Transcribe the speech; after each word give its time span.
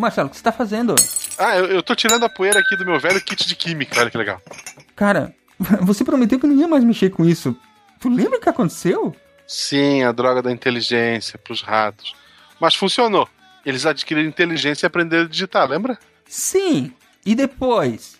Marcelo, 0.00 0.28
o 0.28 0.30
que 0.30 0.36
você 0.36 0.42
tá 0.42 0.52
fazendo? 0.52 0.94
Ah, 1.38 1.56
eu, 1.56 1.66
eu 1.66 1.82
tô 1.82 1.94
tirando 1.94 2.24
a 2.24 2.28
poeira 2.28 2.60
aqui 2.60 2.76
do 2.76 2.84
meu 2.84 2.98
velho 2.98 3.20
kit 3.20 3.46
de 3.46 3.54
química, 3.54 4.00
olha 4.00 4.10
que 4.10 4.18
legal. 4.18 4.40
Cara, 4.96 5.34
você 5.82 6.04
prometeu 6.04 6.38
que 6.38 6.46
não 6.46 6.56
ia 6.56 6.68
mais 6.68 6.84
mexer 6.84 7.10
com 7.10 7.24
isso. 7.24 7.56
Tu 7.98 8.08
lembra 8.08 8.38
o 8.38 8.40
que 8.40 8.48
aconteceu? 8.48 9.14
Sim, 9.46 10.02
a 10.04 10.12
droga 10.12 10.42
da 10.42 10.50
inteligência 10.50 11.38
pros 11.38 11.60
ratos. 11.60 12.14
Mas 12.60 12.74
funcionou. 12.74 13.28
Eles 13.64 13.84
adquiriram 13.84 14.28
inteligência 14.28 14.86
e 14.86 14.88
aprenderam 14.88 15.24
a 15.24 15.28
digitar, 15.28 15.68
lembra? 15.68 15.98
Sim. 16.26 16.92
E 17.26 17.34
depois? 17.34 18.18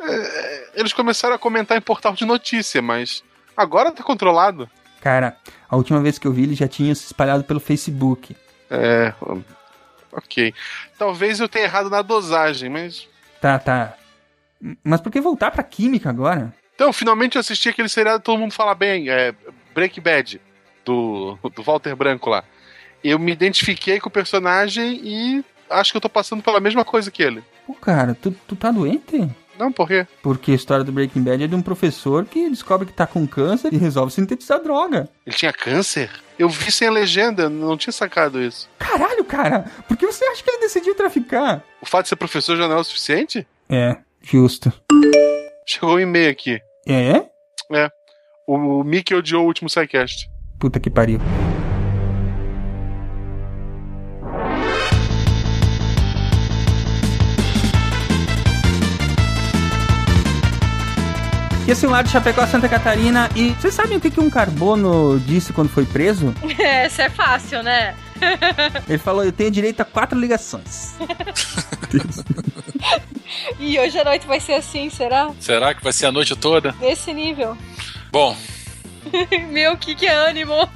É, 0.00 0.70
eles 0.74 0.92
começaram 0.92 1.34
a 1.34 1.38
comentar 1.38 1.76
em 1.76 1.80
portal 1.80 2.14
de 2.14 2.24
notícia, 2.24 2.82
mas 2.82 3.22
agora 3.56 3.92
tá 3.92 4.02
controlado. 4.02 4.68
Cara, 5.00 5.36
a 5.68 5.76
última 5.76 6.00
vez 6.00 6.18
que 6.18 6.26
eu 6.26 6.32
vi 6.32 6.44
ele 6.44 6.54
já 6.54 6.66
tinha 6.66 6.94
se 6.94 7.06
espalhado 7.06 7.44
pelo 7.44 7.60
Facebook. 7.60 8.36
É. 8.70 9.12
Ok. 10.24 10.52
Talvez 10.98 11.40
eu 11.40 11.48
tenha 11.48 11.64
errado 11.64 11.88
na 11.88 12.02
dosagem, 12.02 12.68
mas. 12.68 13.08
Tá, 13.40 13.58
tá. 13.58 13.94
Mas 14.84 15.00
por 15.00 15.10
que 15.10 15.20
voltar 15.20 15.50
pra 15.50 15.62
química 15.62 16.10
agora? 16.10 16.54
Então, 16.74 16.92
finalmente 16.92 17.36
eu 17.36 17.40
assisti 17.40 17.68
aquele 17.68 17.88
seriado 17.88 18.18
que 18.18 18.26
todo 18.26 18.38
mundo 18.38 18.52
fala 18.52 18.74
bem, 18.74 19.08
é 19.08 19.34
Break 19.74 20.00
Bad, 20.00 20.40
do, 20.84 21.38
do 21.54 21.62
Walter 21.62 21.96
Branco 21.96 22.30
lá. 22.30 22.44
Eu 23.02 23.18
me 23.18 23.32
identifiquei 23.32 23.98
com 23.98 24.08
o 24.08 24.12
personagem 24.12 25.00
e 25.02 25.44
acho 25.68 25.90
que 25.92 25.96
eu 25.96 26.00
tô 26.00 26.08
passando 26.08 26.42
pela 26.42 26.60
mesma 26.60 26.84
coisa 26.84 27.10
que 27.10 27.22
ele. 27.22 27.42
Pô, 27.66 27.74
cara, 27.74 28.14
tu, 28.14 28.30
tu 28.46 28.54
tá 28.54 28.70
doente? 28.70 29.28
Não, 29.62 29.70
por 29.70 29.86
quê? 29.86 30.04
Porque 30.20 30.50
a 30.50 30.54
história 30.56 30.84
do 30.84 30.90
Breaking 30.90 31.22
Bad 31.22 31.44
é 31.44 31.46
de 31.46 31.54
um 31.54 31.62
professor 31.62 32.24
que 32.24 32.50
descobre 32.50 32.84
que 32.84 32.92
tá 32.92 33.06
com 33.06 33.24
câncer 33.28 33.72
e 33.72 33.76
resolve 33.76 34.12
sintetizar 34.12 34.60
droga. 34.60 35.08
Ele 35.24 35.36
tinha 35.36 35.52
câncer? 35.52 36.10
Eu 36.36 36.48
vi 36.48 36.72
sem 36.72 36.90
legenda, 36.90 37.48
não 37.48 37.76
tinha 37.76 37.92
sacado 37.92 38.42
isso. 38.42 38.68
Caralho, 38.76 39.24
cara, 39.24 39.70
por 39.86 39.96
que 39.96 40.04
você 40.04 40.24
acha 40.24 40.42
que 40.42 40.50
ele 40.50 40.62
decidiu 40.62 40.96
traficar? 40.96 41.62
O 41.80 41.86
fato 41.86 42.02
de 42.02 42.08
ser 42.08 42.16
professor 42.16 42.56
já 42.56 42.66
não 42.66 42.78
é 42.78 42.80
o 42.80 42.84
suficiente? 42.84 43.46
É, 43.70 43.96
justo. 44.20 44.72
Chegou 45.64 45.94
um 45.94 46.00
e-mail 46.00 46.32
aqui. 46.32 46.58
É? 46.84 47.24
É. 47.72 47.88
O, 48.48 48.80
o 48.80 48.82
Mickey 48.82 49.14
odiou 49.14 49.44
o 49.44 49.46
último 49.46 49.70
SciCast. 49.70 50.28
Puta 50.58 50.80
que 50.80 50.90
pariu. 50.90 51.20
E 61.72 61.74
assim, 61.74 61.86
lá 61.86 62.02
de 62.02 62.10
Chapecó, 62.10 62.46
Santa 62.46 62.68
Catarina. 62.68 63.30
E 63.34 63.52
vocês 63.52 63.72
sabem 63.72 63.96
o 63.96 64.00
que, 64.00 64.10
que 64.10 64.20
um 64.20 64.28
carbono 64.28 65.18
disse 65.20 65.54
quando 65.54 65.70
foi 65.70 65.86
preso? 65.86 66.34
Essa 66.60 67.04
é 67.04 67.08
fácil, 67.08 67.62
né? 67.62 67.96
Ele 68.86 68.98
falou: 68.98 69.24
Eu 69.24 69.32
tenho 69.32 69.50
direito 69.50 69.80
a 69.80 69.84
quatro 69.86 70.20
ligações. 70.20 70.96
e 73.58 73.78
hoje 73.78 73.98
à 73.98 74.04
noite 74.04 74.26
vai 74.26 74.38
ser 74.38 74.52
assim, 74.52 74.90
será? 74.90 75.30
Será 75.40 75.72
que 75.72 75.82
vai 75.82 75.94
ser 75.94 76.04
a 76.04 76.12
noite 76.12 76.36
toda? 76.36 76.74
Nesse 76.78 77.10
nível. 77.14 77.56
Bom. 78.10 78.36
Meu, 79.50 79.74
que 79.78 79.94
que 79.94 80.04
é 80.04 80.14
ânimo? 80.14 80.68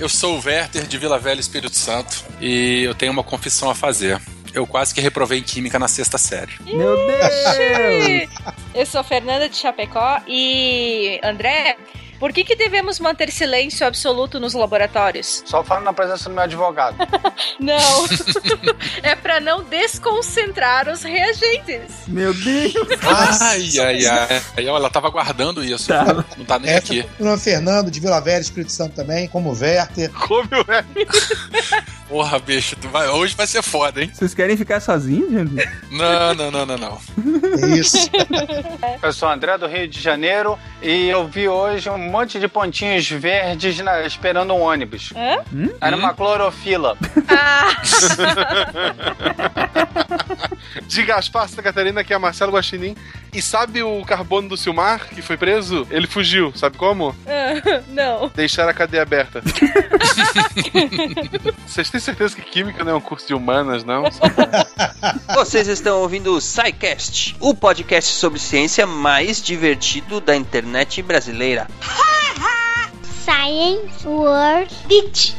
eu 0.00 0.08
sou 0.08 0.38
o 0.38 0.42
Werther 0.42 0.86
de 0.86 0.96
Vila 0.96 1.18
Velha, 1.18 1.40
Espírito 1.40 1.76
Santo, 1.76 2.24
e 2.40 2.84
eu 2.84 2.94
tenho 2.94 3.12
uma 3.12 3.22
confissão 3.22 3.68
a 3.68 3.74
fazer. 3.74 4.18
Eu 4.54 4.66
quase 4.66 4.94
que 4.94 5.00
reprovei 5.00 5.38
em 5.38 5.42
Química 5.42 5.78
na 5.78 5.88
sexta 5.88 6.18
série. 6.18 6.52
Meu 6.60 6.96
Deus! 6.96 8.28
Eu 8.74 8.86
sou 8.86 9.02
Fernanda 9.02 9.48
de 9.48 9.56
Chapecó 9.56 10.20
e 10.26 11.20
André, 11.22 11.76
por 12.22 12.32
que, 12.32 12.44
que 12.44 12.54
devemos 12.54 13.00
manter 13.00 13.32
silêncio 13.32 13.84
absoluto 13.84 14.38
nos 14.38 14.54
laboratórios? 14.54 15.42
Só 15.44 15.64
falo 15.64 15.84
na 15.84 15.92
presença 15.92 16.28
do 16.28 16.34
meu 16.36 16.44
advogado. 16.44 16.96
não. 17.58 18.06
é 19.02 19.16
para 19.16 19.40
não 19.40 19.64
desconcentrar 19.64 20.88
os 20.88 21.02
reagentes. 21.02 22.06
Meu 22.06 22.32
Deus. 22.32 22.74
ai, 23.40 23.68
ai, 23.80 24.06
ai. 24.06 24.64
Ela 24.64 24.88
tava 24.88 25.10
guardando 25.10 25.64
isso. 25.64 25.88
Tá. 25.88 26.24
Não 26.36 26.44
tá 26.44 26.60
nem 26.60 26.70
é, 26.70 26.76
aqui. 26.76 27.04
O 27.18 27.36
Fernando 27.36 27.90
de 27.90 27.98
Vila 27.98 28.20
Velha, 28.20 28.40
Espírito 28.40 28.70
Santo 28.70 28.94
também, 28.94 29.26
como 29.26 29.50
o 29.50 29.58
Werther. 29.58 30.08
Como 30.12 30.48
o 30.52 30.64
Werther. 30.70 31.08
Porra, 32.12 32.38
bicho, 32.38 32.76
vai, 32.92 33.08
hoje 33.08 33.34
vai 33.34 33.46
ser 33.46 33.62
foda, 33.62 34.02
hein? 34.02 34.10
Vocês 34.12 34.34
querem 34.34 34.54
ficar 34.54 34.80
sozinhos, 34.80 35.30
gente? 35.30 35.68
Não, 35.90 36.34
não, 36.34 36.50
não, 36.50 36.66
não, 36.66 36.76
não. 36.76 36.98
Isso. 37.74 37.96
eu 39.02 39.12
sou 39.14 39.30
o 39.30 39.32
André 39.32 39.56
do 39.56 39.66
Rio 39.66 39.88
de 39.88 39.98
Janeiro 39.98 40.58
e 40.82 41.08
eu 41.08 41.26
vi 41.26 41.48
hoje 41.48 41.88
um 41.88 42.11
monte 42.12 42.38
de 42.38 42.46
pontinhos 42.46 43.08
verdes 43.08 43.78
na, 43.80 44.02
esperando 44.02 44.52
um 44.54 44.60
ônibus. 44.60 45.12
Hã? 45.16 45.38
Hum? 45.52 45.70
Era 45.80 45.96
uma 45.96 46.12
clorofila. 46.12 46.96
Ah. 47.28 47.72
de 50.86 51.02
Gaspar, 51.02 51.48
Santa 51.48 51.62
Catarina, 51.62 52.04
que 52.04 52.12
é 52.12 52.18
Marcelo 52.18 52.52
Guaxinim. 52.52 52.94
E 53.34 53.40
sabe 53.40 53.82
o 53.82 54.04
carbono 54.04 54.50
do 54.50 54.58
Silmar, 54.58 55.08
que 55.08 55.22
foi 55.22 55.38
preso? 55.38 55.86
Ele 55.90 56.06
fugiu, 56.06 56.52
sabe 56.54 56.76
como? 56.76 57.08
Uh, 57.08 57.82
não. 57.88 58.30
Deixar 58.34 58.68
a 58.68 58.74
cadeia 58.74 59.02
aberta. 59.02 59.42
Vocês 61.66 61.88
têm 61.88 61.98
certeza 61.98 62.36
que 62.36 62.42
química 62.42 62.84
não 62.84 62.92
é 62.92 62.94
um 62.94 63.00
curso 63.00 63.26
de 63.26 63.32
humanas, 63.32 63.84
não? 63.84 64.04
Vocês 65.34 65.66
estão 65.66 66.02
ouvindo 66.02 66.34
o 66.34 66.40
SciCast, 66.42 67.34
o 67.40 67.54
podcast 67.54 68.12
sobre 68.12 68.38
ciência 68.38 68.86
mais 68.86 69.42
divertido 69.42 70.20
da 70.20 70.36
internet 70.36 71.00
brasileira. 71.00 71.66
Science 73.24 74.06
World 74.06 74.74
Beach. 74.86 75.34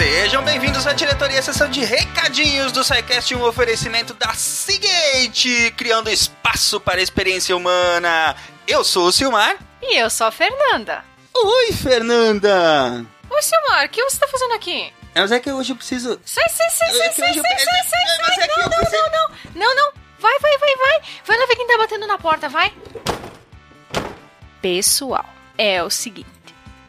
Sejam 0.00 0.42
bem-vindos 0.42 0.86
à 0.86 0.94
diretoria, 0.94 1.42
sessão 1.42 1.68
de 1.68 1.84
recadinhos 1.84 2.72
do 2.72 2.82
SciCast, 2.82 3.34
um 3.34 3.42
oferecimento 3.42 4.14
da 4.14 4.32
Seagate, 4.32 5.74
criando 5.76 6.08
espaço 6.08 6.80
para 6.80 7.00
a 7.00 7.02
experiência 7.02 7.54
humana. 7.54 8.34
Eu 8.66 8.82
sou 8.82 9.08
o 9.08 9.12
Silmar. 9.12 9.58
E 9.82 9.98
eu 9.98 10.08
sou 10.08 10.28
a 10.28 10.30
Fernanda. 10.30 11.04
Oi, 11.36 11.72
Fernanda! 11.72 13.04
Oi, 13.28 13.42
Silmar, 13.42 13.84
o 13.84 13.88
que 13.90 14.02
você 14.02 14.16
tá 14.16 14.26
fazendo 14.26 14.54
aqui? 14.54 14.90
Mas 15.14 15.32
é 15.32 15.38
que 15.38 15.52
hoje 15.52 15.72
eu 15.72 15.76
preciso... 15.76 16.18
Sai, 16.24 16.48
sai, 16.48 16.70
sai, 16.70 16.88
sai, 16.88 17.12
sai, 17.12 17.12
sai, 17.12 17.34
sai, 17.34 17.58
sai, 17.58 18.34
sai, 18.36 18.48
não, 18.48 18.56
não, 18.56 18.70
não, 18.70 19.10
não, 19.10 19.28
não, 19.54 19.74
não, 19.74 19.92
vai, 20.18 20.38
vai, 20.38 20.56
vai, 20.56 20.76
vai, 20.76 21.00
vai 21.26 21.38
lá 21.38 21.44
ver 21.44 21.56
quem 21.56 21.66
tá 21.66 21.76
batendo 21.76 22.06
na 22.06 22.16
porta, 22.16 22.48
vai. 22.48 22.72
Pessoal, 24.62 25.28
é 25.58 25.82
o 25.82 25.90
seguinte, 25.90 26.39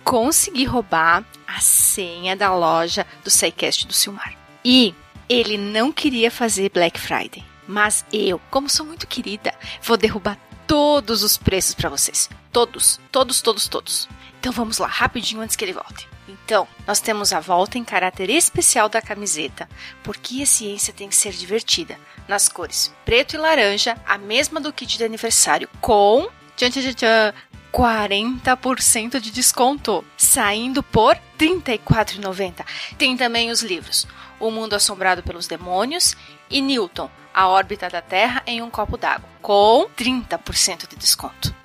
consegui 0.04 0.66
roubar 0.66 1.24
a 1.48 1.60
senha 1.60 2.36
da 2.36 2.54
loja 2.54 3.06
do 3.24 3.30
SciCast 3.30 3.88
do 3.88 3.94
Silmar. 3.94 4.34
E 4.64 4.94
ele 5.28 5.58
não 5.58 5.92
queria 5.92 6.30
fazer 6.30 6.70
Black 6.70 7.00
Friday. 7.00 7.44
Mas 7.68 8.06
eu, 8.12 8.40
como 8.50 8.70
sou 8.70 8.86
muito 8.86 9.08
querida, 9.08 9.54
vou 9.82 9.98
derrubar 9.98 10.38
todos 10.68 11.24
os 11.24 11.38
preços 11.38 11.74
para 11.74 11.90
vocês. 11.90 12.30
Todos, 12.52 13.00
todos, 13.12 13.42
todos, 13.42 13.68
todos. 13.68 14.10
Então 14.40 14.52
vamos 14.52 14.78
lá, 14.78 14.88
rapidinho 14.88 15.42
antes 15.42 15.56
que 15.56 15.64
ele 15.64 15.74
volte. 15.74 16.10
Então, 16.28 16.68
nós 16.88 17.00
temos 17.00 17.34
a 17.34 17.40
volta 17.40 17.78
em 17.78 17.84
caráter 17.84 18.30
especial 18.30 18.90
da 18.90 19.02
camiseta, 19.02 19.70
porque 20.04 20.42
a 20.42 20.46
ciência 20.46 20.94
tem 20.94 21.10
que 21.10 21.16
ser 21.16 21.32
divertida, 21.34 21.98
nas 22.28 22.48
cores 22.48 22.92
preto 23.06 23.36
e 23.36 23.38
laranja, 23.38 23.98
a 24.06 24.18
mesma 24.18 24.60
do 24.60 24.72
kit 24.72 24.98
de 24.98 25.04
aniversário, 25.04 25.70
com 25.80 26.30
tchan, 26.56 26.70
tchan, 26.70 26.94
tchan, 26.94 27.34
40% 27.72 29.20
de 29.20 29.32
desconto, 29.32 30.04
saindo 30.18 30.84
por 30.84 31.16
R$ 31.16 31.22
34,90. 31.40 32.66
Tem 32.98 33.16
também 33.16 33.50
os 33.50 33.62
livros 33.62 34.06
O 34.40 34.52
Mundo 34.52 34.74
Assombrado 34.74 35.24
pelos 35.24 35.48
Demônios 35.48 36.16
e 36.50 36.62
Newton, 36.62 37.10
A 37.34 37.48
Órbita 37.48 37.90
da 37.90 38.02
Terra 38.02 38.44
em 38.46 38.62
um 38.62 38.70
Copo 38.70 38.98
d'Água, 38.98 39.28
com 39.42 39.88
30% 39.98 40.88
de 40.90 40.96
desconto. 40.98 41.56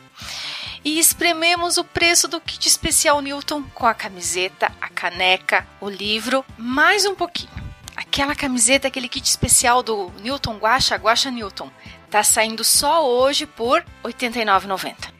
E 0.84 1.00
esprememos 1.00 1.76
o 1.78 1.84
preço 1.84 2.28
do 2.28 2.40
kit 2.40 2.68
especial 2.68 3.20
Newton 3.20 3.64
com 3.74 3.86
a 3.86 3.94
camiseta, 3.94 4.70
a 4.80 4.88
caneca, 4.88 5.66
o 5.80 5.90
livro, 5.90 6.44
mais 6.56 7.04
um 7.04 7.14
pouquinho. 7.14 7.50
Aquela 7.96 8.36
camiseta, 8.36 8.86
aquele 8.86 9.08
kit 9.08 9.26
especial 9.28 9.82
do 9.82 10.12
Newton 10.20 10.58
Guacha, 10.58 10.94
Guacha 10.94 11.30
Newton, 11.30 11.68
tá 12.08 12.22
saindo 12.22 12.62
só 12.62 13.04
hoje 13.04 13.46
por 13.46 13.80
R$ 13.80 14.12
89,90 14.12 15.15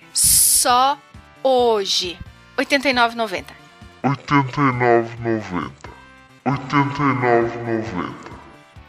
só 0.57 0.99
hoje. 1.43 2.19
R$ 2.57 2.65
89,90. 2.65 3.45
R$ 4.03 4.11
89,90. 4.11 5.71
R$ 6.45 6.53
89,90. 6.53 8.15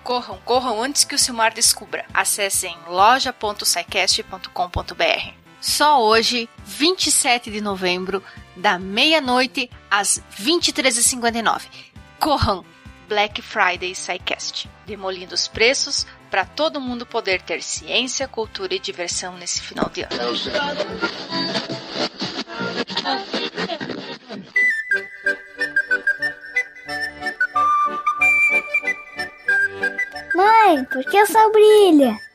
Corram, 0.04 0.38
corram 0.46 0.82
antes 0.82 1.04
que 1.04 1.16
o 1.16 1.20
Silmar 1.20 1.54
descubra. 1.54 2.06
Acessem 2.14 2.78
loja.sicast.com.br. 2.88 5.34
Só 5.60 6.02
hoje, 6.02 6.48
27 6.64 7.52
de 7.52 7.60
novembro, 7.60 8.24
da 8.56 8.80
meia-noite 8.80 9.70
às 9.92 10.24
23h59. 10.40 11.64
Corram, 12.20 12.64
Black 13.10 13.42
Friday 13.42 13.94
SciCast, 13.94 14.70
demolindo 14.86 15.36
os 15.36 15.46
preços 15.48 16.08
para 16.30 16.46
todo 16.46 16.82
mundo 16.82 17.06
poder 17.06 17.42
ter 17.42 17.62
ciência, 17.62 18.28
cultura 18.28 18.76
e 18.76 18.80
diversão 18.80 19.38
nesse 19.38 19.62
final 19.62 19.90
de 19.90 20.02
ano. 20.04 20.14
Mãe, 30.36 30.86
por 30.86 31.04
que 31.06 31.22
o 31.22 31.26
sol 31.26 31.52
brilha? 31.52 32.28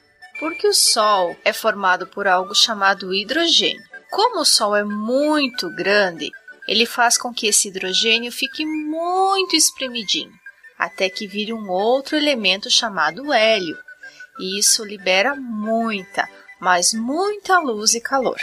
Porque 0.42 0.66
o 0.66 0.74
Sol 0.74 1.36
é 1.44 1.52
formado 1.52 2.04
por 2.04 2.26
algo 2.26 2.52
chamado 2.52 3.14
hidrogênio. 3.14 3.80
Como 4.10 4.40
o 4.40 4.44
Sol 4.44 4.74
é 4.74 4.82
muito 4.82 5.70
grande, 5.76 6.32
ele 6.66 6.84
faz 6.84 7.16
com 7.16 7.32
que 7.32 7.46
esse 7.46 7.68
hidrogênio 7.68 8.32
fique 8.32 8.66
muito 8.66 9.54
espremidinho, 9.54 10.32
até 10.82 11.08
que 11.08 11.28
vire 11.28 11.52
um 11.52 11.70
outro 11.70 12.16
elemento 12.16 12.68
chamado 12.68 13.32
hélio. 13.32 13.78
E 14.40 14.58
isso 14.58 14.84
libera 14.84 15.36
muita, 15.36 16.28
mas 16.60 16.92
muita 16.92 17.60
luz 17.60 17.94
e 17.94 18.00
calor. 18.00 18.40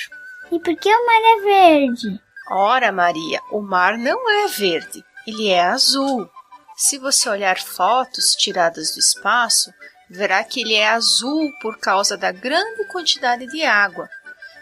E 0.50 0.58
por 0.58 0.74
que 0.78 0.90
o 0.90 1.06
mar 1.06 1.22
é 1.22 1.42
verde? 1.42 2.22
Ora, 2.50 2.94
Maria, 2.94 3.42
o 3.52 3.62
mar 3.62 3.98
não 3.98 4.30
é 4.30 4.48
verde, 4.48 5.04
ele 5.28 5.50
é 5.50 5.62
azul. 5.62 6.30
Se 6.78 6.98
você 6.98 7.28
olhar 7.28 7.60
fotos 7.60 8.32
tiradas 8.36 8.94
do 8.94 9.00
espaço, 9.00 9.74
verá 10.10 10.42
que 10.42 10.62
ele 10.62 10.76
é 10.76 10.88
azul 10.88 11.52
por 11.62 11.78
causa 11.78 12.16
da 12.16 12.32
grande 12.32 12.86
quantidade 12.86 13.46
de 13.48 13.64
água. 13.64 14.10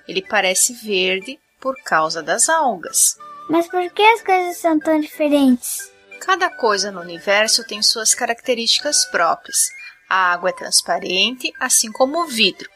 Ele 0.08 0.24
parece 0.24 0.74
verde 0.74 1.40
por 1.60 1.76
causa 1.84 2.24
das 2.24 2.50
algas. 2.50 3.16
Mas 3.48 3.68
por 3.68 3.88
que 3.92 4.02
as 4.02 4.24
coisas 4.24 4.58
são 4.58 4.80
tão 4.80 5.00
diferentes? 5.00 5.96
Cada 6.20 6.50
coisa 6.50 6.92
no 6.92 7.02
universo 7.02 7.64
tem 7.64 7.82
suas 7.82 8.14
características 8.14 9.06
próprias. 9.06 9.58
A 10.10 10.32
água 10.32 10.50
é 10.50 10.54
transparente, 10.54 11.54
assim 11.60 11.92
como 11.92 12.22
o 12.22 12.28
vidro. 12.28 12.70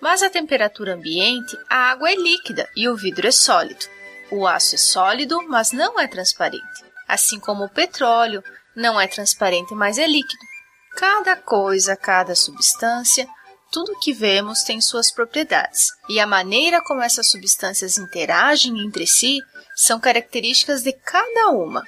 Mas 0.00 0.22
a 0.22 0.30
temperatura 0.30 0.94
ambiente, 0.94 1.56
a 1.68 1.90
água 1.90 2.10
é 2.10 2.14
líquida 2.14 2.68
e 2.76 2.88
o 2.88 2.96
vidro 2.96 3.26
é 3.26 3.30
sólido. 3.30 3.86
O 4.30 4.46
aço 4.46 4.74
é 4.74 4.78
sólido, 4.78 5.42
mas 5.48 5.72
não 5.72 5.98
é 5.98 6.06
transparente. 6.06 6.84
Assim 7.08 7.38
como 7.38 7.64
o 7.64 7.70
petróleo, 7.70 8.42
não 8.74 9.00
é 9.00 9.06
transparente, 9.06 9.74
mas 9.74 9.98
é 9.98 10.06
líquido. 10.06 10.44
Cada 10.96 11.36
coisa, 11.36 11.96
cada 11.96 12.34
substância, 12.34 13.26
tudo 13.70 13.98
que 14.00 14.12
vemos 14.12 14.62
tem 14.62 14.80
suas 14.80 15.10
propriedades, 15.10 15.88
e 16.08 16.18
a 16.18 16.26
maneira 16.26 16.80
como 16.82 17.02
essas 17.02 17.30
substâncias 17.30 17.98
interagem 17.98 18.80
entre 18.84 19.06
si 19.06 19.38
são 19.74 20.00
características 20.00 20.82
de 20.82 20.92
cada 20.92 21.50
uma. 21.50 21.82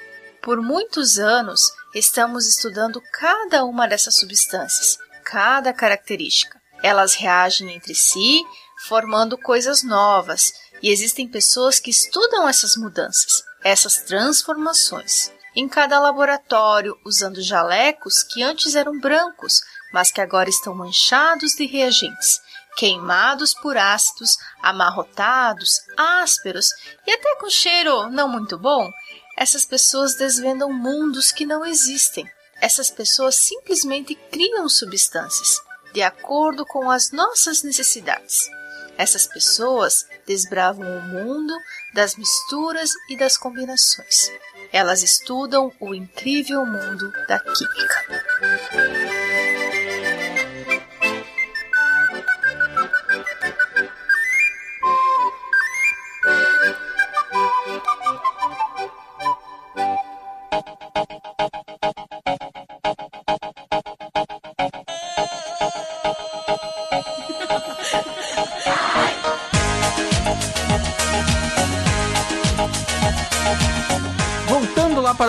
Por 0.48 0.62
muitos 0.62 1.18
anos, 1.18 1.70
estamos 1.94 2.46
estudando 2.46 3.02
cada 3.12 3.66
uma 3.66 3.86
dessas 3.86 4.16
substâncias, 4.16 4.96
cada 5.22 5.74
característica. 5.74 6.58
Elas 6.82 7.14
reagem 7.14 7.70
entre 7.70 7.94
si, 7.94 8.42
formando 8.86 9.36
coisas 9.36 9.82
novas, 9.82 10.50
e 10.82 10.88
existem 10.90 11.28
pessoas 11.28 11.78
que 11.78 11.90
estudam 11.90 12.48
essas 12.48 12.78
mudanças, 12.78 13.42
essas 13.62 13.98
transformações. 13.98 15.30
Em 15.54 15.68
cada 15.68 16.00
laboratório, 16.00 16.98
usando 17.04 17.42
jalecos 17.42 18.22
que 18.22 18.42
antes 18.42 18.74
eram 18.74 18.98
brancos, 18.98 19.60
mas 19.92 20.10
que 20.10 20.22
agora 20.22 20.48
estão 20.48 20.74
manchados 20.74 21.52
de 21.56 21.66
reagentes, 21.66 22.40
queimados 22.78 23.52
por 23.52 23.76
ácidos, 23.76 24.38
amarrotados, 24.62 25.80
ásperos 25.94 26.68
e 27.06 27.10
até 27.10 27.36
com 27.36 27.50
cheiro 27.50 28.08
não 28.08 28.28
muito 28.28 28.56
bom, 28.56 28.90
essas 29.38 29.64
pessoas 29.64 30.16
desvendam 30.16 30.72
mundos 30.72 31.30
que 31.30 31.46
não 31.46 31.64
existem. 31.64 32.28
Essas 32.60 32.90
pessoas 32.90 33.36
simplesmente 33.36 34.16
criam 34.32 34.68
substâncias 34.68 35.60
de 35.94 36.02
acordo 36.02 36.66
com 36.66 36.90
as 36.90 37.12
nossas 37.12 37.62
necessidades. 37.62 38.48
Essas 38.96 39.28
pessoas 39.28 40.04
desbravam 40.26 40.84
o 40.84 41.02
mundo 41.02 41.54
das 41.94 42.16
misturas 42.16 42.90
e 43.08 43.16
das 43.16 43.36
combinações. 43.36 44.28
Elas 44.72 45.04
estudam 45.04 45.72
o 45.78 45.94
incrível 45.94 46.66
mundo 46.66 47.12
da 47.28 47.38
química. 47.38 49.27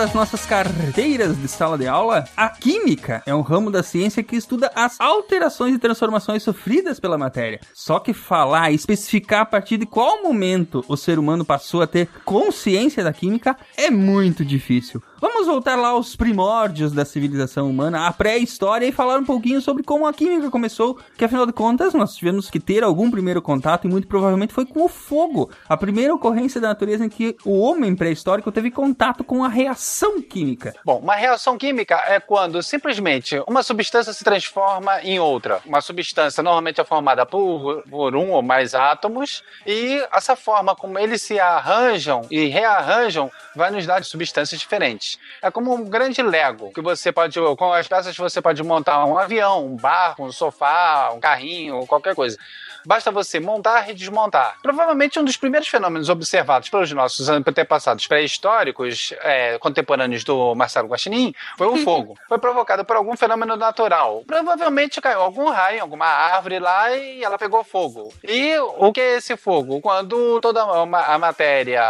lá 0.00 0.04
para 0.04 0.04
as 0.04 0.14
nossas 0.14 0.46
carteiras 0.46 1.36
de 1.36 1.46
sala 1.46 1.76
de 1.76 1.86
aula, 1.86 2.24
a 2.34 2.48
química 2.48 3.22
é 3.26 3.34
um 3.34 3.42
ramo 3.42 3.70
da 3.70 3.82
ciência 3.82 4.22
que 4.22 4.34
estuda 4.34 4.70
as 4.74 4.98
alterações 4.98 5.74
e 5.74 5.78
transformações 5.78 6.42
sofridas 6.42 6.98
pela 6.98 7.18
matéria. 7.18 7.60
Só 7.74 7.98
que 7.98 8.14
falar 8.14 8.70
e 8.70 8.74
especificar 8.76 9.40
a 9.42 9.44
partir 9.44 9.76
de 9.76 9.84
qual 9.84 10.22
momento 10.22 10.82
o 10.88 10.96
ser 10.96 11.18
humano 11.18 11.44
passou 11.44 11.82
a 11.82 11.86
ter 11.86 12.08
consciência 12.24 13.04
da 13.04 13.12
química 13.12 13.56
é 13.76 13.90
muito 13.90 14.42
difícil. 14.42 15.02
Vamos 15.20 15.46
voltar 15.46 15.76
lá 15.76 15.88
aos 15.88 16.16
primórdios 16.16 16.92
da 16.92 17.04
civilização 17.04 17.68
humana, 17.68 18.06
à 18.06 18.12
pré-história, 18.12 18.86
e 18.86 18.92
falar 18.92 19.18
um 19.18 19.24
pouquinho 19.24 19.60
sobre 19.60 19.82
como 19.82 20.06
a 20.06 20.14
química 20.14 20.50
começou, 20.50 20.98
que 21.14 21.22
afinal 21.22 21.44
de 21.44 21.52
contas 21.52 21.92
nós 21.92 22.14
tivemos 22.14 22.48
que 22.48 22.58
ter 22.58 22.82
algum 22.82 23.10
primeiro 23.10 23.42
contato 23.42 23.86
e 23.86 23.90
muito 23.90 24.08
provavelmente 24.08 24.54
foi 24.54 24.64
com 24.64 24.82
o 24.82 24.88
fogo, 24.88 25.50
a 25.68 25.76
primeira 25.76 26.14
ocorrência 26.14 26.58
da 26.58 26.68
natureza 26.68 27.04
em 27.04 27.10
que 27.10 27.36
o 27.44 27.60
homem 27.60 27.94
pré-histórico 27.94 28.50
teve 28.50 28.70
contato 28.70 29.22
com 29.22 29.44
a 29.44 29.48
reação 29.48 30.22
química. 30.22 30.72
Bom, 30.86 31.00
uma 31.00 31.16
reação 31.16 31.58
química 31.58 32.02
é 32.06 32.18
quando 32.18 32.62
simplesmente 32.62 33.42
uma 33.46 33.62
substância 33.62 34.14
se 34.14 34.24
transforma 34.24 35.02
em 35.02 35.20
outra. 35.20 35.60
Uma 35.66 35.82
substância 35.82 36.42
normalmente 36.42 36.80
é 36.80 36.84
formada 36.84 37.26
por, 37.26 37.82
por 37.90 38.16
um 38.16 38.30
ou 38.30 38.40
mais 38.40 38.74
átomos, 38.74 39.42
e 39.66 40.02
essa 40.10 40.34
forma 40.34 40.74
como 40.74 40.98
eles 40.98 41.20
se 41.20 41.38
arranjam 41.38 42.22
e 42.30 42.46
rearranjam 42.46 43.30
vai 43.54 43.70
nos 43.70 43.84
dar 43.84 44.02
substâncias 44.02 44.58
diferentes. 44.58 45.09
É 45.42 45.50
como 45.50 45.74
um 45.74 45.84
grande 45.84 46.22
Lego, 46.22 46.72
que 46.72 46.80
você 46.80 47.10
pode, 47.10 47.38
com 47.56 47.72
as 47.72 47.88
peças 47.88 48.16
você 48.16 48.40
pode 48.42 48.62
montar 48.62 49.04
um 49.04 49.18
avião, 49.18 49.66
um 49.66 49.76
barco, 49.76 50.24
um 50.24 50.32
sofá, 50.32 51.10
um 51.14 51.20
carrinho, 51.20 51.86
qualquer 51.86 52.14
coisa. 52.14 52.38
Basta 52.86 53.10
você 53.10 53.38
montar 53.38 53.90
e 53.90 53.94
desmontar. 53.94 54.56
Provavelmente 54.62 55.18
um 55.18 55.24
dos 55.24 55.36
primeiros 55.36 55.68
fenômenos 55.68 56.08
observados 56.08 56.68
pelos 56.68 56.90
nossos 56.92 57.28
antepassados 57.28 58.06
pré-históricos, 58.06 59.12
é, 59.22 59.58
contemporâneos 59.58 60.24
do 60.24 60.54
Marcelo 60.54 60.88
Guaxinim, 60.88 61.34
foi 61.56 61.66
o 61.66 61.76
fogo. 61.84 62.16
Foi 62.28 62.38
provocado 62.38 62.84
por 62.84 62.96
algum 62.96 63.16
fenômeno 63.16 63.56
natural. 63.56 64.22
Provavelmente 64.26 65.00
caiu 65.00 65.20
algum 65.20 65.50
raio 65.50 65.78
em 65.78 65.80
alguma 65.80 66.06
árvore 66.06 66.58
lá 66.58 66.90
e 66.96 67.22
ela 67.22 67.38
pegou 67.38 67.62
fogo. 67.64 68.12
E 68.22 68.58
o 68.58 68.92
que 68.92 69.00
é 69.00 69.16
esse 69.16 69.36
fogo? 69.36 69.80
Quando 69.80 70.40
toda 70.40 70.62
a 70.62 71.18
matéria 71.18 71.82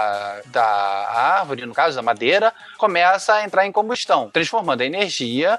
da 0.46 0.64
árvore, 0.64 1.66
no 1.66 1.74
caso 1.74 1.96
da 1.96 2.02
madeira, 2.02 2.52
começa 2.78 3.34
a 3.34 3.44
entrar 3.44 3.66
em 3.66 3.72
combustão, 3.72 4.30
transformando 4.30 4.80
a 4.80 4.86
energia, 4.86 5.58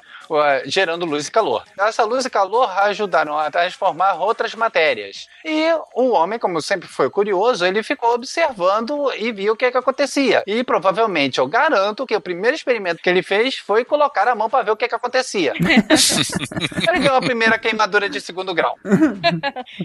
gerando 0.66 1.06
luz 1.06 1.28
e 1.28 1.32
calor. 1.32 1.64
Essa 1.78 2.04
luz 2.04 2.26
e 2.26 2.30
calor 2.30 2.70
ajudaram 2.80 3.38
a 3.38 3.50
transformar 3.52 4.14
outras 4.14 4.56
matérias. 4.56 5.21
E 5.46 5.68
o 5.96 6.12
homem, 6.12 6.38
como 6.38 6.62
sempre 6.62 6.88
foi 6.88 7.10
curioso, 7.10 7.66
ele 7.66 7.84
ficou 7.84 8.13
observando 8.13 9.12
e 9.18 9.32
viu 9.32 9.54
o 9.54 9.56
que, 9.56 9.66
é 9.66 9.72
que 9.72 9.78
acontecia. 9.78 10.44
E 10.46 10.63
provavelmente 10.63 11.40
eu 11.40 11.48
garanto 11.48 12.06
que 12.06 12.16
o 12.16 12.22
primeiro 12.22 12.56
experimento 12.56 13.01
que 13.01 13.10
ele 13.10 13.24
fez 13.24 13.58
foi 13.58 13.84
colocar 13.84 14.28
a 14.28 14.36
mão 14.36 14.50
para 14.50 14.63
ver 14.63 14.72
o 14.72 14.75
que, 14.75 14.86
é 14.86 14.88
que 14.88 14.96
acontecia. 14.96 15.54
ele 15.58 17.00
viu 17.00 17.16
a 17.16 17.22
primeira 17.22 17.58
queimadura 17.58 18.10
de 18.10 18.22
segundo 18.22 18.54
grau. 18.54 18.78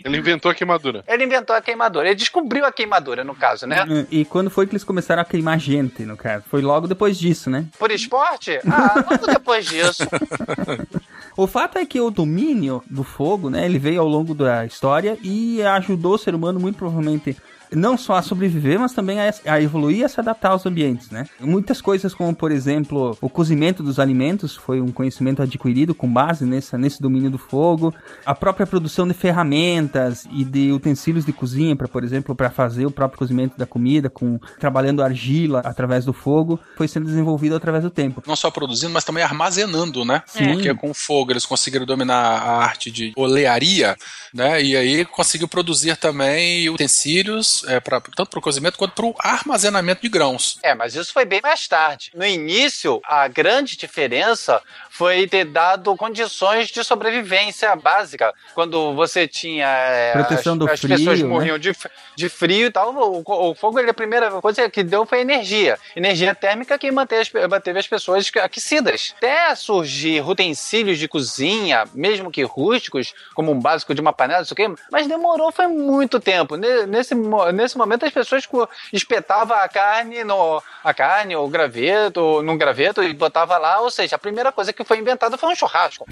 Ele 0.05 0.19
inventou 0.19 0.51
a 0.51 0.55
queimadura. 0.55 1.05
Ele 1.07 1.25
inventou 1.25 1.57
a 1.57 1.61
queimadura. 1.61 2.09
Ele 2.09 2.15
descobriu 2.15 2.65
a 2.65 2.73
queimadura, 2.73 3.25
no 3.25 3.35
caso, 3.35 3.67
né? 3.67 3.85
E 4.11 4.25
quando 4.25 4.51
foi 4.51 4.67
que 4.67 4.73
eles 4.73 4.85
começaram 4.85 5.23
a 5.23 5.25
queimar 5.25 5.59
gente, 5.59 6.05
no 6.05 6.17
caso? 6.17 6.45
Foi 6.51 6.61
logo 6.61 6.87
depois 6.87 7.19
disso, 7.19 7.51
né? 7.51 7.67
Por 7.79 7.91
esporte? 7.91 8.59
Ah, 8.71 9.05
logo 9.11 9.27
depois 9.27 9.67
disso. 9.67 10.05
O 11.37 11.47
fato 11.47 11.77
é 11.77 11.85
que 11.85 12.01
o 12.01 12.11
domínio 12.11 12.83
do 12.89 13.05
fogo, 13.05 13.51
né, 13.51 13.67
ele 13.67 13.79
veio 13.79 14.01
ao 14.01 14.09
longo 14.09 14.35
da 14.35 14.65
história 14.65 15.19
e 15.23 15.63
ajudou 15.63 16.15
o 16.15 16.19
ser 16.19 16.35
humano 16.35 16.59
muito 16.59 16.79
provavelmente 16.79 17.37
não 17.73 17.97
só 17.97 18.15
a 18.15 18.23
sobreviver, 18.23 18.79
mas 18.79 18.93
também 18.93 19.21
a, 19.21 19.33
a 19.47 19.61
evoluir 19.61 19.99
e 19.99 20.05
a 20.05 20.09
se 20.09 20.21
adaptar 20.21 20.51
aos 20.51 20.67
ambientes, 20.67 21.11
né? 21.11 21.27
Muitas 21.41 21.81
coisas 21.81 22.15
como, 22.15 22.35
por 22.35 22.53
exemplo, 22.53 23.17
o 23.21 23.29
cozimento 23.29 23.83
dos 23.83 23.99
alimentos 23.99 24.55
foi 24.57 24.81
um 24.81 24.93
conhecimento 24.93 25.43
adquirido 25.43 25.95
com 25.95 26.13
base 26.13 26.45
nessa, 26.45 26.79
nesse 26.79 27.01
domínio 27.01 27.31
do 27.31 27.39
fogo, 27.39 27.95
a 28.25 28.35
própria 28.35 28.67
produção 28.67 29.07
de 29.07 29.15
ferramentas 29.15 30.27
e 30.31 30.45
de 30.45 30.73
utensílios 30.73 31.25
de 31.25 31.33
cozinha, 31.33 31.75
para 31.77 31.89
por 31.89 32.05
exemplo, 32.05 32.35
para 32.35 32.51
fazer 32.51 32.87
o 32.87 32.91
próprio 32.91 33.19
cozimento 33.19 33.57
da 33.57 33.67
comida, 33.67 34.11
com 34.11 34.39
trabalhando 34.59 35.03
argila 35.03 35.61
através 35.61 36.05
do 36.05 36.13
fogo, 36.13 36.61
foi 36.77 36.89
sendo 36.89 37.07
desenvolvido 37.07 37.57
através 37.57 37.83
do 37.85 37.91
tempo. 37.91 38.23
Não 38.27 38.37
só 38.37 38.51
produzindo, 38.51 38.93
mas 38.93 39.05
também 39.05 39.23
armazenando, 39.23 40.05
né? 40.05 40.23
Sim. 40.27 40.53
Porque 40.53 40.75
com 40.75 40.91
o 40.91 40.95
fogo 40.95 41.33
eles 41.33 41.47
conseguiram 41.47 41.87
dominar 41.87 42.15
a 42.15 42.65
arte 42.65 42.91
de 42.91 43.13
olearia, 43.17 43.97
né? 44.33 44.63
E 44.63 44.77
aí 44.77 45.05
conseguiu 45.05 45.49
produzir 45.49 45.97
também 45.97 46.69
utensílios, 46.69 47.56
é, 47.65 47.81
pra, 47.81 48.01
tanto 48.01 48.31
para 48.31 48.39
o 48.39 48.43
cozimento 48.43 48.79
quanto 48.79 48.95
para 48.95 49.07
o 49.07 49.15
armazenamento 49.19 50.03
de 50.03 50.09
grãos. 50.09 50.59
É, 50.63 50.75
mas 50.75 50.95
isso 50.95 51.13
foi 51.13 51.25
bem 51.25 51.41
mais 51.43 51.67
tarde. 51.67 52.11
No 52.15 52.25
início, 52.25 53.01
a 53.05 53.29
grande 53.29 53.77
diferença 53.77 54.63
foi 54.97 55.27
ter 55.27 55.45
dado 55.45 55.95
condições 55.97 56.69
de 56.69 56.83
sobrevivência 56.85 57.75
básica. 57.77 58.33
Quando 58.55 58.95
você 58.95 59.27
tinha. 59.29 59.67
é, 59.67 60.13
Proteção 60.13 60.55
as, 60.55 60.59
do 60.59 60.71
as 60.71 60.81
frio, 60.81 60.97
pessoas 60.97 61.21
né? 61.21 61.27
morriam 61.29 61.59
de, 61.59 61.71
f- 61.71 61.89
de 62.15 62.29
frio 62.29 62.67
e 62.67 62.71
tal. 62.71 62.95
O, 62.95 63.23
o 63.51 63.55
fogo, 63.55 63.79
ele, 63.79 63.91
a 63.91 63.95
primeira 63.95 64.31
coisa 64.41 64.69
que 64.71 64.83
deu 64.83 65.05
foi 65.05 65.21
energia. 65.21 65.79
Energia 65.95 66.35
térmica 66.35 66.79
que 66.79 66.91
manteve 66.91 67.23
as, 67.39 67.49
manteve 67.51 67.79
as 67.79 67.87
pessoas 67.87 68.31
aquecidas. 68.43 69.15
Até 69.19 69.55
surgir 69.55 70.27
utensílios 70.27 70.99
de 70.99 71.09
cozinha, 71.09 71.85
mesmo 71.95 72.31
que 72.31 72.43
rústicos, 72.43 73.13
como 73.35 73.53
um 73.53 73.61
básico 73.61 73.95
de 73.95 74.01
uma 74.01 74.13
panela, 74.13 74.41
não 74.41 74.47
sei 74.47 74.53
o 74.53 74.57
quê, 74.57 74.83
mas 74.91 75.07
demorou, 75.07 75.53
foi 75.53 75.67
muito 75.67 76.19
tempo. 76.21 76.57
Ne- 76.57 76.87
Nesse, 76.87 77.15
nesse 77.53 77.77
momento, 77.77 78.07
as 78.07 78.13
pessoas 78.13 78.47
espetavam 78.93 79.57
a 79.57 79.69
carne 79.69 80.25
no 80.25 80.63
a 80.85 80.95
carne, 80.95 81.35
o 81.37 81.49
graveto, 81.49 82.43
num 82.43 82.57
graveto 82.57 83.03
e 83.03 83.13
botava 83.13 83.59
lá, 83.59 83.81
ou 83.81 83.91
seja, 83.91 84.17
a 84.17 84.19
primeira 84.19 84.53
coisa 84.53 84.73
que 84.73 84.85
foi 84.87 84.99
inventada 84.99 85.37
foi 85.37 85.51
um 85.51 85.55
churrasco. 85.55 86.07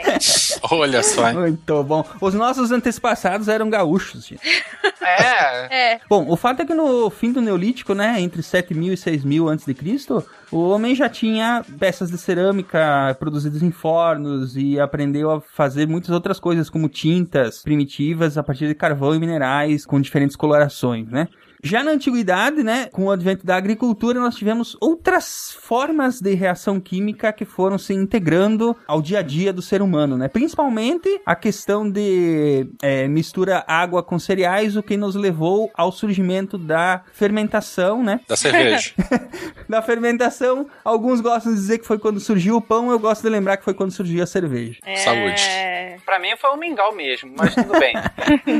Olha 0.70 1.02
só, 1.02 1.28
hein? 1.28 1.36
Muito 1.36 1.84
bom. 1.84 2.04
Os 2.20 2.34
nossos 2.34 2.70
antepassados 2.70 3.48
eram 3.48 3.70
gaúchos, 3.70 4.26
gente. 4.26 4.64
É. 5.00 5.92
É. 5.94 6.00
Bom, 6.08 6.26
o 6.28 6.36
fato 6.36 6.62
é 6.62 6.66
que 6.66 6.74
no 6.74 7.08
fim 7.10 7.32
do 7.32 7.40
Neolítico, 7.40 7.94
né, 7.94 8.20
entre 8.20 8.42
7000 8.42 8.92
e 8.92 8.96
6000 8.96 9.48
antes 9.48 9.64
de 9.64 9.74
Cristo, 9.74 10.24
o 10.50 10.68
homem 10.68 10.94
já 10.94 11.08
tinha 11.08 11.64
peças 11.78 12.10
de 12.10 12.18
cerâmica 12.18 13.16
produzidas 13.18 13.62
em 13.62 13.70
fornos 13.70 14.56
e 14.56 14.80
aprendeu 14.80 15.30
a 15.30 15.40
fazer 15.40 15.86
muitas 15.86 16.10
outras 16.10 16.40
coisas, 16.40 16.68
como 16.68 16.88
tintas 16.88 17.62
primitivas 17.62 18.36
a 18.36 18.42
partir 18.42 18.66
de 18.66 18.74
carvão 18.74 19.14
e 19.14 19.18
minerais 19.18 19.86
com 19.86 20.00
diferentes 20.00 20.36
colorações, 20.36 21.08
né? 21.08 21.28
Já 21.62 21.82
na 21.82 21.92
antiguidade, 21.92 22.62
né, 22.62 22.86
com 22.86 23.06
o 23.06 23.10
advento 23.10 23.44
da 23.44 23.56
agricultura, 23.56 24.20
nós 24.20 24.36
tivemos 24.36 24.76
outras 24.80 25.56
formas 25.60 26.20
de 26.20 26.34
reação 26.34 26.80
química 26.80 27.32
que 27.32 27.44
foram 27.44 27.78
se 27.78 27.92
integrando 27.94 28.76
ao 28.86 29.02
dia 29.02 29.18
a 29.18 29.22
dia 29.22 29.52
do 29.52 29.62
ser 29.62 29.82
humano, 29.82 30.16
né? 30.16 30.28
Principalmente 30.28 31.20
a 31.26 31.34
questão 31.34 31.88
de 31.88 32.68
é, 32.82 33.08
mistura 33.08 33.64
água 33.66 34.02
com 34.02 34.18
cereais, 34.18 34.76
o 34.76 34.82
que 34.82 34.96
nos 34.96 35.14
levou 35.14 35.70
ao 35.74 35.90
surgimento 35.90 36.56
da 36.56 37.02
fermentação, 37.12 38.02
né? 38.02 38.20
Da 38.28 38.36
cerveja. 38.36 38.92
Da 39.68 39.82
fermentação, 39.82 40.66
alguns 40.82 41.20
gostam 41.20 41.52
de 41.52 41.58
dizer 41.58 41.78
que 41.78 41.86
foi 41.86 41.98
quando 41.98 42.18
surgiu 42.20 42.56
o 42.56 42.60
pão, 42.60 42.90
eu 42.90 42.98
gosto 42.98 43.22
de 43.22 43.28
lembrar 43.28 43.58
que 43.58 43.64
foi 43.64 43.74
quando 43.74 43.90
surgiu 43.90 44.22
a 44.22 44.26
cerveja. 44.26 44.78
Saúde. 44.96 45.42
É. 45.42 45.98
Pra 46.06 46.18
mim 46.18 46.34
foi 46.38 46.50
um 46.50 46.56
mingau 46.56 46.94
mesmo, 46.94 47.34
mas 47.36 47.54
tudo 47.54 47.78
bem. 47.78 47.92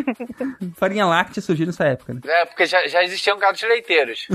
Farinha 0.76 1.07
láctea 1.07 1.40
surgiu 1.40 1.67
nessa 1.67 1.85
época, 1.85 2.12
né? 2.12 2.21
É, 2.26 2.45
porque 2.45 2.67
já, 2.67 2.87
já 2.88 3.02
existiam 3.02 3.38
gados 3.38 3.62
leiteiros. 3.62 4.26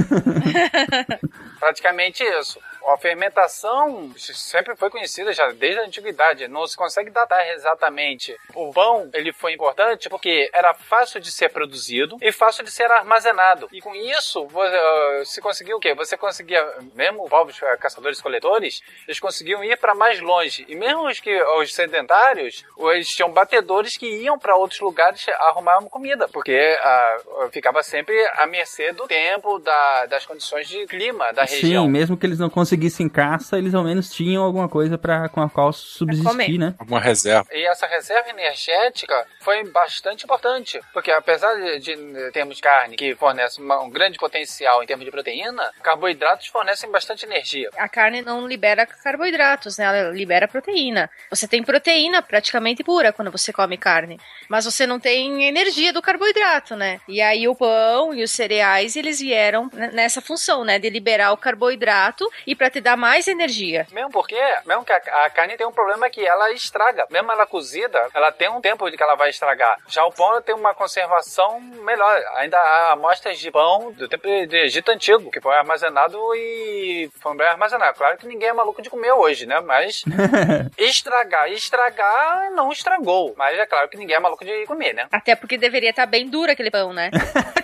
Praticamente 1.59 2.23
isso. 2.23 2.59
A 2.87 2.97
fermentação 2.97 4.11
sempre 4.17 4.75
foi 4.75 4.89
conhecida 4.89 5.31
já 5.33 5.51
desde 5.51 5.79
a 5.79 5.83
antiguidade. 5.85 6.47
Não 6.47 6.65
se 6.67 6.75
consegue 6.75 7.09
datar 7.09 7.45
exatamente. 7.49 8.35
O 8.53 8.71
pão 8.73 9.09
ele 9.13 9.31
foi 9.31 9.53
importante 9.53 10.09
porque 10.09 10.49
era 10.53 10.73
fácil 10.73 11.19
de 11.19 11.31
ser 11.31 11.49
produzido 11.49 12.17
e 12.21 12.31
fácil 12.31 12.63
de 12.63 12.71
ser 12.71 12.89
armazenado. 12.91 13.67
E 13.71 13.79
com 13.81 13.93
isso 13.95 14.45
vo- 14.47 14.63
eh, 14.63 15.23
se 15.25 15.41
conseguiu 15.41 15.77
o 15.77 15.79
quê? 15.79 15.93
Você 15.93 16.17
conseguia, 16.17 16.61
mesmo 16.93 17.27
povos 17.29 17.61
eh, 17.61 17.77
caçadores-coletores, 17.77 18.81
eles 19.07 19.19
conseguiam 19.19 19.63
ir 19.63 19.77
para 19.77 19.95
mais 19.95 20.19
longe. 20.19 20.65
E 20.67 20.75
mesmo 20.75 21.07
os 21.07 21.19
que 21.19 21.41
os 21.41 21.73
sedentários, 21.73 22.65
eles 22.91 23.07
tinham 23.09 23.31
batedores 23.31 23.97
que 23.97 24.07
iam 24.07 24.37
para 24.37 24.55
outros 24.55 24.79
lugares 24.81 25.25
arrumar 25.39 25.81
comida, 25.89 26.27
porque 26.27 26.77
ah, 26.81 27.17
ficava 27.51 27.81
sempre 27.83 28.13
à 28.35 28.45
mercê 28.45 28.91
do 28.91 29.07
tempo, 29.07 29.59
da- 29.59 30.05
das 30.07 30.25
condições 30.25 30.67
de 30.67 30.85
clima 30.87 31.31
da 31.33 31.43
região. 31.43 31.85
Sim, 31.85 31.89
mesmo 31.89 32.17
que 32.17 32.25
eles 32.25 32.39
não 32.39 32.49
conseguissem 32.49 32.72
caça, 33.09 33.57
eles 33.57 33.73
ao 33.73 33.83
menos 33.83 34.09
tinham 34.09 34.43
alguma 34.43 34.67
coisa 34.69 34.97
para 34.97 35.29
com 35.29 35.41
a 35.41 35.49
qual 35.49 35.71
subsistir, 35.73 36.57
né? 36.57 36.75
Alguma 36.77 36.99
reserva. 36.99 37.47
E 37.51 37.65
essa 37.67 37.87
reserva 37.87 38.29
energética 38.29 39.25
foi 39.43 39.63
bastante 39.69 40.23
importante, 40.23 40.79
porque 40.93 41.11
apesar 41.11 41.53
de, 41.55 41.79
de 41.79 42.31
termos 42.31 42.59
carne 42.59 42.95
que 42.95 43.15
fornece 43.15 43.61
uma- 43.61 43.81
um 43.81 43.89
grande 43.89 44.17
potencial 44.17 44.81
em 44.81 44.85
termos 44.87 45.05
de 45.05 45.11
proteína, 45.11 45.71
carboidratos 45.83 46.47
fornecem 46.47 46.89
bastante 46.89 47.25
energia. 47.25 47.69
A 47.77 47.89
carne 47.89 48.21
não 48.21 48.47
libera 48.47 48.85
carboidratos, 48.85 49.77
né? 49.77 49.85
Ela 49.85 50.09
libera 50.11 50.47
proteína. 50.47 51.09
Você 51.29 51.47
tem 51.47 51.61
proteína 51.63 52.21
praticamente 52.21 52.83
pura 52.83 53.11
quando 53.13 53.31
você 53.31 53.51
come 53.53 53.77
carne. 53.77 54.19
Mas 54.49 54.65
você 54.65 54.87
não 54.87 54.99
tem 54.99 55.43
energia 55.45 55.91
do 55.93 56.01
carboidrato, 56.01 56.75
né? 56.75 56.99
E 57.07 57.21
aí 57.21 57.47
o 57.47 57.55
pão 57.55 58.13
e 58.13 58.23
os 58.23 58.31
cereais, 58.31 58.95
eles 58.95 59.19
vieram 59.19 59.69
nessa 59.91 60.21
função, 60.21 60.63
né? 60.63 60.79
De 60.79 60.89
liberar 60.89 61.31
o 61.31 61.37
carboidrato 61.37 62.29
e 62.47 62.55
para 62.55 62.69
te 62.69 62.79
dar 62.81 62.95
mais 62.97 63.27
energia. 63.27 63.85
Mesmo 63.91 64.11
porque, 64.11 64.39
mesmo 64.65 64.83
que 64.85 64.93
a, 64.93 64.97
a 65.25 65.29
carne 65.29 65.57
tem 65.57 65.67
um 65.67 65.71
problema 65.71 66.09
que 66.09 66.25
ela 66.25 66.51
estraga. 66.51 67.05
Mesmo 67.09 67.31
ela 67.31 67.45
cozida, 67.45 68.07
ela 68.13 68.31
tem 68.31 68.49
um 68.49 68.61
tempo 68.61 68.89
de 68.89 68.97
que 68.97 69.03
ela 69.03 69.15
vai 69.15 69.29
estragar. 69.33 69.77
Já 69.87 70.05
o 70.05 70.11
pão 70.11 70.41
tem 70.41 70.55
uma 70.55 70.73
conservação 70.73 71.59
melhor. 71.59 72.21
Ainda 72.35 72.57
há 72.57 72.91
amostras 72.93 73.39
de 73.39 73.51
pão 73.51 73.91
do 73.91 74.07
tempo 74.07 74.23
do 74.23 74.55
Egito 74.55 74.91
Antigo, 74.91 75.31
que 75.31 75.41
foi 75.41 75.55
armazenado 75.55 76.17
e 76.35 77.09
foi 77.19 77.35
bem 77.35 77.47
armazenado. 77.47 77.97
Claro 77.97 78.17
que 78.17 78.27
ninguém 78.27 78.49
é 78.49 78.53
maluco 78.53 78.81
de 78.81 78.89
comer 78.89 79.11
hoje, 79.11 79.45
né? 79.45 79.59
Mas 79.59 80.03
estragar, 80.77 81.51
estragar 81.51 82.51
não 82.51 82.71
estragou. 82.71 83.33
Mas 83.37 83.57
é 83.57 83.65
claro 83.65 83.89
que 83.89 83.97
ninguém 83.97 84.15
é 84.15 84.19
maluco 84.19 84.45
de 84.45 84.65
comer, 84.65 84.93
né? 84.93 85.07
Até 85.11 85.35
porque 85.35 85.57
deveria 85.57 85.89
estar 85.89 86.05
bem 86.05 86.29
duro 86.29 86.51
aquele 86.51 86.71
pão, 86.71 86.93
né? 86.93 87.09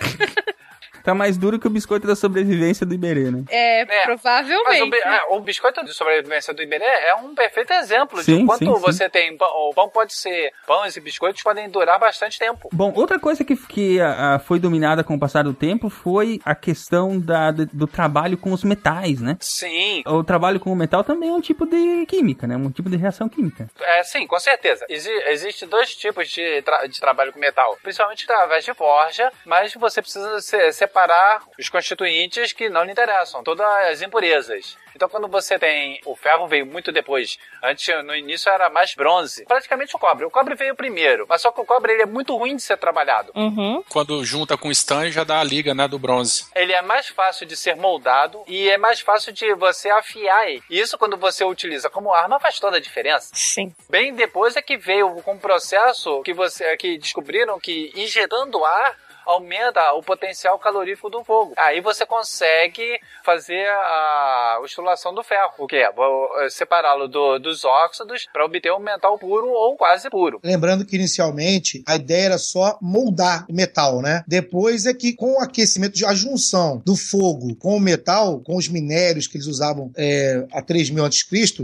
Tá 1.02 1.14
mais 1.14 1.36
duro 1.36 1.58
que 1.58 1.66
o 1.66 1.70
biscoito 1.70 2.06
da 2.06 2.14
sobrevivência 2.16 2.84
do 2.86 2.94
Iberê, 2.94 3.30
né? 3.30 3.44
É, 3.48 3.80
É, 3.80 3.84
Mas 3.86 4.00
o, 4.02 4.04
provavelmente. 4.06 4.90
bi- 4.90 4.96
é, 4.98 5.20
o 5.30 5.40
biscoito 5.40 5.84
de 5.84 5.92
sobrevivência 5.94 6.52
do 6.52 6.62
Iberê 6.62 6.84
é 6.84 7.14
um 7.14 7.34
perfeito 7.34 7.72
exemplo 7.72 8.22
Sim, 8.22 8.38
de 8.40 8.46
quanto 8.46 8.58
sim, 8.64 8.74
sim. 8.74 8.80
você 8.80 9.08
tem. 9.08 9.36
pão- 9.36 9.48
O 9.48 9.74
pão 9.74 9.88
pode 9.88 10.14
ser. 10.14 10.52
Pães 10.66 10.96
e 10.96 11.00
biscoitos 11.00 11.42
podem 11.42 11.68
durar 11.68 11.98
bastante 11.98 12.38
tempo. 12.38 12.68
Bom, 12.72 12.92
outra 12.96 13.18
coisa 13.18 13.44
que, 13.44 13.56
que 13.56 14.00
ah, 14.00 14.34
ah, 14.34 14.38
foi 14.38 14.58
dominada 14.58 15.02
com 15.04 15.14
o 15.14 15.18
passar 15.18 15.44
do 15.44 15.54
tempo 15.54 15.88
foi 15.88 16.40
a 16.44 16.54
questão 16.54 17.18
da, 17.18 17.50
do, 17.50 17.66
do 17.66 17.86
trabalho 17.86 18.36
com 18.36 18.52
os 18.52 18.64
metais, 18.64 19.20
né? 19.20 19.36
Sim. 19.40 20.02
O 20.06 20.22
trabalho 20.24 20.60
com 20.60 20.72
o 20.72 20.76
metal 20.76 21.02
também 21.04 21.28
é 21.30 21.32
um 21.32 21.40
tipo 21.40 21.66
de 21.66 22.06
química, 22.06 22.46
né? 22.46 22.56
Um 22.56 22.70
tipo 22.70 22.88
de 22.90 22.96
reação 22.96 23.28
química. 23.28 23.68
É, 23.80 24.02
sim, 24.02 24.26
com 24.26 24.38
certeza. 24.38 24.84
Exi 24.88 25.10
Existem 25.26 25.68
dois 25.68 25.94
tipos 25.94 26.28
de, 26.28 26.62
tra- 26.62 26.86
de 26.86 27.00
trabalho 27.00 27.32
com 27.32 27.38
metal. 27.38 27.76
Principalmente 27.82 28.24
através 28.24 28.64
de 28.64 28.74
forja, 28.74 29.32
mas 29.44 29.72
você 29.74 30.00
precisa 30.02 30.40
se- 30.40 30.72
separar 30.90 31.42
os 31.58 31.68
constituintes 31.68 32.52
que 32.52 32.68
não 32.68 32.82
lhe 32.82 32.90
interessam, 32.90 33.44
todas 33.44 33.66
as 33.66 34.02
impurezas. 34.02 34.76
Então, 34.94 35.08
quando 35.08 35.28
você 35.28 35.56
tem. 35.56 36.00
O 36.04 36.16
ferro 36.16 36.48
veio 36.48 36.66
muito 36.66 36.90
depois. 36.90 37.38
Antes, 37.62 37.86
no 38.04 38.14
início, 38.14 38.50
era 38.50 38.68
mais 38.68 38.92
bronze. 38.94 39.44
Praticamente 39.44 39.94
o 39.94 39.98
cobre. 39.98 40.24
O 40.24 40.30
cobre 40.30 40.56
veio 40.56 40.74
primeiro. 40.74 41.26
Mas 41.28 41.42
só 41.42 41.52
que 41.52 41.60
o 41.60 41.64
cobre 41.64 41.92
ele 41.92 42.02
é 42.02 42.06
muito 42.06 42.36
ruim 42.36 42.56
de 42.56 42.62
ser 42.62 42.76
trabalhado. 42.76 43.32
Uhum. 43.36 43.84
Quando 43.88 44.24
junta 44.24 44.56
com 44.56 44.68
o 44.68 44.72
stanho, 44.72 45.12
já 45.12 45.22
dá 45.22 45.38
a 45.38 45.44
liga, 45.44 45.74
né, 45.74 45.86
do 45.86 45.98
bronze. 45.98 46.46
Ele 46.56 46.72
é 46.72 46.82
mais 46.82 47.08
fácil 47.08 47.46
de 47.46 47.56
ser 47.56 47.76
moldado 47.76 48.42
e 48.48 48.68
é 48.68 48.76
mais 48.76 49.00
fácil 49.00 49.32
de 49.32 49.54
você 49.54 49.88
afiar 49.90 50.48
ele. 50.48 50.62
E 50.68 50.80
isso, 50.80 50.98
quando 50.98 51.16
você 51.16 51.44
utiliza 51.44 51.88
como 51.88 52.12
arma, 52.12 52.40
faz 52.40 52.58
toda 52.58 52.76
a 52.76 52.80
diferença. 52.80 53.30
Sim. 53.32 53.72
Bem 53.88 54.12
depois 54.12 54.56
é 54.56 54.62
que 54.62 54.76
veio 54.76 55.22
com 55.22 55.34
um 55.34 55.38
processo 55.38 56.20
que 56.22 56.34
você 56.34 56.76
que 56.76 56.98
descobriram 56.98 57.60
que 57.60 57.92
injetando 57.94 58.64
ar 58.64 58.96
aumenta 59.26 59.92
o 59.94 60.02
potencial 60.02 60.58
calorífico 60.58 61.10
do 61.10 61.22
fogo. 61.24 61.52
Aí 61.56 61.80
você 61.80 62.04
consegue 62.06 62.98
fazer 63.24 63.66
a 63.68 64.58
ostulação 64.62 65.14
do 65.14 65.22
ferro, 65.22 65.52
o 65.58 65.66
que 65.66 65.76
é 65.76 65.88
eh, 65.88 66.48
separá-lo 66.50 67.08
do- 67.08 67.38
dos 67.38 67.64
óxidos 67.64 68.26
para 68.32 68.44
obter 68.44 68.72
um 68.72 68.78
metal 68.78 69.18
puro 69.18 69.48
ou 69.48 69.76
quase 69.76 70.08
puro. 70.10 70.40
Lembrando 70.42 70.84
que 70.84 70.96
inicialmente 70.96 71.82
a 71.86 71.96
ideia 71.96 72.26
era 72.26 72.38
só 72.38 72.78
moldar 72.80 73.46
o 73.48 73.52
metal, 73.54 74.00
né? 74.00 74.24
Depois 74.26 74.86
é 74.86 74.94
que 74.94 75.12
com 75.12 75.34
o 75.34 75.40
aquecimento, 75.40 76.04
a 76.06 76.14
junção 76.14 76.82
do 76.84 76.96
fogo 76.96 77.54
com 77.56 77.76
o 77.76 77.80
metal, 77.80 78.40
com 78.40 78.56
os 78.56 78.68
minérios 78.68 79.26
que 79.26 79.36
eles 79.36 79.46
usavam 79.46 79.90
é, 79.96 80.46
há 80.52 80.62
3000 80.62 81.04
a.C., 81.04 81.20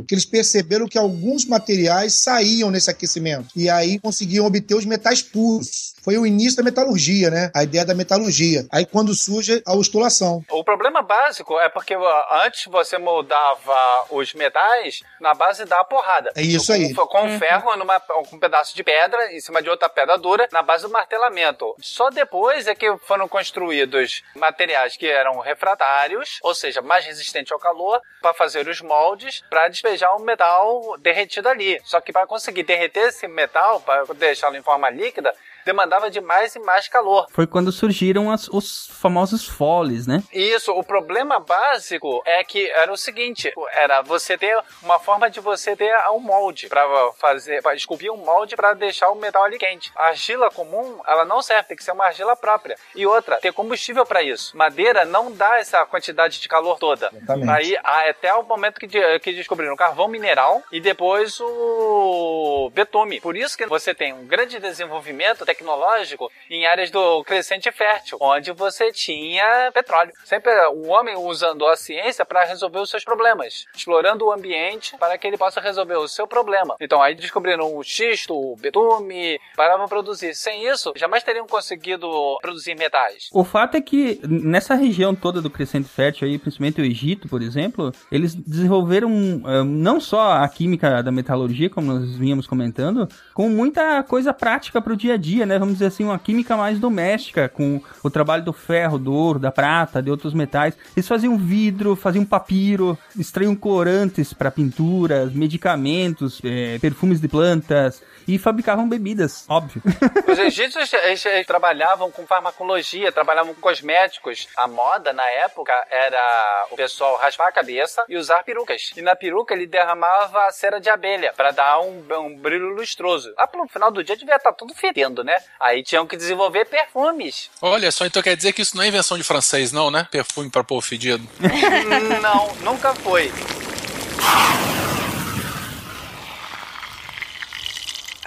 que 0.07 0.15
eles 0.15 0.25
perceberam 0.25 0.87
que 0.87 0.99
alguns 0.99 1.45
materiais 1.45 2.15
saíam 2.15 2.71
nesse 2.71 2.91
aquecimento. 2.91 3.49
E 3.57 3.69
aí 3.69 3.99
conseguiam 3.99 4.47
obter 4.47 4.75
os 4.75 4.85
metais 4.85 5.23
puros. 5.23 5.95
Foi 6.07 6.17
o 6.19 6.25
início 6.25 6.59
da 6.59 6.63
metalurgia, 6.63 7.31
né? 7.31 7.51
A 7.53 7.65
ideia 7.65 7.85
da 7.85 7.93
metalurgia. 7.93 8.65
Aí 8.71 8.87
quando 8.87 9.13
surge 9.13 9.61
a 9.67 9.75
ostulação. 9.75 10.41
O 10.53 10.63
problema 10.63 11.03
básico 11.03 11.59
é 11.59 11.69
porque 11.69 11.97
antes 12.45 12.67
você 12.67 12.97
moldava 12.97 14.07
os 14.11 14.33
metais 14.33 15.03
na 15.21 15.35
base 15.35 15.65
da 15.65 15.83
porrada. 15.83 16.31
É 16.37 16.43
isso 16.43 16.73
aí. 16.73 16.95
Com, 16.95 17.09
com 17.09 17.39
ferro, 17.41 17.77
numa, 17.77 17.99
com 17.99 18.37
um 18.37 18.39
pedaço 18.39 18.77
de 18.77 18.85
pedra 18.85 19.33
em 19.33 19.41
cima 19.41 19.61
de 19.61 19.69
outra 19.69 19.89
pedra 19.89 20.17
dura, 20.17 20.49
na 20.53 20.63
base 20.63 20.85
do 20.85 20.91
martelamento. 20.91 21.75
Só 21.81 22.09
depois 22.09 22.69
é 22.69 22.75
que 22.77 22.97
foram 22.99 23.27
construídos 23.27 24.23
materiais 24.37 24.97
que 24.97 25.09
eram 25.09 25.41
refratários, 25.41 26.39
ou 26.41 26.55
seja, 26.55 26.81
mais 26.81 27.05
resistentes 27.05 27.51
ao 27.51 27.59
calor, 27.59 28.01
para 28.23 28.33
fazer 28.33 28.69
os 28.69 28.81
moldes, 28.81 29.43
para 29.51 29.67
despejar 29.67 30.15
o 30.15 30.23
metal 30.23 30.97
derretido 31.01 31.49
ali. 31.49 31.81
Só 31.85 32.01
que 32.01 32.13
para 32.13 32.29
conseguir 32.29 32.63
derreter 32.63 33.09
esse 33.09 33.27
metal, 33.27 33.81
para 33.81 34.05
deixá-lo 34.15 34.57
em 34.57 34.63
forma 34.63 34.89
líquida, 34.89 35.35
demandava 35.67 36.09
de 36.11 36.21
mais 36.21 36.55
e 36.55 36.61
mais 36.61 36.87
calor. 36.89 37.27
Foi 37.31 37.47
quando 37.47 37.71
surgiram 37.73 38.31
as- 38.31 38.49
os 38.49 38.87
famosos 38.89 39.47
foles, 39.47 40.07
né? 40.07 40.23
Isso, 40.33 40.73
o 40.73 40.83
problema 40.85 41.39
básico 41.41 42.23
é 42.25 42.43
que 42.45 42.71
era 42.71 42.93
o 42.93 42.97
seguinte, 42.97 43.53
era 43.73 44.01
você 44.01 44.39
ter 44.39 44.57
uma 44.83 44.99
forma 44.99 45.29
de 45.29 45.41
você 45.41 45.75
ter 45.77 45.95
um 46.11 46.21
molde 46.21 46.69
para 46.69 46.87
fazer, 47.19 47.61
para 47.63 47.75
esculpir 47.75 48.13
um 48.13 48.17
molde 48.17 48.55
para 48.57 48.73
deixar 48.75 49.11
o 49.11 49.17
metal 49.17 49.43
ali 49.45 49.59
quente. 49.59 49.91
A 49.97 50.07
argila 50.09 50.51
comum, 50.51 51.01
ela 51.07 51.25
não 51.25 51.43
serve, 51.43 51.69
tem 51.69 51.77
que 51.77 51.83
ser 51.85 51.93
uma 51.93 52.07
argila 52.07 52.37
própria. 52.37 52.77
E 52.95 53.05
outra, 53.07 53.39
ter 53.39 53.53
combustível 53.53 54.07
para 54.07 54.23
isso. 54.23 54.57
Madeira 54.57 55.05
não 55.05 55.33
dá 55.33 55.59
essa 55.59 55.85
quantidade 55.85 56.41
de 56.41 56.49
calor 56.49 56.79
toda. 56.79 57.11
Exatamente. 57.13 57.77
Aí 57.83 58.09
até 58.09 58.33
o 58.35 58.45
momento 58.45 58.79
que, 58.79 58.87
de- 58.87 59.19
que 59.19 59.33
descobriram 59.33 59.75
o 59.75 59.77
carvão 59.77 60.07
mineral 60.07 60.63
e 60.71 60.81
depois 60.81 61.41
o 61.41 62.71
betume. 62.73 63.21
Por 63.21 63.37
isso 63.37 63.57
que 63.57 63.67
você 63.67 63.95
tem 63.95 64.13
um 64.13 64.27
grande 64.27 64.59
desenvolvimento 64.61 65.45
tecnológico 65.57 66.31
em 66.51 66.67
áreas 66.67 66.91
do 66.91 67.25
crescente 67.25 67.71
fértil, 67.73 68.19
onde 68.21 68.53
você 68.53 68.93
tinha 68.93 69.71
petróleo. 69.73 70.13
Sempre 70.25 70.53
o 70.69 70.89
homem 70.89 71.17
usando 71.17 71.67
a 71.67 71.77
ciência 71.77 72.25
para 72.25 72.45
resolver 72.45 72.79
os 72.79 72.91
seus 72.91 73.05
problemas, 73.05 73.65
explorando 73.75 74.27
o 74.27 74.33
ambiente 74.33 74.97
para 74.99 75.17
que 75.17 75.27
ele 75.27 75.39
possa 75.39 75.61
resolver 75.61 75.97
o 75.97 76.09
seu 76.09 76.27
problema. 76.27 76.77
Então 76.81 77.03
aí 77.03 77.15
descobriram 77.15 77.77
o 77.77 77.83
xisto, 77.83 78.35
o 78.35 78.57
betume, 78.57 79.41
para 79.55 79.77
produzir. 79.89 80.35
Sem 80.35 80.69
isso, 80.69 80.93
jamais 80.97 81.23
teriam 81.23 81.47
conseguido 81.47 82.09
produzir 82.41 82.75
metais. 82.75 83.29
O 83.33 83.45
fato 83.45 83.77
é 83.77 83.81
que 83.81 84.21
nessa 84.29 84.75
região 84.75 85.15
toda 85.15 85.41
do 85.41 85.51
Crescente 85.51 85.89
Fértil 85.89 86.29
aí, 86.29 86.39
principalmente 86.39 86.81
o 86.81 86.85
Egito, 86.85 87.29
por 87.29 87.41
exemplo, 87.43 87.93
eles 88.11 88.35
desenvolveram 88.35 89.11
eh, 89.47 89.63
não 89.65 90.01
só 90.01 90.33
a 90.33 90.49
química 90.49 91.03
da 91.03 91.13
metalurgia, 91.13 91.71
como 91.71 91.93
nós 91.93 92.17
vínhamos 92.17 92.47
comentando, 92.47 93.09
com 93.33 93.49
muita 93.49 94.03
coisa 94.03 94.33
prática 94.33 94.81
para 94.81 94.93
o 94.93 94.97
dia 94.97 95.15
a 95.15 95.17
dia, 95.17 95.46
né? 95.47 95.59
Vamos 95.59 95.75
dizer 95.75 95.87
assim, 95.87 96.05
uma 96.05 96.19
química 96.19 96.57
mais 96.57 96.79
doméstica, 96.79 97.49
com 97.49 97.81
o 98.03 98.11
trabalho 98.11 98.45
do 98.45 98.53
ferro, 98.53 98.99
do 98.99 99.13
ouro, 99.13 99.39
da 99.39 99.51
prata, 99.51 100.03
de 100.03 100.11
outros 100.11 100.35
metais. 100.35 100.75
Eles 100.97 101.09
faziam 101.09 101.39
vidro, 101.39 101.97
faziam 101.97 102.25
papiro, 102.25 102.99
extraíam 103.19 103.55
corantes 103.55 104.33
para 104.33 104.51
pinturas, 104.51 105.33
medicamentos, 105.33 106.41
eh, 106.45 106.79
perfumes 106.81 107.21
de 107.21 107.29
plantas 107.29 108.03
e 108.27 108.39
fabricavam 108.39 108.89
bebidas, 108.89 109.45
óbvio. 109.49 109.83
Os 110.27 110.39
egípcios 110.39 110.93
eles, 110.93 111.25
eles 111.25 111.47
trabalhavam 111.47 112.11
com 112.11 112.27
farmacologia, 112.27 113.13
trabalhavam 113.13 113.55
com 113.55 113.61
cosméticos. 113.61 114.49
A 114.57 114.67
moda 114.67 115.13
na 115.13 115.29
época 115.31 115.73
era 115.91 116.67
o 116.71 116.77
pessoal 116.77 117.17
raspar 117.17 117.49
a 117.49 117.53
cabeça 117.53 118.05
e 118.09 118.17
usar 118.17 118.43
perucas. 118.43 118.91
E 118.97 119.03
na 119.03 119.15
peruca 119.15 119.55
ele 119.55 119.67
derramava 119.67 120.51
cera 120.51 120.81
de 120.81 120.89
abelha 120.89 121.33
para 121.37 121.51
dar 121.51 121.81
um, 121.81 122.05
um 122.21 122.37
brilho 122.37 122.69
lustroso. 122.71 123.33
Lá 123.37 123.47
pelo 123.47 123.69
final 123.69 123.91
do 123.91 124.03
dia 124.03 124.17
devia 124.17 124.37
estar 124.37 124.53
tudo 124.53 124.75
fedendo, 124.75 125.23
né? 125.23 125.37
Aí 125.61 125.83
tinham 125.83 126.07
que 126.07 126.17
desenvolver 126.17 126.65
perfumes. 126.67 127.51
Olha 127.61 127.91
só, 127.93 128.07
então 128.07 128.23
quer 128.23 128.37
dizer 128.37 128.53
que 128.53 128.63
isso 128.63 128.77
não 128.77 128.83
é 128.83 128.89
invenção 128.89 129.17
de 129.17 129.25
francês, 129.25 129.73
não, 129.73 129.91
né? 129.91 130.07
Perfume 130.11 130.51
para 130.51 130.65
pôr 130.65 130.81
fedido. 130.81 131.27
Não, 132.23 132.55
nunca 132.57 132.95
foi. 132.95 133.31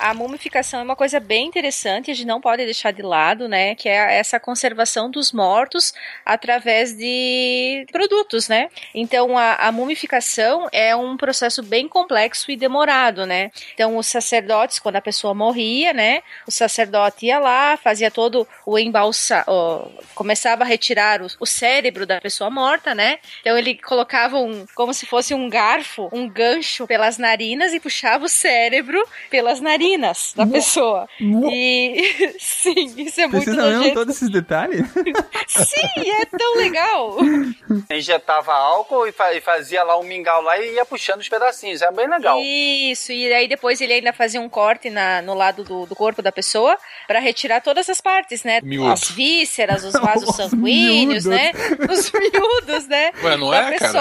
A 0.01 0.13
mumificação 0.13 0.79
é 0.79 0.83
uma 0.83 0.95
coisa 0.95 1.19
bem 1.19 1.47
interessante, 1.47 2.09
a 2.09 2.13
gente 2.13 2.25
não 2.25 2.39
pode 2.39 2.63
deixar 2.63 2.91
de 2.91 3.01
lado, 3.01 3.49
né? 3.49 3.75
Que 3.75 3.89
é 3.89 4.15
essa 4.17 4.39
conservação 4.39 5.11
dos 5.11 5.31
mortos 5.31 5.93
através 6.25 6.95
de 6.95 7.85
produtos, 7.91 8.47
né? 8.47 8.69
Então, 8.93 9.37
a, 9.37 9.55
a 9.55 9.71
mumificação 9.71 10.69
é 10.71 10.95
um 10.95 11.17
processo 11.17 11.61
bem 11.61 11.87
complexo 11.87 12.49
e 12.51 12.55
demorado, 12.55 13.25
né? 13.25 13.51
Então, 13.73 13.97
os 13.97 14.07
sacerdotes, 14.07 14.79
quando 14.79 14.95
a 14.95 15.01
pessoa 15.01 15.33
morria, 15.33 15.91
né? 15.91 16.21
O 16.47 16.51
sacerdote 16.51 17.25
ia 17.25 17.39
lá, 17.39 17.75
fazia 17.75 18.09
todo 18.09 18.47
o 18.65 18.79
embalsa... 18.79 19.43
ó, 19.47 19.87
começava 20.15 20.63
a 20.63 20.67
retirar 20.67 21.21
o, 21.21 21.27
o 21.39 21.45
cérebro 21.45 22.05
da 22.05 22.21
pessoa 22.21 22.49
morta, 22.49 22.95
né? 22.95 23.19
Então, 23.41 23.57
ele 23.57 23.75
colocava 23.75 24.37
um... 24.37 24.65
como 24.75 24.93
se 24.93 25.05
fosse 25.05 25.33
um 25.33 25.49
garfo, 25.49 26.09
um 26.13 26.29
gancho 26.29 26.87
pelas 26.87 27.17
narinas 27.17 27.73
e 27.73 27.79
puxava 27.79 28.25
o 28.25 28.29
cérebro 28.29 29.03
pelas 29.29 29.59
narinas 29.59 29.88
da 30.35 30.45
pessoa. 30.45 31.07
E 31.19 32.35
sim, 32.39 32.93
isso 32.97 33.21
é 33.21 33.27
muito 33.27 33.43
Precisa 33.45 33.61
mesmo 33.65 33.77
nojento. 33.79 33.95
todos 33.95 34.15
esses 34.15 34.29
detalhes? 34.29 34.85
Sim, 35.47 36.11
é 36.11 36.25
tão 36.25 36.55
legal. 36.57 37.17
Injetava 37.91 38.53
álcool 38.53 39.07
e, 39.07 39.11
fa- 39.11 39.29
fazia 39.41 39.83
lá 39.83 39.97
um 39.97 40.03
mingau 40.03 40.41
lá 40.41 40.59
e 40.59 40.75
ia 40.75 40.85
puxando 40.85 41.21
os 41.21 41.29
pedacinhos. 41.29 41.81
É 41.81 41.91
bem 41.91 42.07
legal. 42.07 42.37
Isso, 42.39 43.11
e 43.11 43.31
aí 43.33 43.47
depois 43.47 43.81
ele 43.81 43.93
ainda 43.93 44.13
fazia 44.13 44.39
um 44.39 44.49
corte 44.49 44.89
na, 44.89 45.21
no 45.21 45.33
lado 45.33 45.63
do, 45.63 45.85
do 45.85 45.95
corpo 45.95 46.21
da 46.21 46.31
pessoa 46.31 46.77
pra 47.07 47.19
retirar 47.19 47.61
todas 47.61 47.89
as 47.89 47.99
partes, 47.99 48.43
né? 48.43 48.59
Miúdo. 48.61 48.91
As 48.91 49.09
vísceras, 49.09 49.83
os 49.83 49.93
vasos 49.93 50.29
Os 50.29 50.35
sanguíneos, 50.35 51.25
miúdos. 51.25 51.25
né? 51.25 51.51
Os 51.91 52.11
miúdos, 52.11 52.87
né? 52.87 53.11
Ué, 53.23 53.37
não 53.37 53.49
da 53.49 53.71
é, 53.71 53.77
cara? 53.77 53.91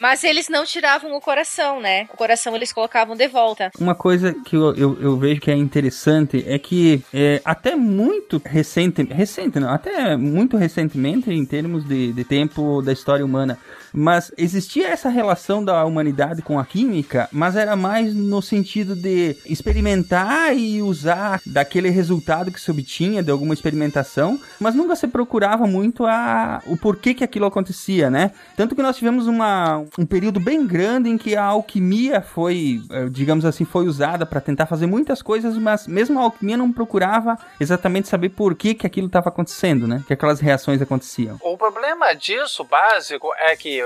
Mas 0.00 0.24
eles 0.24 0.48
não 0.48 0.64
tiravam 0.64 1.16
o 1.16 1.20
coração, 1.20 1.80
né? 1.80 2.06
O 2.12 2.16
coração 2.16 2.54
eles 2.54 2.72
colocavam 2.72 3.16
de 3.16 3.26
volta. 3.28 3.70
Uma 3.78 3.94
coisa 3.94 4.34
que 4.44 4.56
eu, 4.56 4.74
eu, 4.74 4.98
eu 5.00 5.16
vejo 5.16 5.40
que 5.40 5.50
é 5.50 5.56
interessante 5.56 6.44
é 6.46 6.58
que 6.58 7.02
é, 7.12 7.40
até 7.44 7.74
muito 7.74 8.40
recente, 8.44 9.02
recente 9.02 9.58
não, 9.58 9.70
até 9.70 10.16
muito 10.16 10.56
recentemente 10.56 11.30
em 11.30 11.44
termos 11.44 11.84
de, 11.86 12.12
de 12.12 12.24
tempo 12.24 12.82
da 12.82 12.92
história 12.92 13.24
humana, 13.24 13.58
mas 13.92 14.32
existia 14.36 14.88
essa 14.88 15.08
relação 15.08 15.64
da 15.64 15.84
humanidade 15.84 16.42
com 16.42 16.58
a 16.58 16.64
química, 16.64 17.28
mas 17.32 17.56
era 17.56 17.76
mais 17.76 18.14
no 18.14 18.40
sentido 18.42 18.94
de 18.94 19.36
experimentar 19.46 20.56
e 20.56 20.82
usar 20.82 21.40
daquele 21.44 21.90
resultado 21.90 22.50
que 22.50 22.60
se 22.60 22.70
obtinha 22.70 23.22
de 23.22 23.30
alguma 23.30 23.54
experimentação, 23.54 24.40
mas 24.60 24.74
nunca 24.74 24.96
se 24.96 25.06
procurava 25.06 25.66
muito 25.66 26.06
a, 26.06 26.62
o 26.66 26.76
porquê 26.76 27.14
que 27.14 27.24
aquilo 27.24 27.46
acontecia, 27.46 28.10
né? 28.10 28.32
Tanto 28.56 28.74
que 28.74 28.82
nós 28.82 28.96
tivemos 28.96 29.26
uma, 29.26 29.84
um 29.98 30.06
período 30.06 30.40
bem 30.40 30.66
grande 30.66 31.08
em 31.08 31.18
que 31.18 31.36
a 31.36 31.44
alquimia 31.44 32.20
foi, 32.20 32.82
eh, 32.90 33.06
digamos 33.10 33.44
assim, 33.44 33.64
foi 33.64 33.86
usada 33.86 34.24
para 34.26 34.40
tentar 34.40 34.66
fazer 34.66 34.86
muitas 34.86 35.22
coisas, 35.22 35.56
mas 35.56 35.86
mesmo 35.86 36.18
a 36.18 36.22
alquimia 36.22 36.56
não 36.56 36.72
procurava 36.72 37.38
exatamente 37.60 38.08
saber 38.08 38.30
por 38.30 38.54
que 38.54 38.74
que 38.74 38.86
aquilo 38.86 39.06
estava 39.06 39.28
acontecendo, 39.28 39.86
né? 39.86 40.02
Que 40.06 40.12
aquelas 40.12 40.40
reações 40.40 40.80
aconteciam. 40.80 41.38
O 41.40 41.56
problema 41.56 42.12
disso, 42.14 42.64
básico, 42.64 43.32
é 43.38 43.56
que, 43.56 43.77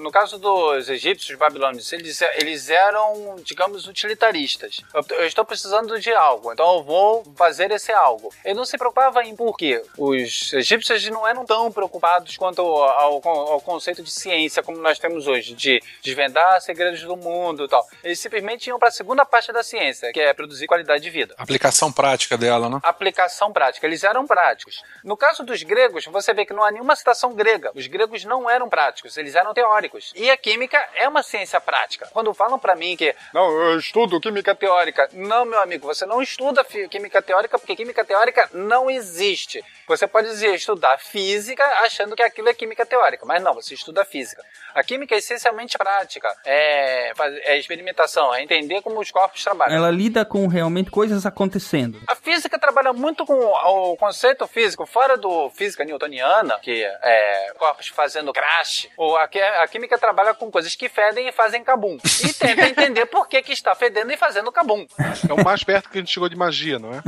no 0.00 0.10
caso 0.10 0.38
dos 0.38 0.88
egípcios, 0.88 1.30
os 1.30 1.36
babilônios, 1.38 1.92
eles, 1.92 2.20
eles 2.36 2.68
eram, 2.70 3.36
digamos, 3.42 3.86
utilitaristas. 3.86 4.80
Eu, 4.94 5.04
eu 5.18 5.26
estou 5.26 5.44
precisando 5.44 5.98
de 6.00 6.12
algo, 6.12 6.52
então 6.52 6.76
eu 6.76 6.82
vou 6.82 7.24
fazer 7.36 7.70
esse 7.70 7.92
algo. 7.92 8.32
Ele 8.44 8.54
não 8.54 8.64
se 8.64 8.76
preocupava 8.78 9.22
em 9.24 9.36
por 9.36 9.56
quê. 9.56 9.82
Os 9.98 10.52
egípcios 10.52 11.04
não 11.10 11.26
eram 11.26 11.44
tão 11.44 11.70
preocupados 11.70 12.36
quanto 12.36 12.60
ao, 12.62 12.82
ao- 13.26 13.28
ao 13.52 13.60
conceito 13.60 14.02
de 14.02 14.10
ciência 14.10 14.62
como 14.62 14.78
nós 14.78 14.98
temos 14.98 15.26
hoje, 15.26 15.54
de 15.54 15.80
desvendar 16.02 16.60
segredos 16.60 17.02
do 17.02 17.16
mundo 17.16 17.64
e 17.64 17.68
tal. 17.68 17.86
Eles 18.02 18.18
simplesmente 18.18 18.66
iam 18.68 18.78
para 18.78 18.88
a 18.88 18.92
segunda 18.92 19.24
parte 19.24 19.52
da 19.52 19.62
ciência, 19.62 20.12
que 20.12 20.20
é 20.20 20.32
produzir 20.34 20.66
qualidade 20.66 21.02
de 21.02 21.10
vida 21.10 21.34
Aplicação 21.38 21.92
prática 21.92 22.36
dela, 22.36 22.68
né? 22.68 22.80
aplicação 22.82 23.52
prática. 23.52 23.86
Eles 23.86 24.02
eram 24.02 24.26
práticos. 24.26 24.82
No 25.04 25.16
caso 25.16 25.44
dos 25.44 25.62
gregos, 25.62 26.06
você 26.06 26.32
vê 26.34 26.44
que 26.44 26.52
não 26.52 26.64
há 26.64 26.70
nenhuma 26.70 26.96
citação 26.96 27.34
grega. 27.34 27.70
Os 27.74 27.86
gregos 27.86 28.24
não 28.24 28.48
eram 28.48 28.68
práticos, 28.68 29.16
eles 29.16 29.35
eram 29.36 29.54
teóricos. 29.54 30.12
E 30.16 30.30
a 30.30 30.36
química 30.36 30.82
é 30.94 31.08
uma 31.08 31.22
ciência 31.22 31.60
prática. 31.60 32.08
Quando 32.12 32.32
falam 32.34 32.58
pra 32.58 32.74
mim 32.74 32.96
que 32.96 33.14
não, 33.32 33.50
eu 33.50 33.78
estudo 33.78 34.20
química 34.20 34.54
teórica, 34.54 35.08
não, 35.12 35.44
meu 35.44 35.60
amigo, 35.60 35.86
você 35.86 36.06
não 36.06 36.22
estuda 36.22 36.64
química 36.64 37.22
teórica 37.22 37.58
porque 37.58 37.76
química 37.76 38.04
teórica 38.04 38.48
não 38.52 38.90
existe. 38.90 39.64
Você 39.86 40.06
pode 40.06 40.28
dizer 40.28 40.54
estudar 40.54 40.98
física 40.98 41.64
achando 41.84 42.16
que 42.16 42.22
aquilo 42.22 42.48
é 42.48 42.54
química 42.54 42.84
teórica, 42.84 43.24
mas 43.24 43.42
não, 43.42 43.54
você 43.54 43.74
estuda 43.74 44.04
física. 44.04 44.42
A 44.74 44.82
química 44.82 45.14
essencialmente 45.14 45.78
prática. 45.78 46.34
É, 46.44 47.12
é 47.44 47.58
experimentação, 47.58 48.34
é 48.34 48.42
entender 48.42 48.82
como 48.82 49.00
os 49.00 49.10
corpos 49.10 49.42
trabalham. 49.42 49.76
Ela 49.76 49.90
lida 49.90 50.24
com 50.24 50.46
realmente 50.46 50.90
coisas 50.90 51.24
acontecendo. 51.24 52.00
A 52.08 52.14
física 52.14 52.58
trabalha 52.58 52.92
muito 52.92 53.24
com 53.24 53.34
o 53.34 53.96
conceito 53.96 54.46
físico, 54.46 54.86
fora 54.86 55.16
do 55.16 55.50
física 55.50 55.84
newtoniana, 55.84 56.58
que 56.60 56.84
é 56.84 57.52
corpos 57.58 57.88
fazendo 57.88 58.32
crash, 58.32 58.88
ou 58.96 59.16
a, 59.16 59.25
a 59.62 59.68
química 59.68 59.98
trabalha 59.98 60.34
com 60.34 60.50
coisas 60.50 60.74
que 60.74 60.88
fedem 60.88 61.28
e 61.28 61.32
fazem 61.32 61.62
cabum. 61.62 61.98
E 62.22 62.32
tenta 62.32 62.66
entender 62.66 63.06
por 63.06 63.28
que, 63.28 63.42
que 63.42 63.52
está 63.52 63.74
fedendo 63.74 64.12
e 64.12 64.16
fazendo 64.16 64.50
cabum. 64.52 64.86
É 65.28 65.32
o 65.32 65.44
mais 65.44 65.62
perto 65.62 65.90
que 65.90 65.98
a 65.98 66.00
gente 66.00 66.12
chegou 66.12 66.28
de 66.28 66.36
magia, 66.36 66.78
não 66.78 66.92
é? 66.92 67.02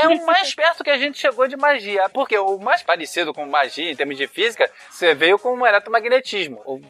É 0.00 0.08
o 0.08 0.26
mais 0.26 0.54
perto 0.54 0.84
que 0.84 0.90
a 0.90 0.98
gente 0.98 1.18
chegou 1.18 1.46
de 1.46 1.56
magia. 1.56 2.08
Porque 2.08 2.38
o 2.38 2.58
mais 2.58 2.82
parecido 2.82 3.32
com 3.34 3.44
magia 3.46 3.90
em 3.90 3.96
termos 3.96 4.16
de 4.16 4.26
física, 4.26 4.70
você 4.88 5.14
veio 5.14 5.38
com 5.38 5.58
o 5.58 5.66
eletromagnetismo. 5.66 6.56
pô, 6.56 6.80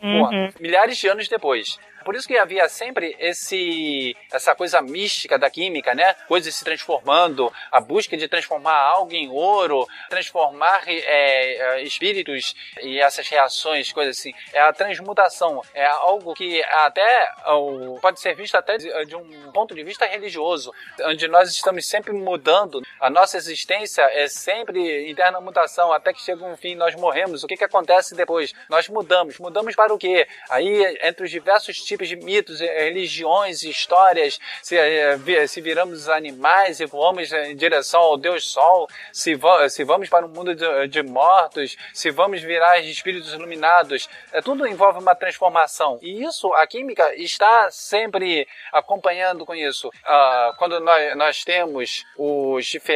milhares 0.61 0.97
de 0.97 1.09
anos 1.09 1.29
depois. 1.29 1.79
Por 2.05 2.15
isso 2.15 2.27
que 2.27 2.37
havia 2.37 2.69
sempre 2.69 3.15
esse 3.19 4.17
essa 4.33 4.55
coisa 4.55 4.81
mística 4.81 5.39
da 5.39 5.51
química, 5.51 5.95
né? 5.95 6.15
Coisas 6.27 6.55
se 6.55 6.65
transformando, 6.65 7.53
a 7.71 7.81
busca 7.81 8.17
de 8.17 8.29
transformar 8.29 8.75
algo 8.75 9.13
em 9.13 9.29
ouro, 9.29 9.87
transformar 10.09 10.83
é, 10.87 10.97
é, 10.97 11.83
espíritos 11.83 12.55
e 12.83 13.01
essas 13.01 13.29
reações, 13.29 13.93
coisas 13.93 14.19
assim. 14.19 14.33
É 14.53 14.61
a 14.61 14.73
transmutação. 14.73 15.63
É 15.75 15.87
algo 15.87 16.35
que 16.35 16.63
até 16.65 17.33
ó, 17.45 17.99
pode 18.01 18.21
ser 18.21 18.35
visto 18.35 18.55
até 18.57 18.77
de 18.79 19.17
um 19.17 19.53
ponto 19.53 19.75
de 19.75 19.83
vista 19.85 20.07
religioso, 20.07 20.73
onde 21.03 21.29
nós 21.29 21.51
estamos 21.51 21.87
sempre 21.87 22.13
mudando. 22.13 22.83
A 23.01 23.09
nossa 23.09 23.39
existência 23.39 24.03
é 24.13 24.29
sempre 24.29 25.11
interna 25.11 25.41
mutação, 25.41 25.91
até 25.91 26.13
que 26.13 26.21
chega 26.21 26.45
um 26.45 26.55
fim, 26.55 26.75
nós 26.75 26.95
morremos. 26.95 27.43
O 27.43 27.47
que, 27.47 27.57
que 27.57 27.65
acontece 27.65 28.15
depois? 28.15 28.53
Nós 28.69 28.91
mudamos. 28.91 29.39
Mudamos 29.39 29.75
para 29.75 29.95
o 29.95 29.97
quê? 29.97 30.29
Aí, 30.51 30.99
entre 31.03 31.25
os 31.25 31.31
diversos 31.31 31.79
tipos 31.79 32.07
de 32.09 32.17
mitos, 32.17 32.61
eh, 32.61 32.85
religiões, 32.85 33.63
histórias, 33.63 34.39
se, 34.63 34.77
eh, 34.77 35.47
se 35.47 35.63
viramos 35.63 36.11
animais 36.11 36.79
e 36.79 36.85
voamos 36.85 37.33
em 37.33 37.57
direção 37.57 38.03
ao 38.03 38.19
Deus 38.19 38.47
Sol, 38.47 38.87
se, 39.11 39.39
se 39.71 39.83
vamos 39.83 40.11
para 40.11 40.27
um 40.27 40.29
mundo 40.29 40.55
de, 40.55 40.89
de 40.89 41.03
mortos, 41.03 41.79
se 41.95 42.11
vamos 42.11 42.43
virar 42.43 42.81
espíritos 42.81 43.33
iluminados, 43.33 44.11
é, 44.31 44.43
tudo 44.43 44.67
envolve 44.67 44.99
uma 44.99 45.15
transformação. 45.15 45.99
E 46.03 46.23
isso, 46.23 46.53
a 46.53 46.67
química 46.67 47.15
está 47.15 47.71
sempre 47.71 48.47
acompanhando 48.71 49.47
com 49.47 49.55
isso. 49.55 49.91
Ah, 50.05 50.53
quando 50.59 50.79
nós, 50.81 51.17
nós 51.17 51.45
temos 51.45 52.05
os 52.19 52.67
diferentes, 52.67 52.90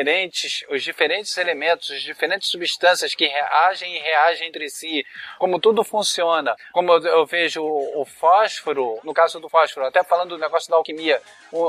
os 0.68 0.82
diferentes 0.82 1.36
elementos, 1.36 1.90
as 1.90 2.02
diferentes 2.02 2.50
substâncias 2.50 3.14
que 3.14 3.26
reagem 3.26 3.94
e 3.94 3.98
reagem 3.98 4.48
entre 4.48 4.68
si, 4.68 5.04
como 5.38 5.60
tudo 5.60 5.84
funciona, 5.84 6.56
como 6.72 6.92
eu, 6.92 7.02
eu 7.04 7.26
vejo 7.26 7.62
o, 7.62 8.02
o 8.02 8.04
fósforo, 8.04 8.98
no 9.04 9.14
caso 9.14 9.38
do 9.38 9.48
fósforo, 9.48 9.86
até 9.86 10.02
falando 10.02 10.30
do 10.30 10.38
negócio 10.38 10.70
da 10.70 10.76
alquimia, 10.76 11.20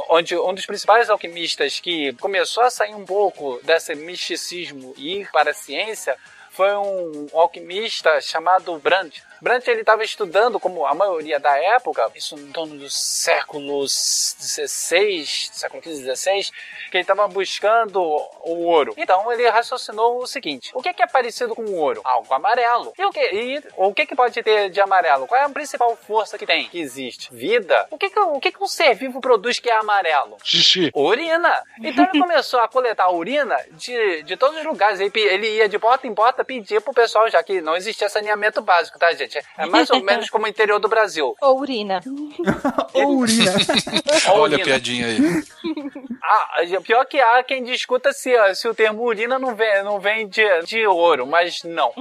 onde 0.09 0.37
um 0.37 0.53
dos 0.53 0.65
principais 0.65 1.09
alquimistas 1.09 1.79
que 1.79 2.13
começou 2.13 2.63
a 2.63 2.69
sair 2.69 2.95
um 2.95 3.05
pouco 3.05 3.59
desse 3.63 3.93
misticismo 3.95 4.93
e 4.97 5.21
ir 5.21 5.31
para 5.31 5.51
a 5.51 5.53
ciência 5.53 6.17
foi 6.55 6.73
um 6.73 7.27
alquimista 7.33 8.21
chamado 8.21 8.79
Brandt. 8.79 9.21
Brandt 9.41 9.69
ele 9.69 9.81
estava 9.81 10.03
estudando, 10.03 10.59
como 10.59 10.85
a 10.85 10.93
maioria 10.93 11.39
da 11.39 11.57
época, 11.57 12.09
isso 12.15 12.35
em 12.35 12.51
torno 12.51 12.77
do 12.77 12.89
século 12.89 13.87
XVI, 13.87 15.25
século 15.25 15.83
XV, 15.83 16.15
XVI, 16.15 16.51
que 16.89 16.97
ele 16.97 17.01
estava 17.01 17.27
buscando 17.27 18.01
o 18.01 18.65
ouro. 18.65 18.93
Então 18.97 19.31
ele 19.31 19.47
raciocinou 19.49 20.19
o 20.19 20.27
seguinte: 20.27 20.71
o 20.73 20.81
que, 20.81 20.93
que 20.93 21.03
é 21.03 21.07
parecido 21.07 21.55
com 21.55 21.63
o 21.63 21.75
ouro? 21.75 22.01
Algo 22.03 22.33
amarelo. 22.33 22.93
E 22.97 23.05
o 23.05 23.11
que, 23.11 23.19
e 23.19 23.63
o 23.75 23.93
que, 23.93 24.05
que 24.05 24.15
pode 24.15 24.41
ter 24.41 24.69
de 24.69 24.79
amarelo? 24.79 25.27
Qual 25.27 25.39
é 25.39 25.43
a 25.43 25.49
principal 25.49 25.95
força 25.95 26.37
que 26.37 26.45
tem? 26.45 26.67
Que 26.67 26.79
existe? 26.79 27.33
Vida. 27.33 27.87
O 27.91 27.97
que, 27.97 28.09
que, 28.09 28.19
o 28.19 28.39
que, 28.39 28.51
que 28.51 28.63
um 28.63 28.67
ser 28.67 28.95
vivo 28.95 29.19
produz 29.19 29.59
que 29.59 29.69
é 29.69 29.77
amarelo? 29.77 30.37
Xixi. 30.43 30.91
Urina. 30.93 31.63
Então 31.81 32.07
ele 32.11 32.19
começou 32.19 32.59
a 32.59 32.67
coletar 32.67 33.09
urina 33.11 33.57
de, 33.71 34.23
de 34.23 34.37
todos 34.37 34.57
os 34.57 34.65
lugares. 34.65 34.99
Ele, 34.99 35.11
ele 35.15 35.57
ia 35.57 35.69
de 35.69 35.79
porta 35.79 36.07
em 36.07 36.13
porta 36.13 36.43
pedir 36.43 36.81
pro 36.81 36.93
pessoal, 36.93 37.29
já 37.29 37.41
que 37.43 37.61
não 37.61 37.75
existia 37.75 38.09
saneamento 38.09 38.61
básico, 38.61 38.99
tá, 38.99 39.11
gente? 39.13 39.24
É 39.57 39.65
mais 39.65 39.89
ou 39.89 40.01
menos 40.03 40.29
como 40.29 40.45
o 40.45 40.47
interior 40.47 40.79
do 40.79 40.87
Brasil. 40.87 41.35
Ou 41.41 41.59
urina. 41.59 42.01
Ou 42.93 43.17
urina. 43.17 43.51
Olha 44.33 44.57
a 44.57 44.59
piadinha 44.63 45.07
aí. 45.07 45.17
Ah, 46.27 46.61
pior 46.83 47.05
que 47.05 47.19
há 47.21 47.43
quem 47.43 47.63
discuta 47.63 48.11
se, 48.11 48.31
se 48.55 48.67
o 48.67 48.73
termo 48.73 49.03
urina 49.03 49.37
não 49.37 49.53
vem, 49.53 49.83
não 49.83 49.99
vem 49.99 50.27
de, 50.27 50.43
de 50.63 50.87
ouro, 50.87 51.27
mas 51.27 51.63
não. 51.63 51.93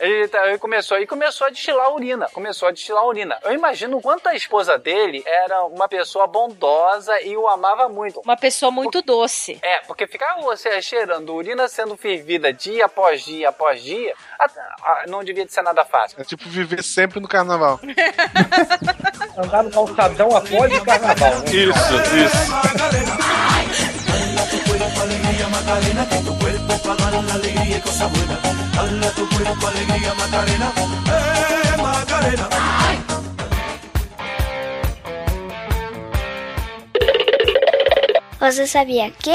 ele, 0.00 0.26
tá- 0.26 0.48
ele 0.48 0.58
começou 0.58 0.98
e 0.98 1.06
começou 1.06 1.46
a 1.46 1.50
destilar 1.50 1.92
urina. 1.94 2.28
Começou 2.32 2.66
a 2.66 2.72
destilar 2.72 3.06
urina. 3.06 3.38
Eu 3.44 3.52
imagino 3.52 3.96
o 3.98 4.02
quanto 4.02 4.28
a 4.28 4.34
esposa 4.34 4.76
dele 4.76 5.22
era 5.24 5.62
uma 5.66 5.88
pessoa 5.88 6.26
bondosa 6.26 7.20
e 7.22 7.36
o 7.36 7.46
amava 7.46 7.88
muito. 7.88 8.20
Uma 8.24 8.36
pessoa 8.36 8.72
muito 8.72 9.00
doce. 9.02 9.56
É, 9.62 9.78
porque 9.80 10.08
ficar 10.08 10.34
você 10.40 10.82
cheirando 10.82 11.32
urina 11.32 11.68
sendo 11.68 11.96
fervida 11.96 12.52
dia 12.52 12.86
após 12.86 13.22
dia 13.24 13.50
após 13.50 13.80
dia, 13.84 14.14
a- 14.36 14.44
a- 14.82 15.04
não 15.06 15.22
devia 15.22 15.46
de 15.46 15.52
ser 15.52 15.62
nada 15.62 15.84
fácil. 15.84 16.20
É 16.20 16.24
tipo 16.24 16.43
viver 16.46 16.82
sempre 16.82 17.20
no 17.20 17.28
carnaval. 17.28 17.80
Andar 19.36 19.64
no 19.64 19.70
calçadão 19.70 20.36
após 20.36 20.72
o 20.72 20.84
carnaval, 20.84 21.38
né? 21.40 21.44
Isso, 21.52 21.94
isso. 22.16 22.54
Você 38.40 38.66
sabia 38.66 39.10
que 39.10 39.32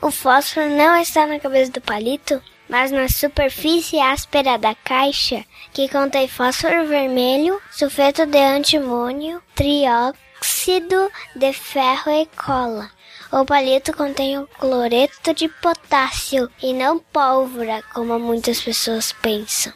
o 0.00 0.10
fósforo 0.10 0.70
não 0.70 0.96
está 0.96 1.26
na 1.26 1.40
cabeça 1.40 1.72
do 1.72 1.80
palito, 1.80 2.40
mas 2.68 2.90
na 2.90 3.08
superfície 3.08 4.00
áspera 4.00 4.58
da 4.58 4.74
caixa, 4.74 5.44
que 5.72 5.88
contém 5.88 6.28
fósforo 6.28 6.86
vermelho, 6.86 7.60
sulfeto 7.70 8.26
de 8.26 8.38
antimônio, 8.38 9.42
trióxido 9.54 11.10
de 11.34 11.52
ferro 11.52 12.10
e 12.10 12.26
cola. 12.36 12.90
O 13.32 13.44
palito 13.44 13.92
contém 13.92 14.38
o 14.38 14.46
cloreto 14.46 15.34
de 15.34 15.48
potássio 15.48 16.48
e 16.62 16.72
não 16.72 16.98
pólvora, 16.98 17.82
como 17.92 18.18
muitas 18.18 18.60
pessoas 18.60 19.12
pensam. 19.12 19.72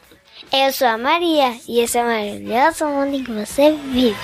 Eu 0.52 0.72
sou 0.72 0.88
a 0.88 0.98
Maria 0.98 1.56
e 1.68 1.80
esse 1.80 1.98
é 1.98 2.02
o 2.02 2.06
maravilhoso 2.06 2.86
mundo 2.86 3.16
em 3.16 3.24
que 3.24 3.32
você 3.32 3.72
vive. 3.72 4.16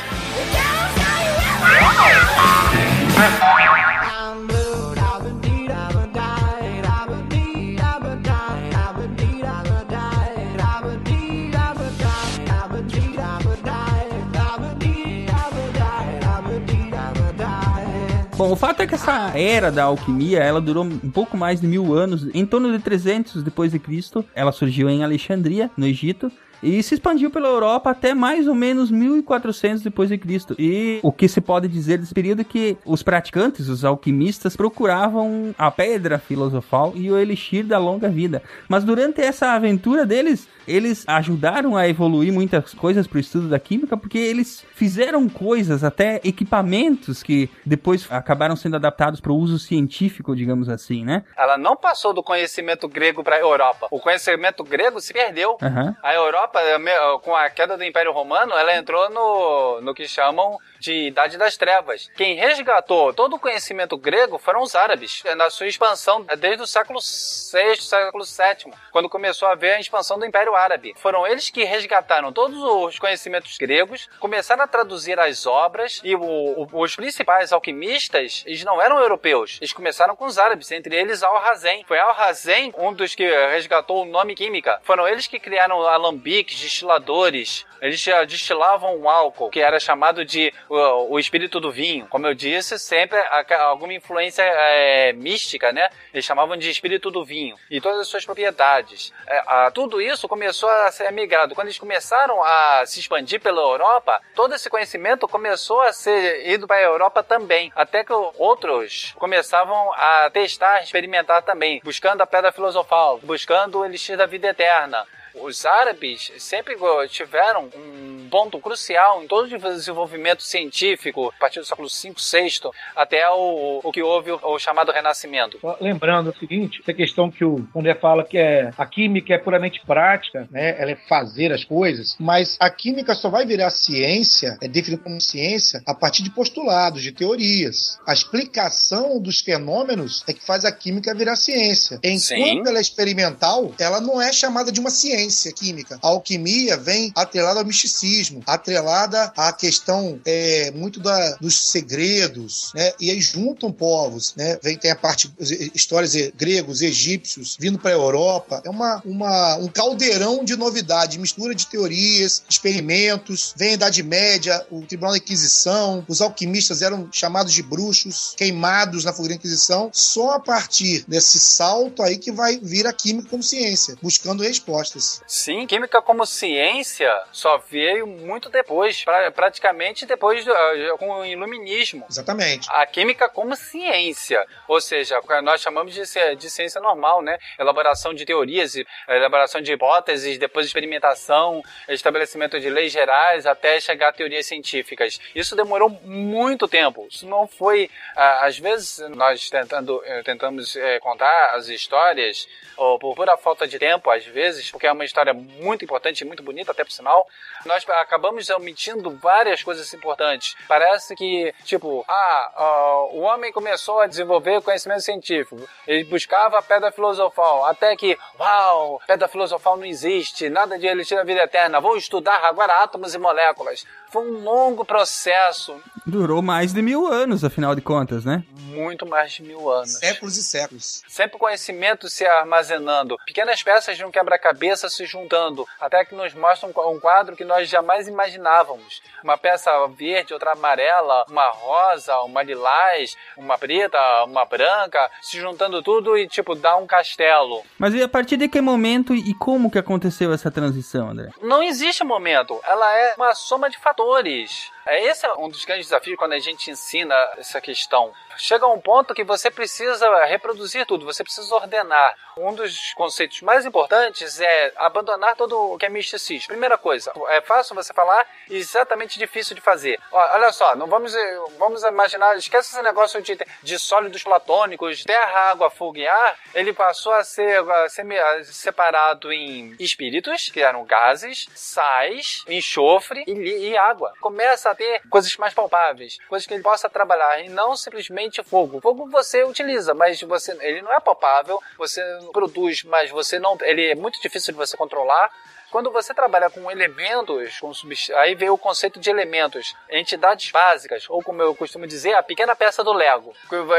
Bom, 18.37 18.53
o 18.53 18.57
fato 18.57 18.83
é 18.83 18.87
que 18.87 18.95
essa 18.95 19.31
era 19.35 19.73
da 19.73 19.85
alquimia, 19.85 20.41
ela 20.41 20.61
durou 20.61 20.85
um 20.85 21.11
pouco 21.11 21.39
mais 21.39 21.59
de 21.59 21.67
mil 21.67 21.95
anos. 21.95 22.29
Em 22.35 22.45
torno 22.45 22.71
de 22.71 22.79
300 22.79 23.43
depois 23.43 23.73
de 23.73 23.79
Cristo, 23.79 24.23
ela 24.35 24.53
surgiu 24.53 24.91
em 24.91 25.03
Alexandria, 25.03 25.71
no 25.75 25.87
Egito. 25.87 26.31
E 26.67 26.83
se 26.83 26.95
expandiu 26.95 27.31
pela 27.31 27.47
Europa 27.47 27.91
até 27.91 28.13
mais 28.13 28.49
ou 28.49 28.55
menos 28.55 28.91
1400 28.91 29.85
depois 29.85 30.09
de 30.09 30.19
Cristo. 30.19 30.57
E 30.59 30.99
o 31.01 31.13
que 31.13 31.29
se 31.29 31.41
pode 31.41 31.69
dizer 31.69 31.99
desse 31.99 32.13
período 32.13 32.41
é 32.41 32.45
que 32.45 32.77
os 32.85 33.05
praticantes, 33.05 33.69
os 33.69 33.85
alquimistas, 33.85 34.57
procuravam 34.57 35.55
a 35.57 35.71
pedra 35.71 36.19
filosofal 36.19 36.93
e 36.97 37.09
o 37.09 37.17
elixir 37.17 37.65
da 37.65 37.79
longa 37.79 38.09
vida. 38.09 38.43
Mas 38.69 38.83
durante 38.83 39.21
essa 39.21 39.53
aventura 39.53 40.05
deles, 40.05 40.49
eles 40.67 41.05
ajudaram 41.07 41.77
a 41.77 41.89
evoluir 41.89 42.33
muitas 42.33 42.75
coisas 42.75 43.07
para 43.07 43.19
o 43.19 43.21
estudo 43.21 43.49
da 43.49 43.59
química, 43.59 43.97
porque 43.97 44.19
eles 44.19 44.65
fizeram 44.75 45.29
coisas, 45.29 45.85
até 45.85 46.21
equipamentos 46.25 47.23
que 47.23 47.49
depois 47.65 48.07
acabaram 48.11 48.57
sendo 48.57 48.77
adaptados 48.77 49.21
para 49.21 49.33
o 49.33 49.37
uso 49.37 49.59
científico, 49.59 50.35
digamos 50.35 50.69
assim, 50.69 51.05
né? 51.05 51.25
Ela 51.37 51.57
não 51.57 51.77
passou 51.77 52.13
do 52.13 52.23
conhecimento 52.23 52.89
grego 52.89 53.23
para 53.23 53.37
a 53.37 53.41
Europa. 53.41 53.87
O 53.91 54.01
conhecimento 54.01 54.65
grego 54.65 55.01
se 55.01 55.13
perdeu. 55.13 55.57
Aham. 55.63 55.97
A 56.03 56.15
Europa, 56.15 56.56
eh, 56.59 56.79
me- 56.79 57.19
com 57.23 57.35
a 57.35 57.49
queda 57.51 57.77
do 57.77 57.85
Império 57.85 58.13
Romano, 58.13 58.55
ela 58.57 58.75
entrou 58.77 59.09
no, 59.11 59.81
no 59.81 59.95
que 59.95 60.07
chamam 60.09 60.59
de 60.87 61.09
Idade 61.09 61.37
das 61.37 61.57
Trevas. 61.57 62.09
Quem 62.17 62.37
resgatou 62.37 63.13
todo 63.13 63.35
o 63.37 63.39
conhecimento 63.41 63.97
grego 63.97 64.39
foram 64.39 64.63
os 64.63 64.75
árabes, 64.77 65.23
na 65.37 65.51
sua 65.51 65.67
expansão 65.67 66.25
eh, 66.29 66.37
desde 66.37 66.63
o 66.63 66.67
século 66.67 67.01
VI, 67.01 67.81
século 67.83 68.25
VII, 68.25 68.73
quando 68.93 69.09
começou 69.09 69.49
a 69.49 69.53
haver 69.53 69.75
a 69.75 69.81
expansão 69.81 70.19
do 70.19 70.25
Império 70.25 70.55
Árabe. 70.55 70.95
Foram 70.97 71.27
eles 71.27 71.51
que 71.51 71.65
resgataram 71.65 72.33
todos 72.33 72.57
os 72.63 72.99
conhecimentos 72.99 73.57
gregos, 73.59 74.09
começaram 74.21 74.63
a 74.63 74.67
traduzir 74.69 75.19
as 75.19 75.45
obras 75.47 76.01
e 76.05 76.15
o- 76.15 76.23
o- 76.23 76.69
os 76.83 76.95
principais 76.95 77.53
alquimistas, 77.53 78.45
eles 78.47 78.63
não 78.65 78.81
eram 78.81 78.99
europeus, 78.99 79.59
eles 79.61 79.73
começaram 79.73 80.15
com 80.15 80.25
os 80.27 80.39
árabes, 80.39 80.71
entre 80.71 80.95
eles 80.95 81.23
Al-Hazen. 81.23 81.85
Foi 81.89 81.99
Al-Hazen 81.99 82.73
um 82.79 82.93
dos 82.93 83.15
que 83.15 83.27
resgatou 83.49 84.03
o 84.03 84.07
nome 84.07 84.35
química. 84.35 84.81
Foram 84.85 85.07
eles 85.09 85.27
que 85.27 85.41
criaram 85.41 85.79
o 85.79 85.87
alambique, 85.87 86.37
bolcheviques, 86.37 86.61
destiladores, 86.61 87.67
eles 87.81 88.05
destilavam 88.29 88.97
um 88.97 89.09
álcool 89.09 89.51
que 89.51 89.61
era 89.61 89.79
chamado 89.81 90.25
de 90.25 90.53
o, 90.77 91.19
espírito 91.19 91.61
do 91.61 91.71
vinho. 91.73 92.07
Como 92.09 92.27
eu 92.27 92.35
disse, 92.35 92.79
sempre 92.79 93.19
alguma 93.59 93.93
influência 93.95 94.43
é, 94.43 95.13
mística, 95.13 95.73
né? 95.73 95.89
Eles 96.13 96.25
chamavam 96.25 96.57
de 96.57 96.71
espírito 96.71 97.11
do 97.11 97.25
vinho 97.25 97.57
e 97.71 97.81
todas 97.81 98.01
as 98.01 98.09
suas 98.09 98.25
propriedades. 98.25 99.13
É, 99.27 99.43
a- 99.47 99.71
tudo 99.71 100.01
isso 100.01 100.29
começou 100.29 100.69
a 100.69 100.91
ser 100.93 101.11
migrado. 101.13 101.55
Quando 101.55 101.69
eles 101.69 101.79
começaram 101.79 102.43
a 102.43 102.85
se 102.87 103.01
expandir 103.01 103.41
pela 103.41 103.61
Europa, 103.61 104.21
todo 104.35 104.55
esse 104.55 104.69
conhecimento 104.71 105.27
começou 105.29 105.81
a 105.81 105.93
ser 105.93 106.49
ido 106.49 106.67
para 106.67 106.77
a 106.77 106.83
Europa 106.83 107.23
também. 107.23 107.73
Até 107.75 108.05
que 108.05 108.13
outros 108.13 109.13
começavam 109.17 109.93
a 109.95 110.31
testar, 110.31 110.83
experimentar 110.83 111.43
também, 111.43 111.81
buscando 111.85 112.21
a 112.23 112.27
pedra 112.27 112.53
filosofal, 112.53 113.19
buscando 113.23 113.81
o 113.81 113.85
elixir 113.85 114.17
da 114.17 114.27
vida 114.27 114.49
eterna. 114.49 115.07
Os 115.43 115.67
árabes 115.67 116.33
sempre 116.39 116.77
tiveram 117.11 117.69
um 117.77 118.27
ponto 118.31 118.59
crucial 118.59 119.23
em 119.23 119.27
todo 119.27 119.45
o 119.45 119.59
desenvolvimento 119.59 120.43
científico, 120.43 121.33
a 121.37 121.39
partir 121.39 121.61
do 121.61 121.67
século 121.67 121.89
V, 121.89 122.15
VI, 122.17 122.71
até 122.95 123.29
o, 123.31 123.81
o 123.85 123.93
que 123.93 124.03
houve 124.03 124.33
o, 124.33 124.41
o 124.43 124.59
chamado 124.59 124.91
Renascimento. 124.91 125.59
Lembrando 125.81 126.31
o 126.31 126.37
seguinte, 126.37 126.81
essa 126.83 126.93
questão 126.95 127.31
que 127.31 127.45
o 127.45 127.67
André 127.75 127.95
fala 127.95 128.25
que 128.25 128.39
é 128.39 128.71
a 128.77 128.87
química 128.87 129.35
é 129.35 129.39
puramente 129.39 129.81
prática, 129.87 130.49
né? 130.51 130.81
Ela 130.81 130.93
é 130.93 130.97
fazer 131.09 131.53
as 131.53 131.65
coisas, 131.65 132.17
Mas 132.19 132.57
a 132.59 132.71
química 132.71 133.15
só 133.15 133.29
vai 133.29 133.45
virar 133.45 133.71
ciência, 133.71 134.57
é 134.61 134.69
definida 134.69 135.03
como 135.03 135.21
ciência, 135.21 135.83
a 135.87 135.95
partir 135.95 136.23
de 136.23 136.31
postulados, 136.31 137.03
de 137.03 137.13
teorias. 137.13 137.99
A 138.07 138.13
explicação 138.13 139.21
dos 139.21 139.41
fenômenos 139.41 140.25
é 140.27 140.33
que 140.33 140.45
faz 140.45 140.65
a 140.65 140.73
química 140.73 141.15
virar 141.15 141.37
ciência. 141.37 141.99
Enquanto 142.03 142.21
Sim. 142.21 142.63
ela 142.67 142.79
é 142.79 142.81
experimental, 142.81 143.73
ela 143.79 144.01
não 144.01 144.21
é 144.21 144.33
chamada 144.33 144.73
de 144.73 144.81
uma 144.81 144.91
ciência 144.91 145.26
química. 145.53 145.99
A 146.03 146.09
alquimia 146.09 146.77
vem 146.77 147.13
atrelada 147.15 147.61
ao 147.61 147.67
misticismo, 147.67 148.43
atrelada 148.47 149.33
à 149.37 149.53
questão 149.53 150.21
é, 150.25 150.71
muito 150.73 151.01
da, 151.01 151.37
dos 151.41 151.71
segredos, 151.71 152.73
né? 152.75 152.93
E 153.01 153.11
aí 153.11 153.21
juntam 153.21 153.73
povos, 153.73 154.35
né? 154.37 154.59
Vem 154.63 154.77
tem 154.77 154.91
a 154.91 154.97
parte 154.97 155.31
histórias 155.75 156.15
gregos, 156.37 156.83
egípcios, 156.83 157.57
vindo 157.59 157.79
para 157.79 157.91
a 157.91 157.95
Europa. 157.95 158.63
É 158.65 158.71
uma, 158.71 159.03
uma, 159.05 159.57
um 159.57 159.69
caldeirão 159.69 160.45
de 160.45 160.57
novidade, 160.57 161.19
mistura 161.19 161.55
de 161.55 161.67
teorias, 161.67 162.43
experimentos. 162.49 163.55
Vem 163.57 163.71
a 163.71 163.75
Idade 163.75 164.03
Média, 164.03 164.65
o 164.71 164.83
Tribunal 164.83 165.13
da 165.13 165.19
Inquisição, 165.19 166.05
os 166.09 166.21
alquimistas 166.21 166.83
eram 166.83 167.09
chamados 167.13 167.53
de 167.53 167.63
bruxos, 167.63 168.35
queimados 168.37 169.05
na 169.05 169.13
fogueira 169.13 169.35
da 169.35 169.39
Inquisição. 169.39 169.91
Só 169.93 170.33
a 170.33 170.41
partir 170.41 171.05
desse 171.09 171.39
salto 171.39 172.03
aí 172.03 172.19
que 172.19 172.33
vai 172.33 172.59
vir 172.59 172.87
a 172.87 172.93
química 172.93 173.29
como 173.29 173.43
ciência, 173.43 173.97
buscando 174.03 174.43
respostas. 174.43 175.06
Sim, 175.27 175.67
química 175.67 176.01
como 176.03 176.25
ciência 176.27 177.13
só 177.33 177.59
veio 177.59 178.07
muito 178.07 178.49
depois, 178.49 179.03
pra- 179.05 179.31
praticamente 179.31 180.07
depois 180.07 180.45
do, 180.45 180.53
ah, 180.53 180.97
com 180.99 181.11
o 181.11 181.25
iluminismo. 181.25 182.07
Exatamente. 182.09 182.69
A 182.71 182.87
química 182.87 183.29
como 183.29 183.55
ciência, 183.57 184.45
ou 184.69 184.81
seja, 184.81 185.21
nós 185.43 185.61
chamamos 185.61 185.95
de, 185.95 186.03
de 186.37 186.51
ciência 186.51 186.81
normal, 186.81 187.23
né? 187.23 187.39
Elaboração 187.59 188.13
de 188.15 188.25
teorias, 188.25 188.75
e- 188.77 188.87
elaboração 189.09 189.61
de 189.61 189.73
hipóteses, 189.73 190.39
depois 190.39 190.67
experimentação, 190.67 191.63
estabelecimento 191.89 192.59
de 192.61 192.69
leis 192.71 192.93
gerais, 192.93 193.47
até 193.47 193.81
chegar 193.81 194.09
a 194.09 194.13
teorias 194.13 194.47
científicas. 194.47 195.19
Isso 195.35 195.55
demorou 195.57 195.89
muito 195.89 196.67
tempo. 196.69 197.07
Isso 197.11 197.27
não 197.27 197.47
foi, 197.47 197.91
ah, 198.17 198.47
às 198.47 198.59
vezes 198.59 198.99
nós 199.11 199.49
tentando, 199.51 200.03
eh, 200.05 200.23
tentamos 200.23 200.77
eh, 200.77 200.99
contar 201.01 201.55
as 201.55 201.69
histórias, 201.69 202.49
ou 202.77 202.99
por 202.99 203.15
pura 203.15 203.37
falta 203.37 203.67
de 203.67 203.79
tempo, 203.79 204.11
às 204.11 204.25
vezes, 204.27 204.71
porque 204.71 204.87
é 204.87 204.91
uma 204.97 205.05
história 205.05 205.33
muito 205.33 205.85
importante 205.85 206.21
e 206.21 206.25
muito 206.25 206.43
bonita, 206.43 206.73
até 206.73 206.83
por 206.85 206.91
sinal, 206.91 207.27
nós 207.65 207.85
acabamos 207.89 208.49
omitindo 208.51 209.11
várias 209.11 209.63
coisas 209.63 209.93
importantes. 209.95 210.57
Parece 210.67 211.15
que, 211.15 211.55
tipo, 211.65 212.05
ah, 212.09 212.53
ah, 212.57 213.09
o 213.13 213.21
homem 213.21 213.53
começou 213.53 214.01
a 214.01 214.07
desenvolver 214.07 214.63
conhecimento 214.63 215.03
científico, 215.03 215.69
ele 215.87 216.05
buscava 216.05 216.59
a 216.59 216.63
pedra 216.63 216.91
filosofal, 216.91 217.65
até 217.65 217.95
que, 217.97 218.19
uau, 218.39 219.01
pedra 219.07 219.29
filosofal 219.29 219.77
não 219.77 219.85
existe, 219.85 220.49
nada 220.49 220.79
de 220.79 220.87
elixir 220.87 221.17
da 221.17 221.25
vida 221.25 221.43
eterna, 221.43 221.81
vou 221.81 221.97
estudar 221.97 222.45
agora 222.45 222.83
átomos 222.83 223.15
e 223.15 223.19
moléculas. 223.19 223.87
Foi 224.11 224.23
um 224.23 224.43
longo 224.43 224.85
processo, 224.85 225.81
Durou 226.07 226.41
mais 226.41 226.73
de 226.73 226.81
mil 226.81 227.09
anos, 227.09 227.43
afinal 227.43 227.75
de 227.75 227.81
contas, 227.81 228.25
né? 228.25 228.45
muito 228.77 229.07
mais 229.07 229.33
de 229.33 229.43
mil 229.43 229.71
anos. 229.71 229.95
Séculos 229.95 230.37
e 230.37 230.43
séculos. 230.43 231.03
Sempre 231.09 231.39
conhecimento 231.39 232.09
se 232.09 232.27
armazenando, 232.27 233.17
pequenas 233.25 233.63
peças 233.63 233.97
de 233.97 234.05
um 234.05 234.11
quebra-cabeça 234.11 234.86
se 234.89 235.05
juntando, 235.05 235.67
até 235.81 236.05
que 236.05 236.15
nos 236.15 236.33
mostra 236.35 236.69
um 236.69 236.73
um 236.87 237.01
quadro 237.01 237.37
que 237.37 237.45
nós 237.45 237.69
jamais 237.69 238.07
imaginávamos. 238.09 239.03
Uma 239.23 239.37
peça 239.37 239.71
verde, 239.89 240.33
outra 240.33 240.53
amarela, 240.53 241.25
uma 241.29 241.49
rosa, 241.49 242.19
uma 242.21 242.43
lilás, 242.43 243.17
uma 243.37 243.59
preta, 243.59 243.99
uma 244.25 244.45
branca, 244.45 245.11
se 245.21 245.39
juntando 245.39 245.83
tudo 245.83 246.17
e, 246.17 246.27
tipo, 246.29 246.55
dá 246.55 246.77
um 246.77 246.87
castelo. 246.87 247.63
Mas 247.79 247.95
e 247.95 248.03
a 248.03 248.09
partir 248.09 248.37
de 248.37 248.49
que 248.49 248.61
momento 248.61 249.15
e 249.15 249.35
como 249.35 249.71
que 249.71 249.79
aconteceu 249.79 250.33
essa 250.33 250.51
transição, 250.51 251.11
André? 251.11 251.31
Não 251.43 251.63
existe 251.63 252.05
momento, 252.05 252.61
ela 252.65 252.97
é 252.97 253.15
uma 253.17 253.35
soma 253.35 253.69
de 253.69 253.79
fatores. 253.79 254.71
É, 254.87 255.05
Esse 255.05 255.27
é 255.27 255.33
um 255.35 255.49
dos 255.49 255.65
grandes 255.65 255.87
desafios 255.87 256.17
quando 256.17 256.33
a 256.33 256.39
gente 256.39 256.71
ensina 256.71 257.15
essa 257.37 257.61
questão. 257.61 258.13
Chega 258.39 258.67
um 258.67 258.81
ponto 258.81 259.15
que 259.15 259.25
você 259.25 259.51
precisa 259.51 260.25
reproduzir 260.27 260.87
tudo, 260.87 261.05
você 261.05 261.25
precisa 261.25 261.53
ordenar. 261.55 262.15
Um 262.39 262.55
dos 262.55 262.93
conceitos 262.95 263.41
mais 263.41 263.65
importantes 263.65 264.41
é 264.41 264.73
abandonar 264.77 265.35
todo 265.37 265.73
o 265.73 265.79
que 265.79 265.87
é 265.87 265.89
misticismo. 265.89 266.49
Primeira 266.49 266.77
coisa, 266.79 267.11
é 267.29 267.41
fácil 267.41 267.75
você 267.75 267.93
falar 267.95 268.27
e 268.49 268.57
exatamente 268.57 269.19
difícil 269.19 269.57
de 269.57 269.63
fazer. 269.63 269.99
Olha 270.13 270.53
só, 270.53 270.77
não 270.77 270.87
vamos, 270.87 271.15
eh, 271.15 271.39
vamos 271.59 271.83
imaginar, 271.83 272.37
esquece 272.37 272.75
esse 272.75 272.83
negócio 272.83 273.21
de, 273.23 273.39
de 273.63 273.79
sólidos 273.79 274.23
platônicos, 274.23 275.03
terra, 275.05 275.51
água, 275.51 275.71
fogo 275.71 275.97
e 275.97 276.07
ar. 276.07 276.39
Ele 276.55 276.75
passou 276.75 277.13
a 277.13 277.25
ser, 277.25 277.59
a 277.59 277.89
ser 277.89 278.05
separado 278.45 279.33
em 279.33 279.75
espíritos, 279.81 280.51
que 280.51 280.61
eram 280.61 280.85
gases, 280.85 281.49
sais, 281.55 282.45
enxofre 282.47 283.25
e, 283.27 283.71
e 283.71 283.77
água. 283.79 284.13
Começa 284.21 284.71
a 284.71 284.76
ter 284.77 285.03
coisas 285.09 285.35
mais 285.37 285.55
palpáveis, 285.55 286.19
coisas 286.29 286.47
que 286.47 286.55
ele 286.55 286.63
possa 286.63 286.89
trabalhar 286.89 287.41
e 287.41 287.49
não 287.49 287.77
simplesmente 287.77 288.43
fogo. 288.43 288.81
Fogo 288.81 289.09
você 289.11 289.43
utiliza, 289.45 289.95
mas 289.95 290.21
você, 290.21 290.57
ele 290.61 290.83
não 290.83 290.93
é 290.93 291.01
palpável, 291.01 291.61
você 291.77 292.03
produz, 292.33 292.85
mas 292.85 293.11
você 293.11 293.39
não, 293.39 293.57
ele 293.63 293.91
é 293.91 293.95
muito 293.95 294.21
difícil 294.21 294.53
de 294.53 294.59
você 294.59 294.77
controlar. 294.77 295.31
Quando 295.71 295.91
você 295.91 296.15
trabalha 296.15 296.49
com 296.49 296.71
elementos, 296.71 297.59
com 297.59 297.73
subst... 297.75 298.13
aí 298.13 298.35
veio 298.35 298.55
o 298.55 298.59
conceito 298.59 299.01
de 299.01 299.11
elementos, 299.11 299.75
entidades 299.91 300.51
básicas, 300.51 301.07
ou 301.09 301.23
como 301.23 301.43
eu 301.43 301.55
costumo 301.55 301.87
dizer, 301.87 302.15
a 302.15 302.23
pequena 302.23 302.55
peça 302.55 302.85
do 302.85 302.93
Lego, 302.93 303.33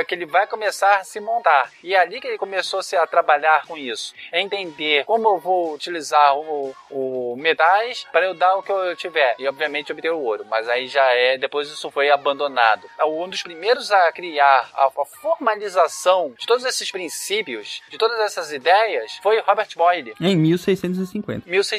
que 0.08 0.14
ele 0.16 0.26
vai 0.26 0.48
começar 0.48 0.98
a 0.98 1.04
se 1.04 1.20
montar. 1.20 1.72
E 1.84 1.96
é 1.96 2.00
ali 2.00 2.20
que 2.20 2.28
ele 2.28 2.38
começou 2.38 2.82
-se 2.82 2.96
a 2.96 3.08
trabalhar 3.08 3.66
com 3.66 3.78
isso. 3.78 4.14
É 4.32 4.42
entender 4.42 5.06
como 5.06 5.28
eu 5.28 5.40
vou 5.40 5.74
utilizar 5.74 6.38
o, 6.38 6.76
o 6.90 7.36
metais 7.38 8.06
para 8.12 8.26
eu 8.26 8.34
dar 8.34 8.56
o 8.56 8.64
que 8.64 8.72
eu 8.72 8.96
tiver. 8.96 9.36
E 9.40 9.48
obviamente 9.48 9.92
obter 9.92 10.12
o 10.12 10.20
ouro. 10.20 10.46
Mas 10.46 10.68
aí 10.68 10.88
já 10.88 11.06
é, 11.14 11.38
depois 11.38 11.70
isso 11.70 11.90
foi 11.90 12.10
abandonado. 12.10 12.90
Um 13.06 13.28
dos 13.28 13.42
primeiros 13.42 13.92
a 13.92 14.12
criar 14.12 14.70
a, 14.74 14.86
a 14.86 15.06
formalização 15.06 16.34
de 16.38 16.46
todos 16.46 16.66
esses 16.66 16.92
princípios, 16.92 17.82
de 17.90 17.98
todas 17.98 18.20
essas 18.20 18.52
ideias, 18.52 19.20
foi 19.22 19.40
Robert 19.40 19.70
Boyle. 19.76 20.14
Em 20.20 20.36
1650. 20.36 21.44
1650. 21.46 21.77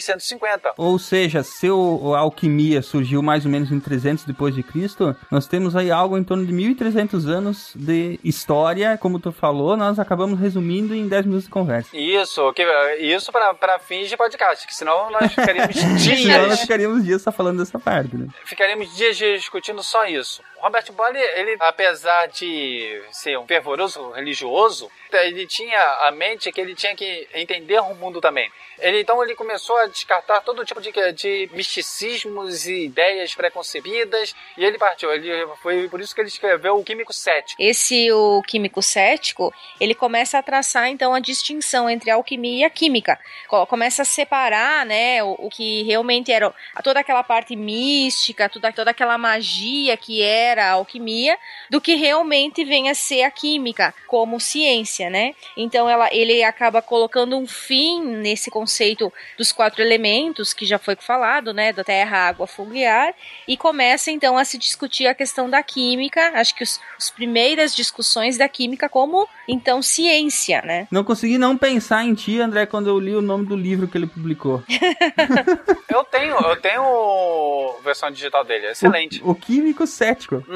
Ou 0.77 0.99
seja, 0.99 1.43
se 1.43 1.71
o- 1.71 2.15
a 2.15 2.21
alquimia 2.21 2.83
surgiu 2.83 3.23
mais 3.23 3.45
ou 3.45 3.51
menos 3.51 3.71
em 3.73 3.81
300 3.81 4.25
depois 4.25 4.55
de 4.55 4.63
Cristo, 4.63 5.15
nós 5.31 5.47
temos 5.47 5.75
aí 5.77 5.91
algo 5.91 6.17
em 6.19 6.25
torno 6.25 6.45
de 6.47 6.53
1300 6.53 7.27
anos 7.27 7.73
de 7.75 8.19
história, 8.25 8.97
como 8.99 9.19
tu 9.19 9.33
falou, 9.33 9.77
nós 9.77 9.99
acabamos 9.99 10.39
resumindo 10.39 10.95
em 10.95 11.07
10 11.09 11.27
minutos 11.27 11.45
de 11.45 11.51
conversa. 11.51 11.97
Isso, 11.97 12.53
que, 12.53 12.63
isso 13.01 13.31
para, 13.33 13.79
fins 13.79 14.09
de 14.09 14.17
podcast, 14.17 14.67
que 14.67 14.75
senão 14.75 15.11
nós 15.11 15.31
ficaríamos 15.35 15.77
Senão 15.77 15.91
nós 15.93 16.47
dias, 16.47 16.61
ficaríamos 16.61 17.05
dias 17.05 17.23
só 17.23 17.33
falando 17.33 17.59
dessa 17.59 17.79
parte, 17.79 18.17
né? 18.17 18.27
ficaríamos 18.45 18.95
dias 18.97 19.17
discutindo 19.17 19.83
só 19.83 20.05
isso. 20.07 20.43
Robert 20.61 20.91
Boyle, 20.93 21.19
ele, 21.37 21.57
apesar 21.61 22.27
de 22.29 23.03
ser 23.11 23.39
um 23.39 23.47
fervoroso 23.47 24.11
religioso, 24.11 24.91
ele 25.13 25.47
tinha 25.47 25.81
a 26.07 26.11
mente 26.11 26.53
que 26.53 26.61
ele 26.61 26.75
tinha 26.75 26.95
que 26.95 27.27
entender 27.35 27.81
o 27.81 27.95
mundo 27.95 28.21
também. 28.21 28.51
Ele, 28.79 29.01
então 29.01 29.23
ele 29.25 29.35
começou 29.35 29.77
a 29.79 29.87
descartar 29.87 30.41
todo 30.43 30.65
tipo 30.65 30.81
de, 30.81 30.93
de 31.13 31.51
misticismos 31.53 32.67
e 32.67 32.85
ideias 32.85 33.35
preconcebidas, 33.35 34.35
e 34.57 34.65
ele 34.65 34.79
partiu. 34.79 35.13
Ele, 35.13 35.47
foi 35.63 35.89
por 35.89 36.01
isso 36.01 36.15
que 36.15 36.21
ele 36.21 36.29
escreveu 36.29 36.77
o 36.77 36.85
Químico 36.85 37.13
Cético. 37.13 37.61
Esse 37.61 38.11
o 38.13 38.43
químico 38.47 38.83
cético, 38.83 39.53
ele 39.81 39.95
começa 39.95 40.39
a 40.39 40.43
traçar 40.43 40.89
então 40.89 41.13
a 41.15 41.21
distinção 41.21 41.89
entre 41.91 42.11
a 42.11 42.15
alquimia 42.15 42.61
e 42.61 42.65
a 42.65 42.71
química. 42.71 43.19
Co- 43.49 43.67
Começa 43.67 44.03
a 44.03 44.05
separar, 44.05 44.87
né, 44.87 45.23
o, 45.25 45.35
o 45.39 45.51
que 45.51 45.83
realmente 45.85 46.31
era 46.33 46.53
toda 46.85 47.01
aquela 47.01 47.23
parte 47.25 47.57
mística, 47.57 48.49
toda, 48.49 48.73
toda 48.73 48.91
aquela 48.91 49.19
magia 49.19 49.97
que 49.97 50.23
é 50.23 50.48
considera 50.49 50.67
a 50.67 50.73
alquimia 50.73 51.37
do 51.71 51.81
que 51.81 51.95
realmente 51.95 52.65
vem 52.65 52.89
a 52.89 52.95
ser 52.95 53.23
a 53.23 53.31
química 53.31 53.95
como 54.07 54.41
ciência, 54.41 55.11
né? 55.11 55.35
Então 55.57 55.89
ela, 55.89 56.09
ele 56.13 56.43
acaba 56.43 56.81
colocando 56.81 57.37
um 57.37 57.47
fim 57.47 58.05
nesse 58.05 58.51
conceito 58.51 59.13
dos 59.37 59.53
quatro 59.53 59.83
elementos 59.83 60.53
que 60.53 60.65
já 60.65 60.79
foi 60.79 60.97
falado, 60.97 61.53
né, 61.53 61.73
da 61.73 61.85
terra, 61.85 62.29
água, 62.29 62.47
fogo 62.47 62.75
e 62.75 62.85
ar, 62.85 63.15
e 63.47 63.57
começa 63.57 64.11
então 64.11 64.37
a 64.37 64.45
se 64.45 64.59
discutir 64.59 65.07
a 65.07 65.15
questão 65.15 65.49
da 65.51 65.63
química, 65.63 66.33
acho 66.35 66.55
que 66.55 66.63
os, 66.63 66.81
os 66.99 67.11
primeiras 67.11 67.75
discussões 67.75 68.39
da 68.39 68.49
química 68.49 68.89
como 68.89 69.29
então 69.47 69.83
ciência, 69.83 70.63
né? 70.63 70.87
Não 70.91 71.05
consegui 71.05 71.39
não 71.39 71.57
pensar 71.57 72.05
em 72.05 72.15
ti, 72.15 72.41
André, 72.41 72.67
quando 72.67 72.89
eu 72.89 72.99
li 72.99 73.15
o 73.15 73.23
nome 73.23 73.47
do 73.47 73.57
livro 73.57 73.89
que 73.89 73.99
ele 73.99 74.07
publicou. 74.07 74.63
Eu 75.99 76.05
tenho, 76.05 76.37
eu 76.37 76.61
tenho 76.61 77.77
versão 77.83 78.11
digital 78.11 78.45
dele, 78.45 78.67
é 78.67 78.71
excelente. 78.73 79.23
O, 79.23 79.31
o 79.31 79.35
químico 79.35 79.87
cético. 79.87 80.45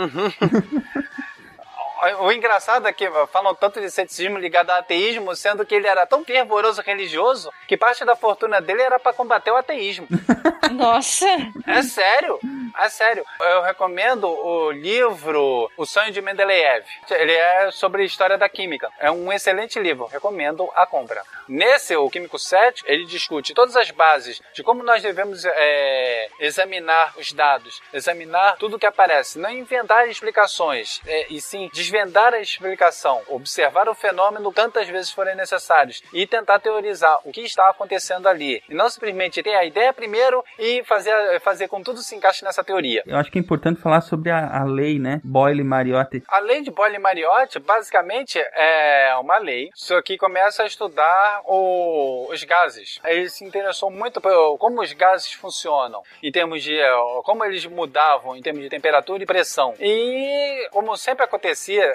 O 2.19 2.33
engraçado 2.33 2.89
é 2.89 2.93
que 2.93 3.09
falam 3.33 3.55
tanto 3.55 3.81
de 3.81 3.89
ceticismo 3.89 4.37
ligado 4.37 4.71
ao 4.71 4.81
ateísmo, 4.81 5.37
sendo 5.37 5.65
que 5.65 5.73
ele 5.73 5.87
era 5.87 6.05
tão 6.05 6.25
fervoroso 6.25 6.83
religioso 6.83 7.53
que 7.69 7.77
parte 7.77 8.05
da 8.05 8.17
fortuna 8.17 8.61
dele 8.61 8.83
era 8.83 8.99
para 8.99 9.13
combater 9.13 9.53
o 9.53 9.57
ateísmo. 9.57 10.09
Nossa! 10.73 11.29
É 11.65 11.81
sério, 11.83 12.41
é 12.79 12.89
sério. 12.89 13.25
Eu 13.41 13.63
recomendo 13.63 14.29
o 14.29 14.71
livro 14.71 15.71
O 15.77 15.87
Sonho 15.87 16.13
de 16.13 16.21
Mendeleev. 16.21 16.85
Ele 17.11 17.33
é 17.33 17.71
sobre 17.71 18.03
a 18.03 18.05
história 18.05 18.39
da 18.39 18.49
química. 18.49 18.91
É 18.99 19.11
um 19.11 19.33
excelente 19.33 19.79
livro, 19.79 20.07
recomendo 20.07 20.69
a 20.75 20.87
compra. 20.87 21.23
Nesse, 21.49 21.97
o 21.97 22.09
Químico 22.09 22.39
Cético, 22.39 22.89
ele 22.91 23.05
discute 23.05 23.55
todas 23.55 23.77
as 23.77 23.91
bases 23.91 24.41
de 24.55 24.63
como 24.63 24.83
nós 24.83 25.03
devemos 25.03 25.45
é, 25.45 26.29
examinar 26.39 27.15
os 27.17 27.33
dados, 27.33 27.83
examinar 27.93 28.57
tudo 28.57 28.79
que 28.79 28.87
aparece, 28.87 29.39
não 29.39 29.51
inventar 29.51 30.09
explicações, 30.09 31.01
é, 31.07 31.27
e 31.31 31.41
sim 31.41 31.69
desvendar 31.73 32.33
a 32.33 32.41
explicação, 32.41 33.23
observar 33.29 33.89
o 33.89 33.95
fenômeno 33.95 34.53
tantas 34.53 34.89
vezes 34.89 35.11
forem 35.11 35.35
necessários 35.35 36.03
e 36.13 36.27
tentar 36.27 36.61
teorizar 36.61 37.19
o 37.25 37.33
que 37.33 37.43
está 37.43 37.69
acontecendo 37.69 38.29
ali. 38.29 38.63
E 38.69 38.75
não 38.75 38.89
simplesmente 38.89 39.43
ter 39.43 39.55
a 39.55 39.65
ideia 39.65 39.93
primeiro 39.93 40.45
e 40.59 40.83
fazer, 40.85 41.41
fazer 41.41 41.69
com 41.69 41.83
tudo 41.83 42.03
se 42.03 42.15
encaixe 42.15 42.45
nessa 42.45 42.62
teoria. 42.65 43.03
Eu 43.07 43.17
acho 43.17 43.31
que 43.31 43.39
é 43.39 43.41
importante 43.41 43.81
falar 43.81 44.01
sobre 44.01 44.31
a, 44.31 44.61
a 44.61 44.65
lei, 44.65 44.99
né? 44.99 45.21
Boyle-Mariotti. 45.25 46.23
A 46.29 46.39
lei 46.41 46.63
de 46.63 46.71
Boyle-Mariotti, 46.71 47.59
basicamente, 47.59 48.39
é 48.55 49.15
uma 49.21 49.39
lei, 49.39 49.71
só 49.75 50.01
que 50.03 50.17
começa 50.17 50.63
a 50.63 50.67
estudar 50.67 51.43
o- 51.45 52.29
os 52.31 52.43
gases. 52.45 52.99
Ele 53.05 53.29
se 53.29 53.45
interessou 53.45 53.91
muito 53.91 54.21
por 54.21 54.59
como 54.59 54.81
os 54.83 54.93
gases 54.93 55.33
funcionam, 55.33 56.03
em 56.23 56.31
termos 56.33 56.63
de 56.63 56.79
eh, 56.79 56.93
como 57.25 57.45
eles 57.45 57.65
mudavam 57.67 58.37
em 58.37 58.43
termos 58.43 58.63
de 58.63 58.69
temperatura 58.69 59.23
e 59.23 59.27
pressão. 59.27 59.75
E, 59.81 60.69
como 60.71 60.97
sempre 60.97 61.25
acontecia, 61.25 61.95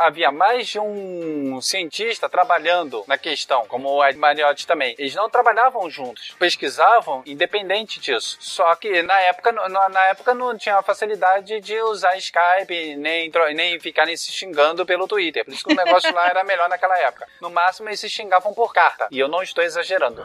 havia 0.00 0.30
mais 0.30 0.66
de 0.68 0.78
um 0.78 1.60
cientista 1.60 2.28
trabalhando 2.28 3.04
na 3.06 3.18
questão, 3.18 3.66
como 3.66 3.88
o 3.88 4.04
Ed 4.04 4.18
Mariotti 4.18 4.66
também. 4.66 4.94
Eles 4.98 5.14
não 5.14 5.28
trabalhavam 5.28 5.88
juntos, 5.90 6.34
pesquisavam 6.38 7.22
independente 7.26 8.00
disso. 8.00 8.36
Só 8.40 8.74
que 8.76 9.02
na 9.02 9.18
época, 9.20 9.52
no- 9.52 9.68
na 9.88 10.00
época 10.06 10.34
não 10.34 10.56
tinha 10.56 10.76
a 10.76 10.82
facilidade 10.82 11.60
de 11.60 11.80
usar 11.82 12.16
Skype, 12.16 12.96
nem, 12.96 13.30
nem 13.54 13.80
ficarem 13.80 14.16
se 14.16 14.32
xingando 14.32 14.84
pelo 14.84 15.06
Twitter. 15.06 15.44
Por 15.44 15.52
isso 15.54 15.64
que 15.64 15.72
o 15.72 15.76
negócio 15.76 16.12
lá 16.14 16.28
era 16.28 16.44
melhor 16.44 16.68
naquela 16.68 16.98
época. 16.98 17.26
No 17.40 17.50
máximo, 17.50 17.88
eles 17.88 18.00
se 18.00 18.08
xingavam 18.08 18.52
por 18.54 18.72
carta. 18.72 19.08
E 19.10 19.18
eu 19.18 19.28
não 19.28 19.42
estou 19.42 19.62
exagerando. 19.62 20.24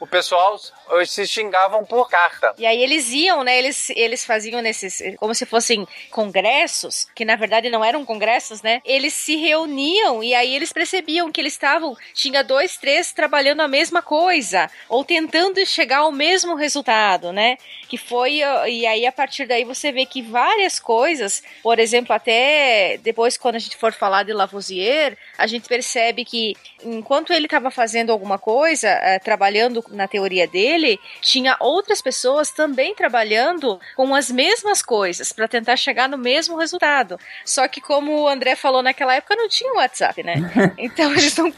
O 0.00 0.06
pessoal 0.06 0.58
eles 0.92 1.10
se 1.10 1.26
xingavam 1.26 1.84
por 1.84 2.08
carta. 2.08 2.54
E 2.56 2.64
aí 2.64 2.82
eles 2.82 3.10
iam, 3.12 3.44
né? 3.44 3.58
Eles, 3.58 3.90
eles 3.90 4.24
faziam 4.24 4.62
nesses. 4.62 5.02
como 5.18 5.34
se 5.34 5.44
fossem 5.44 5.86
congressos, 6.10 7.06
que 7.14 7.22
na 7.22 7.36
verdade 7.36 7.68
não 7.68 7.84
eram 7.84 8.04
congressos, 8.04 8.62
né? 8.62 8.80
Eles 8.82 9.12
se 9.12 9.36
reuniam 9.36 10.24
e 10.24 10.34
aí 10.34 10.56
eles 10.56 10.72
percebiam 10.72 11.30
que 11.30 11.38
eles 11.38 11.52
estavam. 11.52 11.94
Tinha 12.14 12.42
dois, 12.42 12.78
três 12.78 13.12
trabalhando 13.12 13.60
a 13.60 13.68
mesma 13.68 14.00
coisa, 14.00 14.70
ou 14.88 15.04
tentando 15.04 15.64
chegar 15.66 15.98
ao 15.98 16.12
mesmo 16.12 16.54
resultado, 16.54 17.30
né? 17.30 17.58
Que 17.90 17.98
foi. 17.98 18.34
E 18.68 18.86
aí 18.86 19.04
a 19.04 19.10
partir 19.10 19.48
daí 19.48 19.64
você 19.64 19.90
vê 19.90 20.06
que 20.06 20.22
várias 20.22 20.78
coisas, 20.78 21.42
por 21.60 21.80
exemplo, 21.80 22.14
até 22.14 23.00
depois 23.02 23.36
quando 23.36 23.56
a 23.56 23.58
gente 23.58 23.76
for 23.76 23.92
falar 23.92 24.22
de 24.22 24.32
Lavoisier, 24.32 25.18
a 25.36 25.44
gente 25.48 25.68
percebe 25.68 26.24
que 26.24 26.54
enquanto 26.84 27.32
ele 27.32 27.46
estava 27.46 27.68
fazendo 27.68 28.12
alguma 28.12 28.38
coisa, 28.38 28.86
eh, 28.88 29.18
trabalhando 29.18 29.84
na 29.88 30.06
teoria 30.06 30.46
dele, 30.46 31.00
tinha 31.20 31.56
outras 31.58 32.00
pessoas 32.00 32.52
também 32.52 32.94
trabalhando 32.94 33.80
com 33.96 34.14
as 34.14 34.30
mesmas 34.30 34.82
coisas 34.82 35.32
para 35.32 35.48
tentar 35.48 35.74
chegar 35.74 36.08
no 36.08 36.16
mesmo 36.16 36.56
resultado. 36.56 37.18
Só 37.44 37.66
que 37.66 37.80
como 37.80 38.22
o 38.22 38.28
André 38.28 38.54
falou 38.54 38.84
naquela 38.84 39.16
época 39.16 39.34
não 39.34 39.48
tinha 39.48 39.72
WhatsApp, 39.74 40.22
né? 40.22 40.34
Então 40.78 41.10
eles 41.10 41.36
não, 41.36 41.52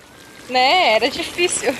né? 0.48 0.94
Era 0.94 1.10
difícil. 1.10 1.74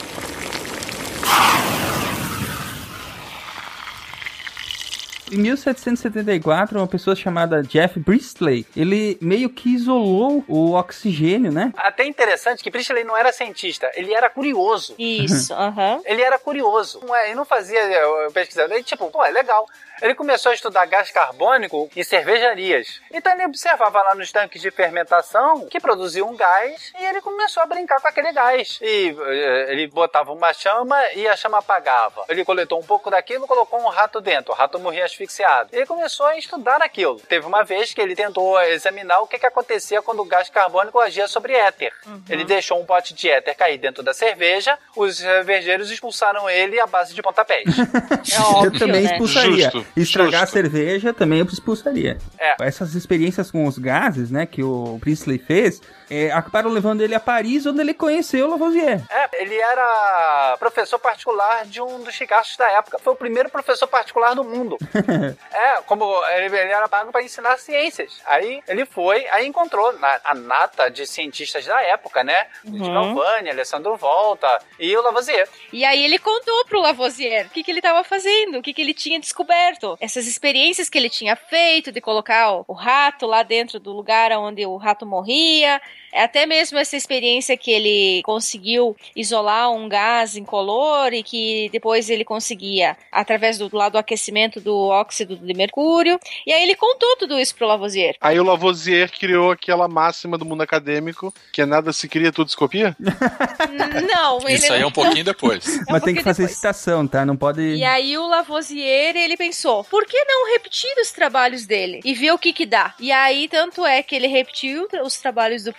Em 5.33 5.39
1774, 5.39 6.79
uma 6.79 6.87
pessoa 6.87 7.17
chamada 7.17 7.63
Jeff 7.63 7.99
Priestley, 8.01 8.67
ele 8.77 9.17
meio 9.19 9.49
que 9.49 9.71
isolou 9.71 10.45
o 10.47 10.75
oxigênio, 10.75 11.51
né? 11.51 11.73
Até 11.79 12.05
interessante 12.05 12.63
que 12.63 12.71
Priestley 12.71 13.03
não 13.03 13.17
era 13.17 13.33
cientista, 13.33 13.91
ele 13.95 14.13
era 14.13 14.29
curioso. 14.29 14.95
Isso, 14.99 15.55
aham. 15.55 16.03
Ele 16.05 16.21
era 16.21 16.39
curioso. 16.39 17.01
Não 17.03 17.17
é, 17.17 17.29
ele 17.29 17.35
não 17.35 17.47
fazia 17.47 17.79
eh, 17.79 18.29
pesquisando. 18.35 18.75
Ele, 18.75 18.83
tipo, 18.83 19.11
pô, 19.11 19.25
é 19.25 19.31
legal. 19.31 19.67
Ele 20.03 20.17
começou 20.17 20.51
a 20.51 20.55
estudar 20.55 20.85
gás 20.87 21.13
carbônico 21.13 21.89
em 21.95 22.03
cervejarias. 22.03 23.01
Então 23.13 23.33
ele 23.33 23.47
observava 23.47 24.03
lá 24.03 24.17
nos 24.17 24.33
tanques 24.33 24.61
de 24.61 24.69
fermentação 24.73 25.67
que 25.67 25.79
produziam 25.79 26.29
um 26.29 26.37
gás 26.37 26.93
e 26.99 27.05
ele 27.05 27.21
começou 27.21 27.63
a 27.63 27.67
brincar 27.67 28.01
com 28.01 28.09
aquele 28.09 28.33
gás. 28.33 28.81
E 28.83 29.15
eh, 29.17 29.67
ele 29.71 29.87
botava 29.87 30.33
uma 30.33 30.53
chama 30.53 31.01
e 31.15 31.29
a 31.29 31.37
chama 31.37 31.59
apagava. 31.59 32.25
Ele 32.29 32.45
coletou 32.45 32.81
um 32.81 32.83
pouco 32.83 33.11
daquilo 33.13 33.45
e 33.45 33.49
colocou 33.49 33.81
um 33.81 33.87
rato 33.89 34.21
dentro. 34.21 34.53
O 34.53 34.57
rato 34.57 34.77
morria 34.81 35.05
asfixiado. 35.05 35.71
Ele 35.73 35.87
começou 35.87 36.27
a 36.27 36.37
estudar 36.37 36.83
aquilo. 36.83 37.21
Teve 37.21 37.47
uma 37.47 37.63
vez 37.63 37.95
que 37.95 38.01
ele 38.01 38.17
tentou 38.17 38.61
examinar 38.63 39.21
o 39.21 39.29
que, 39.29 39.39
que 39.39 39.47
acontecia 39.47 40.03
quando 40.03 40.21
o 40.21 40.25
gás 40.25 40.51
carbônico 40.51 40.99
agia 40.99 41.29
sobre 41.29 41.53
éter. 41.53 41.93
Ele 42.29 42.45
deixou 42.45 42.81
um 42.81 42.85
pote 42.85 43.15
de 43.15 43.31
éter 43.31 43.57
cair 43.57 43.79
dentro 43.79 44.03
da 44.03 44.13
cerveja, 44.13 44.77
os 44.97 45.19
cervejeiros 45.19 45.93
expulsaram 45.93 46.51
ele 46.51 46.81
à 46.81 46.87
base 46.89 47.15
de 47.15 47.23
pontapés. 47.23 47.65
É 48.33 48.41
óbvio, 48.41 48.73
eu 48.73 48.79
também 48.79 49.03
né? 49.03 49.13
expulsaria. 49.13 49.71
Justo, 49.71 49.87
Estragar 49.97 50.41
justo. 50.41 50.45
a 50.45 50.63
cerveja 50.63 51.13
também 51.13 51.41
eu 51.41 51.47
expulsaria. 51.47 52.19
É. 52.39 52.55
Essas 52.61 52.95
experiências 52.95 53.51
com 53.51 53.67
os 53.67 53.79
gases, 53.79 54.31
né, 54.31 54.47
que 54.47 54.63
o 54.63 54.99
Priestley 55.01 55.39
fez, 55.39 55.81
é, 56.13 56.31
acabaram 56.31 56.71
levando 56.71 57.01
ele 57.01 57.15
a 57.15 57.21
Paris, 57.21 57.65
onde 57.65 57.81
ele 57.81 57.95
conheceu 57.95 58.49
Lavoisier. 58.49 59.01
É, 59.09 59.43
ele 59.43 59.57
era 59.57 60.57
professor 60.59 60.99
particular 60.99 61.65
de 61.65 61.81
um 61.81 62.03
dos 62.03 62.15
ricaços 62.19 62.57
da 62.57 62.71
época. 62.71 62.99
Foi 62.99 63.15
o 63.15 63.17
primeiro 63.17 63.49
professor 63.49 63.87
particular 63.87 64.35
do 64.35 64.45
mundo. 64.45 64.77
é, 65.51 65.81
como 65.87 66.05
ele, 66.27 66.47
ele 66.55 66.73
era 66.73 66.87
pago 66.89 67.11
para 67.11 67.23
ensinar 67.23 67.59
ciências. 67.59 68.21
Aí 68.27 68.63
ele 68.69 68.85
foi, 68.85 69.27
aí 69.29 69.47
encontrou 69.47 69.93
na, 69.99 70.21
a 70.23 70.35
nata 70.35 70.91
de 70.91 71.07
cientistas 71.07 71.65
da 71.65 71.81
época, 71.83 72.23
né? 72.23 72.47
De 72.63 72.83
Uhum. 72.83 72.93
Galvani, 72.93 73.51
Alessandro 73.51 73.97
Volta 73.97 74.61
e 74.79 74.95
o 74.97 75.03
Lavoisier. 75.03 75.49
E 75.73 75.85
aí 75.85 76.05
ele 76.05 76.19
contou 76.19 76.65
pro 76.67 76.81
Lavoisier 76.81 77.47
o 77.47 77.51
que, 77.51 77.63
que 77.63 77.71
ele 77.71 77.79
estava 77.79 78.03
fazendo, 78.05 78.59
o 78.59 78.63
que, 78.63 78.75
que 78.75 78.83
ele 78.83 78.93
tinha 78.93 79.19
descoberto. 79.21 79.97
Essas 80.01 80.27
experiências 80.27 80.89
que 80.89 80.99
ele 80.99 81.09
tinha 81.09 81.37
feito 81.37 81.93
de 81.93 82.01
colocar 82.01 82.53
o, 82.53 82.65
o 82.69 82.73
rato 82.73 83.27
lá 83.27 83.43
dentro 83.43 83.79
do 83.79 83.93
lugar 83.93 84.33
onde 84.33 84.67
o 84.67 84.77
rato 84.77 85.07
morria. 85.07 85.81
É 86.13 86.25
Até 86.25 86.47
mesmo 86.47 86.79
essa 86.79 86.97
experiência 86.97 87.57
que 87.57 87.71
ele 87.71 88.23
conseguiu 88.23 88.97
isolar 89.17 89.73
um 89.73 89.89
gás 89.89 90.37
incolor 90.37 91.13
e 91.13 91.23
que 91.23 91.69
depois 91.73 92.11
ele 92.11 92.25
conseguia, 92.25 92.97
através 93.11 93.59
do 93.59 93.75
lado 93.75 93.93
do 93.93 93.99
aquecimento 93.99 94.61
do 94.61 94.75
óxido 94.89 95.37
de 95.37 95.55
mercúrio. 95.55 96.19
E 96.47 96.53
aí 96.53 96.63
ele 96.63 96.77
contou 96.77 97.17
tudo 97.17 97.39
isso 97.39 97.55
pro 97.55 97.67
Lavoisier. 97.67 98.17
Aí 98.21 98.39
o 98.39 98.45
Lavoisier 98.45 99.11
criou 99.11 99.51
aquela 99.51 99.89
máxima 99.89 100.39
do 100.39 100.45
mundo 100.45 100.63
acadêmico, 100.63 101.33
que 101.53 101.63
é 101.63 101.67
nada 101.67 101.93
se 101.93 102.09
cria, 102.09 102.33
tudo 102.33 102.51
se 102.51 102.57
copia. 102.57 102.97
Não, 104.15 104.39
ele 104.49 104.55
Isso 104.55 104.73
aí 104.73 104.83
é 104.83 104.87
um 104.87 104.93
pouquinho 104.93 105.25
depois. 105.27 105.67
É 105.67 105.81
um 105.81 105.85
Mas 105.91 106.03
tem 106.03 106.15
que 106.15 106.23
fazer 106.23 106.43
depois. 106.43 106.57
citação, 106.57 107.07
tá? 107.07 107.25
Não 107.25 107.37
pode. 107.37 107.61
E 107.61 107.85
aí 107.85 108.17
o 108.19 108.27
Lavoisier, 108.27 109.17
ele 109.17 109.37
pensou, 109.37 109.85
por 109.85 110.05
que 110.07 110.25
não 110.25 110.53
repetir 110.53 110.93
os 111.01 111.11
trabalhos 111.11 111.67
dele 111.67 112.01
e 112.05 112.15
ver 112.15 112.33
o 112.33 112.39
que 112.39 112.53
que 112.53 112.67
dá? 112.67 112.95
E 112.99 113.13
aí, 113.13 113.49
tanto 113.49 113.85
é 113.87 114.03
que 114.03 114.15
ele 114.15 114.27
repetiu 114.27 114.89
os 115.05 115.17
trabalhos 115.19 115.65
do 115.65 115.73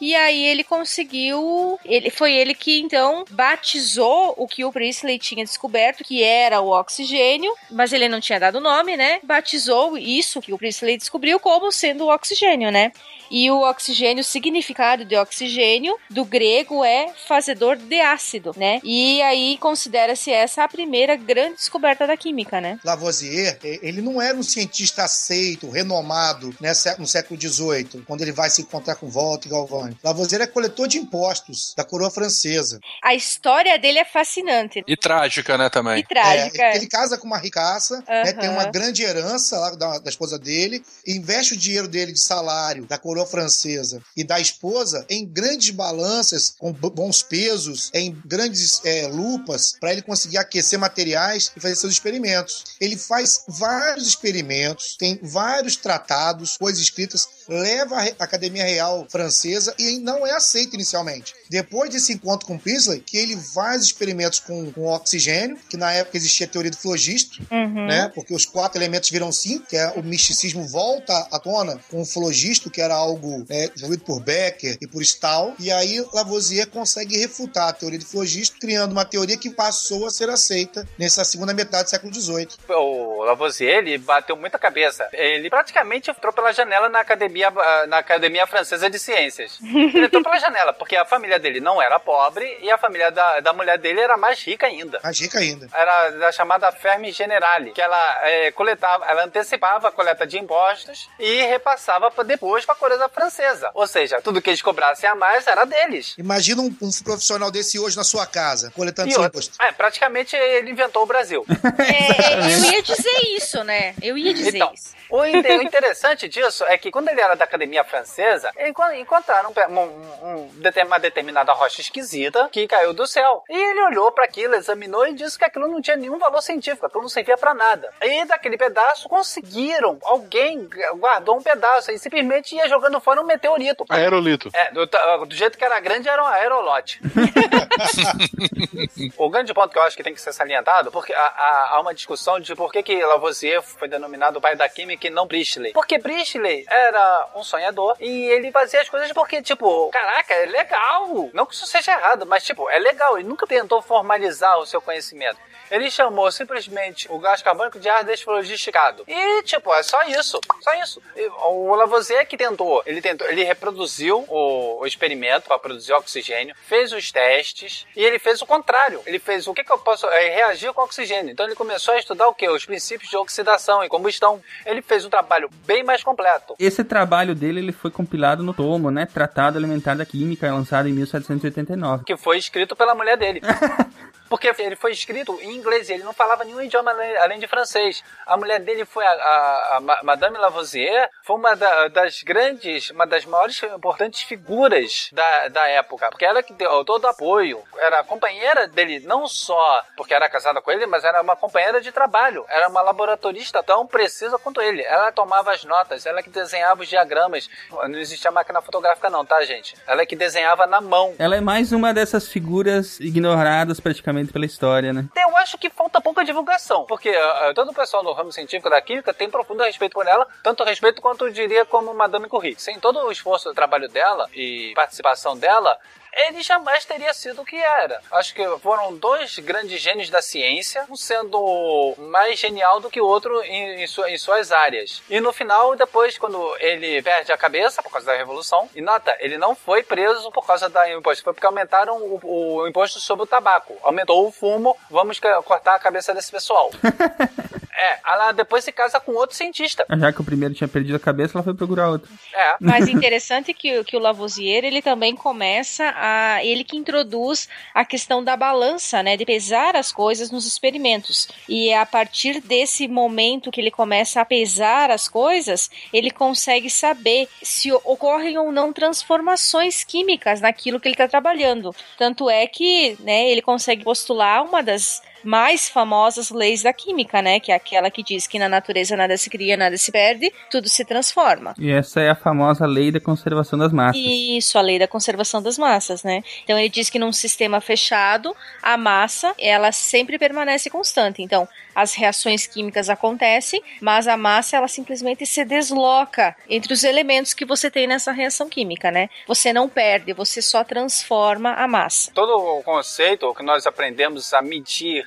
E 0.00 0.14
aí 0.14 0.44
ele 0.44 0.64
conseguiu, 0.64 1.78
ele 1.84 2.10
foi 2.10 2.32
ele 2.32 2.54
que 2.54 2.80
então 2.80 3.24
batizou 3.30 4.34
o 4.36 4.46
que 4.46 4.64
o 4.64 4.72
Priestley 4.72 5.18
tinha 5.18 5.44
descoberto, 5.44 6.04
que 6.04 6.22
era 6.22 6.60
o 6.60 6.68
oxigênio, 6.68 7.52
mas 7.70 7.92
ele 7.92 8.08
não 8.08 8.20
tinha 8.20 8.40
dado 8.40 8.60
nome, 8.60 8.96
né? 8.96 9.20
Batizou 9.22 9.96
isso 9.98 10.40
que 10.40 10.52
o 10.52 10.58
Priestley 10.58 10.96
descobriu 10.96 11.38
como 11.38 11.70
sendo 11.72 12.04
o 12.04 12.12
oxigênio, 12.12 12.70
né? 12.70 12.92
E 13.32 13.50
o 13.50 13.62
oxigênio, 13.62 14.20
o 14.20 14.24
significado 14.24 15.06
de 15.06 15.16
oxigênio 15.16 15.96
do 16.10 16.22
grego 16.22 16.84
é 16.84 17.10
fazedor 17.26 17.76
de 17.76 17.98
ácido, 17.98 18.52
né? 18.58 18.78
E 18.84 19.22
aí 19.22 19.56
considera-se 19.56 20.30
essa 20.30 20.62
a 20.64 20.68
primeira 20.68 21.16
grande 21.16 21.56
descoberta 21.56 22.06
da 22.06 22.14
química, 22.14 22.60
né? 22.60 22.78
Lavoisier, 22.84 23.58
ele 23.62 24.02
não 24.02 24.20
era 24.20 24.36
um 24.36 24.42
cientista 24.42 25.04
aceito, 25.04 25.70
renomado 25.70 26.54
né, 26.60 26.72
no 26.98 27.06
século 27.06 27.40
XVIII, 27.40 28.02
quando 28.06 28.20
ele 28.20 28.32
vai 28.32 28.50
se 28.50 28.60
encontrar 28.60 28.96
com 28.96 29.08
Volta 29.08 29.41
Galvani. 29.48 29.96
Lavoisier 30.02 30.40
é 30.40 30.46
coletor 30.46 30.88
de 30.88 30.98
impostos 30.98 31.74
da 31.76 31.84
coroa 31.84 32.10
francesa. 32.10 32.80
A 33.02 33.14
história 33.14 33.78
dele 33.78 33.98
é 33.98 34.04
fascinante. 34.04 34.82
E 34.86 34.96
trágica, 34.96 35.56
né, 35.58 35.68
também. 35.68 36.00
E 36.00 36.06
trágica. 36.06 36.62
É, 36.62 36.76
ele 36.76 36.86
casa 36.86 37.16
com 37.18 37.26
uma 37.26 37.38
ricaça, 37.38 38.02
né, 38.08 38.22
Aham. 38.30 38.40
tem 38.40 38.48
uma 38.50 38.64
grande 38.66 39.02
herança 39.02 39.58
lá 39.58 39.70
da, 39.74 39.98
da 39.98 40.10
esposa 40.10 40.38
dele, 40.38 40.82
investe 41.06 41.54
o 41.54 41.56
dinheiro 41.56 41.88
dele 41.88 42.12
de 42.12 42.20
salário 42.20 42.86
da 42.86 42.98
coroa 42.98 43.26
francesa 43.26 44.02
e 44.16 44.24
da 44.24 44.38
esposa 44.40 45.04
em 45.08 45.26
grandes 45.26 45.70
balanças, 45.70 46.54
com 46.58 46.72
bons 46.72 47.22
pesos, 47.22 47.90
em 47.94 48.16
grandes 48.24 48.80
é, 48.84 49.06
lupas, 49.06 49.74
para 49.80 49.92
ele 49.92 50.02
conseguir 50.02 50.38
aquecer 50.38 50.78
materiais 50.78 51.52
e 51.56 51.60
fazer 51.60 51.76
seus 51.76 51.92
experimentos. 51.92 52.64
Ele 52.80 52.96
faz 52.96 53.44
vários 53.48 54.06
experimentos, 54.06 54.96
tem 54.96 55.18
vários 55.22 55.76
tratados, 55.76 56.56
coisas 56.56 56.80
escritas, 56.80 57.26
leva 57.48 57.96
à 57.96 58.00
Re- 58.02 58.14
Academia 58.18 58.64
Real 58.64 59.06
Francesa 59.10 59.31
e 59.78 59.98
não 59.98 60.26
é 60.26 60.32
aceito 60.32 60.74
inicialmente. 60.74 61.34
Depois 61.50 61.90
desse 61.90 62.12
encontro 62.12 62.46
com 62.46 62.58
Priestley, 62.58 63.00
que 63.00 63.16
ele 63.18 63.36
faz 63.36 63.82
experimentos 63.82 64.40
com, 64.40 64.72
com 64.72 64.86
oxigênio, 64.86 65.58
que 65.68 65.76
na 65.76 65.92
época 65.92 66.16
existia 66.16 66.46
a 66.46 66.50
teoria 66.50 66.70
do 66.70 66.76
flogisto, 66.76 67.40
Uhum. 67.50 67.86
né? 67.86 68.10
Porque 68.14 68.34
os 68.34 68.44
quatro 68.46 68.78
elementos 68.78 69.10
viram 69.10 69.30
cinco, 69.32 69.66
que 69.66 69.76
é 69.76 69.88
o 69.96 70.02
misticismo 70.02 70.66
volta 70.66 71.28
à 71.30 71.38
tona 71.38 71.78
com 71.90 72.02
o 72.02 72.06
flogisto, 72.06 72.70
que 72.70 72.80
era 72.80 72.94
algo 72.94 73.44
é, 73.48 73.68
desenvolvido 73.68 74.04
por 74.04 74.20
Becker 74.20 74.78
e 74.80 74.86
por 74.86 75.02
Stahl. 75.02 75.54
E 75.58 75.70
aí 75.70 76.04
Lavoisier 76.12 76.66
consegue 76.68 77.18
refutar 77.18 77.68
a 77.68 77.72
teoria 77.72 77.98
do 77.98 78.06
flogisto, 78.06 78.58
criando 78.58 78.92
uma 78.92 79.04
teoria 79.04 79.36
que 79.36 79.50
passou 79.50 80.06
a 80.06 80.10
ser 80.10 80.28
aceita 80.30 80.86
nessa 80.98 81.24
segunda 81.24 81.52
metade 81.52 81.84
do 81.84 81.90
século 81.90 82.14
XVIII. 82.14 82.48
O 82.68 83.24
Lavoisier, 83.24 83.78
ele 83.78 83.98
bateu 83.98 84.36
muita 84.36 84.58
cabeça. 84.58 85.06
Ele 85.12 85.48
praticamente 85.50 86.10
entrou 86.10 86.32
pela 86.32 86.52
janela 86.52 86.88
na 86.88 87.00
academia, 87.00 87.48
ah, 87.48 87.86
na 87.86 87.98
academia 87.98 88.46
francesa 88.46 88.88
de 88.88 88.98
ciências. 89.30 89.58
Ele 89.62 90.04
entrou 90.06 90.22
pela 90.22 90.38
janela, 90.38 90.72
porque 90.72 90.96
a 90.96 91.04
família 91.04 91.38
dele 91.38 91.60
não 91.60 91.80
era 91.80 91.98
pobre 92.00 92.58
e 92.60 92.70
a 92.70 92.78
família 92.78 93.10
da, 93.10 93.40
da 93.40 93.52
mulher 93.52 93.78
dele 93.78 94.00
era 94.00 94.16
mais 94.16 94.42
rica 94.42 94.66
ainda. 94.66 95.00
Mais 95.02 95.18
rica 95.20 95.38
ainda. 95.38 95.68
Era 95.72 96.10
da 96.10 96.32
chamada 96.32 96.70
Ferme 96.72 97.12
Generale, 97.12 97.72
que 97.72 97.80
ela 97.80 98.20
é, 98.26 98.50
coletava, 98.52 99.04
ela 99.06 99.24
antecipava 99.24 99.88
a 99.88 99.92
coleta 99.92 100.26
de 100.26 100.38
impostos 100.38 101.08
e 101.18 101.42
repassava 101.42 102.10
pra 102.10 102.24
depois 102.24 102.64
para 102.64 102.74
a 102.74 102.78
coroa 102.78 103.08
francesa. 103.08 103.70
Ou 103.74 103.86
seja, 103.86 104.20
tudo 104.20 104.40
que 104.42 104.50
eles 104.50 104.62
cobrassem 104.62 105.08
a 105.08 105.14
mais 105.14 105.46
era 105.46 105.64
deles. 105.64 106.14
Imagina 106.18 106.62
um, 106.62 106.74
um 106.82 106.90
profissional 107.04 107.50
desse 107.50 107.78
hoje 107.78 107.96
na 107.96 108.04
sua 108.04 108.26
casa, 108.26 108.70
coletando 108.74 109.08
E 109.08 109.12
seu 109.12 109.24
imposto. 109.24 109.56
é, 109.62 109.72
praticamente 109.72 110.36
ele 110.36 110.70
inventou 110.70 111.02
o 111.02 111.06
Brasil. 111.06 111.44
É, 111.82 112.34
eu 112.44 112.72
ia 112.72 112.82
dizer 112.82 113.20
isso, 113.36 113.62
né? 113.64 113.94
Eu 114.02 114.16
ia 114.16 114.32
dizer 114.32 114.54
Então, 114.56 114.72
isso. 114.72 114.94
o, 115.10 115.24
inte- 115.24 115.48
o 115.48 115.62
interessante 115.62 116.28
disso 116.28 116.64
é 116.64 116.78
que 116.78 116.90
quando 116.90 117.08
ele 117.08 117.20
era 117.20 117.34
da 117.34 117.44
academia 117.44 117.82
francesa, 117.84 118.50
enco- 118.58 118.82
encontraram 119.02 119.50
um 119.50 119.80
um- 119.80 120.26
um- 120.26 120.50
uma 120.86 120.98
determinada 120.98 121.52
rocha 121.52 121.80
esquisita 121.80 122.48
que 122.50 122.66
caiu 122.66 122.92
do 122.92 123.06
céu. 123.06 123.42
E 123.48 123.56
ele 123.56 123.82
olhou 123.82 124.10
para 124.12 124.24
aquilo, 124.24 124.54
examinou 124.54 125.06
e 125.06 125.14
disse 125.14 125.38
que 125.38 125.44
aquilo 125.44 125.68
não 125.68 125.80
tinha 125.80 125.96
nenhum 125.96 126.18
valor 126.18 126.40
científico, 126.42 126.86
aquilo 126.86 127.02
não 127.02 127.08
servia 127.08 127.36
para 127.36 127.54
nada. 127.54 127.92
E 128.00 128.24
daquele 128.24 128.56
pedaço 128.56 129.08
conseguiram, 129.08 129.98
alguém 130.02 130.68
guardou 130.96 131.36
um 131.36 131.42
pedaço 131.42 131.90
e 131.90 131.98
simplesmente 131.98 132.54
ia 132.54 132.68
jogando 132.68 133.00
fora 133.00 133.20
um 133.20 133.24
meteorito. 133.24 133.84
Aerolito. 133.88 134.50
É, 134.54 134.70
do, 134.70 134.86
do 135.26 135.34
jeito 135.34 135.58
que 135.58 135.64
era 135.64 135.78
grande, 135.80 136.08
era 136.08 136.22
um 136.22 136.26
aerolote. 136.26 137.00
o 139.18 139.28
grande 139.30 139.52
ponto 139.54 139.70
que 139.72 139.78
eu 139.78 139.82
acho 139.82 139.96
que 139.96 140.02
tem 140.02 140.14
que 140.14 140.20
ser 140.20 140.32
salientado, 140.32 140.90
porque 140.90 141.12
há, 141.12 141.20
há- 141.20 141.68
há 141.72 141.80
uma 141.80 141.94
discussão 141.94 142.38
de 142.40 142.54
por 142.54 142.72
que, 142.72 142.82
que 142.82 143.04
Lavoisier 143.04 143.62
foi 143.62 143.88
denominado 143.88 144.38
o 144.38 144.42
pai 144.42 144.56
da 144.56 144.68
química 144.68 145.06
e 145.06 145.10
não 145.10 145.26
Priestley. 145.26 145.72
Porque 145.72 145.98
Priestley 145.98 146.64
era 146.68 147.28
um 147.34 147.42
sonhador 147.44 147.96
e 148.00 148.24
ele 148.30 148.50
fazia 148.52 148.80
as 148.80 148.88
coisas 148.92 149.10
porque, 149.12 149.40
tipo, 149.40 149.88
caraca, 149.88 150.34
é 150.34 150.44
legal. 150.44 151.30
Não 151.32 151.46
que 151.46 151.54
isso 151.54 151.66
seja 151.66 151.92
errado, 151.92 152.26
mas, 152.26 152.44
tipo, 152.44 152.68
é 152.68 152.78
legal. 152.78 153.18
Ele 153.18 153.26
nunca 153.26 153.46
tentou 153.46 153.80
formalizar 153.80 154.58
o 154.58 154.66
seu 154.66 154.82
conhecimento. 154.82 155.38
Ele 155.72 155.90
chamou 155.90 156.30
simplesmente 156.30 157.10
o 157.10 157.18
gás 157.18 157.40
carbônico 157.40 157.80
de 157.80 157.88
ar 157.88 158.04
desflogisticado. 158.04 159.04
E, 159.08 159.42
tipo, 159.44 159.72
é 159.72 159.82
só 159.82 160.02
isso. 160.02 160.38
Só 160.60 160.74
isso. 160.82 161.02
E 161.16 161.26
o 161.46 161.74
Lavoisier 161.74 162.28
que 162.28 162.36
tentou. 162.36 162.82
Ele 162.84 163.00
tentou, 163.00 163.26
ele 163.26 163.42
reproduziu 163.42 164.22
o, 164.28 164.82
o 164.82 164.86
experimento 164.86 165.48
para 165.48 165.58
produzir 165.58 165.94
oxigênio, 165.94 166.54
fez 166.68 166.92
os 166.92 167.10
testes 167.10 167.86
e 167.96 168.04
ele 168.04 168.18
fez 168.18 168.42
o 168.42 168.46
contrário. 168.46 169.00
Ele 169.06 169.18
fez 169.18 169.46
o 169.48 169.54
que, 169.54 169.64
que 169.64 169.72
eu 169.72 169.78
posso 169.78 170.06
é, 170.08 170.28
reagir 170.28 170.74
com 170.74 170.82
oxigênio. 170.82 171.32
Então 171.32 171.46
ele 171.46 171.54
começou 171.54 171.94
a 171.94 171.98
estudar 171.98 172.28
o 172.28 172.34
que? 172.34 172.46
Os 172.50 172.66
princípios 172.66 173.08
de 173.08 173.16
oxidação 173.16 173.82
e 173.82 173.88
combustão. 173.88 174.42
Ele 174.66 174.82
fez 174.82 175.06
um 175.06 175.10
trabalho 175.10 175.48
bem 175.64 175.82
mais 175.82 176.04
completo. 176.04 176.54
Esse 176.58 176.84
trabalho 176.84 177.34
dele 177.34 177.60
ele 177.60 177.72
foi 177.72 177.90
compilado 177.90 178.42
no 178.42 178.52
tomo, 178.52 178.90
né? 178.90 179.06
Tratado 179.06 179.58
Elementar 179.58 179.96
da 179.96 180.04
Química, 180.04 180.52
lançado 180.52 180.86
em 180.86 180.92
1789. 180.92 182.04
que 182.04 182.16
foi 182.18 182.36
escrito 182.36 182.76
pela 182.76 182.94
mulher 182.94 183.16
dele. 183.16 183.40
Porque 184.32 184.50
ele 184.62 184.76
foi 184.76 184.92
escrito 184.92 185.38
em 185.42 185.50
inglês, 185.54 185.90
ele 185.90 186.02
não 186.04 186.14
falava 186.14 186.42
nenhum 186.42 186.62
idioma 186.62 186.90
além, 187.20 187.38
de 187.38 187.46
francês. 187.46 188.02
A 188.26 188.34
mulher 188.34 188.60
dele 188.60 188.86
foi 188.86 189.04
a, 189.04 189.10
a- 189.10 189.76
a 189.76 189.80
Ma- 189.80 190.00
Madame 190.02 190.38
Lavoisier, 190.38 191.10
foi 191.22 191.36
uma 191.36 191.54
da- 191.54 191.88
das 191.88 192.22
grandes, 192.22 192.88
uma 192.88 193.06
das 193.06 193.26
maiores 193.26 193.62
e 193.62 193.66
importantes 193.66 194.22
figuras 194.22 195.10
da, 195.12 195.48
da 195.48 195.68
época, 195.68 196.08
porque 196.08 196.24
ela 196.24 196.42
que 196.42 196.54
deu 196.54 196.82
todo 196.82 197.04
o 197.04 197.08
apoio. 197.08 197.62
Era 197.76 198.00
a 198.00 198.04
companheira 198.04 198.66
dele, 198.66 199.00
não 199.00 199.28
só 199.28 199.82
porque 199.98 200.14
era 200.14 200.30
casada 200.30 200.62
com 200.62 200.70
ele, 200.70 200.86
mas 200.86 201.04
era 201.04 201.20
uma 201.20 201.36
companheira 201.36 201.78
de 201.82 201.92
trabalho. 201.92 202.46
Era 202.48 202.68
uma 202.70 202.80
laboratorista 202.80 203.62
tão 203.62 203.86
precisa 203.86 204.38
quanto 204.38 204.62
ele. 204.62 204.82
Ela 204.82 205.12
tomava 205.12 205.52
as 205.52 205.62
notas, 205.64 206.06
ela 206.06 206.22
que 206.22 206.30
desenhava 206.30 206.80
os 206.80 206.88
diagramas. 206.88 207.50
Não 207.70 207.98
existia 207.98 208.30
máquina 208.30 208.62
fotográfica 208.62 209.10
não, 209.10 209.26
tá, 209.26 209.44
gente? 209.44 209.74
Ela 209.86 210.06
que 210.06 210.16
desenhava 210.16 210.66
na 210.66 210.80
mão. 210.80 211.14
Ela 211.18 211.36
é 211.36 211.40
mais 211.42 211.70
uma 211.72 211.92
dessas 211.92 212.28
figuras 212.28 212.98
ignoradas 212.98 213.78
praticamente 213.78 214.21
pela 214.30 214.44
história, 214.44 214.92
né? 214.92 215.06
Eu 215.16 215.34
acho 215.38 215.56
que 215.56 215.70
falta 215.70 216.00
pouca 216.00 216.24
divulgação, 216.24 216.84
porque 216.84 217.08
ah, 217.08 217.52
todo 217.54 217.70
o 217.70 217.74
pessoal 217.74 218.02
do 218.02 218.12
ramo 218.12 218.30
científico 218.30 218.68
da 218.68 218.80
química 218.82 219.14
tem 219.14 219.30
profundo 219.30 219.62
respeito 219.62 219.94
por 219.94 220.06
ela, 220.06 220.26
tanto 220.42 220.62
respeito 220.64 221.00
quanto 221.00 221.26
eu 221.26 221.32
diria 221.32 221.64
como 221.64 221.94
Madame 221.94 222.28
Curie. 222.28 222.54
Sem 222.58 222.78
todo 222.78 222.98
o 223.00 223.10
esforço 223.10 223.48
do 223.48 223.54
trabalho 223.54 223.88
dela 223.88 224.28
e 224.34 224.72
participação 224.74 225.36
dela, 225.36 225.78
ele 226.12 226.42
jamais 226.42 226.84
teria 226.84 227.12
sido 227.14 227.42
o 227.42 227.44
que 227.44 227.56
era. 227.56 228.00
Acho 228.10 228.34
que 228.34 228.44
foram 228.58 228.94
dois 228.96 229.38
grandes 229.38 229.80
gênios 229.80 230.10
da 230.10 230.20
ciência, 230.20 230.84
um 230.90 230.96
sendo 230.96 231.94
mais 231.98 232.38
genial 232.38 232.80
do 232.80 232.90
que 232.90 233.00
o 233.00 233.06
outro 233.06 233.42
em, 233.42 233.82
em 233.82 233.86
em 234.08 234.18
suas 234.18 234.52
áreas. 234.52 235.02
E 235.08 235.20
no 235.20 235.32
final, 235.32 235.74
depois, 235.76 236.18
quando 236.18 236.56
ele 236.58 237.02
perde 237.02 237.32
a 237.32 237.36
cabeça 237.36 237.82
por 237.82 237.90
causa 237.90 238.06
da 238.06 238.16
revolução, 238.16 238.68
e 238.74 238.80
nota, 238.80 239.16
ele 239.20 239.38
não 239.38 239.54
foi 239.54 239.82
preso 239.82 240.30
por 240.30 240.46
causa 240.46 240.68
da 240.68 240.90
imposto, 240.90 241.24
foi 241.24 241.32
porque 241.32 241.46
aumentaram 241.46 241.96
o, 241.96 242.20
o 242.22 242.68
imposto 242.68 243.00
sobre 243.00 243.24
o 243.24 243.26
tabaco. 243.26 243.76
Aumentou 243.82 244.26
o 244.26 244.32
fumo, 244.32 244.76
vamos 244.90 245.20
cortar 245.44 245.74
a 245.74 245.78
cabeça 245.78 246.14
desse 246.14 246.30
pessoal. 246.30 246.70
é, 247.82 247.98
ela 248.06 248.30
depois 248.30 248.62
se 248.62 248.70
casa 248.70 249.00
com 249.00 249.12
outro 249.12 249.36
cientista. 249.36 249.84
Já 249.98 250.12
que 250.12 250.20
o 250.20 250.24
primeiro 250.24 250.54
tinha 250.54 250.68
perdido 250.68 250.94
a 250.94 251.00
cabeça, 251.00 251.36
ela 251.36 251.42
foi 251.42 251.52
procurar 251.52 251.88
outro. 251.88 252.08
É. 252.32 252.54
Mas 252.60 252.86
interessante 252.86 253.50
é 253.50 253.54
que, 253.54 253.82
que 253.82 253.96
o 253.96 254.00
Lavoisier, 254.00 254.64
ele 254.64 254.80
também 254.80 255.16
começa 255.16 255.92
a... 255.96 256.44
Ele 256.44 256.62
que 256.62 256.76
introduz 256.76 257.48
a 257.74 257.84
questão 257.84 258.22
da 258.22 258.36
balança, 258.36 259.02
né? 259.02 259.16
De 259.16 259.24
pesar 259.24 259.74
as 259.74 259.90
coisas 259.90 260.30
nos 260.30 260.46
experimentos. 260.46 261.28
E 261.48 261.70
é 261.70 261.78
a 261.78 261.84
partir 261.84 262.40
desse 262.40 262.86
momento 262.86 263.50
que 263.50 263.60
ele 263.60 263.70
começa 263.70 264.20
a 264.20 264.24
pesar 264.24 264.90
as 264.90 265.08
coisas, 265.08 265.68
ele 265.92 266.10
consegue 266.10 266.70
saber 266.70 267.28
se 267.42 267.72
ocorrem 267.72 268.38
ou 268.38 268.52
não 268.52 268.72
transformações 268.72 269.82
químicas 269.82 270.40
naquilo 270.40 270.78
que 270.78 270.86
ele 270.86 270.94
está 270.94 271.08
trabalhando. 271.08 271.74
Tanto 271.98 272.30
é 272.30 272.46
que, 272.46 272.96
né, 273.00 273.28
ele 273.28 273.42
consegue 273.42 273.82
postular 273.82 274.44
uma 274.44 274.62
das 274.62 275.02
mais 275.24 275.68
famosas 275.68 276.30
leis 276.30 276.62
da 276.62 276.72
química, 276.72 277.22
né? 277.22 277.40
Que 277.40 277.52
é 277.52 277.54
aquela 277.54 277.90
que 277.90 278.02
diz 278.02 278.26
que 278.26 278.38
na 278.38 278.48
natureza 278.48 278.96
nada 278.96 279.16
se 279.16 279.30
cria, 279.30 279.56
nada 279.56 279.76
se 279.76 279.90
perde, 279.90 280.32
tudo 280.50 280.68
se 280.68 280.84
transforma. 280.84 281.54
E 281.58 281.70
essa 281.70 282.00
é 282.00 282.10
a 282.10 282.14
famosa 282.14 282.66
lei 282.66 282.90
da 282.90 283.00
conservação 283.00 283.58
das 283.58 283.72
massas. 283.72 284.00
Isso, 284.02 284.58
a 284.58 284.60
lei 284.60 284.78
da 284.78 284.88
conservação 284.88 285.42
das 285.42 285.58
massas, 285.58 286.02
né? 286.02 286.22
Então 286.44 286.58
ele 286.58 286.68
diz 286.68 286.90
que 286.90 286.98
num 286.98 287.12
sistema 287.12 287.60
fechado, 287.60 288.34
a 288.62 288.76
massa, 288.76 289.34
ela 289.38 289.72
sempre 289.72 290.18
permanece 290.18 290.70
constante. 290.70 291.22
Então, 291.22 291.48
as 291.74 291.94
reações 291.94 292.46
químicas 292.46 292.90
acontecem, 292.90 293.62
mas 293.80 294.06
a 294.06 294.16
massa 294.16 294.56
ela 294.56 294.68
simplesmente 294.68 295.24
se 295.26 295.44
desloca 295.44 296.36
entre 296.48 296.72
os 296.72 296.84
elementos 296.84 297.32
que 297.32 297.44
você 297.44 297.70
tem 297.70 297.86
nessa 297.86 298.12
reação 298.12 298.48
química, 298.48 298.90
né? 298.90 299.08
Você 299.26 299.52
não 299.52 299.68
perde, 299.68 300.12
você 300.12 300.42
só 300.42 300.62
transforma 300.64 301.54
a 301.54 301.66
massa. 301.66 302.10
Todo 302.12 302.32
o 302.32 302.62
conceito 302.62 303.32
que 303.34 303.42
nós 303.42 303.66
aprendemos 303.66 304.32
a 304.34 304.42
medir 304.42 305.06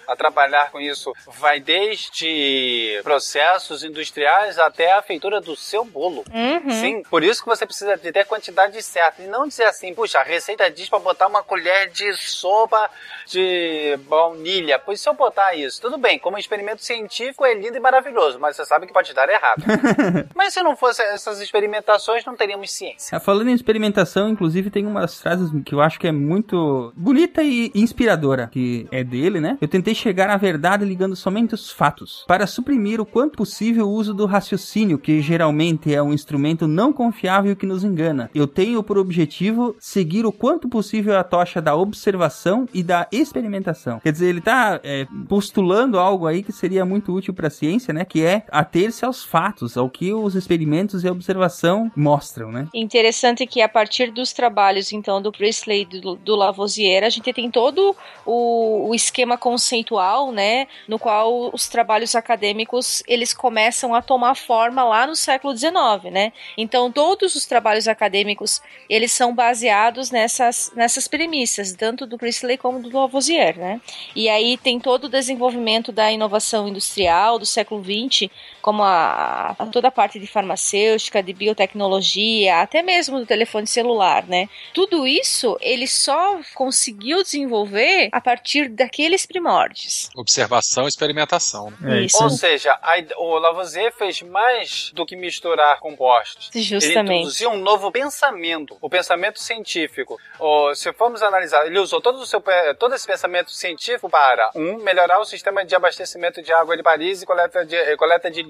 a 0.11 0.15
trabalhar 0.15 0.71
com 0.71 0.79
isso 0.79 1.13
vai 1.39 1.59
desde 1.59 2.99
processos 3.03 3.83
industriais 3.83 4.59
até 4.59 4.91
a 4.91 5.01
feitura 5.01 5.39
do 5.39 5.55
seu 5.55 5.85
bolo. 5.85 6.23
Uhum. 6.33 6.71
Sim, 6.71 7.03
por 7.09 7.23
isso 7.23 7.41
que 7.41 7.49
você 7.49 7.65
precisa 7.65 7.95
de 7.95 8.11
ter 8.11 8.19
a 8.19 8.25
quantidade 8.25 8.81
certa. 8.83 9.21
E 9.21 9.27
não 9.27 9.47
dizer 9.47 9.65
assim, 9.65 9.93
puxa, 9.93 10.19
a 10.19 10.23
receita 10.23 10.69
diz 10.69 10.89
pra 10.89 10.99
botar 10.99 11.27
uma 11.27 11.43
colher 11.43 11.89
de 11.89 12.13
sopa 12.13 12.89
de 13.27 13.97
baunilha. 14.07 14.77
Pois 14.79 14.99
se 14.99 15.07
eu 15.07 15.13
botar 15.13 15.55
isso, 15.55 15.81
tudo 15.81 15.97
bem, 15.97 16.19
como 16.19 16.37
experimento 16.37 16.83
científico 16.83 17.45
é 17.45 17.53
lindo 17.53 17.77
e 17.77 17.79
maravilhoso, 17.79 18.39
mas 18.39 18.55
você 18.55 18.65
sabe 18.65 18.87
que 18.87 18.93
pode 18.93 19.13
dar 19.13 19.29
errado. 19.29 19.63
mas 20.35 20.53
se 20.53 20.61
não 20.61 20.75
fosse 20.75 21.01
essas 21.01 21.39
experimentações, 21.39 22.25
não 22.25 22.35
teríamos 22.35 22.71
ciência. 22.71 23.15
Ah, 23.15 23.19
Falando 23.19 23.49
em 23.49 23.53
experimentação, 23.53 24.27
inclusive 24.27 24.69
tem 24.69 24.85
umas 24.85 25.21
frases 25.21 25.49
que 25.65 25.73
eu 25.73 25.79
acho 25.79 25.99
que 25.99 26.07
é 26.07 26.11
muito 26.11 26.91
bonita 26.95 27.41
e 27.41 27.71
inspiradora, 27.73 28.49
que 28.51 28.87
é 28.91 29.03
dele, 29.03 29.39
né? 29.39 29.57
Eu 29.61 29.67
tentei 29.67 29.95
chegar 30.01 30.29
à 30.29 30.37
verdade 30.37 30.83
ligando 30.83 31.15
somente 31.15 31.53
os 31.53 31.71
fatos, 31.71 32.25
para 32.27 32.47
suprimir 32.47 32.99
o 32.99 33.05
quanto 33.05 33.37
possível 33.37 33.87
o 33.87 33.91
uso 33.91 34.13
do 34.13 34.25
raciocínio, 34.25 34.97
que 34.97 35.21
geralmente 35.21 35.93
é 35.93 36.01
um 36.01 36.13
instrumento 36.13 36.67
não 36.67 36.91
confiável 36.91 37.55
que 37.55 37.65
nos 37.65 37.83
engana. 37.83 38.29
Eu 38.33 38.47
tenho 38.47 38.81
por 38.81 38.97
objetivo 38.97 39.75
seguir 39.79 40.25
o 40.25 40.31
quanto 40.31 40.67
possível 40.67 41.17
a 41.17 41.23
tocha 41.23 41.61
da 41.61 41.75
observação 41.75 42.67
e 42.73 42.81
da 42.81 43.07
experimentação. 43.11 43.99
Quer 43.99 44.11
dizer, 44.11 44.29
ele 44.29 44.41
tá 44.41 44.79
é, 44.83 45.05
postulando 45.27 45.99
algo 45.99 46.25
aí 46.25 46.41
que 46.41 46.51
seria 46.51 46.85
muito 46.85 47.13
útil 47.13 47.33
para 47.33 47.47
a 47.47 47.51
ciência, 47.51 47.93
né? 47.93 48.05
Que 48.05 48.23
é 48.23 48.43
ater-se 48.51 49.05
aos 49.05 49.23
fatos, 49.23 49.77
ao 49.77 49.89
que 49.89 50.13
os 50.13 50.35
experimentos 50.35 51.03
e 51.03 51.07
a 51.07 51.11
observação 51.11 51.91
mostram, 51.95 52.51
né? 52.51 52.67
Interessante 52.73 53.45
que 53.45 53.61
a 53.61 53.69
partir 53.69 54.11
dos 54.11 54.33
trabalhos, 54.33 54.91
então, 54.91 55.21
do 55.21 55.31
Priestley 55.31 55.87
e 55.91 56.01
do, 56.01 56.15
do 56.15 56.35
Lavoisier, 56.35 57.03
a 57.03 57.09
gente 57.09 57.31
tem 57.33 57.51
todo 57.51 57.95
o, 58.25 58.89
o 58.89 58.95
esquema 58.95 59.37
conceitual, 59.37 59.90
né, 60.31 60.67
no 60.87 60.99
qual 60.99 61.49
os 61.53 61.67
trabalhos 61.67 62.15
acadêmicos, 62.15 63.03
eles 63.07 63.33
começam 63.33 63.93
a 63.93 64.01
tomar 64.01 64.35
forma 64.35 64.83
lá 64.83 65.05
no 65.07 65.15
século 65.15 65.55
XIX, 65.55 66.11
né? 66.11 66.33
Então, 66.57 66.91
todos 66.91 67.35
os 67.35 67.45
trabalhos 67.45 67.87
acadêmicos, 67.87 68.61
eles 68.89 69.11
são 69.11 69.33
baseados 69.33 70.11
nessas, 70.11 70.71
nessas 70.75 71.07
premissas, 71.07 71.73
tanto 71.73 72.05
do 72.05 72.17
Priestley 72.17 72.57
como 72.57 72.81
do 72.81 72.97
Lavoisier, 72.97 73.57
né? 73.57 73.81
E 74.15 74.29
aí 74.29 74.57
tem 74.57 74.79
todo 74.79 75.05
o 75.05 75.09
desenvolvimento 75.09 75.91
da 75.91 76.11
inovação 76.11 76.67
industrial 76.67 77.39
do 77.39 77.45
século 77.45 77.83
XX, 77.83 78.29
como 78.61 78.83
a, 78.83 79.55
a 79.57 79.65
toda 79.67 79.87
a 79.89 79.91
parte 79.91 80.19
de 80.19 80.27
farmacêutica, 80.27 81.21
de 81.21 81.33
biotecnologia, 81.33 82.61
até 82.61 82.81
mesmo 82.81 83.19
do 83.19 83.25
telefone 83.25 83.67
celular, 83.67 84.25
né? 84.27 84.49
Tudo 84.73 85.05
isso 85.05 85.57
ele 85.61 85.87
só 85.87 86.39
conseguiu 86.55 87.23
desenvolver 87.23 88.09
a 88.11 88.21
partir 88.21 88.69
daqueles 88.69 89.25
primórdios. 89.25 90.09
Observação 90.15 90.85
e 90.85 90.87
experimentação. 90.87 91.73
né? 91.79 91.99
É 91.99 92.01
isso. 92.03 92.23
Ou 92.23 92.29
seja, 92.29 92.77
a 92.81 93.01
o 93.17 93.37
Lavoisier 93.37 93.91
fez 93.93 94.21
mais 94.21 94.91
do 94.93 95.05
que 95.05 95.15
misturar 95.15 95.79
compostos. 95.79 96.49
Ele 96.53 96.63
Justamente. 96.63 97.11
introduziu 97.11 97.49
um 97.49 97.57
novo 97.57 97.91
pensamento, 97.91 98.77
o 98.81 98.89
pensamento 98.89 99.39
científico. 99.39 100.19
Ou, 100.39 100.75
se 100.75 100.91
formos 100.93 101.21
analisar, 101.21 101.65
ele 101.65 101.79
usou 101.79 102.01
todo, 102.01 102.19
o 102.19 102.25
seu, 102.25 102.43
todo 102.77 102.95
esse 102.95 103.05
pensamento 103.05 103.51
científico 103.51 104.09
para, 104.09 104.51
um, 104.55 104.77
melhorar 104.77 105.19
o 105.19 105.25
sistema 105.25 105.65
de 105.65 105.75
abastecimento 105.75 106.41
de 106.41 106.53
água 106.53 106.75
de 106.77 106.83
Paris 106.83 107.21
e 107.21 107.25
coleta 107.25 107.65
de, 107.65 107.75
eh, 107.75 107.95
coleta 107.95 108.29
de 108.29 108.43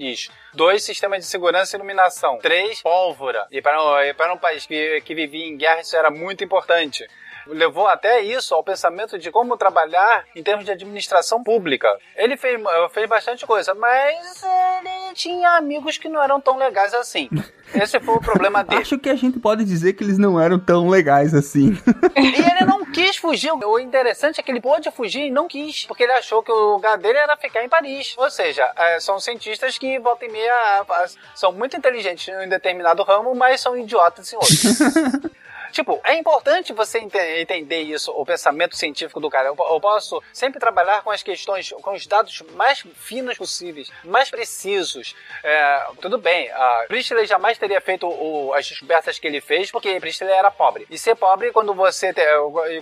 Dois, 0.52 0.82
sistema 0.82 1.18
de 1.18 1.24
segurança 1.24 1.76
e 1.76 1.78
iluminação. 1.78 2.38
Três, 2.38 2.82
pólvora. 2.82 3.46
E 3.50 3.62
para, 3.62 4.14
para 4.14 4.34
um 4.34 4.38
país 4.38 4.66
que, 4.66 5.00
que 5.02 5.14
vivia 5.14 5.46
em 5.46 5.56
guerra, 5.56 5.80
isso 5.80 5.96
era 5.96 6.10
muito 6.10 6.42
importante. 6.42 7.06
Levou 7.46 7.86
até 7.86 8.20
isso 8.20 8.54
ao 8.54 8.62
pensamento 8.62 9.18
de 9.18 9.30
como 9.30 9.56
trabalhar 9.56 10.24
em 10.34 10.42
termos 10.42 10.64
de 10.64 10.70
administração 10.70 11.42
pública. 11.42 11.88
Ele 12.16 12.36
fez, 12.36 12.60
fez 12.92 13.08
bastante 13.08 13.46
coisa, 13.46 13.74
mas 13.74 14.42
ele 14.42 15.14
tinha 15.14 15.56
amigos 15.56 15.98
que 15.98 16.08
não 16.08 16.22
eram 16.22 16.40
tão 16.40 16.56
legais 16.56 16.94
assim. 16.94 17.28
Esse 17.74 17.98
foi 18.00 18.14
o 18.14 18.20
problema 18.20 18.62
dele. 18.62 18.82
Acho 18.82 18.98
que 18.98 19.08
a 19.08 19.14
gente 19.14 19.38
pode 19.38 19.64
dizer 19.64 19.94
que 19.94 20.04
eles 20.04 20.18
não 20.18 20.38
eram 20.38 20.58
tão 20.58 20.88
legais 20.88 21.32
assim. 21.34 21.72
E 22.14 22.26
ele 22.26 22.66
não 22.66 22.84
quis 22.84 23.16
fugir. 23.16 23.50
O 23.50 23.78
interessante 23.78 24.38
é 24.38 24.42
que 24.42 24.50
ele 24.50 24.60
pôde 24.60 24.90
fugir 24.90 25.26
e 25.26 25.30
não 25.30 25.48
quis, 25.48 25.86
porque 25.86 26.02
ele 26.02 26.12
achou 26.12 26.42
que 26.42 26.52
o 26.52 26.74
lugar 26.74 26.98
dele 26.98 27.18
era 27.18 27.36
ficar 27.36 27.64
em 27.64 27.68
Paris. 27.68 28.14
Ou 28.18 28.30
seja, 28.30 28.70
é, 28.76 29.00
são 29.00 29.18
cientistas 29.18 29.78
que 29.78 29.98
volta 29.98 30.26
e 30.26 30.30
meia 30.30 30.52
ah, 30.54 31.06
são 31.34 31.50
muito 31.52 31.76
inteligentes 31.76 32.28
em 32.28 32.48
determinado 32.48 33.02
ramo, 33.02 33.34
mas 33.34 33.60
são 33.60 33.76
idiotas 33.76 34.30
em 34.32 34.36
outro. 34.36 35.32
Tipo, 35.72 36.00
é 36.04 36.14
importante 36.14 36.72
você 36.72 36.98
ente- 37.00 37.18
entender 37.18 37.80
isso, 37.80 38.12
o 38.12 38.24
pensamento 38.24 38.76
científico 38.76 39.18
do 39.18 39.30
cara. 39.30 39.48
Eu, 39.48 39.56
eu 39.58 39.80
posso 39.80 40.22
sempre 40.32 40.60
trabalhar 40.60 41.02
com 41.02 41.10
as 41.10 41.22
questões, 41.22 41.70
com 41.82 41.92
os 41.94 42.06
dados 42.06 42.42
mais 42.54 42.80
finos 42.94 43.36
possíveis, 43.38 43.90
mais 44.04 44.30
precisos. 44.30 45.14
É, 45.42 45.86
tudo 46.00 46.18
bem, 46.18 46.50
a 46.52 46.84
Priestley 46.88 47.26
jamais 47.26 47.56
teria 47.58 47.80
feito 47.80 48.06
o- 48.06 48.52
as 48.54 48.68
descobertas 48.68 49.18
que 49.18 49.26
ele 49.26 49.40
fez, 49.40 49.70
porque 49.70 49.98
Priestley 49.98 50.30
era 50.30 50.50
pobre. 50.50 50.86
E 50.90 50.98
ser 50.98 51.14
pobre, 51.16 51.50
quando 51.52 51.72
você 51.74 52.12
te, 52.12 52.22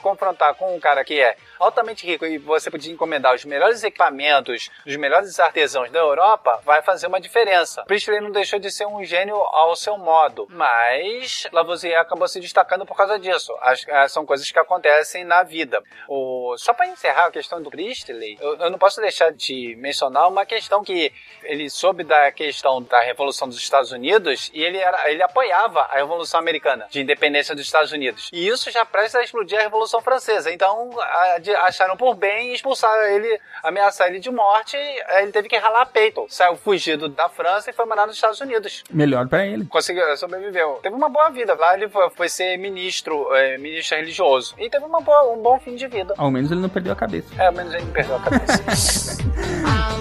confrontar 0.03 0.55
com 0.55 0.75
um 0.75 0.81
cara 0.81 1.05
que 1.05 1.21
é 1.21 1.37
altamente 1.59 2.05
rico 2.05 2.27
e 2.27 2.39
você 2.39 2.71
podia 2.71 2.93
encomendar 2.93 3.35
os 3.35 3.45
melhores 3.45 3.85
equipamentos, 3.85 4.69
os 4.87 4.97
melhores 4.97 5.39
artesãos 5.39 5.91
da 5.91 5.99
Europa, 6.01 6.61
vai 6.65 6.83
fazer 6.83 7.07
uma 7.07 7.21
diferença. 7.21 7.85
Priestley 7.85 8.21
não 8.21 8.33
deixou 8.33 8.59
de 8.59 8.71
ser 8.71 8.87
um 8.87 9.05
gênio 9.05 9.37
ao 9.37 9.77
seu 9.77 9.97
modo, 9.97 10.47
mas 10.51 11.47
Lavoisier 11.53 11.99
acabou 12.01 12.27
se 12.27 12.41
destacando 12.41 12.80
por 12.87 12.97
causa 12.97 13.19
disso. 13.19 13.55
As- 13.61 13.87
ah, 13.89 14.09
são 14.09 14.25
coisas 14.27 14.51
que 14.51 14.59
acontecem 14.59 15.25
na 15.25 15.43
vida. 15.43 15.83
O, 16.09 16.55
só 16.59 16.73
para 16.73 16.87
encerrar 16.89 17.27
a 17.27 17.31
questão 17.31 17.63
do 17.63 17.71
Priestley, 17.71 18.39
eu, 18.41 18.57
eu 18.57 18.71
não 18.71 18.79
posso 18.79 19.01
deixar 19.01 19.33
de 19.33 19.75
mencionar 19.79 20.29
uma 20.29 20.45
questão 20.47 20.83
que 20.83 21.13
ele 21.43 21.69
soube 21.71 22.05
da 22.05 22.31
questão 22.33 22.83
da 22.83 23.01
Revolução 23.01 23.49
dos 23.49 23.59
Estados 23.59 23.93
Unidos 23.93 24.51
e 24.55 24.63
ele, 24.63 24.79
era, 24.79 25.11
ele 25.11 25.23
apoiava 25.23 25.81
a 25.83 25.97
Revolução 25.97 26.39
Americana 26.41 26.87
de 26.91 27.01
independência 27.01 27.55
dos 27.55 27.65
Estados 27.65 27.93
Unidos. 27.93 28.29
E 28.33 28.47
isso 28.49 28.71
já 28.71 28.85
prestes 28.85 29.15
a 29.17 29.23
explodir 29.23 29.59
a 29.59 29.63
Revolução 29.63 30.01
Francesa. 30.01 30.51
Então 30.53 30.91
a- 31.01 31.39
de- 31.39 31.55
acharam 31.55 31.97
por 31.97 32.15
bem 32.15 32.53
expulsar 32.53 32.91
ele, 33.11 33.41
ameaçar 33.63 34.09
ele 34.09 34.19
de 34.21 34.31
morte. 34.31 34.77
Ele 34.77 35.33
teve 35.33 35.49
que 35.49 35.57
ralar 35.57 35.87
peito. 35.87 36.27
Saiu 36.29 36.57
fugido 36.57 37.09
da 37.09 37.29
França 37.29 37.71
e 37.71 37.73
foi 37.73 37.85
morar 37.87 38.07
nos 38.07 38.17
Estados 38.17 38.41
Unidos 38.41 38.85
Melhor 38.91 39.29
pra 39.29 39.47
ele. 39.47 39.67
conseguiu, 39.67 40.17
sobreviveu. 40.17 40.79
Teve 40.83 40.95
uma 40.95 41.09
boa 41.09 41.31
vida. 41.31 41.55
Lá 41.55 41.75
ele 41.75 41.89
foi, 41.89 42.11
foi 42.11 42.29
ser 42.29 42.57
ministro, 42.71 43.35
é, 43.35 43.59
ministro 43.59 43.97
religioso. 43.99 44.55
E 44.59 44.71
teve 44.71 44.85
uma 44.85 45.01
boa, 45.01 45.33
um 45.33 45.43
bom 45.43 45.59
fim 45.59 45.75
de 45.75 45.87
vida. 45.87 46.15
Ao 46.17 46.31
menos 46.31 46.51
ele 46.51 46.61
não 46.61 46.69
perdeu 46.69 46.93
a 46.93 46.97
cabeça. 46.97 47.29
É, 47.39 47.47
ao 47.47 47.53
menos 47.53 47.75
ele 47.75 47.85
não 47.85 47.93
perdeu 47.93 48.17
a 48.17 48.21
cabeça. 48.21 49.19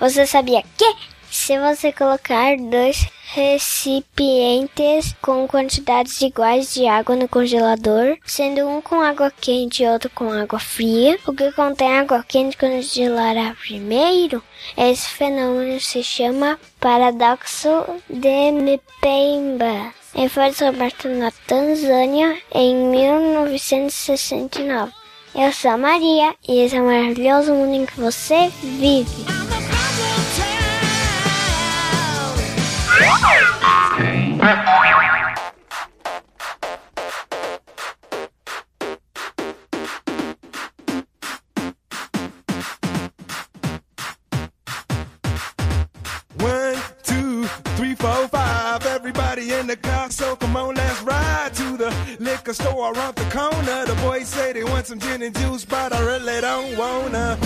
Você 0.00 0.26
sabia 0.26 0.62
que 0.78 0.96
se 1.40 1.58
você 1.58 1.90
colocar 1.90 2.54
dois 2.58 3.08
recipientes 3.32 5.14
com 5.22 5.48
quantidades 5.48 6.20
iguais 6.20 6.74
de 6.74 6.86
água 6.86 7.16
no 7.16 7.26
congelador, 7.26 8.18
sendo 8.26 8.68
um 8.68 8.82
com 8.82 9.00
água 9.00 9.32
quente 9.40 9.82
e 9.82 9.88
outro 9.88 10.10
com 10.10 10.30
água 10.30 10.58
fria, 10.58 11.18
o 11.26 11.32
que 11.32 11.50
contém 11.52 11.98
água 11.98 12.22
quente 12.28 12.58
congelará 12.58 13.56
primeiro? 13.58 14.42
Esse 14.76 15.08
fenômeno 15.08 15.80
se 15.80 16.02
chama 16.02 16.60
paradoxo 16.78 17.70
de 18.10 18.52
Mpemba. 18.52 19.94
E 20.14 20.28
foi 20.28 20.50
descoberto 20.50 21.08
na 21.08 21.30
Tanzânia 21.46 22.36
em 22.52 22.74
1969. 22.74 24.92
Eu 25.34 25.50
sou 25.52 25.70
a 25.70 25.78
Maria 25.78 26.34
e 26.46 26.60
esse 26.60 26.76
é 26.76 26.82
o 26.82 26.84
maravilhoso 26.84 27.54
mundo 27.54 27.76
em 27.76 27.86
que 27.86 27.98
você 27.98 28.50
vive. 28.62 29.24
One, 46.40 46.76
two, 47.02 47.44
three, 47.76 47.94
four, 47.94 48.28
five. 48.28 48.84
Everybody 48.84 49.52
in 49.52 49.66
the 49.66 49.76
car, 49.76 50.10
so 50.10 50.36
come 50.36 50.56
on, 50.56 50.74
let's 50.74 50.99
liquor 52.50 52.62
store 52.62 52.92
around 52.92 53.14
the 53.14 53.24
corner. 53.30 53.86
The 53.86 53.94
boys 54.02 54.28
say 54.28 54.52
they 54.52 54.64
want 54.64 54.86
some 54.86 54.98
gin 54.98 55.22
and 55.22 55.36
juice, 55.38 55.64
but 55.64 55.92
I 55.92 56.00
really 56.00 56.40
don't 56.40 56.76
wanna. 56.76 57.38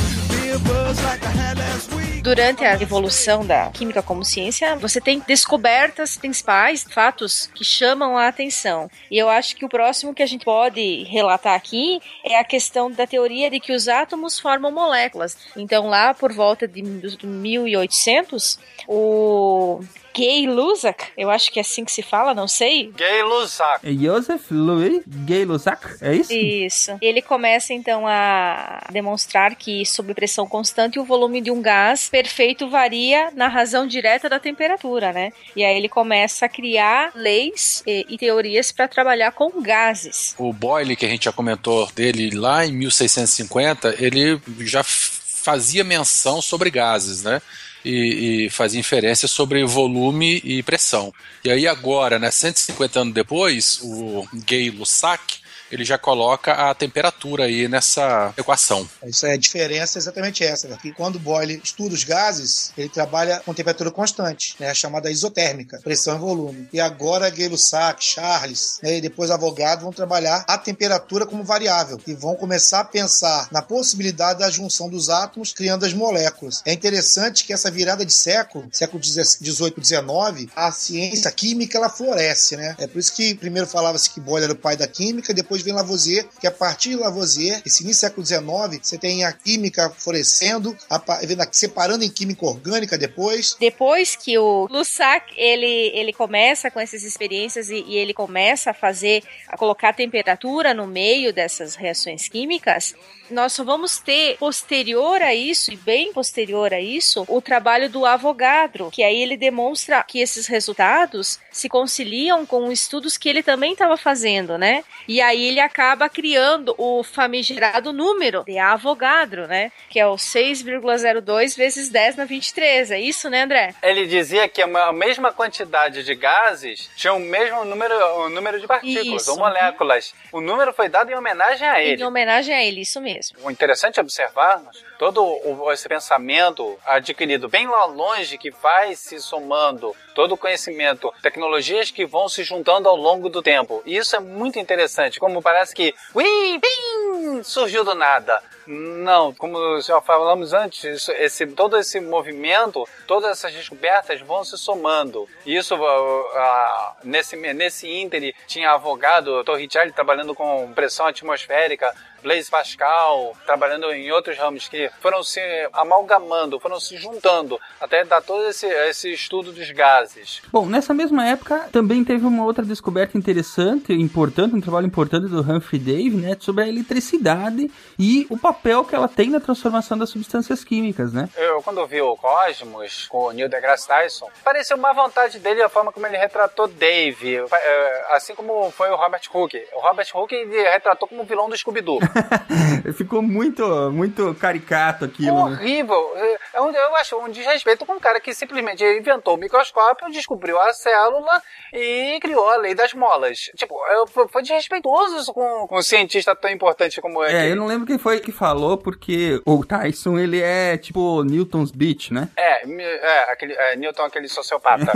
Durante 2.22 2.64
a 2.64 2.74
evolução 2.74 3.44
da 3.44 3.70
química 3.70 4.02
como 4.02 4.24
ciência, 4.24 4.76
você 4.76 5.00
tem 5.00 5.18
descobertas 5.26 6.16
principais, 6.16 6.86
fatos 6.88 7.50
que 7.54 7.64
chamam 7.64 8.16
a 8.16 8.28
atenção. 8.28 8.88
E 9.10 9.18
eu 9.18 9.28
acho 9.28 9.56
que 9.56 9.64
o 9.64 9.68
próximo 9.68 10.14
que 10.14 10.22
a 10.22 10.26
gente 10.26 10.44
pode 10.44 11.04
relatar 11.04 11.54
aqui 11.54 12.00
é 12.22 12.38
a 12.38 12.44
questão 12.44 12.90
da 12.90 13.06
teoria 13.06 13.50
de 13.50 13.58
que 13.58 13.72
os 13.72 13.88
átomos 13.88 14.38
formam 14.38 14.70
moléculas. 14.70 15.36
Então, 15.56 15.88
lá 15.88 16.14
por 16.14 16.32
volta 16.32 16.68
de 16.68 16.82
1800, 16.82 18.58
o 18.86 19.80
Gay 20.14 20.46
Lussac, 20.46 21.06
eu 21.16 21.30
acho 21.30 21.50
que 21.50 21.58
é 21.58 21.62
assim 21.62 21.84
que 21.84 21.92
se 21.92 22.02
fala, 22.02 22.32
não 22.34 22.46
sei. 22.46 22.92
Gay 22.96 23.22
Lussac. 23.22 23.86
É 23.86 23.92
Joseph 23.92 24.50
Louis 24.50 25.02
Gay-Lussac, 25.06 25.96
é 26.00 26.14
isso? 26.14 26.32
Isso. 26.32 26.98
Ele 27.00 27.20
começa 27.20 27.72
então 27.72 28.06
a 28.06 28.82
demonstrar 28.90 29.54
que 29.56 29.84
sob 29.84 30.14
pressão 30.14 30.46
constante 30.46 30.98
o 30.98 31.04
volume 31.04 31.40
de 31.40 31.50
um 31.50 31.60
gás 31.60 32.08
perfeito 32.08 32.68
varia 32.68 33.30
na 33.34 33.48
razão 33.48 33.86
direta 33.86 34.28
da 34.28 34.38
temperatura, 34.38 35.12
né? 35.12 35.32
E 35.56 35.64
aí 35.64 35.76
ele 35.76 35.88
começa 35.88 36.46
a 36.46 36.48
criar 36.48 37.12
leis 37.14 37.82
e, 37.86 38.06
e 38.08 38.18
teorias 38.18 38.70
para 38.70 38.86
trabalhar 38.86 39.32
com 39.32 39.60
gases. 39.60 40.34
O 40.38 40.52
Boyle, 40.52 40.96
que 40.96 41.06
a 41.06 41.08
gente 41.08 41.24
já 41.24 41.32
comentou 41.32 41.90
dele 41.94 42.30
lá 42.30 42.64
em 42.64 42.72
1650, 42.72 43.96
ele 43.98 44.40
já 44.60 44.82
fazia 44.84 45.84
menção 45.84 46.40
sobre 46.40 46.70
gases, 46.70 47.22
né? 47.22 47.42
E, 47.84 48.46
e 48.46 48.50
fazia 48.50 48.80
inferência 48.80 49.28
sobre 49.28 49.64
volume 49.64 50.40
e 50.42 50.62
pressão. 50.62 51.12
E 51.44 51.50
aí 51.50 51.68
agora, 51.68 52.18
né, 52.18 52.30
150 52.30 53.00
anos 53.00 53.14
depois, 53.14 53.80
o 53.82 54.26
Gay 54.46 54.70
Lussac, 54.70 55.43
ele 55.74 55.84
já 55.84 55.98
coloca 55.98 56.52
a 56.52 56.74
temperatura 56.74 57.44
aí 57.44 57.68
nessa 57.68 58.32
equação. 58.36 58.88
Isso 59.04 59.26
é 59.26 59.32
a 59.32 59.36
diferença 59.36 59.98
é 59.98 60.00
exatamente 60.00 60.44
essa, 60.44 60.68
né? 60.68 60.78
que 60.80 60.92
quando 60.92 61.18
Boyle 61.18 61.60
estuda 61.62 61.94
os 61.94 62.04
gases, 62.04 62.72
ele 62.78 62.88
trabalha 62.88 63.40
com 63.44 63.52
temperatura 63.52 63.90
constante, 63.90 64.54
né? 64.60 64.72
chamada 64.72 65.10
isotérmica, 65.10 65.80
pressão 65.82 66.16
e 66.16 66.18
volume. 66.20 66.68
E 66.72 66.80
agora 66.80 67.28
Gay-Lussac, 67.28 68.02
Charles, 68.04 68.78
né? 68.82 68.98
e 68.98 69.00
depois 69.00 69.30
Avogadro 69.30 69.84
vão 69.84 69.92
trabalhar 69.92 70.44
a 70.46 70.56
temperatura 70.56 71.26
como 71.26 71.42
variável 71.42 72.00
e 72.06 72.14
vão 72.14 72.36
começar 72.36 72.80
a 72.80 72.84
pensar 72.84 73.48
na 73.50 73.60
possibilidade 73.60 74.38
da 74.38 74.50
junção 74.50 74.88
dos 74.88 75.10
átomos 75.10 75.52
criando 75.52 75.84
as 75.84 75.92
moléculas. 75.92 76.62
É 76.64 76.72
interessante 76.72 77.44
que 77.44 77.52
essa 77.52 77.70
virada 77.70 78.06
de 78.06 78.12
século, 78.12 78.68
século 78.70 79.00
18 79.00 79.80
19, 79.80 80.50
a 80.54 80.70
ciência 80.70 81.30
química 81.32 81.78
ela 81.78 81.88
floresce, 81.88 82.56
né? 82.56 82.76
É 82.78 82.86
por 82.86 82.98
isso 82.98 83.14
que 83.14 83.34
primeiro 83.34 83.66
falava-se 83.66 84.10
que 84.10 84.20
Boyle 84.20 84.44
era 84.44 84.52
o 84.52 84.56
pai 84.56 84.76
da 84.76 84.86
química, 84.86 85.34
depois 85.34 85.63
vem 85.64 85.74
Lavoisier, 85.74 86.26
que 86.40 86.46
a 86.46 86.50
partir 86.50 86.90
de 86.90 86.96
Lavoisier, 86.96 87.62
esse 87.64 87.82
início 87.82 88.08
do 88.08 88.22
século 88.22 88.26
XIX, 88.26 88.80
você 88.82 88.98
tem 88.98 89.24
a 89.24 89.32
química 89.32 89.90
florescendo, 89.90 90.76
a 90.88 90.96
a- 90.96 91.48
separando 91.52 92.04
em 92.04 92.10
química 92.10 92.44
orgânica 92.46 92.96
depois. 92.96 93.56
Depois 93.58 94.16
que 94.16 94.38
o 94.38 94.66
Lussac 94.70 95.32
ele, 95.36 95.90
ele 95.94 96.12
começa 96.12 96.70
com 96.70 96.80
essas 96.80 97.02
experiências 97.02 97.70
e, 97.70 97.84
e 97.86 97.96
ele 97.96 98.14
começa 98.14 98.70
a 98.70 98.74
fazer, 98.74 99.22
a 99.48 99.56
colocar 99.56 99.92
temperatura 99.92 100.72
no 100.74 100.86
meio 100.86 101.32
dessas 101.32 101.74
reações 101.74 102.28
químicas, 102.28 102.94
nós 103.30 103.54
só 103.54 103.64
vamos 103.64 103.98
ter 103.98 104.36
posterior 104.36 105.22
a 105.22 105.34
isso, 105.34 105.72
e 105.72 105.76
bem 105.76 106.12
posterior 106.12 106.74
a 106.74 106.80
isso, 106.80 107.24
o 107.28 107.40
trabalho 107.40 107.88
do 107.88 108.04
Avogadro, 108.04 108.90
que 108.90 109.02
aí 109.02 109.22
ele 109.22 109.36
demonstra 109.36 110.02
que 110.02 110.20
esses 110.20 110.46
resultados 110.46 111.38
se 111.50 111.68
conciliam 111.68 112.44
com 112.44 112.70
estudos 112.70 113.16
que 113.16 113.28
ele 113.28 113.42
também 113.42 113.72
estava 113.72 113.96
fazendo, 113.96 114.58
né? 114.58 114.84
E 115.08 115.20
aí 115.20 115.42
ele 115.54 115.60
acaba 115.60 116.08
criando 116.08 116.74
o 116.76 117.02
famigerado 117.04 117.92
número 117.92 118.42
de 118.44 118.58
Avogadro, 118.58 119.46
né? 119.46 119.70
Que 119.88 120.00
é 120.00 120.06
o 120.06 120.16
6,02 120.16 121.56
vezes 121.56 121.88
10 121.88 122.16
na 122.16 122.24
23. 122.24 122.90
É 122.90 123.00
isso, 123.00 123.30
né, 123.30 123.42
André? 123.42 123.74
Ele 123.82 124.06
dizia 124.06 124.48
que 124.48 124.60
a 124.62 124.92
mesma 124.92 125.32
quantidade 125.32 126.02
de 126.02 126.14
gases 126.14 126.90
tinha 126.96 127.12
o 127.12 127.20
mesmo 127.20 127.64
número, 127.64 127.94
o 128.24 128.28
número 128.28 128.60
de 128.60 128.66
partículas 128.66 129.22
Isso. 129.22 129.30
ou 129.32 129.38
moléculas. 129.38 130.12
O 130.32 130.40
número 130.40 130.72
foi 130.72 130.88
dado 130.88 131.10
em 131.10 131.14
homenagem 131.14 131.68
a 131.68 131.80
ele. 131.82 132.02
Em 132.02 132.04
homenagem 132.06 132.54
a 132.54 132.62
ele, 132.64 132.80
isso 132.80 133.00
mesmo. 133.00 133.38
O 133.42 133.50
interessante 133.50 133.98
é 133.98 134.02
observarmos 134.02 134.84
todo 134.98 135.22
o- 135.24 135.70
esse 135.72 135.88
pensamento 135.88 136.78
adquirido 136.84 137.48
bem 137.48 137.66
lá 137.66 137.84
longe 137.84 138.38
que 138.38 138.50
vai 138.50 138.94
se 138.96 139.20
somando, 139.20 139.94
todo 140.14 140.32
o 140.32 140.36
conhecimento, 140.36 141.12
tecnologias 141.22 141.90
que 141.90 142.06
vão 142.06 142.28
se 142.28 142.42
juntando 142.44 142.88
ao 142.88 142.96
longo 142.96 143.28
do 143.28 143.42
tempo. 143.42 143.82
E 143.84 143.96
isso 143.96 144.16
é 144.16 144.20
muito 144.20 144.58
interessante, 144.58 145.18
como 145.20 145.33
parece 145.42 145.74
que 145.74 145.94
bim, 146.14 147.42
surgiu 147.42 147.84
do 147.84 147.94
nada. 147.94 148.42
Não, 148.66 149.34
como 149.34 149.78
já 149.82 150.00
falamos 150.00 150.54
antes, 150.54 150.82
isso- 150.84 151.12
esse, 151.12 151.46
todo 151.48 151.76
esse 151.76 152.00
movimento, 152.00 152.88
todas 153.06 153.30
essas 153.32 153.52
descobertas 153.52 154.20
vão 154.22 154.42
se 154.42 154.56
somando. 154.56 155.28
Isso, 155.44 155.74
ah, 155.74 156.24
ah, 156.34 156.96
nesse, 157.04 157.36
nesse 157.36 157.86
ínter, 157.90 158.34
tinha 158.46 158.72
advogado, 158.72 159.44
Torricelli 159.44 159.92
trabalhando 159.92 160.34
com 160.34 160.72
pressão 160.72 161.06
atmosférica, 161.06 161.94
Blaise 162.24 162.50
Pascal, 162.50 163.36
trabalhando 163.44 163.92
em 163.92 164.10
outros 164.10 164.38
ramos 164.38 164.66
que 164.66 164.90
foram 165.02 165.22
se 165.22 165.40
amalgamando, 165.74 166.58
foram 166.58 166.80
se 166.80 166.96
juntando, 166.96 167.60
até 167.78 168.02
dar 168.02 168.22
todo 168.22 168.48
esse, 168.48 168.66
esse 168.66 169.12
estudo 169.12 169.52
dos 169.52 169.70
gases. 169.70 170.40
Bom, 170.50 170.64
nessa 170.66 170.94
mesma 170.94 171.26
época 171.26 171.68
também 171.70 172.02
teve 172.02 172.24
uma 172.24 172.42
outra 172.42 172.64
descoberta 172.64 173.18
interessante, 173.18 173.92
importante, 173.92 174.56
um 174.56 174.60
trabalho 174.60 174.86
importante 174.86 175.26
do 175.26 175.42
Humphrey 175.42 175.78
Davy, 175.78 176.10
né, 176.16 176.36
sobre 176.40 176.64
a 176.64 176.68
eletricidade 176.68 177.70
e 177.98 178.26
o 178.30 178.38
papel 178.38 178.84
que 178.84 178.94
ela 178.94 179.08
tem 179.08 179.30
na 179.30 179.40
transformação 179.40 179.96
das 179.98 180.10
substâncias 180.10 180.64
químicas, 180.64 181.12
né? 181.12 181.28
Eu, 181.36 181.62
quando 181.62 181.86
vi 181.86 182.00
o 182.00 182.16
Cosmos, 182.16 183.06
com 183.08 183.26
o 183.26 183.32
Neil 183.32 183.48
deGrasse 183.48 183.86
Tyson, 183.86 184.28
pareceu 184.42 184.76
uma 184.76 184.92
vontade 184.92 185.38
dele 185.38 185.62
a 185.62 185.68
forma 185.68 185.92
como 185.92 186.06
ele 186.06 186.16
retratou 186.16 186.66
Dave, 186.66 187.36
eh, 187.52 188.04
assim 188.10 188.34
como 188.34 188.70
foi 188.70 188.90
o 188.90 188.96
Robert 188.96 189.22
Hooke. 189.32 189.62
O 189.74 189.80
Robert 189.80 190.06
Hooke 190.14 190.34
retratou 190.44 191.08
como 191.08 191.24
vilão 191.24 191.48
do 191.48 191.56
Scooby-Doo. 191.56 191.98
Ficou 192.96 193.22
muito, 193.22 193.90
muito 193.92 194.34
caricato 194.34 195.04
aquilo, 195.04 195.48
né? 195.48 195.56
Horrível. 195.56 196.12
É 196.52 196.60
um- 196.60 196.70
Eu 196.74 196.96
acho 196.96 197.16
um 197.18 197.28
desrespeito 197.30 197.86
com 197.86 197.94
um 197.94 198.00
cara 198.00 198.20
que 198.20 198.34
simplesmente 198.34 198.84
inventou 198.84 199.34
o 199.34 199.38
microscópio, 199.38 200.10
descobriu 200.10 200.60
a 200.60 200.72
célula 200.72 201.42
e 201.72 202.18
criou 202.20 202.48
a 202.48 202.56
lei 202.56 202.74
das 202.74 202.92
molas. 202.94 203.38
Tipo, 203.56 203.74
eu- 203.88 204.06
foi- 204.06 204.42
desrespeitoso 204.42 205.16
isso 205.18 205.32
com, 205.32 205.66
com 205.66 205.78
um 205.78 205.82
cientista 205.82 206.34
tão 206.36 206.50
importante 206.50 207.00
como 207.00 207.22
É, 207.24 207.32
ele. 207.44 207.52
eu 207.52 207.56
não 207.56 207.66
lembro 207.66 207.83
quem 207.86 207.98
foi 207.98 208.20
que 208.20 208.32
falou, 208.32 208.76
porque 208.78 209.40
o 209.44 209.64
Tyson, 209.64 210.18
ele 210.18 210.40
é 210.42 210.76
tipo 210.76 211.22
Newton's 211.24 211.70
Beach, 211.70 212.12
né? 212.12 212.28
É, 212.36 212.62
é, 212.66 213.32
aquele, 213.32 213.52
é, 213.54 213.76
Newton, 213.76 214.02
aquele 214.04 214.28
sociopata. 214.28 214.92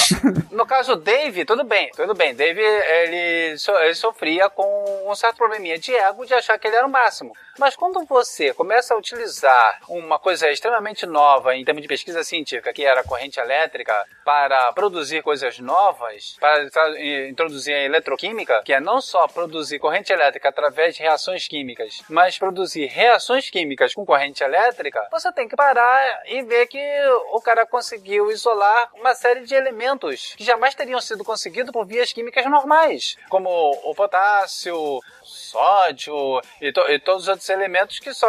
no 0.50 0.66
caso, 0.66 0.96
Dave, 0.96 1.44
tudo 1.44 1.64
bem, 1.64 1.90
tudo 1.96 2.14
bem. 2.14 2.34
Dave, 2.34 2.60
ele, 2.60 3.58
so- 3.58 3.78
ele 3.78 3.94
sofria 3.94 4.48
com 4.50 5.04
um 5.08 5.14
certo 5.14 5.36
probleminha 5.36 5.78
de 5.78 5.94
ego 5.94 6.26
de 6.26 6.34
achar 6.34 6.58
que 6.58 6.66
ele 6.66 6.76
era 6.76 6.86
o 6.86 6.90
máximo. 6.90 7.32
Mas 7.58 7.76
quando 7.76 8.04
você 8.06 8.54
começa 8.54 8.94
a 8.94 8.96
utilizar 8.96 9.80
uma 9.88 10.18
coisa 10.18 10.50
extremamente 10.50 11.04
nova 11.04 11.54
em 11.54 11.64
termos 11.64 11.82
de 11.82 11.88
pesquisa 11.88 12.24
científica, 12.24 12.72
que 12.72 12.84
era 12.84 13.00
a 13.00 13.04
corrente 13.04 13.38
elétrica, 13.38 13.94
para 14.24 14.72
produzir 14.72 15.22
coisas 15.22 15.58
novas, 15.58 16.36
para 16.40 16.64
introduzir 17.28 17.74
a 17.74 17.82
eletroquímica, 17.84 18.62
que 18.64 18.72
é 18.72 18.80
não 18.80 19.00
só 19.00 19.26
produzir 19.28 19.78
corrente 19.78 20.12
elétrica 20.12 20.48
através 20.48 20.94
de 20.94 21.02
reações 21.02 21.46
químicas, 21.48 22.00
mas 22.08 22.29
produzir 22.38 22.86
reações 22.86 23.50
químicas 23.50 23.94
com 23.94 24.04
corrente 24.04 24.42
elétrica, 24.42 25.06
você 25.10 25.32
tem 25.32 25.48
que 25.48 25.56
parar 25.56 26.22
e 26.26 26.42
ver 26.42 26.66
que 26.66 26.80
o 27.32 27.40
cara 27.40 27.66
conseguiu 27.66 28.30
isolar 28.30 28.90
uma 28.94 29.14
série 29.14 29.44
de 29.44 29.54
elementos 29.54 30.34
que 30.36 30.44
jamais 30.44 30.74
teriam 30.74 31.00
sido 31.00 31.24
conseguidos 31.24 31.72
por 31.72 31.86
vias 31.86 32.12
químicas 32.12 32.44
normais, 32.46 33.16
como 33.28 33.48
o 33.84 33.94
potássio, 33.94 35.00
sódio 35.30 36.40
e, 36.60 36.72
to- 36.72 36.88
e 36.90 36.98
todos 36.98 37.22
os 37.22 37.28
outros 37.28 37.48
elementos 37.48 37.98
que 37.98 38.12
só, 38.14 38.26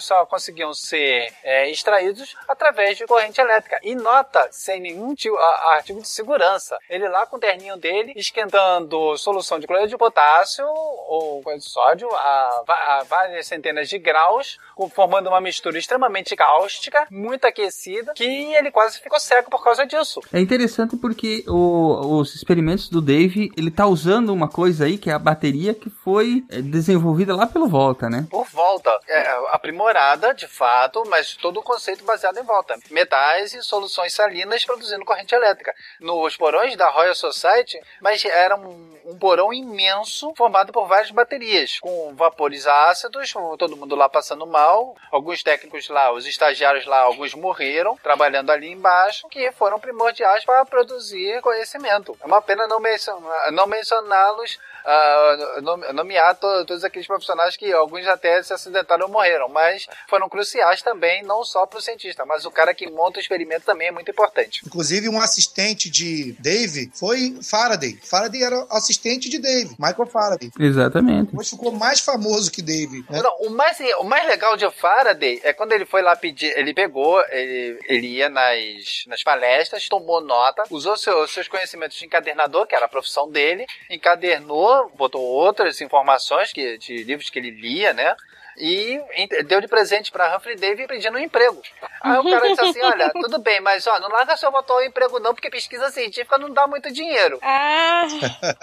só 0.00 0.26
conseguiam 0.26 0.72
ser 0.74 1.32
é, 1.42 1.70
extraídos 1.70 2.34
através 2.48 2.96
de 2.98 3.06
corrente 3.06 3.40
elétrica. 3.40 3.78
E 3.82 3.94
nota, 3.94 4.48
sem 4.50 4.80
nenhum 4.80 5.14
tipo, 5.14 5.36
a- 5.36 5.40
a- 5.40 5.74
artigo 5.74 6.00
de 6.00 6.08
segurança. 6.08 6.76
Ele 6.88 7.08
lá 7.08 7.26
com 7.26 7.36
o 7.36 7.40
terninho 7.40 7.76
dele, 7.76 8.12
esquentando 8.16 9.16
solução 9.18 9.58
de 9.58 9.66
cloreto 9.66 9.88
de 9.88 9.96
potássio 9.96 10.66
ou 10.66 11.42
de 11.56 11.64
sódio 11.64 12.08
a, 12.14 12.62
a 12.68 13.04
várias 13.08 13.46
centenas 13.46 13.88
de 13.88 13.98
graus, 13.98 14.58
formando 14.94 15.28
uma 15.28 15.40
mistura 15.40 15.78
extremamente 15.78 16.34
cáustica, 16.36 17.06
muito 17.10 17.44
aquecida, 17.46 18.12
que 18.14 18.24
ele 18.54 18.70
quase 18.70 19.00
ficou 19.00 19.18
cego 19.20 19.50
por 19.50 19.62
causa 19.62 19.86
disso. 19.86 20.20
É 20.32 20.40
interessante 20.40 20.96
porque 20.96 21.44
o- 21.48 22.18
os 22.18 22.34
experimentos 22.34 22.88
do 22.88 23.00
Dave, 23.00 23.50
ele 23.56 23.70
tá 23.70 23.86
usando 23.86 24.30
uma 24.30 24.48
coisa 24.48 24.84
aí, 24.84 24.98
que 24.98 25.10
é 25.10 25.12
a 25.12 25.18
bateria 25.18 25.74
que 25.74 25.88
foi 25.90 26.43
desenvolvida 26.48 27.34
lá 27.34 27.46
pelo 27.46 27.68
Volta, 27.68 28.08
né? 28.08 28.26
por 28.30 28.46
volta. 28.46 28.90
É, 29.08 29.28
aprimorada, 29.50 30.34
de 30.34 30.46
fato, 30.46 31.02
mas 31.08 31.34
todo 31.36 31.60
o 31.60 31.62
conceito 31.62 32.04
baseado 32.04 32.38
em 32.38 32.42
volta. 32.42 32.76
Metais 32.90 33.54
e 33.54 33.62
soluções 33.62 34.12
salinas 34.12 34.64
produzindo 34.64 35.04
corrente 35.04 35.34
elétrica. 35.34 35.74
Nos 36.00 36.36
porões 36.36 36.76
da 36.76 36.88
Royal 36.90 37.14
Society, 37.14 37.80
mas 38.00 38.24
era 38.24 38.56
um, 38.56 38.98
um 39.04 39.18
porão 39.18 39.52
imenso 39.52 40.32
formado 40.36 40.72
por 40.72 40.86
várias 40.86 41.10
baterias, 41.10 41.78
com 41.80 42.14
vapores 42.14 42.66
ácidos, 42.66 43.32
todo 43.58 43.76
mundo 43.76 43.94
lá 43.94 44.08
passando 44.08 44.46
mal. 44.46 44.96
Alguns 45.10 45.42
técnicos 45.42 45.88
lá, 45.88 46.12
os 46.12 46.26
estagiários 46.26 46.86
lá, 46.86 47.00
alguns 47.00 47.34
morreram 47.34 47.96
trabalhando 48.02 48.50
ali 48.50 48.70
embaixo, 48.70 49.28
que 49.28 49.50
foram 49.52 49.78
primordiais 49.78 50.44
para 50.44 50.64
produzir 50.64 51.40
conhecimento. 51.40 52.16
É 52.20 52.26
uma 52.26 52.42
pena 52.42 52.66
não 52.66 53.66
mencioná-los, 53.66 54.58
uh, 54.84 55.92
nomear 55.92 56.34
to, 56.36 56.64
todos 56.66 56.84
aqueles 56.84 57.06
profissionais 57.06 57.56
que 57.56 57.72
alguns 57.72 58.06
até 58.06 58.42
se 58.42 58.52
acidentaram 58.52 59.06
ou 59.06 59.12
morreram, 59.12 59.48
mas 59.48 59.86
foram 60.08 60.28
cruciais 60.28 60.82
também, 60.82 61.22
não 61.22 61.44
só 61.44 61.66
para 61.66 61.78
o 61.78 61.82
cientista, 61.82 62.24
mas 62.24 62.44
o 62.44 62.50
cara 62.50 62.74
que 62.74 62.90
monta 62.90 63.18
o 63.18 63.20
experimento 63.20 63.64
também 63.64 63.88
é 63.88 63.92
muito 63.92 64.10
importante. 64.10 64.62
Inclusive, 64.66 65.08
um 65.08 65.20
assistente 65.20 65.90
de 65.90 66.32
Dave 66.38 66.90
foi 66.94 67.38
Faraday. 67.42 67.98
Faraday 68.02 68.42
era 68.42 68.66
assistente 68.70 69.28
de 69.28 69.38
Dave, 69.38 69.74
Michael 69.78 70.06
Faraday. 70.06 70.50
Exatamente. 70.58 71.36
Hoje 71.36 71.50
ficou 71.50 71.72
mais 71.72 72.00
famoso 72.00 72.50
que 72.50 72.62
Dave. 72.62 73.04
Né? 73.08 73.22
Não, 73.22 73.36
o, 73.40 73.50
mais, 73.50 73.78
o 73.98 74.04
mais 74.04 74.26
legal 74.26 74.56
de 74.56 74.68
Faraday 74.70 75.40
é 75.42 75.52
quando 75.52 75.72
ele 75.72 75.84
foi 75.84 76.02
lá 76.02 76.16
pedir, 76.16 76.56
ele 76.56 76.74
pegou, 76.74 77.22
ele, 77.30 77.78
ele 77.88 78.06
ia 78.08 78.28
nas, 78.28 79.04
nas 79.06 79.22
palestras, 79.22 79.88
tomou 79.88 80.20
nota, 80.20 80.64
usou 80.70 80.96
seu, 80.96 81.26
seus 81.28 81.48
conhecimentos 81.48 81.96
de 81.96 82.04
encadernador, 82.04 82.66
que 82.66 82.74
era 82.74 82.86
a 82.86 82.88
profissão 82.88 83.30
dele, 83.30 83.66
encadernou, 83.90 84.73
botou 84.94 85.22
outras 85.22 85.80
informações 85.80 86.52
que, 86.52 86.78
de 86.78 87.02
livros 87.04 87.30
que 87.30 87.38
ele 87.38 87.50
lia, 87.50 87.92
né? 87.92 88.14
e 88.56 89.00
deu 89.46 89.60
de 89.60 89.68
presente 89.68 90.12
para 90.12 90.36
Humphrey 90.36 90.56
Davy 90.56 90.86
pedindo 90.86 91.16
um 91.16 91.20
emprego. 91.20 91.60
Aí 92.00 92.18
o 92.18 92.24
cara 92.24 92.48
disse 92.48 92.64
assim: 92.64 92.82
Olha, 92.82 93.10
tudo 93.10 93.38
bem, 93.38 93.60
mas 93.60 93.86
ó, 93.86 93.98
não 94.00 94.08
larga 94.08 94.36
seu 94.36 94.50
voto 94.50 94.72
ao 94.72 94.82
emprego, 94.84 95.18
não, 95.18 95.34
porque 95.34 95.50
pesquisa 95.50 95.90
científica 95.90 96.38
não 96.38 96.50
dá 96.50 96.66
muito 96.66 96.92
dinheiro. 96.92 97.38
Ah. 97.42 98.06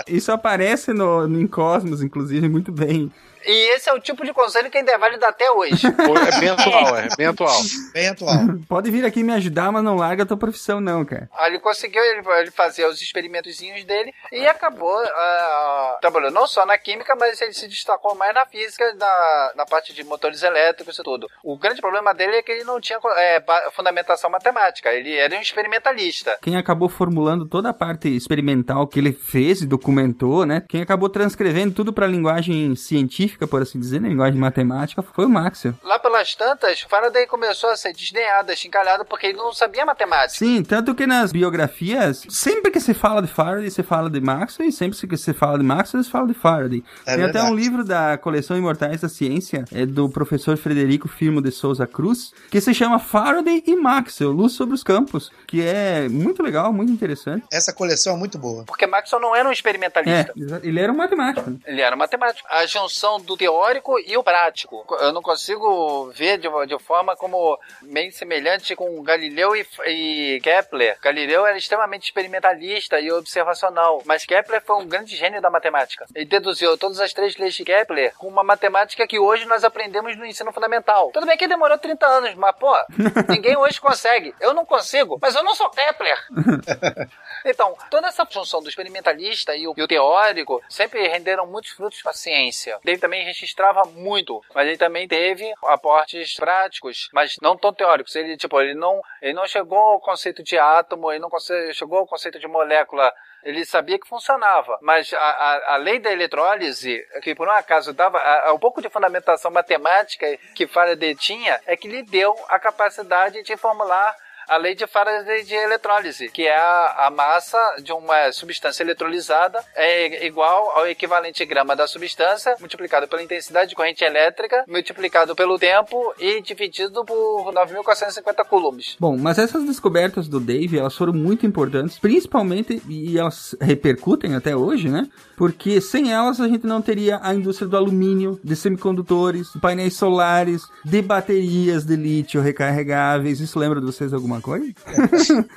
Isso 0.07 0.31
aparece 0.31 0.93
no, 0.93 1.27
no 1.27 1.47
Cosmos, 1.49 2.01
inclusive, 2.01 2.47
muito 2.47 2.71
bem. 2.71 3.11
E 3.45 3.75
esse 3.75 3.89
é 3.89 3.93
o 3.93 3.99
tipo 3.99 4.25
de 4.25 4.33
conselho 4.33 4.69
que 4.69 4.77
ainda 4.77 4.91
é 4.91 4.97
válido 4.97 5.25
até 5.25 5.51
hoje. 5.51 5.87
É 6.21 6.39
bem 6.39 6.49
atual, 6.49 6.97
é 6.97 7.07
bem 7.17 7.27
atual. 7.27 7.61
Bem 7.93 8.07
atual. 8.09 8.35
Pode 8.67 8.91
vir 8.91 9.05
aqui 9.05 9.23
me 9.23 9.33
ajudar, 9.33 9.71
mas 9.71 9.83
não 9.83 9.95
larga 9.95 10.23
a 10.23 10.25
tua 10.25 10.37
profissão, 10.37 10.79
não, 10.79 11.03
cara. 11.03 11.29
Aí 11.37 11.51
ele 11.51 11.59
conseguiu 11.59 12.03
ele, 12.03 12.21
ele 12.39 12.51
fazer 12.51 12.85
os 12.85 13.01
experimentozinhos 13.01 13.83
dele 13.83 14.13
e 14.31 14.45
acabou 14.47 14.95
uh, 15.01 15.99
trabalhando 15.99 16.33
não 16.33 16.47
só 16.47 16.65
na 16.65 16.77
química, 16.77 17.15
mas 17.15 17.41
ele 17.41 17.53
se 17.53 17.67
destacou 17.67 18.15
mais 18.15 18.33
na 18.33 18.45
física, 18.45 18.93
na, 18.95 19.51
na 19.55 19.65
parte 19.65 19.93
de 19.93 20.03
motores 20.03 20.43
elétricos 20.43 20.99
e 20.99 21.03
tudo. 21.03 21.27
O 21.43 21.57
grande 21.57 21.81
problema 21.81 22.13
dele 22.13 22.37
é 22.37 22.43
que 22.43 22.51
ele 22.51 22.63
não 22.63 22.79
tinha 22.79 22.99
é, 23.17 23.43
fundamentação 23.73 24.29
matemática, 24.29 24.93
ele 24.93 25.15
era 25.15 25.35
um 25.35 25.41
experimentalista. 25.41 26.37
Quem 26.41 26.57
acabou 26.57 26.89
formulando 26.89 27.47
toda 27.47 27.69
a 27.69 27.73
parte 27.73 28.09
experimental 28.09 28.87
que 28.87 28.99
ele 28.99 29.13
fez 29.13 29.61
e 29.61 29.65
documentou, 29.65 30.45
né? 30.45 30.63
Quem 30.67 30.81
acabou 30.81 31.09
transcrevendo 31.09 31.73
tudo 31.73 31.93
para 31.93 32.07
linguagem 32.07 32.75
científica 32.75 33.30
científica, 33.31 33.47
por 33.47 33.61
assim 33.61 33.79
dizer, 33.79 34.01
na 34.01 34.09
linguagem 34.09 34.33
de 34.33 34.39
matemática, 34.39 35.01
foi 35.01 35.25
o 35.25 35.29
Maxwell. 35.29 35.75
Lá 35.83 35.97
pelas 35.99 36.35
tantas, 36.35 36.81
Faraday 36.81 37.25
começou 37.25 37.69
a 37.69 37.77
ser 37.77 37.93
desdenhado, 37.93 38.55
chincalhado, 38.55 39.05
porque 39.05 39.27
ele 39.27 39.37
não 39.37 39.53
sabia 39.53 39.85
matemática. 39.85 40.37
Sim, 40.37 40.63
tanto 40.63 40.93
que 40.93 41.07
nas 41.07 41.31
biografias, 41.31 42.25
sempre 42.29 42.71
que 42.71 42.79
se 42.79 42.93
fala 42.93 43.21
de 43.21 43.27
Faraday, 43.27 43.69
se 43.69 43.83
fala 43.83 44.09
de 44.09 44.19
Maxwell, 44.19 44.69
e 44.69 44.71
sempre 44.71 44.97
que 45.07 45.17
se 45.17 45.33
fala 45.33 45.57
de 45.57 45.63
Maxwell, 45.63 46.03
se 46.03 46.09
fala 46.09 46.27
de 46.27 46.33
Faraday. 46.33 46.83
É 47.05 47.15
Tem 47.15 47.23
verdade. 47.23 47.45
até 47.45 47.51
um 47.51 47.55
livro 47.55 47.83
da 47.83 48.17
coleção 48.17 48.57
Imortais 48.57 49.01
da 49.01 49.09
Ciência, 49.09 49.65
é 49.71 49.85
do 49.85 50.09
professor 50.09 50.57
Frederico 50.57 51.07
Firmo 51.07 51.41
de 51.41 51.51
Souza 51.51 51.87
Cruz, 51.87 52.33
que 52.49 52.59
se 52.59 52.73
chama 52.73 52.99
Faraday 52.99 53.63
e 53.65 53.75
Maxwell, 53.75 54.31
Luz 54.31 54.53
sobre 54.53 54.75
os 54.75 54.83
Campos, 54.83 55.31
que 55.47 55.61
é 55.61 56.07
muito 56.09 56.43
legal, 56.43 56.73
muito 56.73 56.91
interessante. 56.91 57.45
Essa 57.51 57.73
coleção 57.73 58.15
é 58.15 58.17
muito 58.17 58.37
boa. 58.37 58.63
Porque 58.65 58.85
Maxwell 58.85 59.21
não 59.21 59.35
era 59.35 59.47
um 59.47 59.51
experimentalista. 59.51 60.33
É, 60.35 60.67
ele 60.67 60.79
era 60.79 60.91
um 60.91 60.95
matemático. 60.95 61.57
Ele 61.65 61.81
era 61.81 61.95
um 61.95 61.99
matemático. 61.99 62.47
A 62.51 62.65
junção 62.65 63.20
do 63.21 63.37
teórico 63.37 63.99
e 63.99 64.17
o 64.17 64.23
prático. 64.23 64.85
Eu 64.99 65.11
não 65.11 65.21
consigo 65.21 66.11
ver 66.11 66.37
de, 66.37 66.47
de 66.67 66.79
forma 66.79 67.15
como 67.15 67.57
bem 67.81 68.11
semelhante 68.11 68.75
com 68.75 69.01
Galileu 69.03 69.55
e, 69.55 69.65
e, 69.87 70.39
Kepler. 70.41 70.97
Galileu 71.01 71.45
era 71.45 71.57
extremamente 71.57 72.05
experimentalista 72.05 72.99
e 72.99 73.11
observacional, 73.11 74.01
mas 74.05 74.25
Kepler 74.25 74.61
foi 74.61 74.77
um 74.77 74.87
grande 74.87 75.15
gênio 75.15 75.41
da 75.41 75.49
matemática. 75.49 76.05
Ele 76.13 76.25
deduziu 76.25 76.77
todas 76.77 76.99
as 76.99 77.13
três 77.13 77.37
leis 77.37 77.53
de 77.53 77.63
Kepler 77.63 78.13
com 78.17 78.27
uma 78.27 78.43
matemática 78.43 79.07
que 79.07 79.19
hoje 79.19 79.45
nós 79.45 79.63
aprendemos 79.63 80.15
no 80.17 80.25
ensino 80.25 80.51
fundamental. 80.51 81.11
Tudo 81.11 81.25
bem 81.25 81.37
que 81.37 81.47
demorou 81.47 81.77
30 81.77 82.05
anos, 82.05 82.35
mas 82.35 82.55
pô, 82.55 82.73
ninguém 83.29 83.57
hoje 83.57 83.79
consegue. 83.79 84.33
Eu 84.39 84.53
não 84.53 84.65
consigo, 84.65 85.17
mas 85.21 85.35
eu 85.35 85.43
não 85.43 85.55
sou 85.55 85.69
Kepler. 85.69 86.17
Então, 87.43 87.75
toda 87.89 88.07
essa 88.07 88.25
função 88.25 88.61
do 88.61 88.69
experimentalista 88.69 89.55
e 89.55 89.67
o, 89.67 89.73
e 89.75 89.81
o 89.81 89.87
teórico 89.87 90.61
sempre 90.69 91.07
renderam 91.07 91.47
muitos 91.47 91.71
frutos 91.71 92.01
para 92.01 92.11
a 92.11 92.13
ciência. 92.13 92.79
Ele 92.85 92.97
também 93.11 93.25
registrava 93.25 93.83
muito, 93.83 94.41
mas 94.55 94.65
ele 94.65 94.77
também 94.77 95.05
teve 95.05 95.51
aportes 95.65 96.33
práticos, 96.35 97.09
mas 97.11 97.35
não 97.41 97.57
tão 97.57 97.73
teóricos. 97.73 98.15
Ele, 98.15 98.37
tipo, 98.37 98.59
ele 98.61 98.73
não, 98.73 99.01
ele 99.21 99.33
não 99.33 99.45
chegou 99.45 99.77
ao 99.77 99.99
conceito 99.99 100.41
de 100.41 100.57
átomo, 100.57 101.11
ele 101.11 101.19
não 101.19 101.29
chegou 101.73 101.99
ao 101.99 102.07
conceito 102.07 102.39
de 102.39 102.47
molécula 102.47 103.11
ele 103.43 103.65
sabia 103.65 103.97
que 103.97 104.07
funcionava, 104.07 104.77
mas 104.83 105.11
a, 105.13 105.17
a, 105.17 105.73
a, 105.73 105.77
lei 105.77 105.97
da 105.97 106.11
eletrólise, 106.11 107.03
que 107.23 107.33
por 107.33 107.47
um 107.47 107.51
acaso 107.51 107.91
dava 107.91 108.19
a, 108.19 108.53
um 108.53 108.59
pouco 108.59 108.83
de 108.83 108.89
fundamentação 108.89 109.49
matemática 109.49 110.27
que 110.53 110.67
Faraday 110.67 111.15
tinha, 111.15 111.59
é 111.65 111.75
que 111.75 111.87
lhe 111.87 112.03
deu 112.03 112.35
a 112.49 112.59
capacidade 112.59 113.41
de 113.41 113.57
formular 113.57 114.15
a 114.47 114.57
lei 114.57 114.75
de 114.75 114.85
Faraday 114.87 115.43
de 115.43 115.53
eletrólise, 115.53 116.29
que 116.29 116.47
é 116.47 116.55
a, 116.55 117.07
a, 117.07 117.11
massa 117.11 117.57
de 117.83 117.91
uma 117.91 118.31
substância 118.31 118.83
eletrolizada 118.83 119.63
é 119.75 120.25
igual 120.25 120.71
ao 120.77 120.87
equivalente 120.87 121.45
grama 121.45 121.75
da 121.75 121.87
substância 121.87 122.55
multiplicado 122.59 123.07
pela 123.07 123.21
intensidade 123.21 123.69
de 123.69 123.75
corrente 123.75 124.03
elétrica 124.03 124.63
multiplicado 124.67 125.35
pelo 125.35 125.57
tempo 125.57 126.13
e 126.19 126.41
dividido 126.41 127.03
por 127.05 127.53
9.450 127.53 128.45
coulombs. 128.45 128.95
Bom, 128.99 129.17
mas 129.17 129.37
essas 129.37 129.63
descobertas 129.65 130.27
do 130.27 130.39
Dave, 130.39 130.77
elas 130.77 130.95
foram 130.95 131.13
muito 131.13 131.45
importantes, 131.45 131.99
principalmente 131.99 132.81
e 132.89 133.17
elas 133.17 133.55
repercutem 133.59 134.35
até 134.35 134.55
hoje, 134.55 134.89
né? 134.89 135.07
Porque 135.41 135.81
sem 135.81 136.13
elas 136.13 136.39
a 136.39 136.47
gente 136.47 136.67
não 136.67 136.83
teria 136.83 137.19
a 137.23 137.33
indústria 137.33 137.67
do 137.67 137.75
alumínio, 137.75 138.39
de 138.43 138.55
semicondutores, 138.55 139.51
de 139.51 139.59
painéis 139.59 139.95
solares, 139.95 140.67
de 140.85 141.01
baterias 141.01 141.83
de 141.83 141.95
lítio 141.95 142.39
recarregáveis. 142.39 143.39
Isso 143.39 143.57
lembra 143.57 143.79
de 143.79 143.87
vocês 143.87 144.13
alguma 144.13 144.39
coisa? 144.39 144.71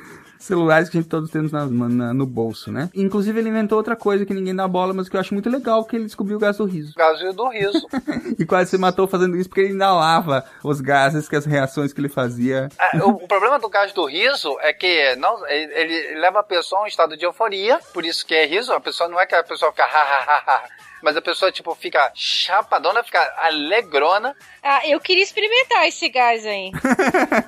celulares 0.45 0.88
que 0.88 0.99
a 0.99 1.01
gente 1.01 1.11
todos 1.11 1.30
temos 1.30 1.51
na, 1.51 1.66
na, 1.66 2.14
no 2.14 2.26
bolso, 2.26 2.70
né? 2.70 2.90
Inclusive, 2.95 3.38
ele 3.38 3.49
inventou 3.49 3.78
outra 3.78 3.97
coisa 3.97 4.26
que 4.26 4.34
ninguém 4.34 4.55
dá 4.55 4.68
bola, 4.68 4.92
mas 4.92 5.09
que 5.09 5.16
eu 5.16 5.20
acho 5.20 5.34
muito 5.34 5.49
legal, 5.49 5.84
que 5.84 5.97
ele 5.97 6.05
descobriu 6.05 6.36
o 6.36 6.40
gás 6.40 6.59
do 6.59 6.64
riso. 6.64 6.95
Gás 6.97 7.18
do 7.34 7.49
riso. 7.49 7.86
e 8.38 8.45
quase 8.45 8.70
se 8.70 8.78
matou 8.78 9.07
fazendo 9.07 9.36
isso 9.36 9.49
porque 9.49 9.62
ele 9.62 9.72
inalava 9.72 10.45
os 10.62 10.80
gases, 10.80 11.28
que 11.28 11.36
as 11.36 11.47
reações 11.47 11.92
que 11.92 12.01
ele 12.01 12.09
fazia. 12.09 12.68
É, 12.78 12.99
o, 12.99 13.11
o, 13.11 13.28
problema 13.28 13.59
do 13.59 13.68
gás 13.68 13.92
do 13.92 14.05
riso 14.05 14.57
é 14.61 14.72
que 14.72 15.16
não, 15.16 15.47
ele, 15.49 15.72
ele 15.74 16.20
leva 16.20 16.40
a 16.40 16.45
pessoa 16.45 16.82
a 16.82 16.84
um 16.84 16.86
estado 16.86 17.16
de 17.16 17.24
euforia, 17.24 17.78
por 17.92 18.05
isso 18.05 18.26
que 18.26 18.34
é 18.34 18.47
riso. 18.47 18.72
A 18.72 18.80
pessoa 18.80 19.09
não 19.09 19.18
é 19.18 19.26
que 19.26 19.34
a 19.34 19.42
pessoa 19.42 19.70
fica 19.70 19.84
ha, 19.84 19.86
ha, 19.86 20.24
ha, 20.24 20.42
ha 20.47 20.64
mas 21.05 21.18
a 21.18 21.22
pessoa, 21.22 21.52
tipo, 21.52 21.74
fica 21.74 22.11
chapadona, 22.14 23.05
fica 23.05 23.20
alegrona. 23.36 24.34
Ah, 24.62 24.88
eu 24.88 24.98
queria 24.98 25.22
experimentar 25.22 25.86
esse 25.86 26.09
gás 26.09 26.46
aí. 26.46 26.72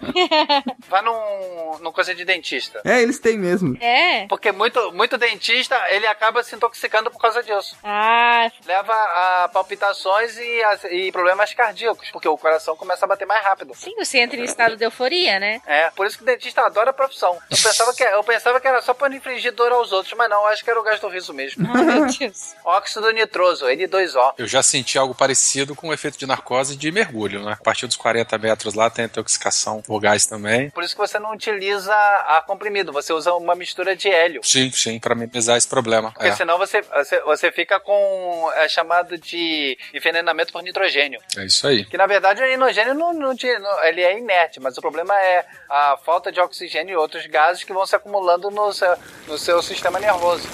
Vai 0.86 1.00
num, 1.00 1.78
num 1.80 1.90
coisa 1.90 2.14
de 2.14 2.22
dentista. 2.22 2.82
É, 2.84 3.00
eles 3.00 3.18
têm 3.18 3.38
mesmo. 3.38 3.74
É. 3.80 4.26
Porque 4.26 4.52
muito, 4.52 4.92
muito 4.92 5.16
dentista, 5.16 5.74
ele 5.88 6.07
acaba 6.07 6.42
se 6.42 6.54
intoxicando 6.54 7.11
por 7.11 7.18
causa 7.18 7.42
disso. 7.42 7.78
Ah. 7.82 8.50
Leva 8.66 8.92
a 8.92 9.48
palpitações 9.48 10.36
e, 10.36 10.62
a, 10.62 10.78
e 10.90 11.11
problemas 11.11 11.54
cardíacos, 11.54 12.11
porque 12.11 12.28
o 12.28 12.36
coração 12.36 12.76
começa 12.76 13.07
a 13.07 13.09
bater 13.09 13.26
mais 13.26 13.42
rápido. 13.42 13.74
Sim, 13.74 13.94
você 13.96 14.18
entra 14.18 14.38
em 14.38 14.44
estado 14.44 14.76
de 14.76 14.84
euforia, 14.84 15.40
né? 15.40 15.62
É, 15.66 15.88
por 15.90 16.07
isso 16.07 16.18
que 16.18 16.24
o 16.24 16.26
dentista 16.26 16.61
adora 16.61 16.90
a 16.90 16.92
profissão. 16.92 17.38
Eu 17.50 17.57
pensava 17.57 17.94
que, 17.94 18.04
eu 18.04 18.22
pensava 18.22 18.61
que 18.61 18.68
era 18.68 18.82
só 18.82 18.92
para 18.92 19.14
infligir 19.14 19.52
dor 19.52 19.72
aos 19.72 19.92
outros, 19.92 20.12
mas 20.12 20.28
não, 20.28 20.44
acho 20.44 20.62
que 20.62 20.70
era 20.70 20.78
o 20.78 20.82
gás 20.82 21.00
do 21.00 21.09
riso 21.09 21.32
mesmo. 21.32 21.66
Meu 21.72 22.04
Deus. 22.07 22.54
Óxido 22.62 23.11
nitroso 23.12 23.45
N2O. 23.55 24.34
Eu 24.38 24.47
já 24.47 24.62
senti 24.62 24.99
algo 24.99 25.14
parecido 25.14 25.74
com 25.74 25.88
o 25.88 25.92
efeito 25.92 26.18
de 26.18 26.26
narcose 26.26 26.76
de 26.76 26.90
mergulho, 26.90 27.44
né? 27.44 27.53
A 27.53 27.62
partir 27.62 27.86
dos 27.86 27.97
40 27.97 28.36
metros 28.38 28.74
lá 28.74 28.90
tem 28.90 29.05
intoxicação 29.05 29.82
por 29.82 30.01
gás 30.01 30.26
também. 30.26 30.70
Por 30.70 30.82
isso 30.82 30.94
que 30.94 31.01
você 31.01 31.18
não 31.18 31.32
utiliza 31.32 31.94
ar 31.94 32.44
comprimido, 32.47 32.92
você 32.92 33.12
usa 33.12 33.32
uma 33.34 33.55
mistura 33.55 33.97
de 33.97 34.09
hélio. 34.09 34.40
Sim, 34.42 34.70
sim, 34.70 34.99
para 34.99 35.14
minimizar 35.14 35.57
esse 35.57 35.68
problema. 35.68 36.12
Porque 36.12 36.28
é. 36.28 36.36
senão 36.36 36.59
você, 36.59 36.82
você, 36.82 37.20
você 37.20 37.53
fica 37.53 37.80
com 37.80 38.51
é 38.55 38.68
chamado 38.68 39.18
de 39.18 39.78
envenenamento 39.94 40.53
por 40.53 40.62
nitrogênio. 40.62 41.20
É 41.36 41.44
isso 41.44 41.66
aí. 41.66 41.84
Que 41.84 41.97
na 41.97 42.07
verdade 42.07 42.42
o 42.42 42.47
nitrogênio 42.47 42.94
não, 42.94 43.12
não, 43.12 43.34
não, 43.34 43.84
ele 43.84 44.03
é 44.03 44.18
inerte, 44.18 44.61
mas 44.61 44.76
o 44.76 44.80
problema 44.80 45.14
é 45.14 45.44
a 45.68 45.97
falta 46.05 46.30
de 46.30 46.40
oxigênio 46.40 46.92
e 46.92 46.97
outros 46.97 47.26
gases 47.26 47.64
que 47.64 47.72
vão 47.72 47.86
se 47.86 47.97
acumulando 47.97 48.51
no 48.51 48.72
seu, 48.72 48.97
no 49.26 49.38
seu 49.38 49.62
sistema 49.62 49.99
nervoso. 49.99 50.49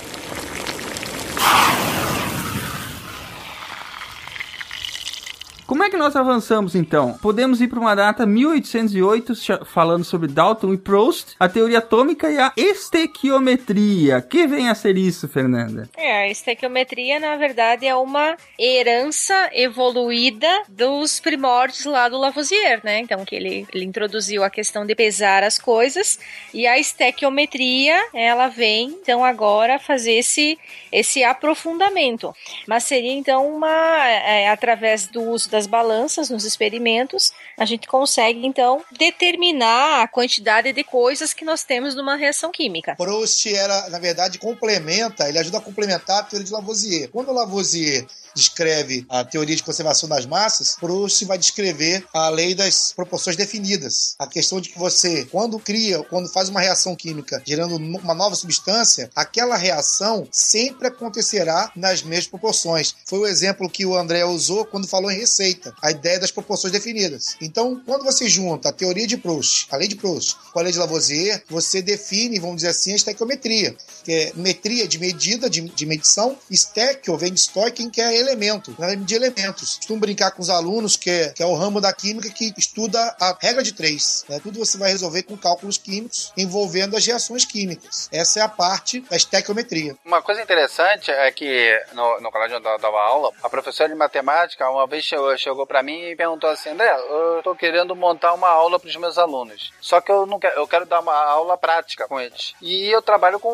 Como 5.73 5.85
é 5.85 5.89
que 5.89 5.97
nós 5.97 6.15
avançamos 6.15 6.75
então? 6.75 7.15
Podemos 7.23 7.63
ir 7.63 7.67
para 7.67 7.81
uma 7.81 7.95
data 7.95 8.27
1808, 8.27 9.35
cha- 9.35 9.65
falando 9.65 10.05
sobre 10.05 10.29
Dalton 10.29 10.75
e 10.75 10.77
Proust, 10.77 11.35
a 11.41 11.49
teoria 11.49 11.79
atômica 11.79 12.31
e 12.31 12.39
a 12.39 12.53
estequiometria. 12.55 14.21
Que 14.21 14.47
vem 14.47 14.69
a 14.69 14.75
ser 14.75 14.99
isso, 14.99 15.27
Fernanda? 15.29 15.89
É, 15.97 16.25
a 16.25 16.29
estequiometria, 16.29 17.19
na 17.19 17.37
verdade, 17.37 17.87
é 17.87 17.97
uma 17.97 18.37
herança 18.59 19.49
evoluída 19.55 20.47
dos 20.69 21.19
primórdios 21.19 21.87
lá 21.87 22.07
do 22.07 22.19
Lavoisier, 22.19 22.83
né? 22.85 22.99
Então, 22.99 23.25
que 23.25 23.35
ele, 23.35 23.67
ele 23.73 23.87
introduziu 23.87 24.45
a 24.45 24.51
questão 24.51 24.85
de 24.85 24.95
pesar 24.95 25.43
as 25.43 25.59
coisas 25.59 26.19
e 26.53 26.67
a 26.67 26.79
estequiometria, 26.79 27.97
ela 28.13 28.49
vem, 28.49 28.91
então, 28.91 29.25
agora 29.25 29.79
fazer 29.79 30.19
esse, 30.19 30.59
esse 30.93 31.25
aprofundamento. 31.25 32.35
Mas 32.69 32.85
seria, 32.85 33.15
então, 33.15 33.49
uma, 33.49 34.07
é, 34.07 34.51
através 34.51 35.07
do 35.07 35.23
uso 35.23 35.51
das 35.51 35.62
balanças 35.67 36.31
nos 36.31 36.45
experimentos, 36.45 37.33
a 37.59 37.65
gente 37.65 37.87
consegue, 37.87 38.47
então, 38.47 38.85
determinar 38.97 40.03
a 40.03 40.09
quantidade 40.09 40.73
de 40.73 40.85
coisas 40.85 41.33
que 41.33 41.45
nós 41.45 41.63
temos 41.65 41.95
numa 41.95 42.17
reação 42.17 42.51
química. 42.51 42.97
Proust 42.97 43.47
era, 43.53 43.89
na 43.91 43.99
verdade, 43.99 44.39
complementa, 44.39 45.29
ele 45.29 45.39
ajuda 45.39 45.59
a 45.59 45.61
complementar 45.61 46.21
a 46.21 46.23
teoria 46.23 46.47
de 46.47 46.53
Lavoisier. 46.53 47.09
Quando 47.11 47.33
Lavoisier 47.33 48.07
descreve 48.35 49.05
a 49.09 49.25
teoria 49.25 49.57
de 49.57 49.63
conservação 49.63 50.09
das 50.09 50.27
massas, 50.27 50.77
Proust 50.77 51.25
vai 51.25 51.39
descrever 51.39 52.05
a 52.13 52.29
lei 52.29 52.55
das 52.55 52.93
proporções 52.93 53.37
definidas. 53.37 54.15
A 54.19 54.27
questão 54.27 54.61
de 54.61 54.69
que 54.69 54.79
você, 54.79 55.25
quando 55.27 55.59
cria, 55.59 56.03
quando 56.05 56.29
faz 56.29 56.49
uma 56.49 56.61
reação 56.61 56.95
química 56.95 57.43
gerando 57.47 57.77
uma 57.77 58.15
nova 58.15 58.35
substância, 58.35 59.11
aquela 59.15 59.57
reação 59.57 60.27
sempre 60.31 60.89
acontecerá 60.89 61.71
nas 61.77 62.03
mesmas 62.03 62.27
proporções. 62.27 62.95
Foi 63.07 63.19
o 63.21 63.27
exemplo 63.27 63.69
que 63.69 63.85
o 63.85 63.97
André 63.97 64.25
usou 64.25 64.65
quando 64.65 64.89
falou 64.89 65.11
em 65.11 65.19
receita, 65.19 65.75
a 65.83 65.91
ideia 65.91 66.21
das 66.21 66.31
proporções 66.31 66.73
definidas. 66.73 67.37
Então, 67.41 67.81
quando 67.85 68.05
você 68.05 68.29
junta 68.29 68.69
a 68.69 68.73
teoria 68.73 69.07
de 69.07 69.17
Proust, 69.17 69.67
a 69.71 69.77
lei 69.77 69.89
de 69.89 69.97
Proust, 69.97 70.37
com 70.53 70.59
a 70.59 70.63
lei 70.63 70.73
de 70.73 70.79
Lavoisier, 70.79 71.43
você 71.49 71.83
define, 71.83 72.39
vamos 72.39 72.57
dizer 72.57 72.69
assim, 72.69 72.93
a 72.93 72.97
estequiometria, 72.97 73.75
que 74.05 74.13
é 74.13 74.33
metria 74.35 74.87
de 74.87 74.99
medida, 74.99 75.49
de, 75.49 75.61
de 75.61 75.87
medição, 75.87 76.37
stekio 76.51 77.17
vem 77.17 77.33
de 77.33 77.41
stoichen, 77.41 77.91
que 77.91 78.01
é 78.01 78.22
elemento, 78.23 78.75
de 79.05 79.15
elementos. 79.15 79.77
Costumo 79.77 80.01
brincar 80.01 80.31
com 80.31 80.41
os 80.43 80.49
alunos, 80.51 80.97
que 80.97 81.11
é, 81.11 81.29
que 81.31 81.43
é 81.43 81.47
o 81.47 81.55
ramo 81.55 81.81
da 81.81 81.93
química 81.93 82.31
que 82.31 82.53
estuda 82.57 82.99
a 83.21 83.37
regra 83.41 83.63
de 83.63 83.73
três. 83.73 84.25
né? 84.29 84.41
Tudo 84.43 84.59
você 84.59 84.79
vai 84.79 84.91
resolver 84.91 85.23
com 85.25 85.37
cálculos 85.37 85.77
químicos 85.79 86.33
envolvendo 86.37 86.97
as 86.97 87.07
reações 87.07 87.45
químicas. 87.45 88.09
Essa 88.13 88.41
é 88.41 88.43
a 88.43 88.49
parte 88.49 89.01
da 89.01 89.17
estequiometria. 89.17 89.97
Uma 90.05 90.23
coisa 90.23 90.41
interessante 90.43 91.11
é 91.11 91.31
que 91.33 91.81
no, 91.93 92.21
no 92.21 92.31
colégio 92.31 92.57
onde 92.59 92.69
eu 92.69 92.79
dava 92.79 93.01
aula, 93.01 93.31
a 93.43 93.49
professora 93.51 93.89
de 93.89 93.95
matemática 93.95 94.69
uma 94.71 94.87
vez 94.87 95.05
chegou, 95.05 95.37
chegou 95.37 95.67
para 95.67 95.83
mim 95.83 96.01
e 96.11 96.17
perguntou 96.17 96.49
assim: 96.51 96.71
André, 96.71 96.91
eu 97.11 97.39
estou 97.39 97.55
querendo 97.55 97.95
montar 97.97 98.33
uma 98.35 98.49
aula 98.49 98.79
para 98.79 98.89
os 98.89 98.97
meus 98.97 99.19
alunos. 99.19 99.73
Só 99.81 100.01
que 100.01 100.11
eu 100.13 100.27
não 100.27 100.39
quero, 100.39 100.59
eu 100.61 100.67
quero 100.69 100.87
dar 100.87 101.01
uma 101.01 101.15
aula 101.15 101.57
prática 101.59 102.07
com 102.07 102.21
eles. 102.21 102.55
E 102.61 102.87
eu 102.91 103.03
trabalho 103.03 103.39
com. 103.41 103.51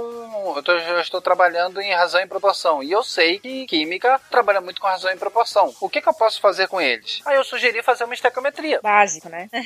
Eu, 0.57 0.63
tô- 0.63 0.73
eu 0.73 1.01
estou 1.01 1.21
trabalhando 1.21 1.81
em 1.81 1.93
razão 1.95 2.21
e 2.21 2.27
proporção. 2.27 2.83
E 2.83 2.91
eu 2.93 3.03
sei 3.03 3.39
que 3.39 3.67
química 3.67 4.21
trabalha 4.59 4.61
muito 4.61 4.81
com 4.81 4.87
razão 4.87 5.11
e 5.11 5.17
proporção. 5.17 5.75
O 5.81 5.89
que, 5.89 6.01
que 6.01 6.09
eu 6.09 6.15
posso 6.15 6.41
fazer 6.41 6.69
com 6.69 6.81
eles? 6.81 7.21
Aí 7.25 7.37
eu 7.37 7.45
sugeri 7.45 7.83
fazer 7.83 8.05
uma 8.05 8.15
estequiometria. 8.15 8.81
Básico, 8.83 9.29
né? 9.29 9.49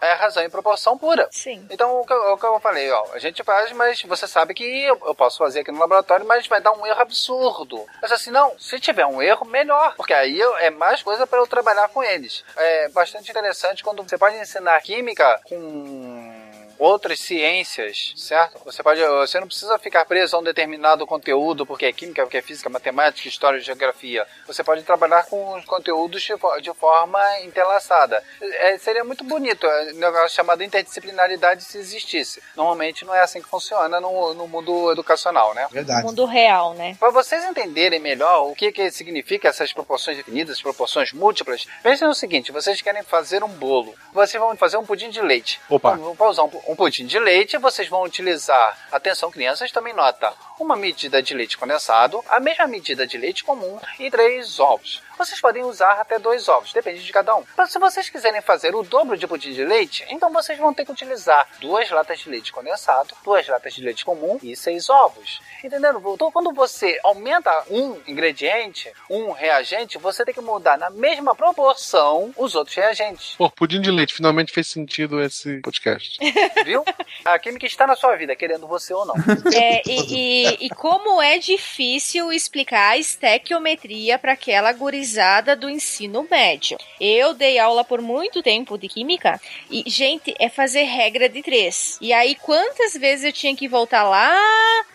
É 0.00 0.12
razão 0.14 0.42
e 0.44 0.48
proporção 0.48 0.96
pura. 0.98 1.28
Sim. 1.30 1.66
Então, 1.70 2.00
o 2.00 2.06
que, 2.06 2.12
eu- 2.12 2.32
o 2.32 2.38
que 2.38 2.44
eu 2.46 2.60
falei, 2.60 2.90
ó, 2.90 3.06
a 3.12 3.18
gente 3.18 3.42
faz, 3.42 3.72
mas 3.72 4.02
você 4.02 4.26
sabe 4.26 4.54
que 4.54 4.64
eu, 4.84 5.00
eu 5.06 5.14
posso 5.14 5.38
fazer 5.38 5.60
aqui 5.60 5.72
no 5.72 5.78
laboratório, 5.80 6.26
mas 6.26 6.46
vai 6.46 6.60
dar 6.60 6.72
um 6.72 6.86
erro 6.86 7.00
absurdo. 7.00 7.84
Mas 8.00 8.12
assim, 8.12 8.30
não, 8.30 8.56
se 8.58 8.78
tiver 8.78 9.06
um 9.06 9.20
erro, 9.22 9.46
melhor, 9.46 9.94
porque 9.96 10.12
aí 10.14 10.38
eu- 10.38 10.56
é 10.58 10.70
mais 10.70 11.02
coisa 11.02 11.26
para 11.26 11.38
eu 11.38 11.46
trabalhar 11.46 11.88
com 11.88 12.02
eles. 12.02 12.44
É 12.56 12.88
bastante 12.90 13.30
interessante 13.30 13.82
quando 13.82 14.02
você 14.02 14.18
pode 14.18 14.36
ensinar 14.36 14.80
química 14.82 15.40
com 15.44 16.35
outras 16.78 17.20
ciências, 17.20 18.12
certo? 18.16 18.58
Você 18.64 18.82
pode, 18.82 19.00
você 19.04 19.40
não 19.40 19.46
precisa 19.46 19.78
ficar 19.78 20.04
preso 20.04 20.36
a 20.36 20.38
um 20.38 20.42
determinado 20.42 21.06
conteúdo, 21.06 21.64
porque 21.66 21.86
é 21.86 21.92
química, 21.92 22.22
porque 22.22 22.36
é 22.38 22.42
física, 22.42 22.68
matemática, 22.68 23.28
história, 23.28 23.60
geografia. 23.60 24.26
Você 24.46 24.62
pode 24.62 24.82
trabalhar 24.82 25.24
com 25.26 25.54
os 25.54 25.64
conteúdos 25.64 26.22
de, 26.22 26.34
de 26.62 26.74
forma 26.74 27.20
entrelaçada. 27.40 28.22
É, 28.40 28.76
seria 28.78 29.04
muito 29.04 29.24
bonito, 29.24 29.66
é, 29.66 29.92
um 29.92 29.98
negócio 29.98 30.30
chamado 30.30 30.62
interdisciplinaridade 30.62 31.62
se 31.64 31.78
existisse. 31.78 32.42
Normalmente 32.56 33.04
não 33.04 33.14
é 33.14 33.20
assim 33.20 33.40
que 33.40 33.48
funciona 33.48 34.00
no, 34.00 34.34
no 34.34 34.46
mundo 34.46 34.90
educacional, 34.92 35.54
né? 35.54 35.66
Verdade. 35.70 36.04
Mundo 36.06 36.24
real, 36.24 36.74
né? 36.74 36.96
Para 36.98 37.10
vocês 37.10 37.44
entenderem 37.44 38.00
melhor 38.00 38.50
o 38.50 38.54
que, 38.54 38.72
que 38.72 38.90
significa 38.90 39.48
essas 39.48 39.72
proporções 39.72 40.16
definidas, 40.16 40.60
proporções 40.60 41.12
múltiplas, 41.12 41.66
pensem 41.82 42.06
no 42.08 42.14
seguinte: 42.14 42.52
vocês 42.52 42.80
querem 42.82 43.02
fazer 43.02 43.42
um 43.42 43.48
bolo, 43.48 43.94
vocês 44.12 44.40
vão 44.40 44.56
fazer 44.56 44.76
um 44.76 44.84
pudim 44.84 45.10
de 45.10 45.20
leite. 45.20 45.60
Opa. 45.68 45.96
Vão- 45.96 46.16
Para 46.16 46.28
usar 46.30 46.44
um, 46.44 46.50
um 46.66 46.74
pudim 46.74 47.06
de 47.06 47.18
leite, 47.18 47.58
vocês 47.58 47.88
vão 47.88 48.02
utilizar, 48.02 48.76
atenção 48.90 49.30
crianças, 49.30 49.70
também 49.70 49.94
nota, 49.94 50.32
uma 50.58 50.76
medida 50.76 51.22
de 51.22 51.34
leite 51.34 51.56
condensado, 51.56 52.22
a 52.28 52.40
mesma 52.40 52.66
medida 52.66 53.06
de 53.06 53.16
leite 53.18 53.44
comum 53.44 53.78
e 53.98 54.10
três 54.10 54.58
ovos. 54.58 55.02
Vocês 55.18 55.40
podem 55.40 55.62
usar 55.64 55.92
até 55.92 56.18
dois 56.18 56.46
ovos, 56.46 56.72
depende 56.74 57.02
de 57.02 57.10
cada 57.12 57.34
um. 57.34 57.42
Mas 57.56 57.70
se 57.72 57.78
vocês 57.78 58.08
quiserem 58.10 58.42
fazer 58.42 58.74
o 58.74 58.82
dobro 58.82 59.16
de 59.16 59.26
pudim 59.26 59.52
de 59.52 59.64
leite, 59.64 60.04
então 60.10 60.30
vocês 60.30 60.58
vão 60.58 60.74
ter 60.74 60.84
que 60.84 60.92
utilizar 60.92 61.48
duas 61.58 61.88
latas 61.90 62.18
de 62.20 62.28
leite 62.28 62.52
condensado, 62.52 63.14
duas 63.24 63.46
latas 63.48 63.72
de 63.74 63.82
leite 63.82 64.04
comum 64.04 64.38
e 64.42 64.54
seis 64.54 64.90
ovos. 64.90 65.40
Entendendo? 65.64 66.02
Então, 66.14 66.30
quando 66.30 66.52
você 66.52 67.00
aumenta 67.02 67.50
um 67.70 67.98
ingrediente, 68.06 68.92
um 69.08 69.30
reagente, 69.32 69.96
você 69.96 70.22
tem 70.24 70.34
que 70.34 70.40
mudar 70.42 70.76
na 70.76 70.90
mesma 70.90 71.34
proporção 71.34 72.32
os 72.36 72.54
outros 72.54 72.76
reagentes. 72.76 73.34
Pô, 73.36 73.48
pudim 73.50 73.80
de 73.80 73.90
leite, 73.90 74.12
finalmente 74.14 74.52
fez 74.52 74.66
sentido 74.68 75.20
esse 75.20 75.60
podcast. 75.60 76.18
Viu? 76.64 76.84
A 77.24 77.38
química 77.38 77.66
está 77.66 77.86
na 77.86 77.96
sua 77.96 78.14
vida, 78.16 78.36
querendo 78.36 78.66
você 78.66 78.92
ou 78.92 79.06
não. 79.06 79.14
É, 79.54 79.82
e, 79.86 80.44
e- 80.44 80.45
e 80.60 80.68
como 80.70 81.20
é 81.20 81.38
difícil 81.38 82.32
explicar 82.32 82.90
a 82.90 82.98
estequiometria 82.98 84.18
para 84.18 84.32
aquela 84.32 84.72
gurizada 84.72 85.56
do 85.56 85.68
ensino 85.68 86.26
médio. 86.30 86.78
Eu 87.00 87.34
dei 87.34 87.58
aula 87.58 87.84
por 87.84 88.00
muito 88.00 88.42
tempo 88.42 88.78
de 88.78 88.88
química 88.88 89.40
e, 89.70 89.84
gente, 89.86 90.34
é 90.38 90.48
fazer 90.48 90.84
regra 90.84 91.28
de 91.28 91.42
três. 91.42 91.98
E 92.00 92.12
aí, 92.12 92.34
quantas 92.34 92.94
vezes 92.94 93.24
eu 93.24 93.32
tinha 93.32 93.56
que 93.56 93.68
voltar 93.68 94.04
lá, 94.04 94.34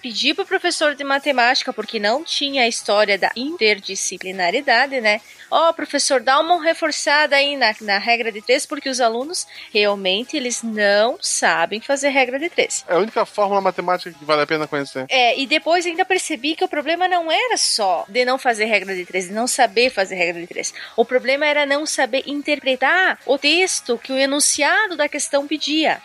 pedir 0.01 0.33
pro 0.33 0.45
professor 0.45 0.95
de 0.95 1.03
matemática, 1.03 1.73
porque 1.73 1.99
não 1.99 2.23
tinha 2.23 2.63
a 2.63 2.67
história 2.67 3.17
da 3.17 3.31
interdisciplinaridade, 3.35 4.99
né? 5.01 5.21
Ó, 5.49 5.73
professor, 5.73 6.21
dá 6.21 6.39
uma 6.39 6.63
reforçada 6.63 7.35
aí 7.35 7.57
na, 7.57 7.75
na 7.81 7.97
regra 7.97 8.31
de 8.31 8.41
três, 8.41 8.65
porque 8.65 8.87
os 8.87 9.01
alunos 9.01 9.45
realmente 9.73 10.37
eles 10.37 10.63
não 10.63 11.17
sabem 11.19 11.81
fazer 11.81 12.09
regra 12.09 12.39
de 12.39 12.49
três. 12.49 12.85
É 12.87 12.93
a 12.93 12.97
única 12.97 13.25
fórmula 13.25 13.59
matemática 13.59 14.15
que 14.17 14.23
vale 14.23 14.43
a 14.43 14.47
pena 14.47 14.65
conhecer. 14.65 15.05
É, 15.09 15.37
e 15.41 15.47
depois 15.47 15.87
ainda 15.87 16.05
percebi 16.05 16.55
que 16.55 16.63
o 16.63 16.67
problema 16.67 17.07
não 17.07 17.31
era 17.31 17.57
só 17.57 18.05
de 18.07 18.23
não 18.23 18.37
fazer 18.37 18.65
regra 18.65 18.95
de 18.95 19.03
três, 19.03 19.27
de 19.27 19.33
não 19.33 19.47
saber 19.47 19.89
fazer 19.89 20.13
regra 20.13 20.39
de 20.39 20.45
três. 20.45 20.71
O 20.95 21.03
problema 21.03 21.47
era 21.47 21.65
não 21.65 21.83
saber 21.83 22.21
interpretar 22.27 23.19
o 23.25 23.39
texto 23.39 23.97
que 23.97 24.13
o 24.13 24.17
enunciado 24.19 24.95
da 24.95 25.09
questão 25.09 25.47
pedia. 25.47 25.99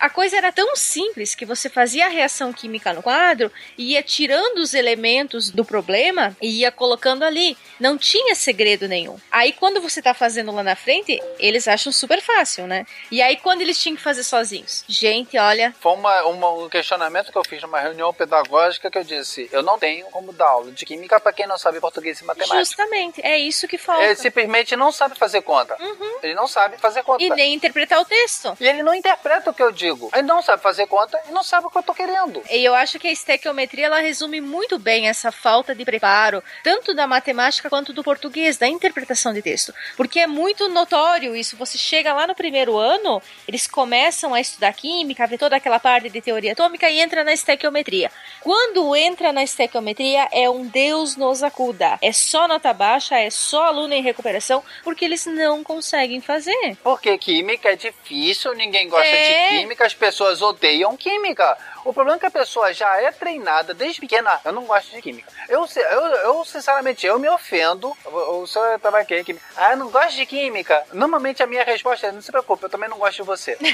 A 0.00 0.08
coisa 0.08 0.36
era 0.36 0.50
tão 0.50 0.74
simples 0.74 1.34
que 1.34 1.44
você 1.44 1.68
fazia 1.68 2.06
a 2.06 2.08
reação 2.08 2.52
química 2.52 2.92
no 2.94 3.02
quadro 3.02 3.52
e 3.76 3.92
ia 3.92 4.02
tirando 4.02 4.58
os 4.58 4.72
elementos 4.74 5.50
do 5.50 5.64
problema 5.64 6.34
e 6.40 6.60
ia 6.60 6.72
colocando 6.72 7.22
ali. 7.22 7.56
Não 7.78 7.98
tinha 7.98 8.34
segredo 8.34 8.88
nenhum. 8.88 9.18
Aí 9.30 9.52
quando 9.52 9.80
você 9.80 10.00
tá 10.00 10.14
fazendo 10.14 10.50
lá 10.52 10.62
na 10.62 10.74
frente, 10.74 11.20
eles 11.38 11.68
acham 11.68 11.92
super 11.92 12.20
fácil, 12.22 12.66
né? 12.66 12.86
E 13.10 13.20
aí 13.20 13.36
quando 13.36 13.60
eles 13.60 13.78
tinham 13.80 13.94
que 13.96 14.02
fazer 14.02 14.24
sozinhos? 14.24 14.84
Gente, 14.88 15.36
olha, 15.38 15.74
Foi 15.80 15.92
uma, 15.92 16.22
uma- 16.24 16.52
um 16.52 16.68
questionamento 16.68 17.30
que 17.30 17.36
eu 17.36 17.44
fiz 17.44 17.60
numa 17.60 17.78
reunião 17.80 18.12
pedagógica 18.14 18.90
que 18.90 18.96
eu 18.98 19.04
disse: 19.04 19.48
eu 19.52 19.62
não 19.62 19.78
tenho 19.78 20.06
como 20.06 20.32
dar 20.32 20.46
aula 20.48 20.72
de 20.72 20.86
química 20.86 21.20
para 21.20 21.32
quem 21.32 21.46
não 21.46 21.58
sabe 21.58 21.78
português 21.80 22.20
e 22.20 22.24
matemática. 22.24 22.58
justamente, 22.58 23.20
é 23.24 23.36
isso 23.38 23.68
que 23.68 23.76
falta. 23.76 24.04
Ele 24.04 24.16
simplesmente 24.16 24.74
não 24.76 24.90
sabe 24.92 25.18
fazer 25.18 25.42
conta. 25.42 25.76
Ele 26.22 26.34
não 26.34 26.46
sabe 26.46 26.78
fazer 26.78 27.02
conta. 27.02 27.22
E 27.22 27.28
nem 27.30 27.52
interpretar 27.54 28.00
o 28.00 28.04
texto. 28.04 28.56
E 28.58 28.66
ele 28.66 28.82
não 28.82 28.94
interpreta 28.94 29.50
o 29.50 29.54
que 29.54 29.62
eu 29.62 29.70
digo. 29.70 29.89
Ele 30.12 30.22
não 30.22 30.42
sabe 30.42 30.62
fazer 30.62 30.86
conta 30.86 31.18
e 31.28 31.32
não 31.32 31.42
sabe 31.42 31.66
o 31.66 31.70
que 31.70 31.78
eu 31.78 31.82
tô 31.82 31.94
querendo. 31.94 32.42
E 32.50 32.64
eu 32.64 32.74
acho 32.74 32.98
que 32.98 33.08
a 33.08 33.12
estequiometria 33.12 33.86
ela 33.86 34.00
resume 34.00 34.40
muito 34.40 34.78
bem 34.78 35.08
essa 35.08 35.30
falta 35.32 35.74
de 35.74 35.84
preparo, 35.84 36.42
tanto 36.62 36.94
da 36.94 37.06
matemática 37.06 37.68
quanto 37.68 37.92
do 37.92 38.02
português, 38.02 38.56
da 38.56 38.68
interpretação 38.68 39.32
de 39.32 39.42
texto. 39.42 39.72
Porque 39.96 40.20
é 40.20 40.26
muito 40.26 40.68
notório 40.68 41.34
isso. 41.36 41.56
Você 41.56 41.78
chega 41.78 42.12
lá 42.12 42.26
no 42.26 42.34
primeiro 42.34 42.76
ano, 42.76 43.22
eles 43.46 43.66
começam 43.66 44.34
a 44.34 44.40
estudar 44.40 44.72
química, 44.72 45.26
ver 45.26 45.38
toda 45.38 45.56
aquela 45.56 45.78
parte 45.78 46.08
de 46.10 46.20
teoria 46.20 46.52
atômica 46.52 46.88
e 46.90 47.00
entra 47.00 47.24
na 47.24 47.32
estequiometria. 47.32 48.10
Quando 48.40 48.94
entra 48.96 49.32
na 49.32 49.42
estequiometria, 49.42 50.28
é 50.32 50.48
um 50.48 50.66
Deus 50.66 51.16
nos 51.16 51.42
acuda. 51.42 51.98
É 52.02 52.12
só 52.12 52.46
nota 52.48 52.72
baixa, 52.72 53.16
é 53.18 53.30
só 53.30 53.64
aluno 53.64 53.94
em 53.94 54.02
recuperação, 54.02 54.62
porque 54.82 55.04
eles 55.04 55.26
não 55.26 55.62
conseguem 55.62 56.20
fazer. 56.20 56.76
Porque 56.82 57.16
química 57.18 57.70
é 57.70 57.76
difícil, 57.76 58.54
ninguém 58.54 58.88
gosta 58.88 59.06
É. 59.06 59.50
de 59.50 59.58
química, 59.60 59.79
as 59.82 59.94
pessoas 59.94 60.42
odeiam 60.42 60.96
química. 60.96 61.56
O 61.84 61.92
problema 61.92 62.16
é 62.16 62.20
que 62.20 62.26
a 62.26 62.30
pessoa 62.30 62.72
já 62.72 63.00
é 63.00 63.10
treinada 63.10 63.74
desde 63.74 64.00
pequena. 64.00 64.40
Eu 64.44 64.52
não 64.52 64.64
gosto 64.64 64.90
de 64.90 65.02
química. 65.02 65.30
Eu, 65.48 65.66
eu, 65.76 66.00
eu 66.00 66.44
sinceramente, 66.44 67.06
eu 67.06 67.18
me 67.18 67.28
ofendo. 67.28 67.92
O 68.04 68.46
senhor 68.46 68.78
tava 68.78 68.98
aqui, 68.98 69.14
em 69.16 69.24
química. 69.24 69.44
Ah, 69.56 69.72
eu 69.72 69.76
não 69.78 69.90
gosto 69.90 70.14
de 70.16 70.26
química. 70.26 70.84
Normalmente 70.92 71.42
a 71.42 71.46
minha 71.46 71.64
resposta 71.64 72.06
é: 72.06 72.12
não 72.12 72.20
se 72.20 72.30
preocupe, 72.30 72.64
eu 72.64 72.70
também 72.70 72.88
não 72.88 72.98
gosto 72.98 73.16
de 73.16 73.22
você. 73.22 73.56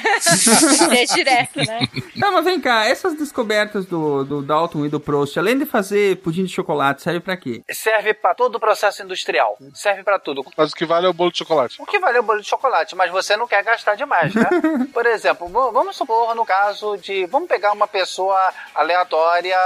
É 0.96 1.04
direto, 1.04 1.58
né? 1.66 1.80
Tá, 2.18 2.30
mas 2.30 2.44
vem 2.44 2.60
cá, 2.60 2.86
essas 2.86 3.14
descobertas 3.14 3.84
do, 3.86 4.24
do 4.24 4.42
Dalton 4.42 4.86
e 4.86 4.88
do 4.88 5.00
Prost, 5.00 5.36
além 5.36 5.58
de 5.58 5.66
fazer 5.66 6.16
pudim 6.18 6.44
de 6.44 6.52
chocolate, 6.52 7.02
serve 7.02 7.20
pra 7.20 7.36
quê? 7.36 7.62
Serve 7.70 8.14
pra 8.14 8.34
todo 8.34 8.56
o 8.56 8.60
processo 8.60 9.02
industrial. 9.02 9.58
Serve 9.74 10.02
pra 10.02 10.18
tudo. 10.18 10.44
Mas 10.56 10.72
o 10.72 10.74
que 10.74 10.84
vale 10.84 11.06
é 11.06 11.08
o 11.08 11.12
bolo 11.12 11.30
de 11.32 11.38
chocolate. 11.38 11.80
O 11.80 11.86
que 11.86 11.98
vale 11.98 12.16
é 12.16 12.20
o 12.20 12.22
bolo 12.22 12.40
de 12.40 12.48
chocolate, 12.48 12.94
mas 12.94 13.10
você 13.10 13.36
não 13.36 13.46
quer 13.46 13.62
gastar 13.62 13.94
demais, 13.94 14.34
né? 14.34 14.48
Por 14.92 15.06
exemplo, 15.06 15.48
vamos 15.48 15.96
supor 15.96 16.34
no 16.34 16.44
caso 16.44 16.96
de. 16.96 17.26
Vamos 17.26 17.48
pegar 17.48 17.72
uma 17.72 17.86
pessoa 17.96 18.52
aleatória. 18.74 19.58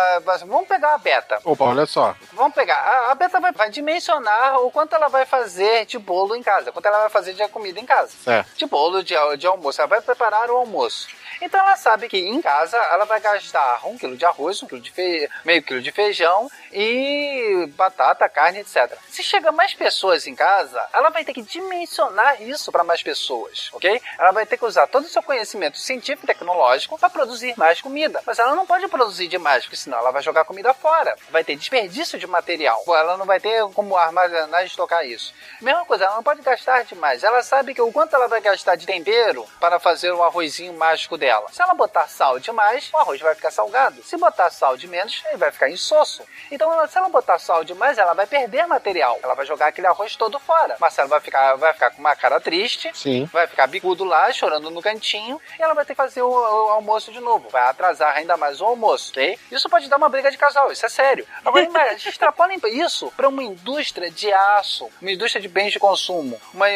Vamos 0.46 0.68
pegar 0.68 0.94
a 0.94 0.98
Beta. 0.98 1.40
Opa, 1.44 1.64
olha 1.64 1.84
só. 1.84 2.14
Vamos 2.32 2.54
pegar. 2.54 2.76
A, 2.76 3.10
a 3.10 3.14
Beta 3.16 3.40
vai, 3.40 3.52
vai 3.52 3.70
dimensionar 3.70 4.60
o 4.60 4.70
quanto 4.70 4.94
ela 4.94 5.08
vai 5.08 5.26
fazer 5.26 5.84
de 5.86 5.98
bolo 5.98 6.36
em 6.36 6.42
casa, 6.42 6.70
quanto 6.70 6.86
ela 6.86 7.00
vai 7.00 7.10
fazer 7.10 7.34
de 7.34 7.46
comida 7.48 7.80
em 7.80 7.86
casa. 7.86 8.12
É. 8.26 8.44
De 8.56 8.66
bolo 8.66 9.02
de, 9.02 9.14
de 9.36 9.46
almoço. 9.46 9.80
Ela 9.80 9.88
vai 9.88 10.00
preparar 10.00 10.48
o 10.48 10.56
almoço. 10.56 11.08
Então 11.40 11.58
ela 11.58 11.74
sabe 11.76 12.08
que 12.08 12.18
em 12.18 12.40
casa 12.42 12.76
ela 12.76 13.06
vai 13.06 13.18
gastar 13.18 13.80
um 13.86 13.96
quilo 13.96 14.16
de 14.16 14.24
arroz, 14.24 14.62
um 14.62 14.66
quilo 14.66 14.80
de 14.80 14.90
fe... 14.90 15.28
meio 15.44 15.62
quilo 15.62 15.80
de 15.80 15.90
feijão 15.90 16.50
e 16.70 17.66
batata, 17.74 18.28
carne, 18.28 18.60
etc. 18.60 18.92
Se 19.08 19.22
chega 19.22 19.50
mais 19.50 19.72
pessoas 19.72 20.26
em 20.26 20.34
casa, 20.34 20.84
ela 20.92 21.08
vai 21.08 21.24
ter 21.24 21.32
que 21.32 21.42
dimensionar 21.42 22.42
isso 22.42 22.70
para 22.70 22.84
mais 22.84 23.02
pessoas, 23.02 23.70
ok? 23.72 24.00
Ela 24.18 24.32
vai 24.32 24.44
ter 24.44 24.58
que 24.58 24.64
usar 24.64 24.86
todo 24.86 25.04
o 25.04 25.08
seu 25.08 25.22
conhecimento 25.22 25.78
científico 25.78 26.24
e 26.24 26.26
tecnológico 26.26 26.98
para 26.98 27.08
produzir 27.08 27.54
mais 27.56 27.80
comida. 27.80 28.19
Mas 28.26 28.38
ela 28.38 28.54
não 28.54 28.66
pode 28.66 28.86
produzir 28.88 29.28
demais, 29.28 29.64
porque 29.64 29.76
senão 29.76 29.98
ela 29.98 30.10
vai 30.10 30.22
jogar 30.22 30.44
comida 30.44 30.72
fora. 30.74 31.16
Vai 31.30 31.44
ter 31.44 31.56
desperdício 31.56 32.18
de 32.18 32.26
material. 32.26 32.82
Ela 32.88 33.16
não 33.16 33.26
vai 33.26 33.40
ter 33.40 33.62
como 33.72 33.96
armazenar 33.96 34.62
e 34.62 34.66
estocar 34.66 35.04
isso. 35.06 35.32
Mesma 35.60 35.84
coisa, 35.84 36.04
ela 36.04 36.16
não 36.16 36.22
pode 36.22 36.42
gastar 36.42 36.84
demais. 36.84 37.22
Ela 37.24 37.42
sabe 37.42 37.74
que 37.74 37.80
o 37.82 37.92
quanto 37.92 38.14
ela 38.14 38.28
vai 38.28 38.40
gastar 38.40 38.76
de 38.76 38.86
tempero 38.86 39.46
para 39.58 39.78
fazer 39.78 40.12
o 40.12 40.22
arrozinho 40.22 40.72
mágico 40.74 41.16
dela. 41.16 41.46
Se 41.52 41.62
ela 41.62 41.74
botar 41.74 42.06
sal 42.08 42.38
demais, 42.38 42.90
o 42.92 42.96
arroz 42.96 43.20
vai 43.20 43.34
ficar 43.34 43.50
salgado. 43.50 44.02
Se 44.02 44.16
botar 44.16 44.50
sal 44.50 44.76
de 44.76 44.86
menos, 44.86 45.22
ele 45.28 45.36
vai 45.36 45.50
ficar 45.50 45.68
insosso. 45.70 46.22
Então, 46.50 46.72
ela- 46.72 46.86
se 46.88 46.98
ela 46.98 47.08
botar 47.08 47.38
sal 47.38 47.64
demais, 47.64 47.98
ela 47.98 48.14
vai 48.14 48.26
perder 48.26 48.66
material. 48.66 49.18
Ela 49.22 49.34
vai 49.34 49.46
jogar 49.46 49.68
aquele 49.68 49.86
arroz 49.86 50.16
todo 50.16 50.38
fora. 50.38 50.76
Marcelo 50.80 51.08
vai 51.08 51.20
ficar, 51.20 51.54
vai 51.56 51.72
ficar 51.72 51.90
com 51.90 51.98
uma 52.00 52.16
cara 52.16 52.40
triste. 52.40 52.90
Sim. 52.94 53.24
Vai 53.32 53.46
ficar 53.46 53.66
bicudo 53.66 54.04
lá, 54.04 54.32
chorando 54.32 54.70
no 54.70 54.82
cantinho. 54.82 55.40
E 55.58 55.62
ela 55.62 55.74
vai 55.74 55.84
ter 55.84 55.94
que 55.94 55.96
fazer 55.96 56.22
o, 56.22 56.28
o 56.30 56.70
almoço 56.70 57.12
de 57.12 57.20
novo. 57.20 57.48
Vai 57.50 57.62
atrasar 57.62 58.09
ainda 58.12 58.36
mais 58.36 58.60
o 58.60 58.64
almoço, 58.64 59.10
ok? 59.10 59.38
Isso 59.50 59.68
pode 59.68 59.88
dar 59.88 59.96
uma 59.96 60.08
briga 60.08 60.30
de 60.30 60.38
casal, 60.38 60.70
isso 60.70 60.84
é 60.84 60.88
sério. 60.88 61.26
Agora, 61.44 61.64
imagina, 61.66 62.10
extrapolem 62.10 62.60
isso 62.72 63.12
para 63.16 63.28
uma 63.28 63.42
indústria 63.42 64.10
de 64.10 64.32
aço, 64.32 64.88
uma 65.00 65.10
indústria 65.10 65.40
de 65.40 65.48
bens 65.48 65.72
de 65.72 65.78
consumo, 65.78 66.40
uma, 66.52 66.66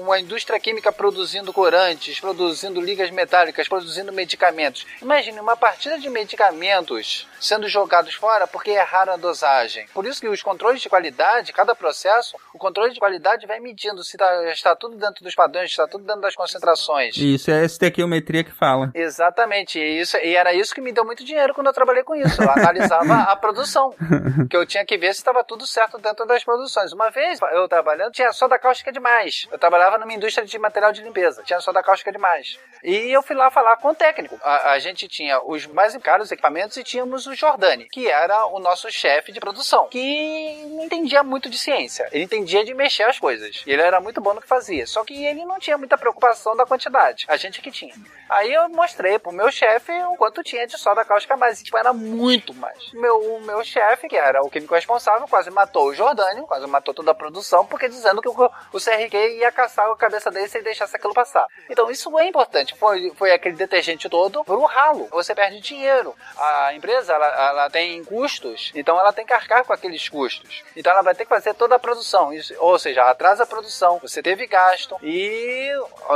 uma 0.00 0.20
indústria 0.20 0.58
química 0.58 0.92
produzindo 0.92 1.52
corantes, 1.52 2.20
produzindo 2.20 2.80
ligas 2.80 3.10
metálicas, 3.10 3.68
produzindo 3.68 4.12
medicamentos. 4.12 4.86
Imagine 5.00 5.40
uma 5.40 5.56
partida 5.56 5.98
de 5.98 6.08
medicamentos 6.08 7.26
sendo 7.40 7.68
jogados 7.68 8.14
fora 8.14 8.46
porque 8.46 8.70
erraram 8.70 9.14
a 9.14 9.16
dosagem. 9.16 9.86
Por 9.92 10.06
isso 10.06 10.20
que 10.20 10.28
os 10.28 10.42
controles 10.42 10.80
de 10.80 10.88
qualidade, 10.88 11.52
cada 11.52 11.74
processo, 11.74 12.36
o 12.54 12.58
controle 12.58 12.92
de 12.92 13.00
qualidade 13.00 13.46
vai 13.46 13.58
medindo 13.58 14.04
se 14.04 14.16
tá- 14.16 14.50
está 14.52 14.76
tudo 14.76 14.96
dentro 14.96 15.24
dos 15.24 15.34
padrões, 15.34 15.70
está 15.70 15.86
tudo 15.88 16.04
dentro 16.04 16.20
das 16.22 16.34
concentrações. 16.36 17.16
Isso 17.16 17.50
é 17.50 17.64
estequiometria 17.64 18.44
que 18.44 18.52
fala. 18.52 18.90
Exatamente, 18.94 19.78
e, 19.78 20.00
isso, 20.00 20.16
e 20.18 20.36
era 20.36 20.52
isso 20.54 20.74
que 20.74 20.80
me 20.82 20.92
deu 20.92 21.04
muito 21.04 21.24
dinheiro 21.24 21.54
quando 21.54 21.68
eu 21.68 21.72
trabalhei 21.72 22.02
com 22.02 22.14
isso. 22.14 22.42
Eu 22.42 22.50
analisava 22.50 23.14
a 23.22 23.36
produção, 23.36 23.94
que 24.50 24.56
eu 24.56 24.66
tinha 24.66 24.84
que 24.84 24.98
ver 24.98 25.14
se 25.14 25.20
estava 25.20 25.42
tudo 25.44 25.66
certo 25.66 25.98
dentro 25.98 26.26
das 26.26 26.44
produções. 26.44 26.92
Uma 26.92 27.10
vez 27.10 27.38
eu 27.52 27.68
trabalhando, 27.68 28.12
tinha 28.12 28.32
soda 28.32 28.58
cáustica 28.58 28.92
demais. 28.92 29.46
Eu 29.50 29.58
trabalhava 29.58 29.98
numa 29.98 30.12
indústria 30.12 30.46
de 30.46 30.58
material 30.58 30.92
de 30.92 31.02
limpeza, 31.02 31.42
tinha 31.42 31.60
soda 31.60 31.82
cáustica 31.82 32.12
demais. 32.12 32.58
E 32.82 33.10
eu 33.10 33.22
fui 33.22 33.36
lá 33.36 33.50
falar 33.50 33.76
com 33.76 33.88
o 33.88 33.94
técnico. 33.94 34.38
A, 34.42 34.72
a 34.72 34.78
gente 34.78 35.06
tinha 35.08 35.40
os 35.44 35.66
mais 35.66 35.96
caros 35.98 36.32
equipamentos 36.32 36.76
e 36.76 36.84
tínhamos 36.84 37.26
o 37.26 37.34
Jordani, 37.34 37.84
que 37.84 38.08
era 38.08 38.46
o 38.46 38.58
nosso 38.58 38.90
chefe 38.90 39.30
de 39.30 39.40
produção, 39.40 39.86
que 39.88 40.66
não 40.68 40.84
entendia 40.84 41.22
muito 41.22 41.48
de 41.48 41.58
ciência. 41.58 42.08
Ele 42.10 42.24
entendia 42.24 42.64
de 42.64 42.74
mexer 42.74 43.04
as 43.04 43.18
coisas. 43.18 43.62
E 43.66 43.70
ele 43.70 43.82
era 43.82 44.00
muito 44.00 44.20
bom 44.20 44.34
no 44.34 44.40
que 44.40 44.48
fazia. 44.48 44.86
Só 44.86 45.04
que 45.04 45.24
ele 45.24 45.44
não 45.44 45.58
tinha 45.58 45.78
muita 45.78 45.96
preocupação 45.96 46.56
da 46.56 46.66
quantidade. 46.66 47.24
A 47.28 47.36
gente 47.36 47.60
que 47.60 47.70
tinha. 47.70 47.94
Aí 48.28 48.52
eu 48.52 48.68
mostrei 48.70 49.18
pro 49.18 49.30
meu 49.30 49.50
chefe 49.52 49.92
o 50.04 50.16
quanto 50.16 50.42
tinha 50.42 50.66
de 50.66 50.71
soda 50.78 51.04
cáustica 51.04 51.36
mais. 51.36 51.60
E, 51.60 51.64
tipo, 51.64 51.76
era 51.76 51.92
muito 51.92 52.54
mais. 52.54 52.92
Meu, 52.92 53.18
o 53.18 53.40
meu 53.40 53.62
chefe, 53.64 54.08
que 54.08 54.16
era 54.16 54.42
o 54.42 54.50
químico 54.50 54.74
responsável, 54.74 55.26
quase 55.28 55.50
matou 55.50 55.88
o 55.88 55.94
Jordânio, 55.94 56.46
quase 56.46 56.66
matou 56.66 56.94
toda 56.94 57.10
a 57.10 57.14
produção, 57.14 57.66
porque 57.66 57.88
dizendo 57.88 58.20
que 58.20 58.28
o, 58.28 58.50
o 58.72 58.80
CRQ 58.80 59.16
ia 59.38 59.52
caçar 59.52 59.90
a 59.90 59.96
cabeça 59.96 60.30
dele 60.30 60.48
se 60.48 60.58
ele 60.58 60.64
deixasse 60.64 60.96
aquilo 60.96 61.14
passar. 61.14 61.46
Então 61.68 61.90
isso 61.90 62.18
é 62.18 62.26
importante. 62.26 62.74
Foi, 62.76 63.12
foi 63.16 63.32
aquele 63.32 63.56
detergente 63.56 64.08
todo 64.08 64.44
pro 64.44 64.64
ralo. 64.64 65.08
Você 65.10 65.34
perde 65.34 65.60
dinheiro. 65.60 66.14
A 66.36 66.74
empresa, 66.74 67.12
ela, 67.12 67.26
ela 67.48 67.70
tem 67.70 68.02
custos, 68.04 68.72
então 68.74 68.98
ela 68.98 69.12
tem 69.12 69.26
que 69.26 69.32
arcar 69.32 69.64
com 69.64 69.72
aqueles 69.72 70.08
custos. 70.08 70.62
Então 70.76 70.92
ela 70.92 71.02
vai 71.02 71.14
ter 71.14 71.24
que 71.24 71.28
fazer 71.28 71.54
toda 71.54 71.76
a 71.76 71.78
produção. 71.78 72.32
Isso, 72.32 72.54
ou 72.58 72.78
seja, 72.78 73.04
atrasa 73.04 73.44
a 73.44 73.46
produção, 73.46 73.98
você 73.98 74.22
teve 74.22 74.46
gasto 74.46 74.96
e 75.02 75.70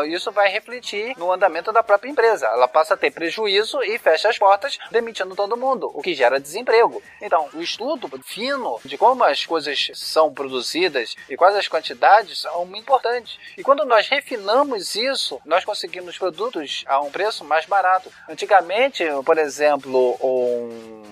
isso 0.08 0.30
vai 0.30 0.48
refletir 0.48 1.16
no 1.16 1.32
andamento 1.32 1.72
da 1.72 1.82
própria 1.82 2.10
empresa. 2.10 2.46
Ela 2.46 2.68
passa 2.68 2.94
a 2.94 2.96
ter 2.96 3.10
prejuízo 3.10 3.82
e 3.82 3.98
fecha 3.98 4.28
as 4.28 4.38
portas, 4.38 4.45
demitindo 4.90 5.34
todo 5.34 5.56
mundo, 5.56 5.90
o 5.92 6.02
que 6.02 6.14
gera 6.14 6.40
desemprego. 6.40 7.02
Então, 7.20 7.48
o 7.54 7.60
estudo 7.60 8.08
fino 8.24 8.78
de 8.84 8.96
como 8.96 9.24
as 9.24 9.44
coisas 9.44 9.90
são 9.94 10.32
produzidas 10.32 11.14
e 11.28 11.36
quais 11.36 11.56
as 11.56 11.68
quantidades 11.68 12.40
são 12.40 12.64
importantes. 12.74 13.38
E 13.56 13.62
quando 13.62 13.84
nós 13.84 14.08
refinamos 14.08 14.94
isso, 14.94 15.40
nós 15.44 15.64
conseguimos 15.64 16.18
produtos 16.18 16.84
a 16.86 17.00
um 17.00 17.10
preço 17.10 17.44
mais 17.44 17.66
barato. 17.66 18.12
Antigamente, 18.28 19.04
por 19.24 19.38
exemplo, 19.38 20.16
um 20.22 21.06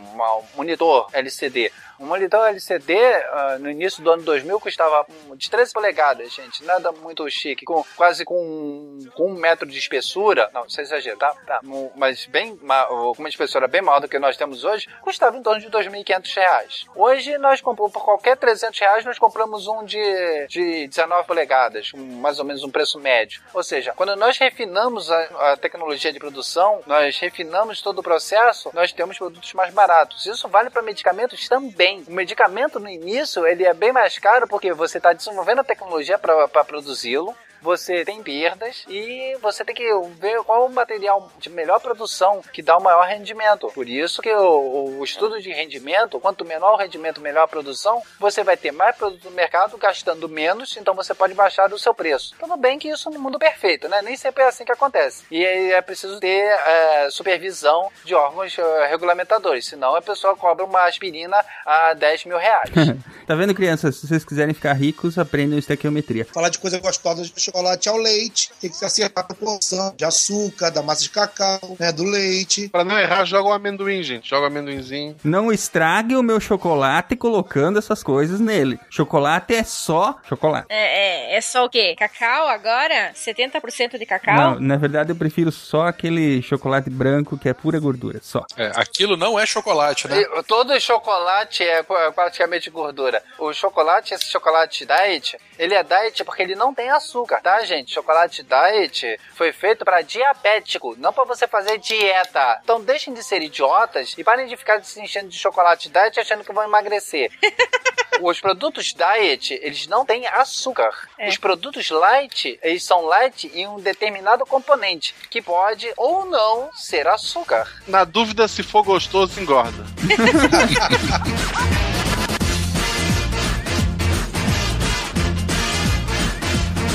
monitor 0.54 1.08
LCD 1.12 1.72
um 2.00 2.06
monitor 2.06 2.46
LCD 2.48 2.96
ah, 2.96 3.56
no 3.60 3.70
início 3.70 4.02
do 4.02 4.10
ano 4.10 4.22
2000 4.22 4.58
custava 4.60 5.06
de 5.36 5.50
13 5.50 5.72
polegadas, 5.72 6.32
gente. 6.32 6.64
Nada 6.64 6.90
muito 6.92 7.28
chique. 7.30 7.64
Com, 7.64 7.84
quase 7.96 8.24
com, 8.24 8.98
com 9.14 9.26
um 9.30 9.34
metro 9.34 9.66
de 9.68 9.78
espessura. 9.78 10.50
Não, 10.52 10.64
isso 10.66 10.80
é 10.80 10.82
exagero, 10.82 11.16
tá? 11.18 11.34
tá 11.46 11.60
um- 11.64 11.90
mas 11.96 12.26
bem, 12.26 12.58
ma- 12.62 12.84
com 12.86 13.14
uma 13.18 13.28
espessura 13.28 13.66
bem 13.68 13.82
maior 13.82 14.00
do 14.00 14.08
que 14.08 14.18
nós 14.18 14.36
temos 14.36 14.64
hoje, 14.64 14.88
custava 15.02 15.36
em 15.36 15.42
torno 15.42 15.60
de 15.60 15.68
2.500 15.70 16.34
reais. 16.36 16.84
Hoje 16.94 17.36
nós 17.38 17.60
compramos, 17.60 17.92
por 17.92 18.04
qualquer 18.04 18.36
300 18.36 18.78
reais, 18.80 19.04
nós 19.04 19.18
compramos 19.18 19.66
um 19.66 19.84
de, 19.84 20.46
de 20.48 20.88
19 20.88 21.26
polegadas, 21.26 21.90
um- 21.94 22.20
mais 22.20 22.38
ou 22.38 22.44
menos 22.44 22.62
um 22.64 22.70
preço 22.70 22.98
médio. 22.98 23.42
Ou 23.52 23.62
seja, 23.62 23.92
quando 23.94 24.16
nós 24.16 24.38
refinamos 24.38 25.10
a, 25.10 25.52
a 25.52 25.56
tecnologia 25.56 26.12
de 26.12 26.18
produção, 26.18 26.80
nós 26.86 27.18
refinamos 27.18 27.80
todo 27.82 27.98
o 27.98 28.02
processo, 28.02 28.70
nós 28.72 28.92
temos 28.92 29.18
produtos 29.18 29.52
mais 29.52 29.72
baratos. 29.72 30.26
Isso 30.26 30.48
vale 30.48 30.70
para 30.70 30.82
medicamentos 30.82 31.48
também. 31.48 31.83
O 32.06 32.12
medicamento 32.12 32.80
no 32.80 32.88
início 32.88 33.46
ele 33.46 33.64
é 33.64 33.74
bem 33.74 33.92
mais 33.92 34.18
caro 34.18 34.46
porque 34.48 34.72
você 34.72 34.98
está 34.98 35.12
desenvolvendo 35.12 35.60
a 35.60 35.64
tecnologia 35.64 36.18
para 36.18 36.64
produzi-lo. 36.64 37.34
Você 37.64 38.04
tem 38.04 38.22
perdas 38.22 38.84
e 38.90 39.38
você 39.40 39.64
tem 39.64 39.74
que 39.74 39.88
ver 40.20 40.42
qual 40.42 40.66
o 40.66 40.70
material 40.70 41.32
de 41.38 41.48
melhor 41.48 41.80
produção 41.80 42.42
que 42.52 42.60
dá 42.60 42.76
o 42.76 42.82
maior 42.82 43.06
rendimento. 43.06 43.68
Por 43.68 43.88
isso 43.88 44.20
que 44.20 44.30
o, 44.30 44.98
o 44.98 45.02
estudo 45.02 45.40
de 45.40 45.50
rendimento, 45.50 46.20
quanto 46.20 46.44
menor 46.44 46.74
o 46.74 46.76
rendimento, 46.76 47.22
melhor 47.22 47.44
a 47.44 47.48
produção, 47.48 48.02
você 48.20 48.44
vai 48.44 48.58
ter 48.58 48.70
mais 48.70 48.94
produto 48.94 49.24
no 49.24 49.30
mercado 49.30 49.78
gastando 49.78 50.28
menos, 50.28 50.76
então 50.76 50.94
você 50.94 51.14
pode 51.14 51.32
baixar 51.32 51.72
o 51.72 51.78
seu 51.78 51.94
preço. 51.94 52.34
Tudo 52.38 52.54
bem 52.58 52.78
que 52.78 52.90
isso 52.90 53.08
no 53.08 53.18
mundo 53.18 53.38
perfeito, 53.38 53.88
né? 53.88 54.02
Nem 54.02 54.14
sempre 54.14 54.42
é 54.42 54.48
assim 54.48 54.66
que 54.66 54.72
acontece. 54.72 55.24
E 55.30 55.42
aí 55.42 55.72
é 55.72 55.80
preciso 55.80 56.20
ter 56.20 56.44
é, 56.44 57.08
supervisão 57.08 57.90
de 58.04 58.14
órgãos 58.14 58.58
é, 58.58 58.88
regulamentadores, 58.88 59.64
senão 59.64 59.96
a 59.96 60.02
pessoa 60.02 60.36
cobra 60.36 60.66
uma 60.66 60.84
aspirina 60.84 61.42
a 61.64 61.94
10 61.94 62.26
mil 62.26 62.36
reais. 62.36 62.70
Tá 63.26 63.34
vendo, 63.34 63.54
crianças? 63.54 63.96
Se 63.96 64.06
vocês 64.06 64.22
quiserem 64.22 64.52
ficar 64.52 64.74
ricos, 64.74 65.18
aprendam 65.18 65.58
estequiometria. 65.58 66.26
Falar 66.26 66.50
de 66.50 66.58
coisa 66.58 66.78
gostosa 66.78 67.22
de 67.22 67.32
chocolate 67.54 67.88
ao 67.88 67.96
leite, 67.96 68.50
tem 68.60 68.68
que 68.68 68.76
se 68.76 68.84
acertar 68.84 69.22
a 69.22 69.26
proporção 69.26 69.94
de 69.96 70.04
açúcar, 70.04 70.70
da 70.70 70.82
massa 70.82 71.02
de 71.02 71.10
cacau, 71.10 71.76
né, 71.78 71.92
do 71.92 72.02
leite. 72.02 72.68
Pra 72.68 72.84
não 72.84 72.98
errar, 72.98 73.24
joga 73.24 73.48
um 73.48 73.52
amendoim, 73.52 74.02
gente. 74.02 74.28
Joga 74.28 74.44
um 74.44 74.46
amendoinzinho. 74.46 75.16
Não 75.22 75.52
estrague 75.52 76.16
o 76.16 76.22
meu 76.22 76.40
chocolate 76.40 77.14
colocando 77.14 77.78
essas 77.78 78.02
coisas 78.02 78.40
nele. 78.40 78.78
Chocolate 78.90 79.54
é 79.54 79.62
só 79.62 80.18
chocolate. 80.28 80.66
É, 80.68 81.34
é, 81.34 81.36
é 81.36 81.40
só 81.40 81.64
o 81.64 81.70
quê? 81.70 81.94
Cacau 81.96 82.48
agora? 82.48 83.12
70% 83.14 83.98
de 83.98 84.06
cacau? 84.06 84.34
Não, 84.34 84.60
na 84.60 84.76
verdade 84.76 85.12
eu 85.12 85.16
prefiro 85.16 85.52
só 85.52 85.86
aquele 85.86 86.42
chocolate 86.42 86.90
branco 86.90 87.38
que 87.38 87.48
é 87.48 87.54
pura 87.54 87.78
gordura, 87.78 88.18
só. 88.20 88.44
É, 88.56 88.72
aquilo 88.74 89.16
não 89.16 89.38
é 89.38 89.46
chocolate, 89.46 90.08
né? 90.08 90.20
E 90.20 90.42
Todo 90.44 90.78
chocolate 90.80 91.62
é 91.62 91.82
praticamente 91.82 92.68
gordura. 92.68 93.22
O 93.38 93.52
chocolate, 93.52 94.12
esse 94.12 94.26
chocolate 94.26 94.84
diet, 94.84 95.36
Ele 95.58 95.74
é 95.74 95.82
diet 95.82 96.24
porque 96.24 96.42
ele 96.42 96.54
não 96.54 96.74
tem 96.74 96.90
açúcar, 96.90 97.40
tá, 97.40 97.64
gente? 97.64 97.92
Chocolate 97.92 98.42
diet 98.42 99.18
foi 99.34 99.52
feito 99.52 99.84
para 99.84 100.02
diabético, 100.02 100.94
não 100.98 101.12
para 101.12 101.24
você 101.24 101.46
fazer 101.46 101.78
dieta. 101.78 102.60
Então 102.62 102.80
deixem 102.80 103.14
de 103.14 103.22
ser 103.22 103.42
idiotas 103.42 104.14
e 104.16 104.24
parem 104.24 104.46
de 104.46 104.56
ficar 104.56 104.82
se 104.84 105.00
enchendo 105.00 105.28
de 105.28 105.38
chocolate 105.38 105.88
diet 105.88 106.18
achando 106.18 106.44
que 106.44 106.52
vão 106.52 106.64
emagrecer. 106.64 107.30
Os 108.20 108.40
produtos 108.40 108.94
diet, 108.94 109.58
eles 109.60 109.86
não 109.86 110.04
têm 110.04 110.26
açúcar. 110.26 110.90
É. 111.18 111.28
Os 111.28 111.36
produtos 111.36 111.90
light, 111.90 112.58
eles 112.62 112.84
são 112.84 113.02
light 113.02 113.50
em 113.52 113.66
um 113.66 113.80
determinado 113.80 114.46
componente, 114.46 115.14
que 115.28 115.42
pode 115.42 115.92
ou 115.96 116.24
não 116.24 116.70
ser 116.74 117.08
açúcar. 117.08 117.68
Na 117.88 118.04
dúvida, 118.04 118.46
se 118.46 118.62
for 118.62 118.84
gostoso, 118.84 119.40
engorda. 119.40 119.84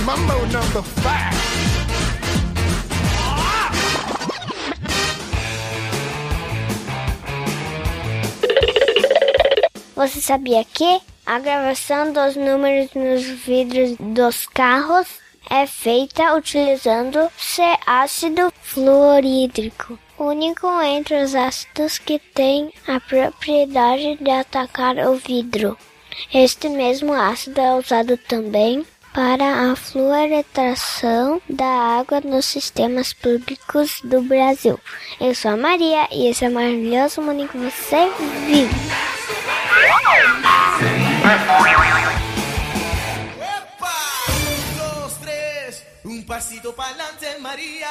Mambo 0.10 0.40
number 0.48 0.82
five. 0.82 1.38
Você 9.96 10.20
sabia 10.20 10.66
que 10.66 11.00
a 11.28 11.38
gravação 11.38 12.12
dos 12.12 12.36
números 12.36 12.90
nos 12.96 13.24
vidros 13.24 13.96
dos 14.00 14.48
carros 14.48 15.08
é 15.48 15.68
feita 15.68 16.34
utilizando 16.34 17.30
C 17.38 17.62
ácido 17.86 18.52
fluorídrico, 18.64 20.00
único 20.18 20.66
entre 20.82 21.22
os 21.22 21.36
ácidos 21.36 22.00
que 22.00 22.18
tem 22.18 22.74
a 22.88 23.00
propriedade 23.00 24.18
de 24.20 24.32
atacar 24.32 24.98
o 25.08 25.18
vidro. 25.18 25.78
Este 26.34 26.68
mesmo 26.68 27.14
ácido 27.14 27.62
é 27.62 27.76
usado 27.76 28.18
também 28.18 28.84
para 29.14 29.72
a 29.72 29.76
fluoretação 29.76 31.42
da 31.50 32.00
água 32.00 32.22
nos 32.22 32.46
sistemas 32.46 33.14
públicos 33.14 34.02
do 34.04 34.22
Brasil. 34.22 34.80
Eu 35.20 35.34
sou 35.34 35.52
a 35.52 35.58
Maria 35.58 36.08
e 36.12 36.28
esse 36.28 36.46
é 36.46 36.50
o 36.50 36.54
maravilhoso 36.54 37.22
mundo 37.22 37.44
em 37.44 37.48
que 37.48 37.58
você 37.58 38.12
vive. 38.46 38.76
Un, 44.28 44.78
dos, 44.78 45.14
tres, 45.20 45.84
un 46.06 46.26
pasito 46.26 46.74
para 46.74 46.90
adelante, 46.90 47.40
María. 47.40 47.90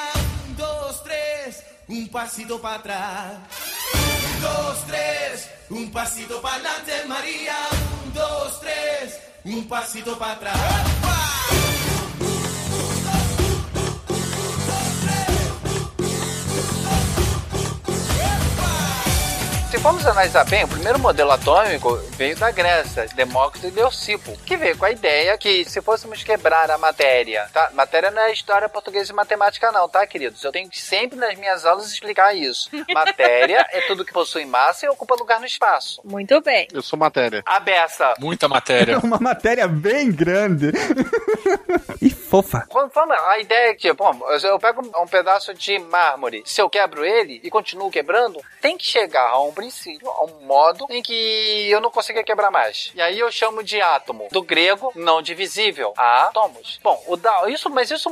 Un, 0.49 0.57
dos, 0.57 1.03
tres, 1.03 1.65
un 1.89 2.09
pasito 2.09 2.59
para 2.61 2.77
atrás. 2.77 3.39
Un, 3.95 4.41
dos, 4.41 4.87
tres, 4.87 5.51
un 5.71 5.91
pasito 5.91 6.41
para 6.41 6.55
adelante, 6.55 7.05
María. 7.07 7.57
Un, 8.05 8.13
dos, 8.13 8.61
tres, 9.43 9.55
un 9.55 9.69
pasito 9.69 10.19
para 10.19 10.33
atrás. 10.33 11.78
Se 19.79 19.83
formos 19.83 20.05
analisar 20.05 20.45
bem, 20.45 20.65
o 20.65 20.69
primeiro 20.69 20.99
modelo 20.99 21.31
atômico 21.31 21.95
veio 22.17 22.37
da 22.37 22.51
Grécia, 22.51 23.07
Demócrito 23.15 23.69
e 23.69 23.71
Leucipo, 23.71 24.37
que 24.45 24.57
veio 24.57 24.77
com 24.77 24.85
a 24.85 24.91
ideia 24.91 25.39
que 25.39 25.65
se 25.67 25.81
fôssemos 25.81 26.25
quebrar 26.25 26.69
a 26.69 26.77
matéria, 26.77 27.49
tá? 27.53 27.71
Matéria 27.73 28.11
não 28.11 28.21
é 28.23 28.33
história 28.33 28.69
portuguesa 28.69 29.13
e 29.13 29.15
matemática 29.15 29.71
não, 29.71 29.89
tá, 29.89 30.05
queridos? 30.05 30.43
Eu 30.43 30.51
tenho 30.51 30.69
que 30.69 30.81
sempre 30.81 31.17
nas 31.17 31.39
minhas 31.39 31.65
aulas 31.65 31.93
explicar 31.93 32.35
isso. 32.35 32.69
Matéria 32.93 33.65
é 33.71 33.83
tudo 33.83 34.05
que 34.05 34.13
possui 34.13 34.45
massa 34.45 34.85
e 34.85 34.89
ocupa 34.89 35.15
lugar 35.15 35.39
no 35.39 35.47
espaço. 35.47 36.01
Muito 36.05 36.41
bem. 36.41 36.67
Eu 36.73 36.83
sou 36.83 36.99
matéria. 36.99 37.45
A 37.47 37.61
beça. 37.61 38.15
Muita 38.19 38.49
matéria. 38.49 38.99
Uma 38.99 39.21
matéria 39.21 39.69
bem 39.69 40.11
grande. 40.11 40.73
e 42.03 42.11
fofa. 42.11 42.67
Quando 42.69 42.91
fala, 42.91 43.15
a 43.31 43.39
ideia 43.39 43.71
é 43.71 43.75
que, 43.75 43.93
bom, 43.93 44.19
eu 44.43 44.59
pego 44.59 44.83
um 45.01 45.07
pedaço 45.07 45.55
de 45.55 45.79
mármore, 45.79 46.43
se 46.45 46.61
eu 46.61 46.69
quebro 46.69 47.05
ele 47.05 47.41
e 47.45 47.51
continuo 47.51 47.91
quebrando, 47.91 48.41
tem 48.61 48.77
que 48.77 48.85
chegar 48.85 49.29
a 49.29 49.41
um 49.41 49.53
princípio, 49.53 49.68
a 50.07 50.25
um 50.25 50.47
modo 50.47 50.87
em 50.91 51.03
que 51.03 51.71
eu 51.71 51.81
não 51.81 51.91
consiga 51.91 52.23
quebrar 52.23 52.51
mais. 52.51 52.93
E 52.95 53.01
aí 53.01 53.19
eu 53.19 53.31
chamo 53.31 53.63
de 53.63 53.81
átomo, 53.81 54.29
do 54.31 54.43
grego 54.43 54.93
não 54.95 55.23
divisível, 55.23 55.93
átomos. 55.97 56.79
Bom, 56.83 57.03
o 57.07 57.17
da, 57.17 57.49
isso, 57.49 57.71
mas 57.71 57.91
isso, 57.91 58.11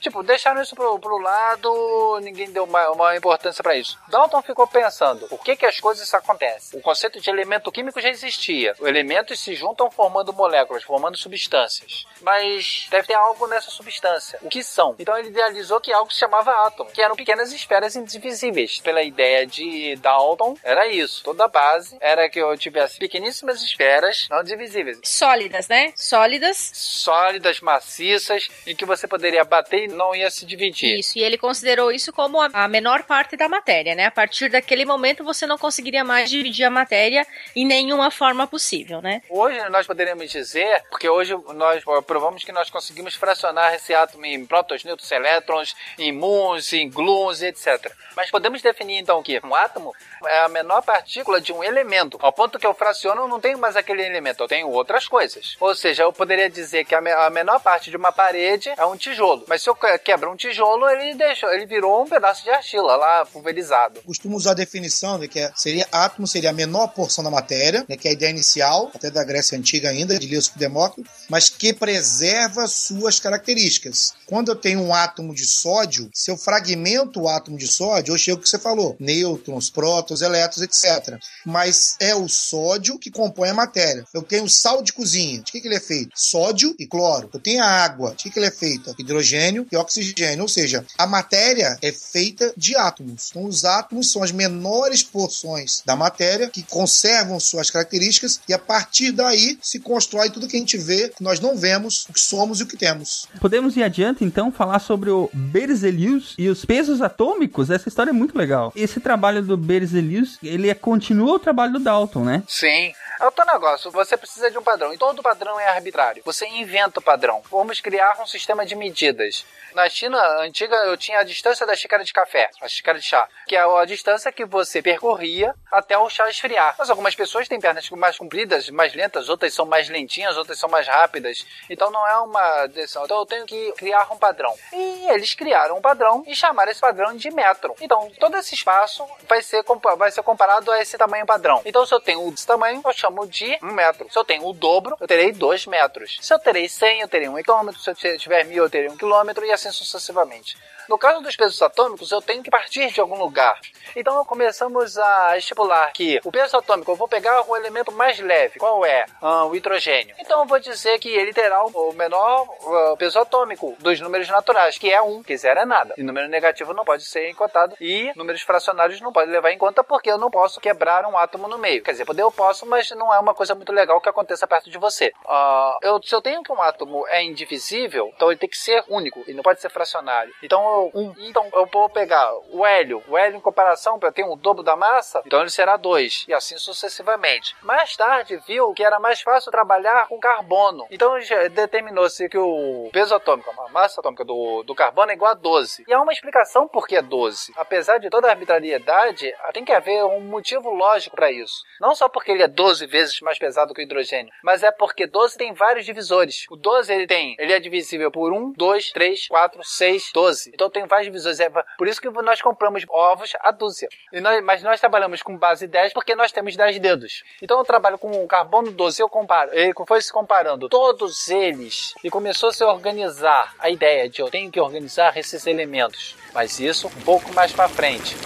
tipo, 0.00 0.22
deixaram 0.22 0.62
isso 0.62 0.74
pro, 0.74 0.98
pro 0.98 1.18
lado, 1.18 2.18
ninguém 2.22 2.50
deu 2.50 2.64
uma, 2.64 2.90
uma 2.90 3.16
importância 3.16 3.62
para 3.62 3.76
isso. 3.76 3.98
Dalton 4.08 4.42
ficou 4.42 4.66
pensando, 4.66 5.26
por 5.28 5.42
que 5.42 5.56
que 5.56 5.66
as 5.66 5.80
coisas 5.80 6.12
acontecem? 6.12 6.78
O 6.78 6.82
conceito 6.82 7.20
de 7.20 7.30
elemento 7.30 7.72
químico 7.72 8.00
já 8.00 8.08
existia. 8.08 8.74
Os 8.78 8.86
elementos 8.86 9.40
se 9.40 9.54
juntam 9.54 9.90
formando 9.90 10.32
moléculas, 10.32 10.82
formando 10.82 11.16
substâncias. 11.16 12.06
Mas 12.20 12.86
deve 12.90 13.08
ter 13.08 13.14
algo 13.14 13.46
nessa 13.46 13.70
substância. 13.70 14.38
O 14.42 14.48
que 14.48 14.62
são? 14.62 14.94
Então 14.98 15.16
ele 15.16 15.28
idealizou 15.28 15.80
que 15.80 15.92
algo 15.92 16.12
se 16.12 16.18
chamava 16.18 16.66
átomo, 16.66 16.90
que 16.90 17.02
eram 17.02 17.16
pequenas 17.16 17.52
esferas 17.52 17.96
indivisíveis. 17.96 18.78
Pela 18.78 19.02
ideia 19.02 19.46
de 19.46 19.96
Dalton, 19.96 20.56
era 20.62 20.87
isso. 20.90 21.22
Toda 21.24 21.44
a 21.44 21.48
base 21.48 21.96
era 22.00 22.28
que 22.28 22.38
eu 22.38 22.56
tivesse 22.56 22.98
pequeníssimas 22.98 23.62
esferas 23.62 24.26
não 24.30 24.42
divisíveis. 24.42 24.98
Sólidas, 25.02 25.68
né? 25.68 25.92
Sólidas. 25.96 26.70
Sólidas, 26.74 27.60
maciças, 27.60 28.48
em 28.66 28.74
que 28.74 28.84
você 28.84 29.06
poderia 29.06 29.44
bater 29.44 29.84
e 29.84 29.88
não 29.88 30.14
ia 30.14 30.30
se 30.30 30.44
dividir. 30.44 30.98
Isso, 30.98 31.18
e 31.18 31.22
ele 31.22 31.38
considerou 31.38 31.90
isso 31.90 32.12
como 32.12 32.40
a, 32.40 32.68
menor 32.68 33.02
parte 33.04 33.36
da 33.36 33.48
matéria, 33.48 33.94
né? 33.94 34.06
A 34.06 34.10
partir 34.10 34.50
daquele 34.50 34.84
momento 34.84 35.24
você 35.24 35.46
não 35.46 35.58
conseguiria 35.58 36.04
mais 36.04 36.30
dividir 36.30 36.64
a 36.64 36.70
matéria 36.70 37.26
em 37.54 37.66
nenhuma 37.66 38.10
forma 38.10 38.46
possível, 38.46 39.00
né? 39.00 39.22
Hoje 39.28 39.58
nós 39.70 39.86
poderíamos 39.86 40.30
dizer, 40.30 40.82
porque 40.90 41.08
hoje 41.08 41.34
nós 41.54 41.82
provamos 42.06 42.44
que 42.44 42.52
nós 42.52 42.70
conseguimos 42.70 43.14
fracionar 43.14 43.74
esse 43.74 43.94
átomo 43.94 44.24
em 44.26 44.44
prótons, 44.44 44.84
nêutrons, 44.84 45.10
elétrons, 45.10 45.76
em 45.98 46.12
muons, 46.12 46.72
em 46.72 46.88
gluons, 46.88 47.42
etc. 47.42 47.92
Mas 48.16 48.30
podemos 48.30 48.62
definir 48.62 48.98
então 48.98 49.22
que 49.22 49.40
um 49.44 49.54
átomo 49.54 49.94
é 50.26 50.40
a 50.40 50.48
menor 50.48 50.77
partícula 50.82 51.40
de 51.40 51.52
um 51.52 51.62
elemento. 51.62 52.18
Ao 52.20 52.32
ponto 52.32 52.58
que 52.58 52.66
eu 52.66 52.74
fraciono, 52.74 53.22
eu 53.22 53.28
não 53.28 53.40
tenho 53.40 53.58
mais 53.58 53.76
aquele 53.76 54.02
elemento, 54.04 54.42
eu 54.42 54.48
tenho 54.48 54.68
outras 54.68 55.06
coisas. 55.06 55.56
Ou 55.60 55.74
seja, 55.74 56.02
eu 56.02 56.12
poderia 56.12 56.48
dizer 56.50 56.84
que 56.84 56.94
a, 56.94 57.00
me- 57.00 57.12
a 57.12 57.30
menor 57.30 57.60
parte 57.60 57.90
de 57.90 57.96
uma 57.96 58.12
parede 58.12 58.70
é 58.76 58.84
um 58.84 58.96
tijolo. 58.96 59.44
Mas 59.48 59.62
se 59.62 59.70
eu 59.70 59.74
que- 59.74 59.98
quebro 59.98 60.30
um 60.30 60.36
tijolo, 60.36 60.88
ele 60.88 61.14
deixou, 61.14 61.50
ele 61.52 61.66
virou 61.66 62.02
um 62.02 62.08
pedaço 62.08 62.42
de 62.44 62.50
argila 62.50 62.96
lá 62.96 63.26
pulverizado. 63.26 64.00
Costumo 64.02 64.36
usar 64.36 64.52
a 64.52 64.54
definição 64.54 65.18
de 65.18 65.28
que 65.28 65.40
é- 65.40 65.52
seria 65.54 65.86
átomo 65.92 66.26
seria 66.26 66.50
a 66.50 66.52
menor 66.52 66.88
porção 66.88 67.22
da 67.24 67.30
matéria, 67.30 67.84
né, 67.88 67.96
que 67.96 68.06
é 68.08 68.10
a 68.10 68.14
ideia 68.14 68.30
inicial, 68.30 68.90
até 68.94 69.10
da 69.10 69.24
Grécia 69.24 69.56
Antiga 69.58 69.88
ainda, 69.90 70.18
de 70.18 70.26
Leucipo 70.26 70.58
Demócrito, 70.58 71.08
mas 71.28 71.48
que 71.48 71.72
preserva 71.72 72.66
suas 72.66 73.18
características. 73.20 74.14
Quando 74.26 74.50
eu 74.50 74.56
tenho 74.56 74.80
um 74.80 74.94
átomo 74.94 75.34
de 75.34 75.44
sódio, 75.46 76.10
se 76.12 76.30
eu 76.30 76.36
fragmento 76.36 77.20
o 77.22 77.28
átomo 77.28 77.56
de 77.56 77.66
sódio, 77.66 78.12
eu 78.14 78.18
chego 78.18 78.38
o 78.38 78.42
que 78.42 78.48
você 78.48 78.58
falou, 78.58 78.96
nêutrons, 79.00 79.70
prótons, 79.70 80.22
elétrons, 80.22 80.62
etc. 80.68 81.18
Mas 81.44 81.96
é 82.00 82.14
o 82.14 82.28
sódio 82.28 82.98
que 82.98 83.10
compõe 83.10 83.48
a 83.48 83.54
matéria. 83.54 84.04
Eu 84.12 84.22
tenho 84.22 84.48
sal 84.48 84.82
de 84.82 84.92
cozinha. 84.92 85.40
De 85.40 85.52
que, 85.52 85.60
que 85.60 85.68
ele 85.68 85.76
é 85.76 85.80
feito? 85.80 86.12
Sódio 86.14 86.74
e 86.78 86.86
cloro. 86.86 87.30
Eu 87.32 87.40
tenho 87.40 87.62
a 87.62 87.66
água. 87.66 88.10
De 88.10 88.24
que, 88.24 88.30
que 88.30 88.38
ele 88.38 88.46
é 88.46 88.50
feito? 88.50 88.94
Hidrogênio 88.98 89.66
e 89.70 89.76
oxigênio. 89.76 90.42
Ou 90.42 90.48
seja, 90.48 90.84
a 90.96 91.06
matéria 91.06 91.76
é 91.82 91.92
feita 91.92 92.52
de 92.56 92.76
átomos. 92.76 93.28
Então, 93.30 93.44
os 93.44 93.64
átomos 93.64 94.10
são 94.10 94.22
as 94.22 94.32
menores 94.32 95.02
porções 95.02 95.82
da 95.84 95.96
matéria 95.96 96.48
que 96.48 96.62
conservam 96.62 97.38
suas 97.40 97.70
características 97.70 98.40
e 98.48 98.52
a 98.52 98.58
partir 98.58 99.12
daí 99.12 99.58
se 99.62 99.78
constrói 99.78 100.30
tudo 100.30 100.48
que 100.48 100.56
a 100.56 100.60
gente 100.60 100.76
vê, 100.76 101.08
que 101.08 101.22
nós 101.22 101.40
não 101.40 101.56
vemos, 101.56 102.06
o 102.08 102.12
que 102.12 102.20
somos 102.20 102.60
e 102.60 102.62
o 102.62 102.66
que 102.66 102.76
temos. 102.76 103.26
Podemos 103.40 103.76
ir 103.76 103.82
adiante, 103.82 104.24
então, 104.24 104.50
falar 104.50 104.80
sobre 104.80 105.10
o 105.10 105.30
Berzelius 105.32 106.34
e 106.36 106.48
os 106.48 106.64
pesos 106.64 107.00
atômicos? 107.00 107.70
Essa 107.70 107.88
história 107.88 108.10
é 108.10 108.12
muito 108.12 108.36
legal. 108.36 108.72
Esse 108.74 109.00
trabalho 109.00 109.42
do 109.42 109.56
Berzelius, 109.56 110.38
ele 110.42 110.57
é, 110.66 110.74
continua 110.74 111.34
o 111.34 111.38
trabalho 111.38 111.74
do 111.74 111.78
Dalton, 111.78 112.24
né? 112.24 112.42
Sim. 112.48 112.92
É 113.20 113.24
outro 113.24 113.44
negócio, 113.44 113.90
você 113.90 114.16
precisa 114.16 114.48
de 114.48 114.56
um 114.56 114.62
padrão. 114.62 114.94
E 114.94 114.98
todo 114.98 115.22
padrão 115.22 115.58
é 115.58 115.68
arbitrário. 115.68 116.22
Você 116.24 116.46
inventa 116.46 117.00
o 117.00 117.02
padrão. 117.02 117.42
Vamos 117.50 117.80
criar 117.80 118.20
um 118.20 118.26
sistema 118.26 118.64
de 118.64 118.76
medidas. 118.76 119.44
Na 119.74 119.88
China 119.88 120.18
antiga, 120.40 120.76
eu 120.86 120.96
tinha 120.96 121.18
a 121.18 121.24
distância 121.24 121.66
da 121.66 121.74
xícara 121.74 122.02
de 122.02 122.12
café, 122.12 122.48
a 122.60 122.68
xícara 122.68 122.98
de 122.98 123.04
chá, 123.04 123.28
que 123.46 123.56
é 123.56 123.60
a 123.60 123.84
distância 123.84 124.32
que 124.32 124.44
você 124.44 124.80
percorria 124.80 125.54
até 125.70 125.98
o 125.98 126.08
chá 126.08 126.28
esfriar. 126.30 126.74
Mas 126.78 126.88
algumas 126.88 127.14
pessoas 127.14 127.48
têm 127.48 127.60
pernas 127.60 127.88
mais 127.90 128.16
compridas, 128.16 128.70
mais 128.70 128.94
lentas, 128.94 129.28
outras 129.28 129.52
são 129.52 129.66
mais 129.66 129.88
lentinhas, 129.88 130.36
outras 130.36 130.58
são 130.58 130.68
mais 130.68 130.86
rápidas. 130.86 131.44
Então 131.68 131.90
não 131.90 132.06
é 132.06 132.16
uma 132.18 132.66
decisão. 132.66 133.04
Então 133.04 133.18
eu 133.18 133.26
tenho 133.26 133.44
que 133.46 133.72
criar 133.72 134.10
um 134.12 134.16
padrão. 134.16 134.54
E 134.72 135.08
eles 135.10 135.34
criaram 135.34 135.76
um 135.76 135.82
padrão 135.82 136.22
e 136.26 136.34
chamaram 136.34 136.70
esse 136.70 136.80
padrão 136.80 137.14
de 137.16 137.30
metro. 137.30 137.74
Então 137.80 138.10
todo 138.18 138.36
esse 138.38 138.54
espaço 138.54 139.04
vai 139.28 139.42
ser, 139.42 139.64
vai 139.96 140.10
ser 140.10 140.22
comparado 140.22 140.70
a 140.70 140.80
esse 140.80 140.96
tamanho 140.96 141.26
padrão. 141.26 141.60
Então 141.64 141.84
se 141.84 141.92
eu 141.92 142.00
tenho 142.00 142.32
esse 142.32 142.46
tamanho, 142.46 142.80
eu 142.84 142.92
chamo 142.92 143.07
de 143.26 143.58
um 143.62 143.72
metro. 143.72 144.06
Se 144.10 144.18
eu 144.18 144.24
tenho 144.24 144.46
o 144.46 144.52
dobro, 144.52 144.96
eu 145.00 145.06
terei 145.06 145.32
dois 145.32 145.66
metros. 145.66 146.18
Se 146.20 146.32
eu 146.32 146.38
terei 146.38 146.68
100, 146.68 147.00
eu 147.00 147.08
terei 147.08 147.28
um 147.28 147.42
quilômetro. 147.42 147.80
Se 147.80 147.90
eu 147.90 148.18
tiver 148.18 148.44
mil, 148.44 148.64
eu 148.64 148.70
terei 148.70 148.88
um 148.88 148.96
quilômetro 148.96 149.44
e 149.44 149.52
assim 149.52 149.70
sucessivamente. 149.70 150.56
No 150.88 150.96
caso 150.98 151.20
dos 151.20 151.36
pesos 151.36 151.60
atômicos, 151.60 152.10
eu 152.10 152.22
tenho 152.22 152.42
que 152.42 152.50
partir 152.50 152.90
de 152.90 153.00
algum 153.00 153.18
lugar. 153.18 153.60
Então 153.94 154.24
começamos 154.24 154.96
a 154.96 155.36
estipular 155.36 155.92
que 155.92 156.18
o 156.24 156.32
peso 156.32 156.56
atômico, 156.56 156.90
eu 156.90 156.96
vou 156.96 157.06
pegar 157.06 157.42
o 157.46 157.56
elemento 157.56 157.92
mais 157.92 158.18
leve. 158.18 158.58
Qual 158.58 158.84
é? 158.86 159.04
Ah, 159.20 159.44
o 159.44 159.54
hidrogênio. 159.54 160.14
Então 160.18 160.40
eu 160.40 160.46
vou 160.46 160.58
dizer 160.58 160.98
que 160.98 161.08
ele 161.10 161.32
terá 161.32 161.62
o 161.62 161.92
menor 161.92 162.46
ah, 162.66 162.94
peso 162.98 163.18
atômico 163.18 163.76
dos 163.78 164.00
números 164.00 164.28
naturais, 164.28 164.78
que 164.78 164.90
é 164.90 165.00
1, 165.02 165.22
que 165.22 165.36
zero 165.36 165.60
é 165.60 165.66
nada. 165.66 165.94
E 165.98 166.02
número 166.02 166.26
negativo 166.28 166.72
não 166.72 166.84
pode 166.84 167.04
ser 167.04 167.28
encotado 167.28 167.76
e 167.80 168.10
números 168.16 168.40
fracionários 168.40 169.00
não 169.00 169.12
pode 169.12 169.30
levar 169.30 169.50
em 169.50 169.58
conta 169.58 169.84
porque 169.84 170.10
eu 170.10 170.16
não 170.16 170.30
posso 170.30 170.58
quebrar 170.58 171.04
um 171.04 171.18
átomo 171.18 171.48
no 171.48 171.58
meio. 171.58 171.82
Quer 171.82 171.92
dizer, 171.92 172.06
poder 172.06 172.22
eu 172.22 172.32
posso, 172.32 172.64
mas 172.64 172.90
não 172.92 173.12
é 173.12 173.18
uma 173.18 173.34
coisa 173.34 173.54
muito 173.54 173.72
legal 173.72 174.00
que 174.00 174.08
aconteça 174.08 174.46
perto 174.46 174.70
de 174.70 174.78
você. 174.78 175.12
Ah, 175.26 175.76
eu, 175.82 176.00
se 176.02 176.14
eu 176.14 176.22
tenho 176.22 176.42
que 176.42 176.52
um 176.52 176.62
átomo 176.62 177.06
é 177.08 177.22
indivisível, 177.22 178.10
então 178.14 178.30
ele 178.30 178.38
tem 178.38 178.48
que 178.48 178.56
ser 178.56 178.82
único, 178.88 179.22
ele 179.26 179.34
não 179.34 179.42
pode 179.42 179.60
ser 179.60 179.68
fracionário. 179.68 180.34
Então 180.42 180.77
um, 180.94 181.14
então 181.18 181.46
eu 181.52 181.66
vou 181.66 181.88
pegar 181.88 182.32
o 182.50 182.64
hélio, 182.64 183.02
o 183.08 183.16
hélio 183.16 183.36
em 183.36 183.40
comparação 183.40 183.98
para 183.98 184.12
ter 184.12 184.24
um 184.24 184.36
dobro 184.36 184.62
da 184.62 184.76
massa, 184.76 185.22
então 185.26 185.40
ele 185.40 185.50
será 185.50 185.76
2 185.76 186.26
e 186.28 186.34
assim 186.34 186.56
sucessivamente. 186.58 187.56
Mais 187.62 187.96
tarde 187.96 188.40
viu 188.46 188.72
que 188.72 188.84
era 188.84 188.98
mais 188.98 189.20
fácil 189.20 189.50
trabalhar 189.50 190.08
com 190.08 190.18
carbono. 190.18 190.86
Então 190.90 191.14
determinou-se 191.52 192.28
que 192.28 192.38
o 192.38 192.88
peso 192.92 193.14
atômico, 193.14 193.50
a 193.50 193.68
massa 193.70 194.00
atômica 194.00 194.24
do, 194.24 194.62
do 194.62 194.74
carbono 194.74 195.10
é 195.10 195.14
igual 195.14 195.32
a 195.32 195.34
12. 195.34 195.84
E 195.86 195.92
há 195.92 196.00
uma 196.00 196.12
explicação 196.12 196.68
por 196.68 196.86
que 196.86 196.96
é 196.96 197.02
12. 197.02 197.52
Apesar 197.56 197.98
de 197.98 198.10
toda 198.10 198.28
a 198.28 198.30
arbitrariedade, 198.30 199.32
tem 199.52 199.64
que 199.64 199.72
haver 199.72 200.04
um 200.04 200.20
motivo 200.20 200.70
lógico 200.70 201.16
para 201.16 201.30
isso. 201.30 201.62
Não 201.80 201.94
só 201.94 202.08
porque 202.08 202.30
ele 202.30 202.42
é 202.42 202.48
12 202.48 202.86
vezes 202.86 203.20
mais 203.20 203.38
pesado 203.38 203.74
que 203.74 203.80
o 203.80 203.84
hidrogênio, 203.84 204.32
mas 204.42 204.62
é 204.62 204.70
porque 204.70 205.06
12 205.06 205.36
tem 205.36 205.52
vários 205.52 205.84
divisores. 205.84 206.46
O 206.50 206.56
12 206.56 206.92
ele 206.92 207.06
tem, 207.06 207.36
ele 207.38 207.52
é 207.52 207.60
divisível 207.60 208.10
por 208.10 208.32
1, 208.32 208.52
2, 208.56 208.90
3, 208.92 209.28
4, 209.28 209.64
6, 209.64 210.10
12. 210.12 210.50
Então 210.54 210.67
tem 210.70 210.86
vários 210.86 211.06
divisores. 211.06 211.40
É 211.40 211.50
por 211.76 211.88
isso 211.88 212.00
que 212.00 212.08
nós 212.10 212.40
compramos 212.40 212.84
ovos 212.88 213.32
a 213.40 213.50
dúzia. 213.50 213.88
Nós, 214.12 214.44
mas 214.44 214.62
nós 214.62 214.80
trabalhamos 214.80 215.22
com 215.22 215.36
base 215.36 215.66
10 215.66 215.92
porque 215.92 216.14
nós 216.14 216.32
temos 216.32 216.56
10 216.56 216.78
dedos. 216.78 217.22
Então 217.42 217.58
eu 217.58 217.64
trabalho 217.64 217.98
com 217.98 218.26
carbono 218.26 218.70
12, 218.70 219.02
eu 219.02 219.08
comparo, 219.08 219.50
ele 219.52 219.72
foi 219.86 220.00
se 220.00 220.12
comparando 220.12 220.68
todos 220.68 221.28
eles 221.28 221.94
e 222.02 222.10
começou 222.10 222.50
a 222.50 222.52
se 222.52 222.64
organizar 222.64 223.54
a 223.58 223.70
ideia 223.70 224.08
de 224.08 224.20
eu 224.20 224.30
tenho 224.30 224.50
que 224.50 224.60
organizar 224.60 225.16
esses 225.16 225.46
elementos. 225.46 226.16
Mas 226.32 226.58
isso 226.60 226.88
um 226.88 227.02
pouco 227.02 227.32
mais 227.32 227.52
para 227.52 227.68
frente. 227.68 228.16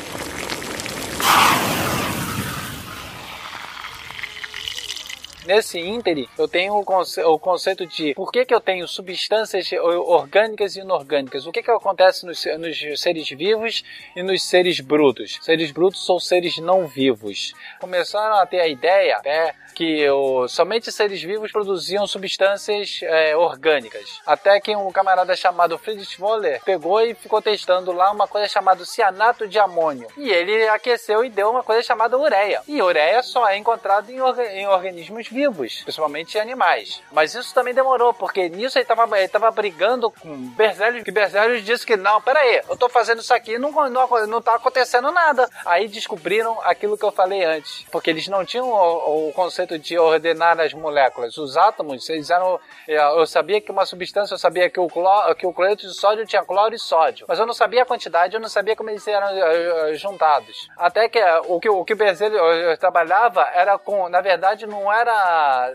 Nesse 5.45 5.81
íntere, 5.81 6.29
eu 6.39 6.47
tenho 6.47 6.77
o, 6.77 6.85
conce 6.85 7.21
o, 7.23 7.39
conceito 7.39 7.85
de 7.85 8.15
por 8.15 8.31
que, 8.31 8.45
que 8.45 8.55
eu 8.55 8.61
tenho 8.61 8.87
substâncias 8.87 9.71
orgânicas 9.73 10.77
e 10.77 10.81
inorgânicas. 10.81 11.47
O 11.47 11.53
que, 11.53 11.63
que 11.63 11.71
acontece 11.71 12.25
nos, 12.25 12.45
nos 12.59 13.01
seres 13.01 13.29
vivos 13.29 13.83
e 14.15 14.23
nos 14.23 14.43
seres 14.45 14.79
brutos. 14.79 15.39
Seres 15.43 15.73
brutos 15.73 16.07
são 16.07 16.21
seres 16.21 16.59
não 16.59 16.87
vivos. 16.87 17.53
Começaram 17.81 18.37
a 18.37 18.47
ter 18.47 18.61
a 18.61 18.69
ideia 18.69 19.21
né, 19.25 19.53
que 19.73 20.09
o, 20.11 20.47
somente 20.47 20.93
seres 20.93 21.23
vivos 21.23 21.51
produziam 21.51 22.07
substâncias 22.07 23.01
é, 23.03 23.37
orgânicas. 23.37 24.21
Até 24.25 24.61
que 24.61 24.77
um 24.77 24.93
camarada 24.93 25.35
chamado 25.35 25.79
Friedrich 25.79 26.21
Wohler 26.21 26.63
pegou 26.65 27.01
e 27.01 27.15
ficou 27.15 27.43
testando 27.43 27.93
lá 27.93 28.11
uma 28.11 28.29
coisa 28.29 28.49
chamada 28.49 28.85
cianato 28.85 29.49
de 29.49 29.59
amônio. 29.59 30.09
E 30.17 30.31
ele 30.31 30.69
aqueceu 30.69 31.25
e 31.25 31.31
deu 31.31 31.51
uma 31.51 31.63
coisa 31.63 31.83
chamada 31.83 32.17
ureia. 32.17 32.63
E 32.69 32.81
ureia 32.81 33.23
só 33.23 33.49
é 33.49 33.57
encontrada 33.57 34.11
em, 34.13 34.21
orga 34.21 34.45
em 34.53 34.67
organismos 34.69 35.29
vivos, 35.33 35.83
principalmente 35.83 36.39
animais. 36.39 37.03
Mas 37.11 37.35
isso 37.35 37.55
também 37.55 37.75
demorou, 37.75 38.13
porque 38.13 38.49
nisso 38.49 38.79
ele 38.79 38.85
estava 38.85 39.19
ele 39.19 39.29
tava 39.29 39.51
brigando 39.51 40.11
com 40.11 40.37
Berzelius, 40.51 41.03
que 41.03 41.11
Berzelius 41.11 41.65
disse 41.65 41.87
que 41.87 41.97
não, 41.97 42.21
peraí, 42.21 42.63
eu 42.69 42.75
estou 42.75 42.89
fazendo 42.89 43.21
isso 43.21 43.35
aqui 43.35 43.59
não, 43.59 43.71
não, 43.91 44.27
não 44.27 44.43
tá 44.43 44.55
acontecendo 44.55 45.11
nada. 45.11 45.49
Aí 45.65 45.89
descobriram 45.89 46.59
aquilo 46.63 46.99
que 46.99 47.05
eu 47.05 47.13
falei 47.13 47.45
antes, 47.45 47.85
porque 47.91 48.11
eles 48.11 48.29
não 48.29 48.45
tinham 48.45 48.69
o, 48.69 49.29
o 49.29 49.33
conceito 49.33 49.79
de 49.79 49.99
ordenar 49.99 50.61
as 50.61 50.73
moléculas. 50.73 51.37
Os 51.39 51.57
átomos, 51.57 52.09
eles 52.11 52.31
eram. 52.31 52.61
Eu 52.87 53.27
sabia 53.27 53.61
que 53.61 53.71
uma 53.71 53.87
substância, 53.87 54.35
eu 54.35 54.39
sabia 54.39 54.69
que 54.69 54.81
o, 54.81 54.89
cloro, 54.89 55.35
que 55.35 55.47
o 55.47 55.53
cloreto 55.53 55.87
de 55.87 55.95
sódio 55.95 56.27
tinha 56.27 56.45
cloro 56.45 56.75
e 56.75 56.79
sódio, 56.79 57.27
mas 57.29 57.39
eu 57.39 57.47
não 57.47 57.55
sabia 57.55 57.83
a 57.83 57.87
quantidade, 57.87 58.35
eu 58.35 58.41
não 58.41 58.49
sabia 58.49 58.77
como 58.77 58.91
eles 58.91 59.07
eram 59.07 59.29
uh, 59.29 59.95
juntados. 59.97 60.69
Até 60.77 61.09
que 61.09 61.21
o 61.47 61.61
que 61.61 61.69
o 61.69 61.85
que 61.85 61.95
Berzelius 61.95 62.79
trabalhava 62.79 63.49
era 63.55 63.79
com, 63.79 64.09
na 64.09 64.21
verdade, 64.21 64.67
não 64.67 64.93
era 64.93 65.22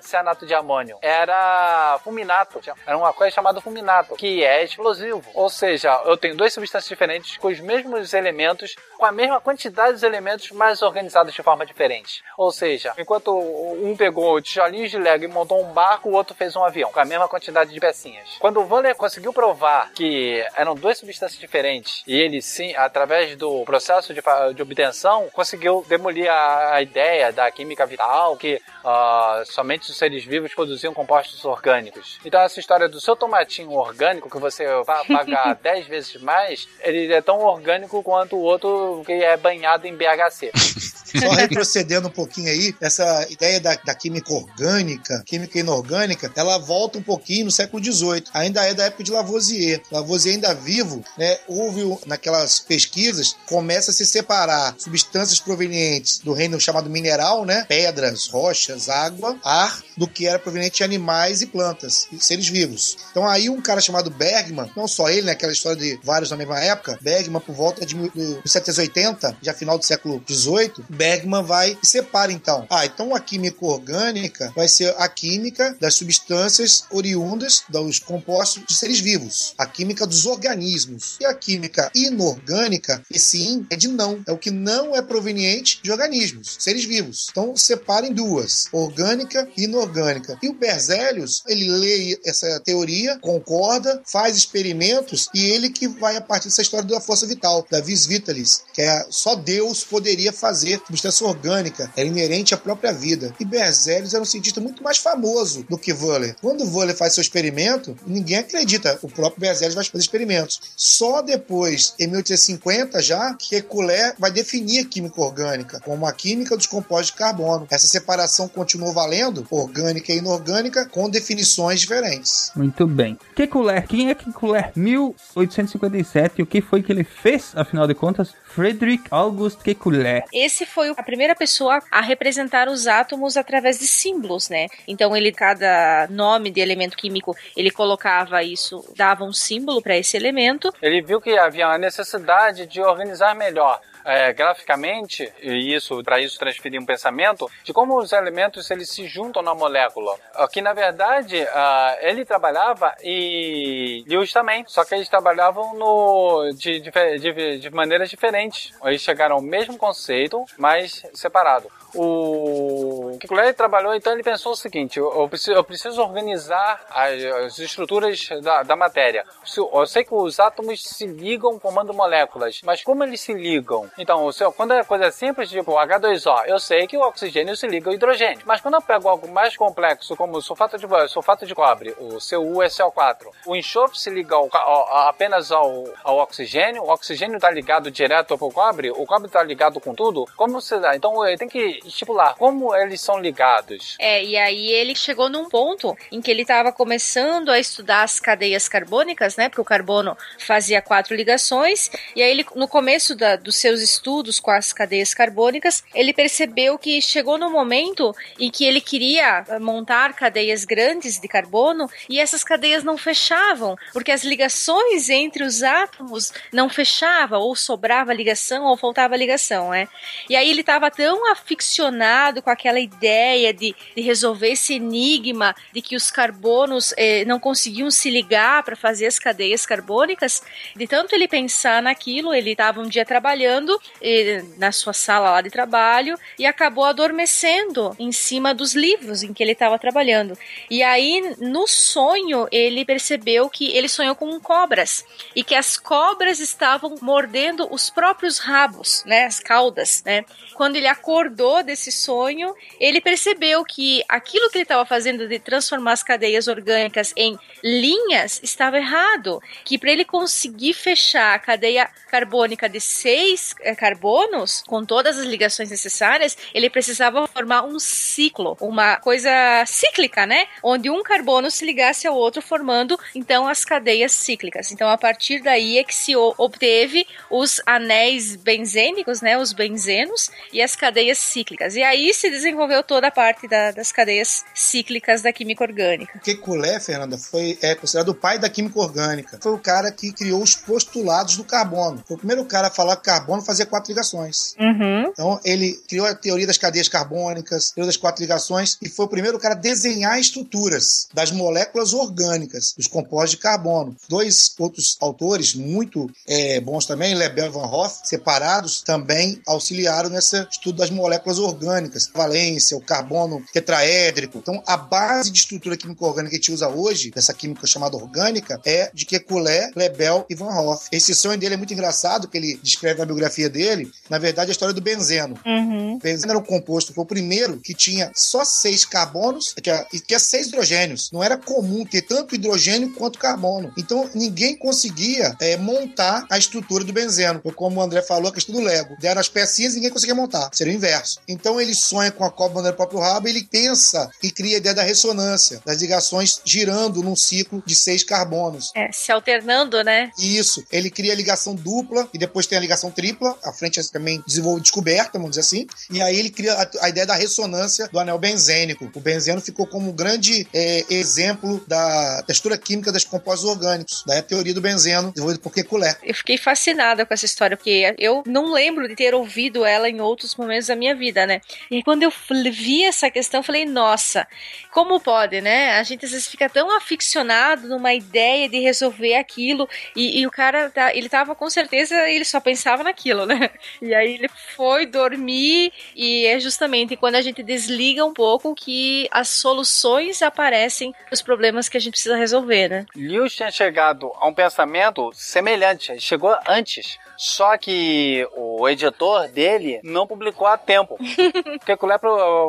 cianato 0.02 0.46
de 0.46 0.54
amônio, 0.54 0.98
era 1.02 2.00
fulminato. 2.04 2.60
Era 2.86 2.98
uma 2.98 3.14
coisa 3.14 3.34
chamada 3.34 3.62
fulminato, 3.62 4.16
que 4.16 4.44
é 4.44 4.64
explosivo. 4.64 5.24
Ou 5.34 5.50
seja, 5.50 6.02
eu 6.06 6.18
tenho 6.18 6.36
duas 6.36 6.54
substâncias 6.54 6.90
diferentes 6.90 7.38
com 7.38 7.48
os 7.48 7.60
mesmos 7.60 8.14
elementos, 8.14 8.76
com 8.98 9.06
a 9.06 9.12
mesma 9.12 9.40
quantidade 9.40 10.00
de 10.00 10.06
elementos, 10.06 10.52
mas 10.52 10.82
organizados 10.82 11.34
de 11.34 11.44
forma 11.44 11.66
diferente. 11.66 12.24
Ou 12.38 12.52
seja, 12.52 12.94
enquanto 12.98 13.38
um 13.38 13.96
pegou 13.96 14.42
tijolinhos 14.42 14.92
de 14.92 14.98
Lego 14.98 15.24
e 15.24 15.28
montou 15.28 15.62
um 15.64 15.74
barco, 15.74 16.10
o 16.10 16.14
outro 16.14 16.36
fez 16.36 16.56
um 16.56 16.64
avião, 16.64 16.92
com 16.92 17.00
a 17.00 17.06
mesma 17.06 17.28
quantidade 17.28 17.72
de 17.74 17.80
pecinhas. 17.80 18.38
Quando 18.40 18.60
o 18.60 18.66
Vander 18.66 18.96
conseguiu 18.96 19.34
provar 19.34 19.92
que 19.94 20.46
eram 20.56 20.76
duas 20.76 20.98
substâncias 20.98 21.40
diferentes, 21.40 22.04
e 22.08 22.16
ele 22.20 22.42
sim, 22.42 22.76
através 22.76 23.36
do 23.36 23.64
processo 23.66 24.14
de, 24.14 24.22
de 24.56 24.62
obtenção, 24.62 25.30
conseguiu 25.32 25.86
demolir 25.88 26.30
a, 26.30 26.76
a 26.76 26.82
ideia 26.82 27.32
da 27.32 27.50
química 27.52 27.86
vital, 27.86 28.38
que 28.38 28.62
uh, 28.84 29.37
somente 29.46 29.90
os 29.90 29.98
seres 29.98 30.24
vivos 30.26 30.54
produziam 30.54 30.94
compostos 30.94 31.44
orgânicos. 31.46 32.20
Então 32.26 32.42
essa 32.42 32.60
história 32.60 32.88
do 32.88 33.02
seu 33.02 33.16
tomatinho 33.16 33.72
orgânico, 33.72 34.30
que 34.30 34.40
você 34.40 34.66
vai 34.84 35.06
pagar 35.06 35.56
10 35.56 35.88
vezes 35.88 36.22
mais, 36.22 36.68
ele 36.82 37.12
é 37.12 37.22
tão 37.22 37.40
orgânico 37.40 38.02
quanto 38.04 38.36
o 38.36 38.42
outro 38.42 39.04
que 39.06 39.12
é 39.12 39.36
banhado 39.38 39.88
em 39.88 39.96
BHC. 39.96 40.52
Só 41.20 41.32
retrocedendo 41.32 42.08
um 42.08 42.12
pouquinho 42.12 42.50
aí, 42.50 42.76
essa 42.82 43.26
ideia 43.30 43.60
da, 43.60 43.76
da, 43.76 43.96
química 43.96 44.34
orgânica, 44.34 45.24
química 45.26 45.58
inorgânica, 45.58 46.32
ela 46.36 46.58
volta 46.58 46.98
um 46.98 47.02
pouquinho 47.02 47.46
no 47.46 47.52
século 47.52 47.84
XVIII. 47.84 48.26
Ainda 48.34 48.64
é 48.66 48.74
da 48.74 48.86
época 48.86 49.04
de 49.04 49.12
Lavoisier. 49.12 49.82
Lavoisier 49.92 50.36
ainda 50.36 50.54
vivo, 50.54 51.04
né? 51.18 51.38
Houve 51.48 51.98
naquelas 52.06 52.60
pesquisas, 52.60 53.36
começa 53.46 53.92
a 53.92 53.94
se 53.94 54.06
separar 54.06 54.76
substâncias 54.78 55.40
provenientes 55.40 56.20
do 56.20 56.34
reino 56.34 56.60
chamado 56.60 56.90
mineral, 56.90 57.46
né? 57.46 57.66
Pedras, 57.68 58.28
rochas, 58.28 58.90
água, 58.90 59.27
ar, 59.44 59.82
do 59.96 60.08
que 60.08 60.28
era 60.28 60.40
proveniente 60.40 60.78
de 60.78 60.84
animais 60.84 61.42
e 61.42 61.48
plantas, 61.48 62.08
e 62.12 62.24
seres 62.24 62.48
vivos. 62.48 62.98
Então 63.12 63.28
aí 63.28 63.50
um 63.50 63.62
cara 63.62 63.82
chamado 63.82 64.10
Bergman, 64.10 64.72
não 64.76 64.88
só 64.88 65.10
ele, 65.10 65.24
né? 65.24 65.32
Aquela 65.32 65.54
história 65.54 65.78
de 65.78 66.00
vários 66.04 66.30
na 66.30 66.38
mesma 66.38 66.60
época, 66.60 66.98
Bergman 67.02 67.42
por 67.42 67.56
volta 67.56 67.86
de 67.86 67.96
1780, 67.96 69.38
já 69.42 69.54
final 69.54 69.78
do 69.78 69.86
século 69.86 70.24
XVIII, 70.30 70.86
Bergman 70.90 71.44
vai 71.44 71.78
e 71.82 71.88
separa 71.88 72.32
então. 72.32 72.66
Ah, 72.70 72.86
então 72.86 73.16
a 73.16 73.20
química 73.20 73.66
orgânica 73.66 74.52
vai 74.56 74.68
ser 74.68 74.94
a 74.98 75.08
química 75.08 75.76
das 75.80 75.96
substâncias 75.96 76.86
oriundas 76.92 77.64
dos 77.70 78.00
compostos 78.00 78.64
de 78.68 78.76
seres 78.76 79.00
vivos, 79.00 79.54
a 79.58 79.66
química 79.66 80.06
dos 80.06 80.26
organismos. 80.26 81.18
E 81.20 81.26
a 81.26 81.34
química 81.34 81.92
inorgânica, 81.96 83.02
esse 83.12 83.42
in 83.42 83.66
é 83.70 83.76
de 83.76 83.88
não, 83.88 84.22
é 84.26 84.32
o 84.32 84.38
que 84.38 84.52
não 84.52 84.96
é 84.96 85.02
proveniente 85.02 85.80
de 85.82 85.92
organismos, 85.92 86.56
seres 86.60 86.86
vivos. 86.86 87.28
Então 87.32 87.56
separa 87.56 88.08
em 88.08 88.14
duas, 88.14 88.68
orgânica 88.72 89.17
e 89.56 89.64
inorgânica. 89.64 90.38
E 90.42 90.50
o 90.50 90.54
Berzelius, 90.54 91.44
ele 91.48 91.70
lê 91.70 92.20
essa 92.26 92.60
teoria, 92.62 93.18
concorda, 93.20 94.02
faz 94.06 94.36
experimentos 94.36 95.30
e 95.34 95.46
ele 95.52 95.70
que 95.70 95.88
vai 95.88 96.18
a 96.18 96.22
partir 96.22 96.48
dessa 96.48 96.62
história 96.62 96.88
da 96.88 97.02
força 97.02 97.26
vital, 97.26 97.66
da 97.70 97.82
vis 97.82 98.06
vitalis, 98.06 98.64
que 98.74 98.82
é 98.82 99.06
só 99.10 99.36
Deus 99.36 99.84
poderia 99.84 100.32
fazer 100.32 100.82
substância 100.86 101.26
orgânica, 101.26 101.92
é 101.96 102.06
inerente 102.06 102.54
à 102.54 102.58
própria 102.58 102.94
vida. 102.94 103.34
E 103.40 103.46
Berzelius 103.46 104.14
era 104.14 104.24
um 104.24 104.26
cientista 104.26 104.62
muito 104.62 104.84
mais 104.84 104.98
famoso 104.98 105.64
do 105.70 105.78
que 105.78 105.94
Wöhler. 105.94 106.36
Quando 106.42 106.66
Wöhler 106.66 106.96
faz 106.96 107.14
seu 107.14 107.22
experimento, 107.22 107.98
ninguém 108.06 108.38
acredita. 108.38 108.98
O 109.02 109.08
próprio 109.08 109.42
Berzelius 109.42 109.76
vai 109.76 109.84
fazer 109.84 110.02
experimentos. 110.02 110.62
Só 110.76 111.22
depois, 111.22 111.94
em 112.00 112.08
1850 112.08 113.02
já, 113.02 113.34
que 113.34 113.50
Kekulé 113.50 114.14
vai 114.20 114.32
definir 114.32 114.80
a 114.80 114.86
química 114.86 115.22
orgânica 115.22 115.80
como 115.80 116.06
a 116.06 116.12
química 116.12 116.56
dos 116.56 116.66
compostos 116.66 117.08
de 117.08 117.14
carbono. 117.14 117.68
Essa 117.70 117.88
separação 117.88 118.48
continuou 118.48 118.94
valendo, 118.94 119.07
orgânica 119.50 120.12
e 120.12 120.18
inorgânica, 120.18 120.86
com 120.86 121.10
definições 121.10 121.82
diferentes. 121.82 122.52
Muito 122.56 122.86
bem. 122.88 123.18
Kekulé, 123.36 123.82
quem 123.82 124.10
é 124.10 124.16
Kekulé? 124.16 124.72
1857, 124.76 126.42
o 126.42 126.46
que 126.46 126.62
foi 126.62 126.82
que 126.82 126.92
ele 126.92 127.04
fez, 127.04 127.52
afinal 127.56 127.88
de 127.88 127.94
contas? 127.94 128.34
Frederick 128.46 129.04
August 129.12 129.62
Kekulé. 129.62 130.26
Esse 130.34 130.66
foi 130.66 130.90
a 130.90 131.04
primeira 131.04 131.36
pessoa 131.36 131.80
a 131.92 132.02
representar 132.02 132.68
os 132.68 132.88
átomos 132.88 133.38
através 133.38 133.78
de 133.80 133.88
símbolos, 133.88 134.50
né? 134.50 134.68
Então 134.88 135.16
ele 135.16 135.32
cada 135.32 136.08
nome 136.10 136.50
de 136.50 136.60
elemento 136.60 136.98
químico, 136.98 137.36
ele 137.56 137.70
colocava 137.70 138.42
isso, 138.42 138.84
dava 138.96 139.24
um 139.24 139.34
símbolo 139.34 139.82
para 139.82 139.98
esse 139.98 140.18
elemento. 140.18 140.74
Ele 140.82 141.02
viu 141.02 141.22
que 141.22 141.38
havia 141.38 141.68
a 141.68 141.78
necessidade 141.78 142.66
de 142.66 142.82
organizar 142.82 143.36
melhor 143.36 143.80
é, 144.08 144.32
graficamente, 144.32 145.30
e 145.42 145.76
isso 145.76 146.02
para 146.02 146.22
isso 146.22 146.40
transferir 146.40 146.82
um 146.82 146.86
pensamento, 146.86 147.52
de 147.62 147.74
como 147.74 147.98
os 147.98 148.14
elementos 148.14 148.72
eles 148.72 148.90
se 148.90 149.06
juntam 149.06 149.44
na 149.44 149.54
molécula. 149.54 150.16
Aqui, 150.34 150.62
na 150.62 150.72
verdade, 150.72 151.44
uh, 151.44 151.98
ele 152.00 152.24
trabalhava 152.24 152.96
e 153.04 154.06
Lewis 154.08 154.32
também, 154.32 154.64
só 154.66 154.86
que 154.86 154.96
eles 154.96 155.10
trabalhavam 155.10 155.76
no, 155.76 156.54
de, 156.54 156.80
de, 156.80 156.92
de, 157.20 157.60
de 157.60 157.70
maneiras 157.70 158.10
diferentes. 158.10 158.74
Eles 158.82 159.02
chegaram 159.02 159.36
ao 159.36 159.42
mesmo 159.42 159.78
conceito, 159.78 160.46
mas 160.58 161.04
separado. 161.14 161.70
O 162.00 163.18
Kekulé 163.20 163.52
trabalhou, 163.54 163.96
então 163.96 164.14
ele 164.14 164.22
pensou 164.22 164.52
o 164.52 164.56
seguinte: 164.56 165.00
eu 165.00 165.28
preciso, 165.28 165.54
eu 165.54 165.64
preciso 165.64 166.00
organizar 166.00 166.86
as, 166.92 167.24
as 167.24 167.60
estruturas 167.60 168.30
da, 168.44 168.62
da, 168.62 168.76
matéria. 168.76 169.26
Eu 169.58 169.86
sei 169.88 170.04
que 170.04 170.14
os 170.14 170.40
átomos 170.40 170.84
se 170.84 171.08
ligam 171.08 171.60
formando 171.60 171.94
moléculas, 171.96 172.62
mas 172.64 172.84
como 172.84 173.04
eles 173.04 173.20
se 173.22 173.34
ligam? 173.34 173.90
Então, 173.98 174.30
quando 174.56 174.74
é 174.74 174.84
coisa 174.84 175.10
simples, 175.12 175.50
tipo 175.50 175.72
H2O, 175.72 176.46
eu 176.46 176.60
sei 176.60 176.86
que 176.86 176.96
o 176.96 177.02
oxigênio 177.02 177.58
se 177.58 177.66
liga 177.66 177.90
ao 177.90 177.96
hidrogênio. 177.96 178.44
Mas 178.46 178.62
quando 178.62 178.76
eu 178.76 178.82
pego 178.82 179.10
algo 179.10 179.28
mais 179.28 179.58
complexo, 179.58 180.16
como 180.16 180.38
o 180.38 180.42
sulfato 180.42 180.78
de, 180.78 180.88
sulfato 181.08 181.48
de 181.48 181.56
cobre, 181.56 181.96
o 181.98 182.18
CuSO4, 182.18 183.28
o 183.48 183.56
enxofre 183.56 183.98
se 183.98 184.12
liga 184.12 184.36
ao, 184.36 184.48
ao, 184.54 185.08
apenas 185.08 185.52
ao, 185.52 185.84
ao 186.04 186.18
oxigênio, 186.20 186.84
o 186.84 186.92
oxigênio 186.92 187.38
está 187.38 187.50
ligado 187.50 187.90
direto 187.90 188.38
ao 188.40 188.52
cobre, 188.52 188.92
o 188.92 189.06
cobre 189.08 189.26
está 189.28 189.42
ligado 189.42 189.80
com 189.80 189.96
tudo. 189.96 190.26
Como 190.36 190.62
se 190.62 190.78
dá? 190.80 190.96
Então, 190.96 191.16
tem 191.40 191.48
que 191.48 191.87
estipular 191.88 192.36
como 192.36 192.76
eles 192.76 193.02
são 193.02 193.20
ligados. 193.20 193.96
É, 194.00 194.24
e 194.24 194.38
aí 194.38 194.70
ele 194.70 194.96
chegou 194.96 195.30
num 195.30 195.50
ponto 195.50 195.96
em 196.12 196.22
que 196.22 196.32
ele 196.32 196.42
estava 196.42 196.72
começando 196.72 197.50
a 197.50 197.60
estudar 197.60 198.04
as 198.04 198.20
cadeias 198.20 198.68
carbônicas, 198.68 199.36
né? 199.36 199.50
Porque 199.50 199.62
o 199.62 199.66
carbono 199.66 200.18
fazia 200.40 200.82
quatro 200.82 201.16
ligações, 201.16 201.90
e 202.16 202.22
aí 202.22 202.32
ele, 202.32 202.46
no 202.56 202.68
começo 202.68 203.16
da, 203.16 203.36
dos 203.36 203.56
seus 203.58 203.82
estudos 203.82 204.40
com 204.40 204.52
as 204.52 204.72
cadeias 204.74 205.14
carbônicas, 205.14 205.84
ele 205.94 206.14
percebeu 206.14 206.78
que 206.78 207.02
chegou 207.02 207.38
no 207.38 207.50
momento 207.50 208.16
em 208.40 208.50
que 208.50 208.66
ele 208.66 208.82
queria 208.82 209.46
montar 209.60 210.14
cadeias 210.14 210.66
grandes 210.66 211.20
de 211.20 211.28
carbono 211.28 211.90
e 212.10 212.20
essas 212.20 212.44
cadeias 212.44 212.84
não 212.84 212.98
fechavam, 212.98 213.76
porque 213.94 214.12
as 214.12 214.24
ligações 214.24 215.10
entre 215.10 215.44
os 215.44 215.64
átomos 215.64 216.32
não 216.52 216.70
fechavam, 216.70 217.40
ou 217.40 217.56
sobrava 217.56 218.14
ligação, 218.14 218.66
ou 218.66 218.78
faltava 218.78 219.16
ligação, 219.16 219.70
né? 219.72 219.88
E 220.30 220.36
aí 220.36 220.50
ele 220.50 220.62
estava 220.62 220.90
tão 220.92 221.32
aficionado 221.68 222.42
com 222.42 222.50
aquela 222.50 222.80
ideia 222.80 223.54
de, 223.54 223.76
de 223.96 224.02
resolver 224.02 224.50
esse 224.52 224.76
enigma 224.76 225.54
de 225.74 225.82
que 225.82 225.96
os 225.96 226.10
carbonos 226.10 226.94
eh, 226.98 227.26
não 227.26 227.40
conseguiam 227.40 227.92
se 227.92 228.10
ligar 228.10 228.64
para 228.64 228.76
fazer 228.76 229.06
as 229.06 229.20
cadeias 229.20 229.66
carbônicas, 229.66 230.42
de 230.76 230.88
tanto 230.88 231.14
ele 231.14 231.28
pensar 231.28 231.82
naquilo, 231.82 232.34
ele 232.34 232.52
estava 232.52 232.80
um 232.80 232.88
dia 232.88 233.06
trabalhando 233.06 233.80
eh, 234.02 234.44
na 234.58 234.72
sua 234.72 234.94
sala 234.94 235.32
lá 235.32 235.42
de 235.42 235.50
trabalho 235.50 236.18
e 236.40 236.46
acabou 236.46 236.86
adormecendo 236.86 237.96
em 238.00 238.12
cima 238.12 238.54
dos 238.54 238.74
livros 238.74 239.24
em 239.24 239.34
que 239.34 239.44
ele 239.44 239.52
estava 239.52 239.78
trabalhando. 239.78 240.38
E 240.70 240.82
aí, 240.82 241.36
no 241.40 241.68
sonho, 241.68 242.48
ele 242.52 242.86
percebeu 242.86 243.50
que 243.50 243.76
ele 243.76 243.90
sonhou 243.90 244.16
com 244.16 244.40
cobras 244.40 245.04
e 245.36 245.44
que 245.44 245.56
as 245.56 245.78
cobras 245.78 246.40
estavam 246.40 246.96
mordendo 247.02 247.68
os 247.72 247.90
próprios 247.90 248.38
rabos, 248.38 249.04
né, 249.06 249.26
as 249.26 249.40
caudas, 249.40 250.04
né? 250.06 250.24
Quando 250.54 250.76
ele 250.76 250.88
acordou 250.88 251.57
desse 251.62 251.92
sonho, 251.92 252.54
ele 252.80 253.02
percebeu 253.02 253.64
que 253.64 254.04
aquilo 254.08 254.50
que 254.50 254.58
ele 254.58 254.64
estava 254.64 254.86
fazendo 254.86 255.28
de 255.28 255.40
transformar 255.40 255.94
as 255.94 256.04
cadeias 256.04 256.48
orgânicas 256.48 257.14
em 257.16 257.38
linhas 257.64 258.40
estava 258.44 258.78
errado, 258.78 259.42
que 259.64 259.78
para 259.78 259.92
ele 259.92 260.06
conseguir 260.06 260.74
fechar 260.74 261.36
a 261.36 261.40
cadeia 261.40 261.90
carbônica 262.10 262.70
de 262.70 262.80
seis 262.80 263.56
é, 263.62 263.76
carbonos 263.76 264.64
com 264.68 264.86
todas 264.86 265.18
as 265.18 265.26
ligações 265.26 265.70
necessárias, 265.70 266.38
ele 266.54 266.70
precisava 266.70 267.28
formar 267.28 267.64
um 267.64 267.80
ciclo, 267.80 268.58
uma 268.60 268.98
coisa 268.98 269.30
cíclica, 269.66 270.26
né? 270.26 270.48
Onde 270.64 270.90
um 270.90 271.04
carbono 271.04 271.52
se 271.52 271.66
ligasse 271.66 272.08
ao 272.08 272.16
outro, 272.16 272.42
formando 272.42 273.00
então 273.14 273.48
as 273.48 273.64
cadeias 273.66 274.12
cíclicas. 274.12 274.72
Então, 274.72 274.90
a 274.90 274.98
partir 274.98 275.42
daí 275.42 275.78
é 275.78 275.84
que 275.84 275.94
se 275.94 276.16
obteve 276.16 277.08
os 277.30 277.62
anéis 277.66 278.36
benzênicos, 278.36 279.22
né? 279.22 279.38
Os 279.38 279.54
benzenos 279.54 280.32
e 280.52 280.62
as 280.62 280.76
cadeias 280.76 281.18
cíclicas. 281.18 281.47
E 281.76 281.84
aí 281.84 282.14
se 282.14 282.30
desenvolveu 282.30 282.84
toda 282.84 283.08
a 283.08 283.12
parte 283.12 283.48
da, 283.48 283.72
das 283.72 283.92
cadeias 283.92 284.44
cíclicas 284.54 285.22
da 285.22 285.32
química 285.32 285.64
orgânica. 285.64 286.20
Kekulé, 286.20 286.80
Fernanda, 286.80 287.18
foi 287.18 287.58
é 287.62 287.76
considerado 287.76 288.10
o 288.10 288.16
pai 288.16 288.40
da 288.40 288.50
química 288.50 288.80
orgânica. 288.80 289.40
Foi 289.42 289.54
o 289.54 289.60
cara 289.60 289.92
que 289.92 290.12
criou 290.12 290.42
os 290.42 290.56
postulados 290.56 291.38
do 291.38 291.44
carbono. 291.44 292.04
Foi 292.08 292.16
o 292.16 292.20
primeiro 292.20 292.46
cara 292.46 292.68
a 292.68 292.72
falar 292.72 292.96
que 292.98 293.04
carbono 293.04 293.42
fazia 293.42 293.66
quatro 293.66 293.92
ligações. 293.92 294.56
Uhum. 294.60 295.10
Então, 295.10 295.40
ele 295.44 295.80
criou 295.88 296.06
a 296.06 296.16
teoria 296.16 296.48
das 296.48 296.58
cadeias 296.58 296.88
carbônicas, 296.88 297.72
teoria 297.72 297.88
das 297.88 297.98
quatro 297.98 298.22
ligações, 298.22 298.78
e 298.82 298.90
foi 298.90 299.06
o 299.06 299.10
primeiro 299.10 299.40
cara 299.40 299.54
a 299.54 299.58
desenhar 299.58 300.20
estruturas 300.20 301.08
das 301.14 301.32
moléculas 301.32 301.94
orgânicas, 301.94 302.74
dos 302.76 302.88
compostos 302.88 303.32
de 303.32 303.38
carbono. 303.38 303.96
Dois 304.10 304.54
outros 304.60 304.98
autores 305.00 305.54
muito 305.54 306.10
é, 306.28 306.60
bons 306.60 306.86
também, 306.86 307.16
Lebel 307.16 307.48
e 307.48 307.50
Van 307.50 307.66
Hoff, 307.66 308.08
separados, 308.08 308.82
também 308.82 309.42
auxiliaram 309.46 310.10
nesse 310.10 310.48
estudo 310.52 310.78
das 310.78 310.90
moléculas 310.90 311.37
orgânicas. 311.38 312.10
Valência, 312.14 312.78
o 312.78 312.82
carbono 312.82 313.44
tetraédrico. 313.54 314.38
Então, 314.38 314.62
a 314.66 314.78
base 314.78 315.32
de 315.32 315.40
estrutura 315.40 315.78
química 315.78 316.06
orgânica 316.06 316.32
que 316.32 316.36
a 316.36 316.40
gente 316.40 316.52
usa 316.52 316.68
hoje, 316.68 317.12
dessa 317.12 317.34
química 317.34 317.68
chamada 317.68 317.98
orgânica, 317.98 318.60
é 318.66 318.90
de 318.94 319.06
Kekulé, 319.06 319.72
Lebel 319.76 320.26
e 320.30 320.36
Van 320.36 320.50
Hoff. 320.50 320.88
Esse 320.92 321.14
sonho 321.14 321.38
dele 321.38 321.56
é 321.56 321.58
muito 321.58 321.74
engraçado, 321.74 322.28
que 322.28 322.38
ele 322.38 322.60
descreve 322.62 323.00
na 323.00 323.06
biografia 323.06 323.50
dele, 323.50 323.92
na 324.10 324.18
verdade, 324.18 324.52
a 324.52 324.54
história 324.54 324.74
do 324.74 324.82
benzeno. 324.82 325.40
Uhum. 325.46 325.96
O 325.96 326.00
benzeno 326.00 326.32
era 326.32 326.40
um 326.40 326.44
composto, 326.44 326.94
foi 326.94 327.04
o 327.04 327.08
primeiro 327.08 327.58
que 327.58 327.74
tinha 327.74 328.12
só 328.16 328.44
seis 328.44 328.86
carbonos 328.86 329.54
que 329.54 329.70
é, 329.70 329.86
e 329.94 330.00
tinha 330.00 330.20
seis 330.20 330.48
hidrogênios. 330.48 331.10
Não 331.12 331.24
era 331.24 331.38
comum 331.38 331.86
ter 331.86 332.02
tanto 332.02 332.36
hidrogênio 332.36 332.94
quanto 332.94 333.20
carbono. 333.20 333.72
Então, 333.78 334.10
ninguém 334.14 334.56
conseguia 334.56 335.36
é, 335.40 335.58
montar 335.58 336.26
a 336.30 336.38
estrutura 336.38 336.84
do 336.84 336.94
benzeno. 336.94 337.40
Foi 337.42 337.52
como 337.52 337.80
o 337.80 337.84
André 337.84 338.02
falou, 338.02 338.30
a 338.30 338.34
questão 338.34 338.56
do 338.56 338.62
Lego. 338.62 338.96
Deram 339.00 339.20
as 339.20 339.30
pecinhas 339.30 339.74
e 339.74 339.76
ninguém 339.76 339.92
conseguia 339.92 340.16
montar. 340.16 340.50
Seria 340.54 340.74
o 340.74 340.76
inverso. 340.76 341.20
Então, 341.28 341.60
ele 341.60 341.74
sonha 341.74 342.12
com 342.12 342.24
a 342.24 342.32
cobra 342.32 342.62
no 342.62 342.74
próprio 342.74 343.00
rabo, 343.00 343.28
ele 343.28 343.44
pensa 343.44 344.10
e 344.24 344.32
cria 344.32 344.58
a 344.58 344.60
ideia 344.60 344.76
da 344.76 344.84
ressonância, 344.84 345.62
das 345.66 345.82
ligações 345.82 346.42
girando 346.44 347.02
num 347.04 347.16
ciclo 347.16 347.62
de 347.66 347.76
seis 347.76 348.04
carbonos. 348.04 348.72
É, 348.76 348.92
se 348.92 349.12
alternando, 349.12 349.84
né? 349.84 350.12
Isso. 350.18 350.64
Ele 350.72 350.90
cria 350.90 351.14
a 351.14 351.16
ligação 351.16 351.56
dupla 351.56 352.08
e 352.14 352.18
depois 352.18 352.48
tem 352.48 352.58
a 352.58 352.62
ligação 352.62 352.92
tripla. 352.92 353.38
A 353.44 353.52
frente 353.52 353.80
é 353.80 353.84
também 353.84 354.22
desenvolve 354.26 354.62
descoberta, 354.62 355.18
vamos 355.18 355.32
dizer 355.32 355.42
assim. 355.42 355.68
E 355.92 356.02
aí 356.02 356.18
ele 356.18 356.30
cria 356.30 356.54
a, 356.54 356.86
a 356.86 356.90
ideia 356.90 357.06
da 357.06 357.16
ressonância 357.16 357.88
do 357.88 358.00
anel 358.00 358.18
benzênico. 358.18 358.90
O 358.94 359.00
benzeno 359.00 359.42
ficou 359.42 359.68
como 359.68 359.90
um 359.90 359.96
grande 359.96 360.48
é, 360.54 360.86
exemplo 360.90 361.64
da 361.68 362.24
textura 362.24 362.58
química 362.58 362.92
dos 362.92 363.04
compostos 363.04 363.50
orgânicos. 363.50 364.04
Daí 364.06 364.20
a 364.20 364.24
teoria 364.24 364.54
do 364.54 364.62
benzeno, 364.62 365.12
desenvolvida 365.12 365.42
por 365.42 365.54
Kekulé. 365.54 365.96
Eu 366.04 366.14
fiquei 366.14 366.38
fascinada 366.38 367.06
com 367.06 367.14
essa 367.14 367.26
história, 367.26 367.58
porque 367.58 367.94
eu 367.98 368.24
não 368.26 368.52
lembro 368.52 368.88
de 368.88 368.96
ter 368.96 369.14
ouvido 369.14 369.66
ela 369.66 369.90
em 369.90 370.02
outros 370.02 370.36
momentos 370.36 370.68
da 370.68 370.76
minha 370.76 370.96
vida, 370.96 371.17
né? 371.26 371.42
E 371.72 371.78
aí, 371.78 371.84
quando 371.84 372.04
eu 372.04 372.12
vi 372.52 372.84
essa 372.84 373.10
questão, 373.10 373.42
falei, 373.42 373.66
nossa, 373.66 374.28
como 374.72 375.00
pode, 375.00 375.42
né? 375.42 375.80
A 375.80 375.84
gente 375.84 376.06
às 376.06 376.12
vezes 376.12 376.28
fica 376.28 376.50
tão 376.50 376.76
aficionado 376.76 377.68
numa 377.68 377.94
ideia 377.94 378.48
de 378.50 378.60
resolver 378.60 379.16
aquilo, 379.16 379.68
e, 379.96 380.20
e 380.20 380.28
o 380.28 380.32
cara, 380.32 380.70
tá, 380.70 380.94
ele 380.96 381.10
tava 381.10 381.36
com 381.36 381.50
certeza, 381.50 382.10
ele 382.10 382.26
só 382.26 382.40
pensava 382.40 382.84
naquilo, 382.84 383.26
né? 383.26 383.50
E 383.82 383.94
aí 383.94 384.16
ele 384.16 384.30
foi 384.56 384.86
dormir, 384.86 385.72
e 385.96 386.26
é 386.26 386.40
justamente 386.40 386.96
quando 386.96 387.16
a 387.16 387.22
gente 387.22 387.44
desliga 387.44 388.06
um 388.06 388.14
pouco 388.14 388.56
que 388.56 389.08
as 389.12 389.30
soluções 389.30 390.22
aparecem 390.22 390.94
os 391.12 391.22
problemas 391.22 391.70
que 391.70 391.78
a 391.78 391.80
gente 391.80 391.92
precisa 391.94 392.18
resolver, 392.18 392.68
né? 392.70 392.86
Lewis 392.96 393.36
tinha 393.36 393.52
chegado 393.52 394.12
a 394.16 394.28
um 394.28 394.34
pensamento 394.34 395.12
semelhante, 395.14 396.00
chegou 396.00 396.36
antes. 396.48 396.98
Só 397.18 397.58
que 397.58 398.28
o 398.36 398.70
editor 398.70 399.28
dele 399.30 399.80
não 399.84 400.06
publicou 400.06 400.46
a 400.46 400.56
tempo. 400.56 400.98
Kekulé 401.66 401.98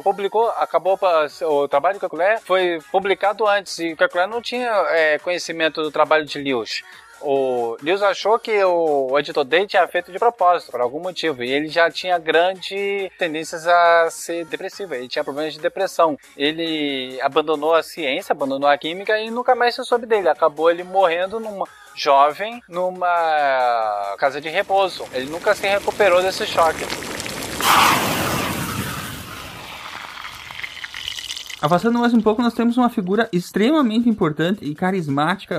publicou, 0.02 0.48
acabou 0.50 0.98
o 1.42 1.68
trabalho 1.68 1.98
do 1.98 2.00
Kekulé 2.00 2.38
foi 2.38 2.78
publicado 2.90 3.46
antes 3.46 3.78
e 3.78 3.92
o 3.92 3.96
Kekulé 3.96 4.26
não 4.26 4.40
tinha 4.40 4.70
é, 4.90 5.18
conhecimento 5.18 5.82
do 5.82 5.90
trabalho 5.90 6.24
de 6.24 6.38
Lewis. 6.38 6.82
O 7.20 7.76
Lewis 7.82 8.02
achou 8.02 8.38
que 8.38 8.62
o 8.62 9.18
editor 9.18 9.44
dele 9.44 9.66
tinha 9.66 9.86
feito 9.88 10.12
de 10.12 10.18
propósito, 10.18 10.70
por 10.70 10.80
algum 10.80 11.00
motivo, 11.00 11.42
e 11.42 11.50
ele 11.50 11.68
já 11.68 11.90
tinha 11.90 12.16
grandes 12.16 13.10
tendências 13.18 13.66
a 13.66 14.08
ser 14.08 14.44
depressivo, 14.44 14.94
ele 14.94 15.08
tinha 15.08 15.24
problemas 15.24 15.54
de 15.54 15.60
depressão. 15.60 16.16
Ele 16.36 17.18
abandonou 17.20 17.74
a 17.74 17.82
ciência, 17.82 18.32
abandonou 18.32 18.68
a 18.68 18.78
química 18.78 19.18
e 19.18 19.30
nunca 19.30 19.54
mais 19.54 19.74
se 19.74 19.84
soube 19.84 20.06
dele. 20.06 20.28
Acabou 20.28 20.70
ele 20.70 20.84
morrendo 20.84 21.40
numa 21.40 21.66
jovem 21.94 22.62
numa 22.68 24.14
casa 24.18 24.40
de 24.40 24.48
repouso. 24.48 25.04
Ele 25.12 25.26
nunca 25.26 25.54
se 25.54 25.66
recuperou 25.66 26.22
desse 26.22 26.46
choque. 26.46 26.84
Avançando 31.60 31.98
mais 31.98 32.14
um 32.14 32.20
pouco, 32.20 32.40
nós 32.40 32.54
temos 32.54 32.76
uma 32.76 32.88
figura 32.88 33.28
extremamente 33.32 34.08
importante 34.08 34.64
e 34.64 34.76
carismática. 34.76 35.56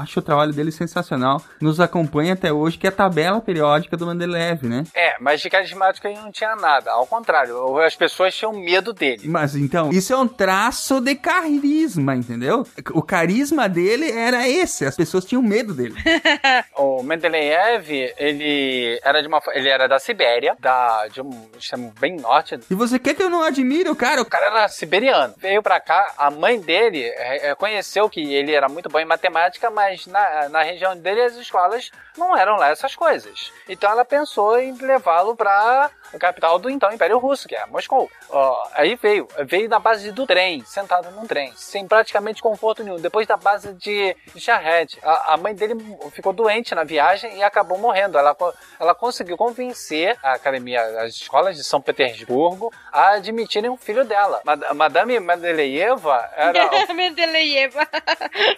Acho 0.00 0.20
o 0.20 0.22
trabalho 0.22 0.52
dele 0.52 0.70
sensacional. 0.70 1.42
Nos 1.60 1.80
acompanha 1.80 2.34
até 2.34 2.52
hoje, 2.52 2.78
que 2.78 2.86
é 2.86 2.90
a 2.90 2.92
tabela 2.92 3.40
periódica 3.40 3.96
do 3.96 4.06
Mendeleev, 4.06 4.62
né? 4.68 4.84
É, 4.94 5.16
mas 5.20 5.40
de 5.40 5.50
carismático 5.50 6.06
ele 6.06 6.20
não 6.20 6.30
tinha 6.30 6.54
nada. 6.54 6.92
Ao 6.92 7.04
contrário, 7.04 7.76
as 7.78 7.96
pessoas 7.96 8.32
tinham 8.32 8.52
medo 8.52 8.92
dele. 8.92 9.22
Mas 9.26 9.56
então, 9.56 9.90
isso 9.90 10.12
é 10.12 10.16
um 10.16 10.28
traço 10.28 11.00
de 11.00 11.16
carisma, 11.16 12.14
entendeu? 12.14 12.64
O 12.92 13.02
carisma 13.02 13.68
dele 13.68 14.08
era 14.08 14.48
esse, 14.48 14.84
as 14.84 14.94
pessoas 14.94 15.24
tinham 15.24 15.42
medo 15.42 15.74
dele. 15.74 15.94
O 16.76 17.02
Mendeleev, 17.02 17.90
ele 18.16 18.98
era 19.02 19.20
de 19.20 19.28
uma, 19.28 19.40
ele 19.52 19.68
era 19.68 19.86
da 19.86 19.98
Sibéria, 19.98 20.56
da 20.58 21.08
de 21.08 21.20
um 21.20 21.30
extremo 21.58 21.92
bem 22.00 22.16
norte. 22.16 22.58
E 22.70 22.74
você 22.74 22.98
quer 22.98 23.14
que 23.14 23.22
eu 23.22 23.30
não 23.30 23.42
admire 23.42 23.88
o 23.88 23.96
cara? 23.96 24.22
O 24.22 24.24
cara 24.24 24.46
era 24.46 24.68
siberiano. 24.68 25.34
Veio 25.40 25.62
pra 25.62 25.80
cá, 25.80 26.12
a 26.18 26.30
mãe 26.30 26.60
dele 26.60 27.02
é, 27.02 27.48
é, 27.48 27.54
conheceu 27.54 28.10
que 28.10 28.20
ele 28.34 28.52
era 28.52 28.68
muito 28.68 28.90
bom 28.90 28.98
em 28.98 29.06
matemática, 29.06 29.70
mas 29.70 30.06
na, 30.06 30.50
na 30.50 30.62
região 30.62 30.94
dele 30.94 31.22
as 31.22 31.34
escolas 31.34 31.90
não 32.14 32.36
eram 32.36 32.56
lá 32.56 32.68
essas 32.68 32.94
coisas. 32.94 33.50
Então 33.66 33.90
ela 33.90 34.04
pensou 34.04 34.58
em 34.60 34.76
levá-lo 34.76 35.34
pra 35.34 35.90
a 36.14 36.18
capital 36.18 36.58
do 36.58 36.68
então 36.70 36.92
Império 36.92 37.18
Russo, 37.18 37.46
que 37.48 37.54
é 37.56 37.64
Moscou. 37.66 38.10
Ó, 38.30 38.68
aí 38.74 38.94
veio, 38.96 39.26
veio 39.46 39.68
da 39.68 39.78
base 39.78 40.10
do 40.12 40.26
trem, 40.26 40.62
sentado 40.64 41.10
num 41.12 41.26
trem, 41.26 41.52
sem 41.56 41.86
praticamente 41.86 42.42
conforto 42.42 42.82
nenhum. 42.82 42.98
Depois 43.00 43.26
da 43.26 43.36
base 43.36 43.72
de 43.74 44.16
Charrete, 44.36 44.98
a, 45.02 45.34
a 45.34 45.36
mãe 45.36 45.54
dele 45.54 45.74
ficou 46.12 46.32
doente 46.32 46.74
na 46.74 46.84
viagem 46.84 47.36
e 47.36 47.42
acabou 47.42 47.78
morrendo. 47.78 48.18
Ela, 48.18 48.36
ela 48.78 48.94
conseguiu 48.94 49.36
convencer 49.36 50.16
a 50.22 50.32
academia, 50.34 50.82
as 51.02 51.14
escolas 51.14 51.56
de 51.56 51.64
São 51.64 51.80
Petersburgo 51.80 52.72
a 52.92 53.10
admitirem 53.12 53.70
um 53.70 53.76
filho 53.76 54.04
dela. 54.04 54.40
Mad- 54.44 54.62
Madame 54.74 55.18
Mendeleeva 55.20 56.28
era 56.36 56.68
Mendeleeva. 56.94 57.86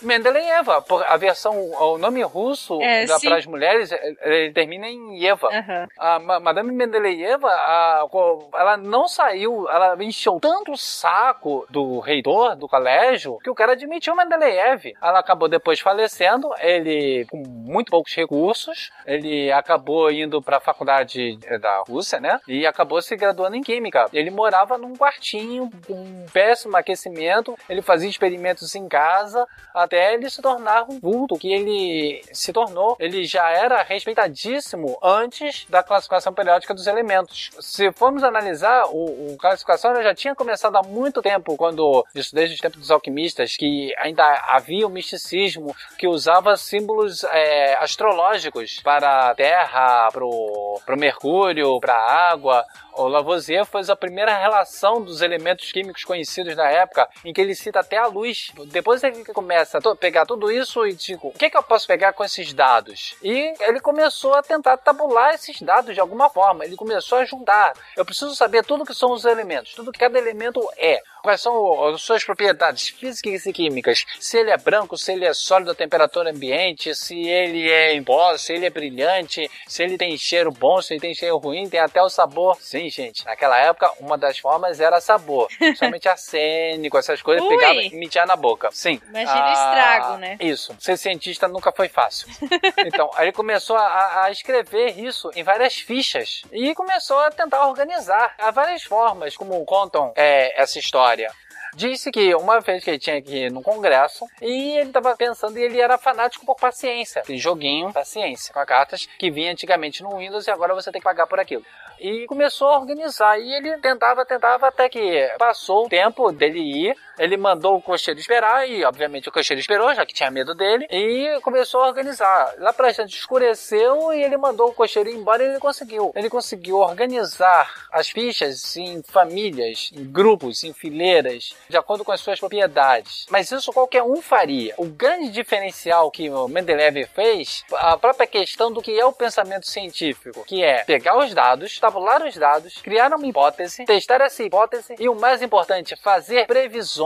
Mendeleeva, 0.01 0.83
por- 0.87 1.05
a 1.07 1.17
versão, 1.17 1.55
o 1.73 1.99
nome 1.99 2.23
russo 2.23 2.81
É, 2.83 3.07
para 3.23 3.37
as 3.37 3.47
mulheres, 3.47 3.91
ele 4.23 4.53
termina 4.53 4.87
em 4.89 5.25
Eva. 5.27 5.49
Aham. 5.49 5.89
A 5.99 6.19
Ma- 6.19 6.41
Madame 6.41 6.73
Mendeleeva, 6.73 7.42
a- 7.47 8.07
ela 8.55 8.77
não 8.77 9.07
saiu, 9.09 9.69
ela 9.69 9.97
encheu 10.03 10.39
tanto 10.41 10.73
o 10.73 10.77
saco 10.77 11.67
do 11.71 12.01
reitor 12.01 12.57
do 12.57 12.69
colégio 12.69 13.39
que 13.39 13.51
o 13.51 13.55
cara 13.55 13.73
admitiu 13.73 14.15
Mendeleev. 14.17 14.95
Ela 15.03 15.19
acabou 15.21 15.49
depois 15.49 15.81
falecendo, 15.81 16.51
ele 16.59 17.27
com 17.31 17.43
muito 17.47 17.91
poucos 17.91 18.15
recursos, 18.15 18.91
ele 19.07 19.51
acabou 19.53 20.11
indo 20.11 20.41
para 20.43 20.57
a 20.59 20.61
faculdade 20.61 21.39
eh, 21.45 21.59
da 21.59 21.83
Rússia, 21.89 22.21
né? 22.21 22.41
E 22.47 22.67
acabou 22.67 23.01
se 23.03 23.17
graduando 23.17 23.57
em 23.57 23.63
química. 23.63 24.07
Ele 24.13 24.31
morava 24.31 24.77
num 24.79 24.95
quartinho 24.95 25.71
com 25.87 25.95
um 25.95 26.27
péssimo 26.33 26.77
aquecimento, 26.77 27.57
ele 27.69 27.83
fazia 27.83 28.09
experimentos 28.09 28.75
em 28.75 28.89
casa 28.89 29.47
até 29.75 30.15
ele 30.15 30.29
se 30.31 30.43
tornar 30.43 30.85
um 30.89 30.99
vulto 31.01 31.37
que 31.37 31.53
ele 31.53 32.23
se 32.33 32.53
tornou. 32.53 32.97
Ele 32.99 33.25
já 33.25 33.51
era 33.51 33.83
respeitadíssimo 33.83 34.99
antes 35.03 35.67
da 35.69 35.83
classificação 35.83 36.33
periódica 36.33 36.75
dos 36.75 36.87
elementos. 36.87 37.32
Se 37.61 37.91
formos 37.93 38.23
analisar, 38.23 38.85
o, 38.87 39.33
o 39.33 39.37
classificação 39.37 39.95
já 40.03 40.15
tinha 40.15 40.35
começado 40.35 40.77
há 40.77 40.83
muito 40.83 41.23
tempo, 41.23 41.57
quando 41.57 42.05
isso 42.15 42.35
desde 42.35 42.55
os 42.55 42.61
tempos 42.61 42.81
dos 42.81 42.91
alquimistas, 42.91 43.57
que 43.57 43.95
ainda 43.99 44.25
havia 44.49 44.87
o 44.87 44.91
misticismo 44.91 45.75
que 45.99 46.07
usava 46.07 46.57
símbolos 46.57 47.25
é, 47.25 47.75
astrológicos 47.75 48.81
para 48.83 49.31
a 49.31 49.35
Terra, 49.35 50.09
para 50.13 50.25
o 50.25 50.97
Mercúrio, 50.97 51.79
para 51.81 51.95
a 51.95 52.31
água. 52.31 52.65
O 52.95 53.09
Lavoisier 53.09 53.65
fez 53.65 53.89
a 53.89 53.97
primeira 53.97 54.37
relação 54.37 55.03
dos 55.03 55.23
elementos 55.23 55.73
químicos 55.73 56.05
conhecidos 56.05 56.55
da 56.55 56.69
época, 56.69 57.09
em 57.25 57.33
que 57.33 57.41
ele 57.41 57.55
cita 57.55 57.81
até 57.81 57.97
a 57.97 58.07
luz. 58.07 58.51
Depois 58.67 59.03
ele 59.03 59.25
começa 59.27 59.79
a 59.79 59.97
pegar 59.97 60.27
tudo 60.27 60.51
isso 60.51 60.87
e 60.87 60.93
digo, 60.93 61.29
o 61.29 61.33
que, 61.33 61.51
que 61.51 61.57
eu 61.57 61.63
posso 61.63 61.87
pegar 61.87 62.13
com 62.13 62.25
esses 62.25 62.53
dados? 62.53 63.15
E 63.23 63.55
ele 63.61 63.81
começou 63.81 64.35
a 64.35 64.43
tentar 64.43 64.77
tabular 64.77 65.35
esses 65.35 65.61
dados 65.63 65.95
de 65.95 66.01
alguma 66.01 66.29
forma. 66.29 66.65
Ele 66.65 66.77
começou 66.77 67.19
a 67.19 67.25
juntar. 67.25 67.73
Eu 67.97 68.05
preciso 68.05 68.35
saber 68.35 68.65
tudo 68.65 68.85
que 68.85 68.95
são 68.95 69.13
os 69.13 69.25
elementos, 69.25 69.75
tudo 69.75 69.93
que 69.93 69.99
cada 69.99 70.19
elemento 70.19 70.61
é. 70.77 71.03
Quais 71.23 71.41
são 71.41 71.85
as 71.85 72.03
suas 72.03 72.25
propriedades 72.25 72.89
físicas 72.89 73.47
e 73.47 73.53
químicas? 73.53 74.05
Se 74.19 74.39
ele 74.39 74.51
é 74.51 74.57
branco, 74.57 74.99
se 74.99 75.13
ele 75.13 75.25
é 75.25 75.33
sólido 75.33 75.71
a 75.71 75.75
temperatura 75.75 76.31
ambiente, 76.31 76.95
se 76.97 77.17
ele 77.29 77.71
é 77.71 77.95
em 77.95 78.03
pó, 78.03 78.37
se 78.37 78.53
ele 78.53 78.67
é 78.67 78.71
brilhante, 78.71 79.49
se 79.69 79.85
ele 79.85 79.97
tem 79.97 80.19
cheiro 80.19 80.51
bom, 80.51 80.83
se 80.83 80.95
ele 80.95 81.01
tem 81.01 81.15
cheiro 81.15 81.39
ruim, 81.39 81.69
tem 81.69 81.79
até 81.79 82.03
o 82.03 82.09
sabor. 82.09 82.57
Sim, 82.61 82.82
gente. 82.91 83.25
Naquela 83.25 83.59
época, 83.59 83.91
uma 84.01 84.17
das 84.19 84.39
formas 84.39 84.81
era 84.81 85.01
sabor. 85.01 85.49
Somente 85.77 86.09
arsênico, 86.09 86.99
essas 86.99 87.21
coisas, 87.23 87.43
Ui. 87.45 87.57
pegava 87.57 87.83
e 87.83 87.91
metia 87.95 88.25
na 88.27 88.37
boca. 88.37 88.69
Sim. 88.73 89.01
Imagina 89.09 89.41
o 89.41 89.45
Ah, 89.45 89.53
estrago, 89.53 90.17
né? 90.19 90.37
Isso. 90.41 90.75
Ser 90.79 90.97
cientista 90.97 91.47
nunca 91.49 91.73
foi 91.73 91.89
fácil. 91.89 92.29
Então, 92.85 93.11
aí 93.15 93.27
ele 93.27 93.33
começou 93.33 93.77
a, 93.77 94.25
a 94.25 94.31
escrever 94.31 94.99
isso 94.99 95.31
em 95.35 95.43
várias 95.43 95.75
fichas 95.77 96.43
e 96.53 96.75
começou 96.75 97.19
a 97.19 97.31
tentar 97.31 97.67
organizar. 97.67 98.35
Há 98.39 98.51
várias 98.51 98.83
formas 98.83 99.37
como 99.37 99.65
contam 99.65 100.13
é, 100.17 100.61
essa 100.61 100.79
história. 100.79 101.31
Disse 101.75 102.11
que 102.11 102.35
uma 102.35 102.61
vez 102.61 102.85
que 102.85 102.91
ele 102.91 102.99
tinha 102.99 103.21
que 103.23 103.47
ir 103.47 103.51
no 103.51 103.63
congresso 103.63 104.27
e 104.41 104.77
ele 104.77 104.89
estava 104.89 105.17
pensando 105.17 105.59
e 105.59 105.63
ele 105.63 105.81
era 105.81 105.97
fanático 105.97 106.45
por 106.45 106.57
paciência. 106.57 107.23
Tem 107.23 107.39
joguinho, 107.39 107.93
paciência, 107.93 108.53
com 108.53 108.65
cartas 108.67 109.09
que 109.19 109.31
vinha 109.31 109.53
antigamente 109.53 110.03
no 110.03 110.19
Windows 110.19 110.47
e 110.47 110.51
agora 110.51 110.75
você 110.75 110.93
tem 110.93 111.01
que 111.01 111.05
pagar 111.05 111.27
por 111.27 111.41
aquilo. 111.41 111.65
E 111.99 112.27
começou 112.27 112.69
a 112.69 112.79
organizar 112.79 113.39
e 113.39 113.53
ele 113.55 113.79
tentava, 113.79 114.27
tentava 114.27 114.69
até 114.69 114.89
que 114.89 115.31
passou 115.39 115.87
o 115.87 115.89
tempo 115.89 116.33
dele 116.33 116.59
ir. 116.59 116.97
Ele 117.19 117.37
mandou 117.37 117.77
o 117.77 117.83
cocheiro 117.83 118.19
esperar 118.19 118.69
e, 118.69 118.85
obviamente, 118.85 119.29
o 119.29 119.33
cocheiro 119.33 119.61
esperou, 119.61 119.95
já 119.95 120.05
que 120.07 120.15
tinha 120.15 120.31
medo 120.31 120.55
dele, 120.55 120.87
e 120.91 121.39
começou 121.43 121.83
a 121.83 121.89
organizar. 121.89 122.55
Lá 122.59 122.73
pra 122.73 122.93
gente 122.93 123.17
escureceu 123.17 124.13
e 124.13 124.23
ele 124.23 124.37
mandou 124.37 124.69
o 124.69 124.75
cocheiro 124.75 125.09
ir 125.09 125.17
embora 125.17 125.43
e 125.43 125.49
ele 125.49 125.59
conseguiu. 125.59 126.13
Ele 126.15 126.31
conseguiu 126.31 126.79
organizar 126.79 127.87
as 127.93 128.09
fichas 128.09 128.77
em 128.77 129.03
famílias, 129.03 129.91
em 129.95 130.05
grupos, 130.05 130.65
em 130.65 130.73
fileiras, 130.73 131.55
de 131.69 131.77
acordo 131.77 132.05
com 132.05 132.13
as 132.13 132.21
suas 132.21 132.41
propriedades. 132.41 133.27
Mas 133.31 133.51
isso 133.51 133.73
qualquer 133.73 134.03
um 134.03 134.23
faria. 134.23 134.75
O 134.79 134.87
grande 134.87 135.31
diferencial 135.31 136.11
que 136.11 136.31
o 136.31 136.49
Mendeleev 136.49 137.07
fez, 137.15 137.65
a 137.75 137.97
própria 137.97 138.27
questão 138.27 138.73
do 138.73 138.81
que 138.81 138.99
é 138.99 139.05
o 139.05 139.13
pensamento 139.13 139.69
científico, 139.69 140.45
que 140.45 140.63
é 140.63 140.85
pegar 140.85 141.19
os 141.19 141.35
dados, 141.35 141.79
tabular 141.79 142.23
os 142.25 142.37
dados, 142.37 142.81
criar 142.83 143.13
uma 143.13 143.27
hipótese, 143.27 143.85
testar 143.85 144.21
essa 144.21 144.43
hipótese 144.43 144.95
e 144.99 145.09
o 145.09 145.15
mais 145.15 145.43
importante, 145.43 145.97
fazer 145.97 146.47
previsões. 146.47 147.02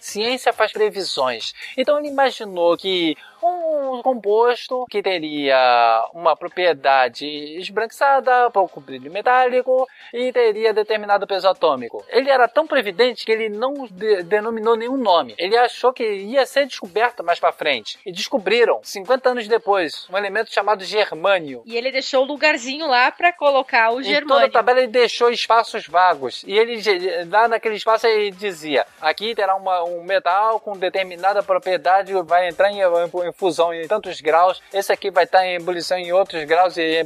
Ciência 0.00 0.52
faz 0.52 0.72
previsões. 0.72 1.54
Então 1.76 1.98
ele 1.98 2.08
imaginou 2.08 2.76
que 2.76 3.16
um 3.42 4.02
composto 4.02 4.84
que 4.90 5.02
teria 5.02 6.04
uma 6.12 6.36
propriedade 6.36 7.26
esbranquiçada, 7.58 8.50
pouco 8.50 8.80
brilho 8.80 9.10
metálico 9.10 9.86
e 10.12 10.32
teria 10.32 10.72
determinado 10.72 11.26
peso 11.26 11.48
atômico. 11.48 12.04
Ele 12.08 12.30
era 12.30 12.48
tão 12.48 12.66
previdente 12.66 13.24
que 13.24 13.32
ele 13.32 13.48
não 13.48 13.86
de- 13.90 14.22
denominou 14.24 14.76
nenhum 14.76 14.96
nome. 14.96 15.34
Ele 15.38 15.56
achou 15.56 15.92
que 15.92 16.02
ia 16.04 16.44
ser 16.46 16.66
descoberto 16.66 17.22
mais 17.24 17.38
pra 17.38 17.52
frente. 17.52 17.98
E 18.04 18.12
descobriram, 18.12 18.80
50 18.82 19.30
anos 19.30 19.48
depois, 19.48 20.06
um 20.10 20.16
elemento 20.16 20.52
chamado 20.52 20.84
germânio. 20.84 21.62
E 21.66 21.76
ele 21.76 21.90
deixou 21.92 22.22
o 22.22 22.26
lugarzinho 22.26 22.86
lá 22.86 23.10
pra 23.10 23.32
colocar 23.32 23.90
o 23.90 24.00
Em 24.00 24.02
toda 24.04 24.08
a 24.08 24.12
germânio. 24.14 24.50
tabela 24.50 24.78
ele 24.78 24.88
deixou 24.88 25.30
espaços 25.30 25.86
vagos. 25.86 26.42
E 26.46 26.52
ele, 26.58 26.80
lá 27.30 27.48
naquele 27.48 27.76
espaço, 27.76 28.06
ele 28.06 28.30
dizia: 28.30 28.86
aqui 29.00 29.34
terá 29.34 29.54
uma- 29.54 29.84
um 29.84 30.02
metal 30.02 30.60
com 30.60 30.76
determinada 30.76 31.42
propriedade, 31.42 32.12
vai 32.24 32.48
entrar 32.48 32.70
em, 32.70 32.80
em 32.80 33.27
fusão 33.32 33.72
em 33.72 33.86
tantos 33.86 34.20
graus. 34.20 34.60
Esse 34.72 34.92
aqui 34.92 35.10
vai 35.10 35.24
estar 35.24 35.46
em 35.46 35.54
ebulição 35.54 35.98
em 35.98 36.12
outros 36.12 36.44
graus 36.44 36.76
e 36.76 37.04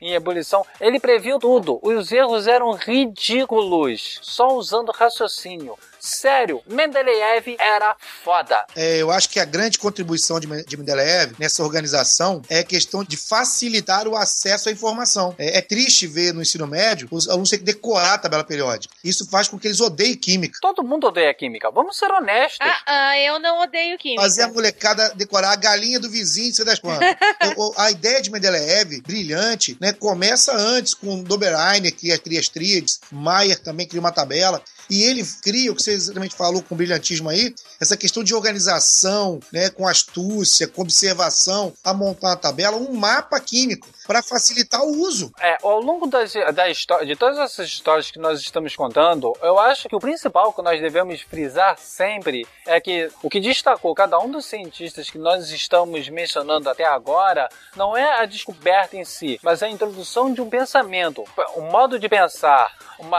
em 0.00 0.14
ebulição. 0.14 0.64
Ele 0.80 1.00
previu 1.00 1.38
tudo. 1.38 1.78
Os 1.82 2.10
erros 2.12 2.46
eram 2.46 2.72
ridículos, 2.72 4.18
só 4.22 4.48
usando 4.48 4.92
raciocínio. 4.92 5.78
Sério, 6.06 6.62
Mendeleev 6.66 7.56
era 7.58 7.96
foda. 8.22 8.64
É, 8.76 8.98
eu 8.98 9.10
acho 9.10 9.28
que 9.28 9.40
a 9.40 9.44
grande 9.44 9.78
contribuição 9.78 10.38
de, 10.38 10.46
de 10.64 10.76
Mendeleev 10.76 11.34
nessa 11.38 11.64
organização 11.64 12.40
é 12.48 12.60
a 12.60 12.64
questão 12.64 13.02
de 13.02 13.16
facilitar 13.16 14.06
o 14.06 14.14
acesso 14.16 14.68
à 14.68 14.72
informação. 14.72 15.34
É, 15.36 15.58
é 15.58 15.60
triste 15.60 16.06
ver 16.06 16.32
no 16.32 16.40
ensino 16.42 16.66
médio 16.66 17.08
os 17.10 17.28
alunos 17.28 17.50
terem 17.50 17.64
que 17.64 17.72
decorar 17.72 18.14
a 18.14 18.18
tabela 18.18 18.44
periódica. 18.44 18.94
Isso 19.02 19.28
faz 19.28 19.48
com 19.48 19.58
que 19.58 19.66
eles 19.66 19.80
odeiem 19.80 20.16
química. 20.16 20.58
Todo 20.62 20.84
mundo 20.84 21.08
odeia 21.08 21.34
química. 21.34 21.70
Vamos 21.72 21.98
ser 21.98 22.10
honestos. 22.12 22.58
Ah, 22.60 22.82
ah, 22.86 23.18
eu 23.18 23.40
não 23.40 23.60
odeio 23.60 23.98
química. 23.98 24.22
Fazer 24.22 24.42
a 24.42 24.48
molecada 24.48 25.12
decorar 25.16 25.52
a 25.52 25.56
galinha 25.56 25.98
do 25.98 26.08
vizinho, 26.08 26.54
sei 26.54 26.64
das 26.64 26.78
quantas. 26.78 27.16
A 27.76 27.90
ideia 27.90 28.20
de 28.22 28.30
Mendeleev, 28.30 29.00
brilhante, 29.02 29.76
né, 29.80 29.92
começa 29.92 30.54
antes 30.54 30.94
com 30.94 31.22
Dobereiner, 31.22 31.94
que 31.94 32.16
cria 32.18 32.40
as 32.40 32.48
tríades, 32.48 33.00
Mayer 33.10 33.58
também 33.58 33.86
cria 33.86 34.00
uma 34.00 34.12
tabela. 34.12 34.62
E 34.88 35.02
ele 35.02 35.26
cria, 35.42 35.72
o 35.72 35.74
que 35.74 35.82
você 35.82 35.92
exatamente 35.92 36.34
falou 36.34 36.62
com 36.62 36.76
brilhantismo 36.76 37.28
aí, 37.28 37.54
essa 37.80 37.96
questão 37.96 38.22
de 38.22 38.34
organização, 38.34 39.40
né, 39.52 39.68
com 39.70 39.86
astúcia, 39.86 40.68
com 40.68 40.82
observação, 40.82 41.72
a 41.82 41.92
montar 41.92 42.28
uma 42.28 42.36
tabela, 42.36 42.76
um 42.76 42.94
mapa 42.94 43.38
químico 43.40 43.88
para 44.06 44.22
facilitar 44.22 44.82
o 44.82 44.90
uso. 45.00 45.32
É, 45.40 45.58
ao 45.62 45.80
longo 45.80 46.06
das, 46.06 46.32
da 46.54 46.68
história, 46.68 47.06
de 47.06 47.16
todas 47.16 47.38
essas 47.38 47.66
histórias 47.68 48.10
que 48.10 48.18
nós 48.18 48.40
estamos 48.40 48.74
contando, 48.76 49.32
eu 49.42 49.58
acho 49.58 49.88
que 49.88 49.96
o 49.96 50.00
principal 50.00 50.52
que 50.52 50.62
nós 50.62 50.80
devemos 50.80 51.20
frisar 51.22 51.76
sempre 51.78 52.46
é 52.66 52.80
que 52.80 53.10
o 53.22 53.28
que 53.28 53.40
destacou 53.40 53.94
cada 53.94 54.18
um 54.18 54.30
dos 54.30 54.46
cientistas 54.46 55.10
que 55.10 55.18
nós 55.18 55.50
estamos 55.50 56.08
mencionando 56.08 56.68
até 56.70 56.84
agora 56.84 57.48
não 57.74 57.96
é 57.96 58.20
a 58.20 58.26
descoberta 58.26 58.96
em 58.96 59.04
si, 59.04 59.38
mas 59.42 59.62
a 59.62 59.68
introdução 59.68 60.32
de 60.32 60.40
um 60.40 60.48
pensamento, 60.48 61.24
um 61.56 61.62
modo 61.70 61.98
de 61.98 62.08
pensar, 62.08 62.72
uma, 62.98 63.18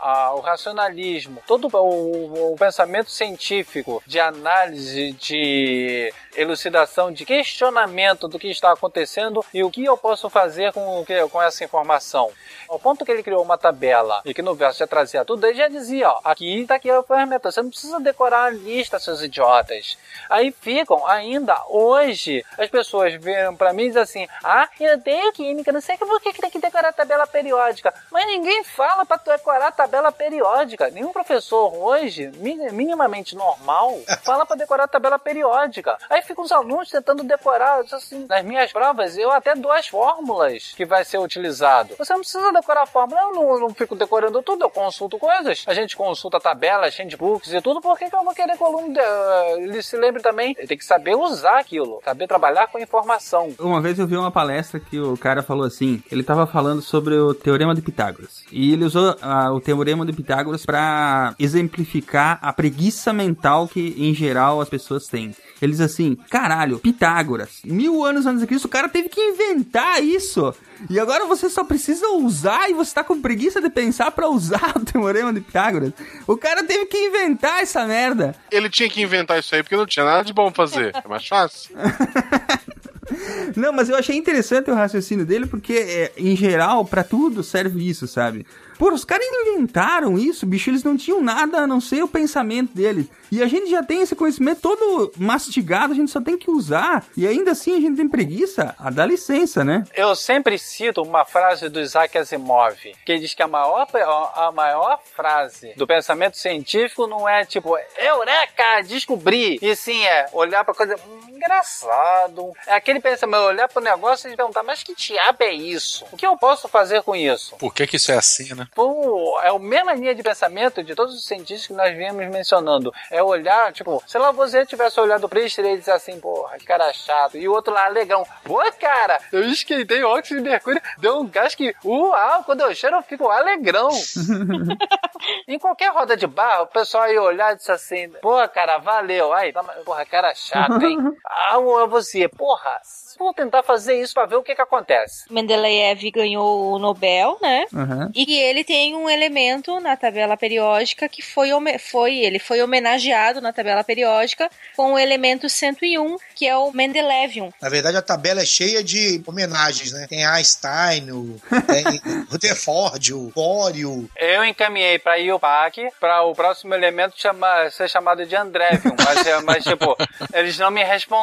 a- 0.00 0.32
o 0.34 0.40
racionalismo, 0.40 1.42
todo 1.46 1.68
o, 1.72 2.52
o 2.52 2.56
pensamento 2.56 3.10
científico 3.10 4.02
de 4.06 4.18
análise, 4.18 5.12
de 5.12 6.12
elucidação, 6.36 7.12
de 7.12 7.24
questionamento 7.24 8.26
do 8.28 8.38
que 8.38 8.48
está 8.48 8.72
acontecendo 8.72 9.44
e 9.52 9.62
o 9.62 9.70
que 9.70 9.84
eu 9.84 9.96
posso 9.98 10.30
fazer 10.30 10.72
com, 10.72 11.04
com 11.30 11.42
essa 11.42 11.64
informação. 11.64 12.30
Ao 12.68 12.78
ponto 12.78 13.04
que 13.04 13.10
ele 13.10 13.22
criou 13.22 13.42
uma 13.42 13.56
tabela 13.58 14.20
e 14.24 14.34
que 14.34 14.42
no 14.42 14.54
verso 14.54 14.78
já 14.80 14.86
trazia 14.86 15.24
tudo, 15.24 15.46
ele 15.46 15.56
já 15.56 15.68
dizia, 15.68 16.10
ó, 16.10 16.20
aqui 16.24 16.64
tá 16.66 16.74
aqui 16.74 16.90
a 16.90 17.02
ferramenta, 17.02 17.50
você 17.50 17.62
não 17.62 17.70
precisa 17.70 17.98
decorar 18.00 18.44
a 18.44 18.50
lista, 18.50 18.98
seus 18.98 19.22
idiotas. 19.22 19.96
Aí 20.28 20.52
ficam, 20.52 21.06
ainda 21.06 21.56
hoje, 21.68 22.44
as 22.58 22.68
pessoas 22.68 23.14
viram 23.14 23.54
pra 23.56 23.72
mim 23.72 23.84
e 23.84 23.88
dizem 23.88 24.02
assim, 24.02 24.28
ah, 24.44 24.68
eu 24.80 25.00
tenho 25.00 25.32
química, 25.32 25.72
não 25.72 25.80
sei 25.80 25.96
por 25.96 26.20
que 26.20 26.32
tem 26.32 26.50
que 26.50 26.58
decorar 26.58 26.88
a 26.88 26.92
tabela 26.92 27.26
periódica. 27.26 27.92
Mas 28.10 28.26
ninguém 28.26 28.62
fala 28.64 29.04
pra 29.06 29.16
decorar 29.16 29.68
a 29.68 29.72
tabela 29.72 30.12
periódica. 30.12 30.90
Nenhum 30.90 31.12
professor 31.12 31.74
hoje, 31.74 32.30
mi- 32.36 32.70
minimamente 32.70 33.34
normal, 33.34 33.98
fala 34.22 34.44
pra 34.44 34.56
decorar 34.56 34.84
a 34.84 34.88
tabela 34.88 35.18
periódica. 35.18 35.96
Aí 36.10 36.22
ficam 36.22 36.44
os 36.44 36.52
alunos 36.52 36.90
tentando 36.90 37.22
decorar, 37.22 37.80
assim, 37.92 38.26
nas 38.28 38.44
minhas 38.44 38.72
provas, 38.72 39.16
eu 39.16 39.30
até 39.30 39.54
dou 39.54 39.72
as 39.72 39.88
fórmulas 39.88 40.72
que 40.76 40.84
vai 40.84 41.04
ser 41.04 41.18
utilizado. 41.18 41.94
Você 41.98 42.12
não 42.12 42.20
precisa 42.20 42.52
decorar 42.60 42.82
a 42.82 42.86
fórmula, 42.86 43.20
eu 43.22 43.32
não, 43.32 43.60
não 43.60 43.70
fico 43.74 43.94
decorando 43.96 44.42
tudo, 44.42 44.62
eu 44.64 44.70
consulto 44.70 45.18
coisas. 45.18 45.64
A 45.66 45.74
gente 45.74 45.96
consulta 45.96 46.38
tabelas, 46.40 46.96
handbooks 46.96 47.52
e 47.52 47.60
tudo, 47.60 47.80
por 47.80 47.98
que, 47.98 48.04
eu 48.04 48.24
vou 48.24 48.34
querer 48.34 48.56
que 48.56 48.62
o 48.62 48.66
aluno 48.66 48.92
de- 48.92 49.62
ele 49.62 49.82
se 49.82 49.96
lembre 49.96 50.22
também? 50.22 50.54
Ele 50.58 50.66
tem 50.66 50.76
que 50.78 50.84
saber 50.84 51.14
usar 51.16 51.58
aquilo, 51.58 52.00
saber 52.04 52.26
trabalhar 52.26 52.66
com 52.68 52.78
informação. 52.78 53.54
Uma 53.58 53.80
vez 53.80 53.98
eu 53.98 54.06
vi 54.06 54.16
uma 54.16 54.30
palestra 54.30 54.80
que 54.80 54.98
o 55.00 55.16
cara 55.16 55.42
falou 55.42 55.64
assim, 55.64 56.02
ele 56.10 56.22
tava 56.22 56.46
falando 56.46 56.82
sobre 56.82 57.14
o 57.14 57.34
teorema 57.34 57.74
de 57.74 57.82
Pitágoras. 57.82 58.42
E 58.52 58.72
ele 58.72 58.84
usou 58.84 59.16
ah, 59.22 59.52
o 59.52 59.60
teorema 59.60 60.04
de 60.04 60.12
Pitágoras 60.12 60.64
para 60.64 61.34
exemplificar 61.38 62.38
a 62.42 62.52
preguiça 62.52 63.12
mental 63.12 63.68
que 63.68 63.94
em 63.98 64.14
geral 64.14 64.60
as 64.60 64.68
pessoas 64.68 65.06
têm. 65.06 65.34
Ele 65.60 65.72
diz 65.72 65.80
assim, 65.80 66.16
caralho, 66.30 66.78
Pitágoras, 66.78 67.60
mil 67.64 68.04
anos 68.04 68.26
antes 68.26 68.40
de 68.40 68.46
Cristo, 68.46 68.66
o 68.66 68.68
cara 68.68 68.88
teve 68.88 69.08
que 69.08 69.20
inventar 69.20 70.02
isso. 70.02 70.54
E 70.88 70.98
agora 71.00 71.26
você 71.26 71.50
só 71.50 71.64
precisa 71.64 72.08
usar 72.10 72.70
e 72.70 72.74
você 72.74 72.94
tá 72.94 73.02
com 73.02 73.20
preguiça 73.20 73.60
de 73.60 73.68
pensar 73.68 74.10
pra 74.12 74.28
usar 74.28 74.74
o 74.76 74.84
teorema 74.84 75.32
de 75.32 75.40
Pitágoras. 75.40 75.92
O 76.26 76.36
cara 76.36 76.62
teve 76.64 76.86
que 76.86 76.96
inventar 76.96 77.62
essa 77.62 77.84
merda. 77.86 78.34
Ele 78.50 78.70
tinha 78.70 78.88
que 78.88 79.02
inventar 79.02 79.38
isso 79.38 79.54
aí 79.54 79.62
porque 79.62 79.76
não 79.76 79.86
tinha 79.86 80.04
nada 80.04 80.24
de 80.24 80.32
bom 80.32 80.52
fazer. 80.52 80.92
É 80.94 81.08
mais 81.08 81.26
fácil. 81.26 81.74
Não, 83.56 83.72
mas 83.72 83.88
eu 83.88 83.96
achei 83.96 84.16
interessante 84.16 84.70
o 84.70 84.74
raciocínio 84.74 85.24
dele, 85.24 85.46
porque, 85.46 85.72
é, 85.72 86.12
em 86.16 86.36
geral, 86.36 86.84
pra 86.84 87.04
tudo 87.04 87.42
serve 87.42 87.88
isso, 87.88 88.06
sabe? 88.06 88.46
Pô, 88.78 88.92
os 88.92 89.04
caras 89.04 89.26
inventaram 89.26 90.16
isso, 90.16 90.46
bicho, 90.46 90.70
eles 90.70 90.84
não 90.84 90.96
tinham 90.96 91.20
nada 91.20 91.58
a 91.58 91.66
não 91.66 91.80
ser 91.80 92.02
o 92.02 92.08
pensamento 92.08 92.72
deles. 92.72 93.06
E 93.30 93.42
a 93.42 93.46
gente 93.48 93.68
já 93.68 93.82
tem 93.82 94.00
esse 94.00 94.14
conhecimento 94.14 94.60
todo 94.60 95.12
mastigado, 95.16 95.92
a 95.92 95.96
gente 95.96 96.12
só 96.12 96.20
tem 96.20 96.38
que 96.38 96.48
usar. 96.48 97.04
E 97.16 97.26
ainda 97.26 97.50
assim 97.50 97.76
a 97.76 97.80
gente 97.80 97.96
tem 97.96 98.08
preguiça. 98.08 98.76
Ah, 98.78 98.88
dá 98.88 99.04
licença, 99.04 99.64
né? 99.64 99.84
Eu 99.94 100.14
sempre 100.14 100.56
cito 100.58 101.02
uma 101.02 101.24
frase 101.24 101.68
do 101.68 101.80
Isaac 101.80 102.16
Asimov, 102.16 102.76
que 103.04 103.18
diz 103.18 103.34
que 103.34 103.42
a 103.42 103.48
maior, 103.48 103.86
a 104.34 104.52
maior 104.52 105.00
frase 105.14 105.74
do 105.76 105.86
pensamento 105.86 106.38
científico 106.38 107.08
não 107.08 107.28
é 107.28 107.44
tipo, 107.44 107.76
eureka, 107.98 108.82
descobri, 108.86 109.58
e 109.60 109.74
sim 109.74 110.04
é 110.06 110.26
olhar 110.32 110.64
pra 110.64 110.72
coisa, 110.72 110.94
hum, 110.94 111.17
engraçado. 111.38 112.52
É 112.66 112.74
aquele 112.74 113.00
pensamento, 113.00 113.42
olhar 113.42 113.68
pro 113.68 113.82
negócio 113.82 114.30
e 114.30 114.36
perguntar, 114.36 114.62
mas 114.62 114.82
que 114.82 114.94
diabo 114.94 115.42
é 115.42 115.52
isso? 115.52 116.04
O 116.12 116.16
que 116.16 116.26
eu 116.26 116.36
posso 116.36 116.68
fazer 116.68 117.02
com 117.02 117.14
isso? 117.14 117.56
Por 117.56 117.72
que, 117.72 117.86
que 117.86 117.96
isso 117.96 118.12
é 118.12 118.16
assim, 118.16 118.54
né? 118.54 118.66
Pô, 118.74 119.38
é 119.42 119.48
a 119.48 119.58
mesma 119.58 119.94
linha 119.94 120.14
de 120.14 120.22
pensamento 120.22 120.82
de 120.82 120.94
todos 120.94 121.14
os 121.14 121.26
cientistas 121.26 121.66
que 121.66 121.72
nós 121.72 121.96
viemos 121.96 122.26
mencionando. 122.28 122.92
É 123.10 123.22
olhar, 123.22 123.72
tipo, 123.72 124.02
se 124.06 124.18
lá 124.18 124.30
você 124.32 124.66
tivesse 124.66 125.00
olhado 125.00 125.20
pro 125.20 125.28
Priester 125.30 125.64
e 125.64 125.78
dizer 125.78 125.92
assim, 125.92 126.18
porra, 126.20 126.58
que 126.58 126.64
cara 126.64 126.92
chato. 126.92 127.36
E 127.36 127.48
o 127.48 127.52
outro 127.52 127.72
lá, 127.72 127.86
alegão. 127.86 128.26
Pô, 128.44 128.60
cara, 128.78 129.20
eu 129.32 129.44
esquentei 129.44 130.02
óxido 130.02 130.42
de 130.42 130.48
mercúrio, 130.48 130.82
deu 130.98 131.18
um 131.18 131.26
gás 131.26 131.54
que, 131.54 131.74
uau, 131.84 132.44
quando 132.44 132.62
eu 132.62 132.74
cheiro 132.74 132.96
eu 132.96 133.02
fico 133.02 133.28
alegrão. 133.28 133.88
em 135.46 135.58
qualquer 135.58 135.92
roda 135.92 136.16
de 136.16 136.26
bar, 136.26 136.62
o 136.62 136.66
pessoal 136.66 137.10
ia 137.10 137.22
olhar 137.22 137.52
e 137.52 137.56
disse 137.56 137.70
assim, 137.70 138.08
pô, 138.20 138.36
cara, 138.48 138.78
valeu. 138.78 139.32
Aí, 139.32 139.52
porra, 139.84 140.04
cara 140.04 140.34
chato, 140.34 140.82
hein? 140.82 140.98
Ah, 141.30 141.58
você, 141.88 142.26
porra, 142.26 142.80
vou 143.18 143.34
tentar 143.34 143.62
fazer 143.62 144.00
isso 144.00 144.14
pra 144.14 144.24
ver 144.24 144.36
o 144.36 144.42
que 144.42 144.54
que 144.54 144.62
acontece. 144.62 145.24
Mendeleev 145.30 146.10
ganhou 146.10 146.72
o 146.72 146.78
Nobel, 146.78 147.36
né? 147.42 147.66
Uhum. 147.72 148.10
E 148.14 148.24
que 148.24 148.38
ele 148.38 148.64
tem 148.64 148.96
um 148.96 149.10
elemento 149.10 149.78
na 149.80 149.96
tabela 149.96 150.36
periódica 150.36 151.08
que 151.08 151.20
foi, 151.20 151.50
foi 151.78 152.16
ele 152.18 152.38
foi 152.38 152.62
homenageado 152.62 153.40
na 153.40 153.52
tabela 153.52 153.84
periódica 153.84 154.50
com 154.76 154.94
o 154.94 154.98
elemento 154.98 155.48
101, 155.48 156.16
que 156.34 156.46
é 156.46 156.56
o 156.56 156.72
Mendelevium. 156.72 157.52
Na 157.60 157.68
verdade, 157.68 157.96
a 157.96 158.02
tabela 158.02 158.40
é 158.40 158.46
cheia 158.46 158.82
de 158.82 159.22
homenagens, 159.26 159.92
né? 159.92 160.06
Tem 160.08 160.24
Einstein, 160.24 161.10
o, 161.10 161.36
tem 161.66 161.84
Rutherford, 162.30 163.12
o 163.14 163.30
Borio. 163.34 164.08
Eu 164.16 164.44
encaminhei 164.44 164.98
pra 164.98 165.18
IUPAC 165.18 165.90
para 166.00 166.22
o 166.22 166.34
próximo 166.34 166.72
elemento 166.74 167.20
chamar, 167.20 167.70
ser 167.70 167.88
chamado 167.90 168.24
de 168.24 168.34
Andrevium, 168.34 168.94
mas, 169.04 169.26
é- 169.26 169.40
mas 169.42 169.64
tipo, 169.64 169.96
eles 170.32 170.56
não 170.58 170.70
me 170.70 170.82
responderam. 170.82 171.17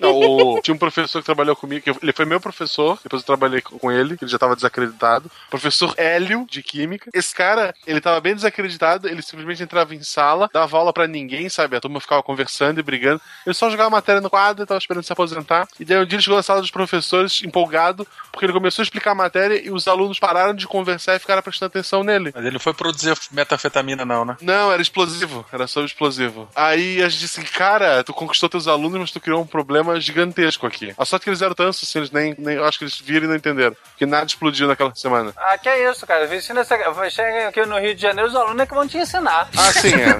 Não, 0.00 0.12
o- 0.18 0.60
tinha 0.62 0.74
um 0.74 0.78
professor 0.78 1.20
que 1.20 1.24
trabalhou 1.26 1.54
comigo, 1.56 1.82
que 1.82 1.90
eu- 1.90 1.98
ele 2.02 2.12
foi 2.12 2.24
meu 2.24 2.40
professor, 2.40 2.98
depois 3.02 3.22
eu 3.22 3.26
trabalhei 3.26 3.60
com 3.60 3.90
ele, 3.90 4.16
que 4.16 4.24
ele 4.24 4.30
já 4.30 4.38
tava 4.38 4.54
desacreditado. 4.56 5.30
Professor 5.50 5.94
Hélio, 5.96 6.46
de 6.48 6.62
Química. 6.62 7.10
Esse 7.14 7.34
cara, 7.34 7.74
ele 7.86 8.00
tava 8.00 8.20
bem 8.20 8.34
desacreditado, 8.34 9.08
ele 9.08 9.22
simplesmente 9.22 9.62
entrava 9.62 9.94
em 9.94 10.02
sala, 10.02 10.48
dava 10.52 10.76
aula 10.78 10.92
pra 10.92 11.06
ninguém, 11.06 11.48
sabe? 11.48 11.76
A 11.76 11.80
turma 11.80 12.00
ficava 12.00 12.22
conversando 12.22 12.78
e 12.80 12.82
brigando. 12.82 13.20
Ele 13.46 13.54
só 13.54 13.70
jogava 13.70 13.90
matéria 13.90 14.20
no 14.20 14.30
quadro, 14.30 14.66
tava 14.66 14.78
esperando 14.78 15.04
se 15.04 15.12
aposentar. 15.12 15.68
E 15.78 15.84
daí 15.84 15.98
um 15.98 16.04
dia 16.06 16.16
ele 16.16 16.22
chegou 16.22 16.36
na 16.36 16.42
sala 16.42 16.60
dos 16.60 16.70
professores, 16.70 17.42
empolgado, 17.42 18.06
porque 18.30 18.44
ele 18.46 18.52
começou 18.52 18.82
a 18.82 18.84
explicar 18.84 19.12
a 19.12 19.14
matéria 19.14 19.60
e 19.64 19.70
os 19.70 19.86
alunos 19.88 20.18
pararam 20.18 20.54
de 20.54 20.66
conversar 20.66 21.16
e 21.16 21.18
ficaram 21.18 21.42
prestando 21.42 21.68
atenção 21.70 22.02
nele. 22.02 22.30
Mas 22.34 22.42
ele 22.44 22.52
não 22.54 22.60
foi 22.60 22.72
produzir 22.74 23.14
metafetamina, 23.30 24.04
não, 24.04 24.24
né? 24.24 24.36
Não, 24.40 24.72
era 24.72 24.80
explosivo. 24.82 25.44
Era 25.52 25.66
sobre 25.66 25.86
explosivo. 25.88 26.48
Aí 26.54 27.02
a 27.02 27.08
gente 27.08 27.20
disse, 27.20 27.42
cara, 27.42 28.02
tu 28.04 28.12
conquistou 28.12 28.48
teus 28.48 28.66
alunos, 28.68 29.00
mas 29.00 29.10
tu 29.10 29.20
criou 29.20 29.31
um 29.34 29.46
problema 29.46 30.00
gigantesco 30.00 30.66
aqui. 30.66 30.94
A 30.96 31.04
sorte 31.04 31.24
que 31.24 31.30
eles 31.30 31.42
eram 31.42 31.54
tantos, 31.54 31.82
assim, 31.82 31.98
eles 31.98 32.10
nem, 32.10 32.34
nem 32.38 32.58
acho 32.58 32.78
que 32.78 32.84
eles 32.84 32.98
viram 32.98 33.26
e 33.26 33.28
não 33.28 33.36
entenderam. 33.36 33.76
Porque 33.90 34.06
nada 34.06 34.26
explodiu 34.26 34.66
naquela 34.68 34.94
semana. 34.94 35.32
Ah, 35.36 35.56
que 35.58 35.68
é 35.68 35.90
isso, 35.90 36.06
cara. 36.06 36.34
Ensina 36.34 36.60
essa... 36.60 36.76
Chega 37.10 37.48
aqui 37.48 37.64
no 37.66 37.78
Rio 37.78 37.94
de 37.94 38.02
Janeiro, 38.02 38.28
os 38.28 38.36
alunos 38.36 38.60
é 38.60 38.66
que 38.66 38.74
vão 38.74 38.86
te 38.86 38.98
ensinar. 38.98 39.48
Ah, 39.56 39.72
sim, 39.72 39.94
é. 39.94 40.12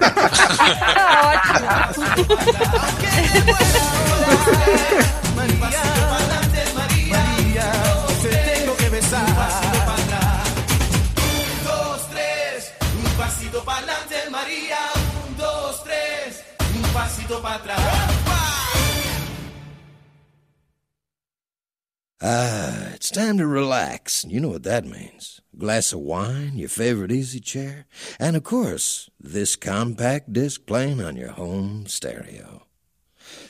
Que 2.98 3.06
tres, 12.10 12.72
un 12.96 13.10
pasito 13.16 13.64
para 13.64 13.78
adelante, 13.78 14.30
María. 14.30 14.78
Un, 15.26 15.36
dos, 15.36 15.82
tres, 15.84 16.44
un 16.74 16.92
pasito 16.92 17.40
para 17.40 17.56
atrás. 17.56 18.11
Ah, 22.24 22.92
it's 22.94 23.10
time 23.10 23.36
to 23.38 23.46
relax. 23.48 24.24
You 24.24 24.38
know 24.38 24.50
what 24.50 24.62
that 24.62 24.84
means. 24.84 25.40
Glass 25.58 25.92
of 25.92 25.98
wine, 25.98 26.52
your 26.54 26.68
favorite 26.68 27.10
easy 27.10 27.40
chair, 27.40 27.86
and 28.20 28.36
of 28.36 28.44
course, 28.44 29.10
this 29.18 29.56
compact 29.56 30.32
disc 30.32 30.64
playing 30.64 31.02
on 31.02 31.16
your 31.16 31.32
home 31.32 31.86
stereo. 31.88 32.68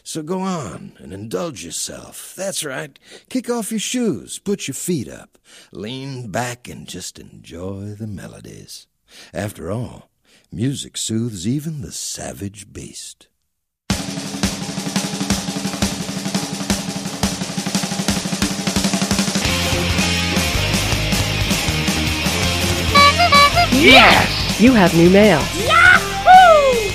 So 0.03 0.23
go 0.23 0.41
on 0.41 0.95
and 1.01 1.13
indulge 1.13 1.63
yourself. 1.63 2.35
That's 2.35 2.65
right. 2.65 2.99
Kick 3.29 3.51
off 3.51 3.71
your 3.71 3.79
shoes, 3.79 4.39
put 4.39 4.67
your 4.67 4.75
feet 4.75 5.09
up, 5.09 5.37
lean 5.71 6.31
back, 6.31 6.67
and 6.67 6.89
just 6.89 7.19
enjoy 7.19 7.95
the 7.99 8.07
melodies. 8.07 8.87
After 9.35 9.71
all, 9.71 10.09
music 10.51 10.97
soothes 10.97 11.47
even 11.47 11.83
the 11.83 11.93
savage 11.93 12.73
beast. 12.73 13.29
Yes! 23.83 24.61
You 24.61 24.77
have 24.77 24.97
new 24.97 25.11
mail. 25.11 25.41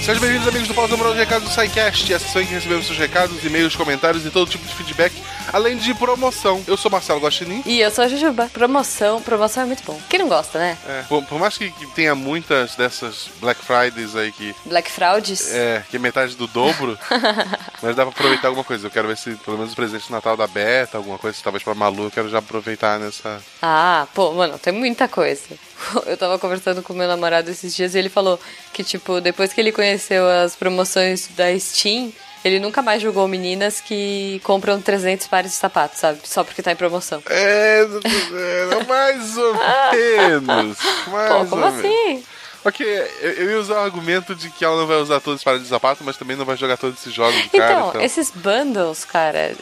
Sejam 0.05 0.21
bem-vindos, 0.21 0.47
amigos 0.47 0.69
do 0.69 0.73
Pausa 0.73 0.95
Moral 0.95 1.11
de 1.11 1.19
Recados 1.19 1.49
do 1.49 1.53
SciCast, 1.53 2.13
a 2.13 2.17
sessão 2.17 2.41
em 2.41 2.45
que 2.45 2.53
recebemos 2.53 2.85
seus 2.85 2.97
recados, 2.97 3.43
e-mails, 3.43 3.75
comentários 3.75 4.25
e 4.25 4.29
todo 4.29 4.49
tipo 4.49 4.65
de 4.65 4.73
feedback, 4.73 5.13
além 5.51 5.75
de 5.75 5.93
promoção. 5.93 6.63
Eu 6.65 6.77
sou 6.77 6.89
Marcelo 6.89 7.19
Guaxinim. 7.19 7.61
E 7.65 7.81
eu 7.81 7.91
sou 7.91 8.05
a 8.05 8.07
Jujuba. 8.07 8.49
Promoção, 8.53 9.21
promoção 9.21 9.63
é 9.63 9.65
muito 9.65 9.83
bom. 9.83 9.99
Quem 10.07 10.17
não 10.17 10.29
gosta, 10.29 10.59
né? 10.59 10.77
É, 10.87 11.01
por, 11.09 11.21
por 11.25 11.37
mais 11.37 11.57
que, 11.57 11.69
que 11.71 11.87
tenha 11.87 12.15
muitas 12.15 12.77
dessas 12.77 13.27
Black 13.41 13.61
Fridays 13.61 14.15
aí 14.15 14.31
que. 14.31 14.55
Black 14.65 14.89
Frauds. 14.89 15.53
É, 15.53 15.83
que 15.89 15.97
é 15.97 15.99
metade 15.99 16.35
do 16.37 16.47
dobro, 16.47 16.97
mas 17.83 17.97
dá 17.97 18.05
pra 18.05 18.13
aproveitar 18.13 18.47
alguma 18.47 18.63
coisa. 18.63 18.87
Eu 18.87 18.91
quero 18.91 19.09
ver 19.09 19.17
se 19.17 19.31
pelo 19.43 19.57
menos 19.57 19.73
o 19.73 19.75
presente 19.75 20.05
de 20.05 20.11
Natal 20.13 20.37
da 20.37 20.47
Beta, 20.47 20.95
alguma 20.95 21.17
coisa, 21.17 21.37
talvez 21.43 21.61
pra 21.63 21.75
Malu, 21.75 22.05
eu 22.05 22.11
quero 22.11 22.29
já 22.29 22.37
aproveitar 22.37 22.97
nessa. 22.97 23.41
Ah, 23.61 24.07
pô, 24.13 24.31
mano, 24.31 24.57
tem 24.57 24.71
muita 24.71 25.09
coisa. 25.09 25.43
Eu 26.05 26.17
tava 26.17 26.39
conversando 26.39 26.81
com 26.81 26.93
meu 26.93 27.07
namorado 27.07 27.49
esses 27.49 27.75
dias 27.75 27.95
e 27.95 27.99
ele 27.99 28.09
falou 28.09 28.39
que, 28.73 28.83
tipo, 28.83 29.21
depois 29.21 29.53
que 29.53 29.61
ele 29.61 29.71
conheceu 29.71 30.27
as 30.27 30.55
promoções 30.55 31.27
da 31.35 31.57
Steam, 31.59 32.11
ele 32.43 32.59
nunca 32.59 32.81
mais 32.81 33.01
jogou 33.01 33.27
meninas 33.27 33.81
que 33.81 34.39
compram 34.43 34.81
300 34.81 35.27
pares 35.27 35.51
de 35.51 35.57
sapatos, 35.57 35.99
sabe? 35.99 36.19
Só 36.23 36.43
porque 36.43 36.61
tá 36.61 36.71
em 36.71 36.75
promoção. 36.75 37.21
É, 37.29 37.81
é 37.81 38.83
mais 38.85 39.37
ou 39.37 39.53
menos. 39.91 40.77
Mais 41.07 41.29
Pô, 41.29 41.45
como 41.45 41.65
ou 41.65 41.71
menos. 41.71 42.23
Ok, 42.65 42.85
eu, 43.21 43.51
ia 43.51 43.59
usar 43.59 43.75
o 43.75 43.83
argumento 43.83 44.35
de 44.35 44.49
que 44.49 44.65
ela 44.65 44.77
não 44.77 44.87
vai 44.87 44.97
usar 44.97 45.19
todos 45.19 45.39
os 45.39 45.43
pares 45.43 45.61
de 45.61 45.67
sapato, 45.67 46.03
mas 46.03 46.17
também 46.17 46.35
não 46.35 46.45
vai 46.45 46.57
jogar 46.57 46.77
todos 46.77 46.99
esses 46.99 47.13
jogos 47.13 47.41
do 47.43 47.49
cara. 47.49 47.89
Então, 47.89 48.01
esses 48.01 48.31
bundles, 48.31 49.05
cara, 49.05 49.55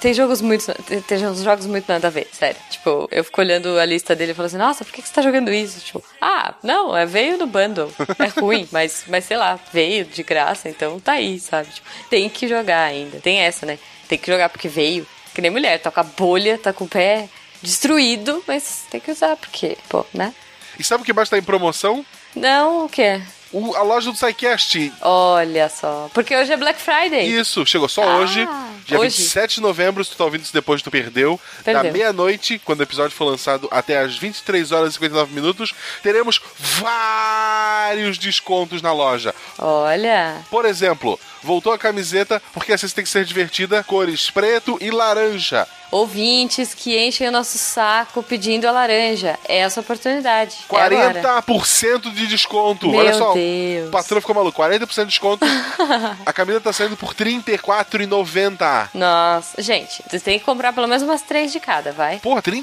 tem 0.00 0.12
jogos 0.12 0.40
muito. 0.40 0.66
Tem, 1.06 1.18
jogos 1.18 1.66
muito 1.66 1.88
nada 1.88 2.08
a 2.08 2.10
ver, 2.10 2.28
sério. 2.32 2.60
Tipo, 2.70 3.08
eu 3.10 3.24
fico 3.24 3.40
olhando 3.40 3.78
a 3.78 3.84
lista 3.84 4.14
dele 4.14 4.32
e 4.32 4.34
falo 4.34 4.46
assim, 4.46 4.58
nossa, 4.58 4.84
por 4.84 4.92
que, 4.92 5.02
que 5.02 5.08
você 5.08 5.14
tá 5.14 5.22
jogando 5.22 5.50
isso? 5.52 5.80
Tipo, 5.80 6.04
ah, 6.20 6.54
não, 6.62 6.96
é 6.96 7.06
veio 7.06 7.38
no 7.38 7.46
bundle. 7.46 7.92
É 8.18 8.40
ruim, 8.40 8.68
mas, 8.72 9.04
mas 9.06 9.24
sei 9.24 9.36
lá, 9.36 9.58
veio 9.72 10.04
de 10.04 10.22
graça, 10.22 10.68
então 10.68 11.00
tá 11.00 11.12
aí, 11.12 11.38
sabe? 11.38 11.70
Tipo, 11.70 11.88
tem 12.08 12.28
que 12.28 12.48
jogar 12.48 12.84
ainda. 12.84 13.20
Tem 13.20 13.38
essa, 13.38 13.64
né? 13.64 13.78
Tem 14.08 14.18
que 14.18 14.30
jogar 14.30 14.48
porque 14.48 14.68
veio. 14.68 15.06
Que 15.34 15.40
nem 15.40 15.50
mulher, 15.50 15.78
tá 15.78 15.90
com 15.90 16.00
a 16.00 16.04
bolha, 16.04 16.58
tá 16.58 16.72
com 16.72 16.84
o 16.84 16.88
pé 16.88 17.28
destruído, 17.62 18.42
mas 18.46 18.84
tem 18.90 19.00
que 19.00 19.10
usar 19.10 19.36
porque, 19.36 19.76
pô, 19.88 20.04
né? 20.12 20.34
E 20.78 20.84
sabe 20.84 21.02
o 21.02 21.06
que 21.06 21.12
mais 21.12 21.28
tá 21.28 21.38
em 21.38 21.42
promoção? 21.42 22.04
Não, 22.34 22.84
o 22.84 22.88
quê? 22.88 23.20
O- 23.52 23.74
a 23.74 23.82
loja 23.82 24.12
do 24.12 24.16
SciCast. 24.16 24.92
Olha 25.00 25.68
só. 25.68 26.08
Porque 26.14 26.36
hoje 26.36 26.52
é 26.52 26.56
Black 26.56 26.80
Friday. 26.80 27.26
Isso, 27.26 27.66
chegou 27.66 27.88
só 27.88 28.02
Ah, 28.02 28.16
hoje. 28.18 28.48
Dia 28.86 28.98
hoje. 28.98 29.16
27 29.16 29.56
de 29.56 29.60
novembro, 29.60 30.04
se 30.04 30.10
tu 30.10 30.16
tá 30.16 30.24
ouvindo 30.24 30.42
isso 30.42 30.52
depois, 30.52 30.82
tu 30.82 30.90
perdeu. 30.90 31.40
Perdeu. 31.64 31.82
Da 31.82 31.90
meia-noite, 31.90 32.60
quando 32.64 32.80
o 32.80 32.82
episódio 32.82 33.16
for 33.16 33.24
lançado, 33.24 33.68
até 33.70 33.98
às 33.98 34.16
23 34.16 34.72
horas 34.72 34.90
e 34.90 34.92
59 34.94 35.34
minutos, 35.34 35.74
teremos 36.02 36.40
vários 36.58 38.18
descontos 38.18 38.82
na 38.82 38.92
loja. 38.92 39.34
Olha. 39.58 40.38
Por 40.50 40.64
exemplo, 40.64 41.18
voltou 41.42 41.72
a 41.72 41.78
camiseta, 41.78 42.42
porque 42.52 42.72
essa 42.72 42.88
tem 42.88 43.04
que 43.04 43.10
ser 43.10 43.24
divertida, 43.24 43.84
cores 43.84 44.30
preto 44.30 44.78
e 44.80 44.90
laranja. 44.90 45.66
Ouvintes 45.90 46.72
que 46.72 46.96
enchem 46.96 47.28
o 47.28 47.32
nosso 47.32 47.58
saco 47.58 48.22
pedindo 48.22 48.66
a 48.66 48.70
laranja. 48.70 49.36
É 49.48 49.58
essa 49.58 49.80
oportunidade. 49.80 50.56
É 50.72 50.80
agora. 50.80 51.42
40% 51.42 52.14
de 52.14 52.28
desconto. 52.28 52.88
Meu 52.88 53.00
Olha 53.00 53.14
só, 53.14 53.32
Deus. 53.34 53.88
o 53.88 53.90
patrão 53.90 54.20
ficou 54.20 54.34
maluco. 54.34 54.62
40% 54.62 55.00
de 55.00 55.06
desconto. 55.06 55.44
a 56.24 56.32
camisa 56.32 56.60
tá 56.60 56.72
saindo 56.72 56.96
por 56.96 57.10
R$ 57.10 57.24
34,90. 57.24 58.60
Nossa, 58.94 59.60
gente, 59.62 60.02
você 60.08 60.20
tem 60.20 60.38
que 60.38 60.44
comprar 60.44 60.72
pelo 60.72 60.86
menos 60.86 61.02
umas 61.02 61.22
três 61.22 61.52
de 61.52 61.60
cada, 61.60 61.92
vai. 61.92 62.18
Porra, 62.18 62.42
R$ 62.44 62.62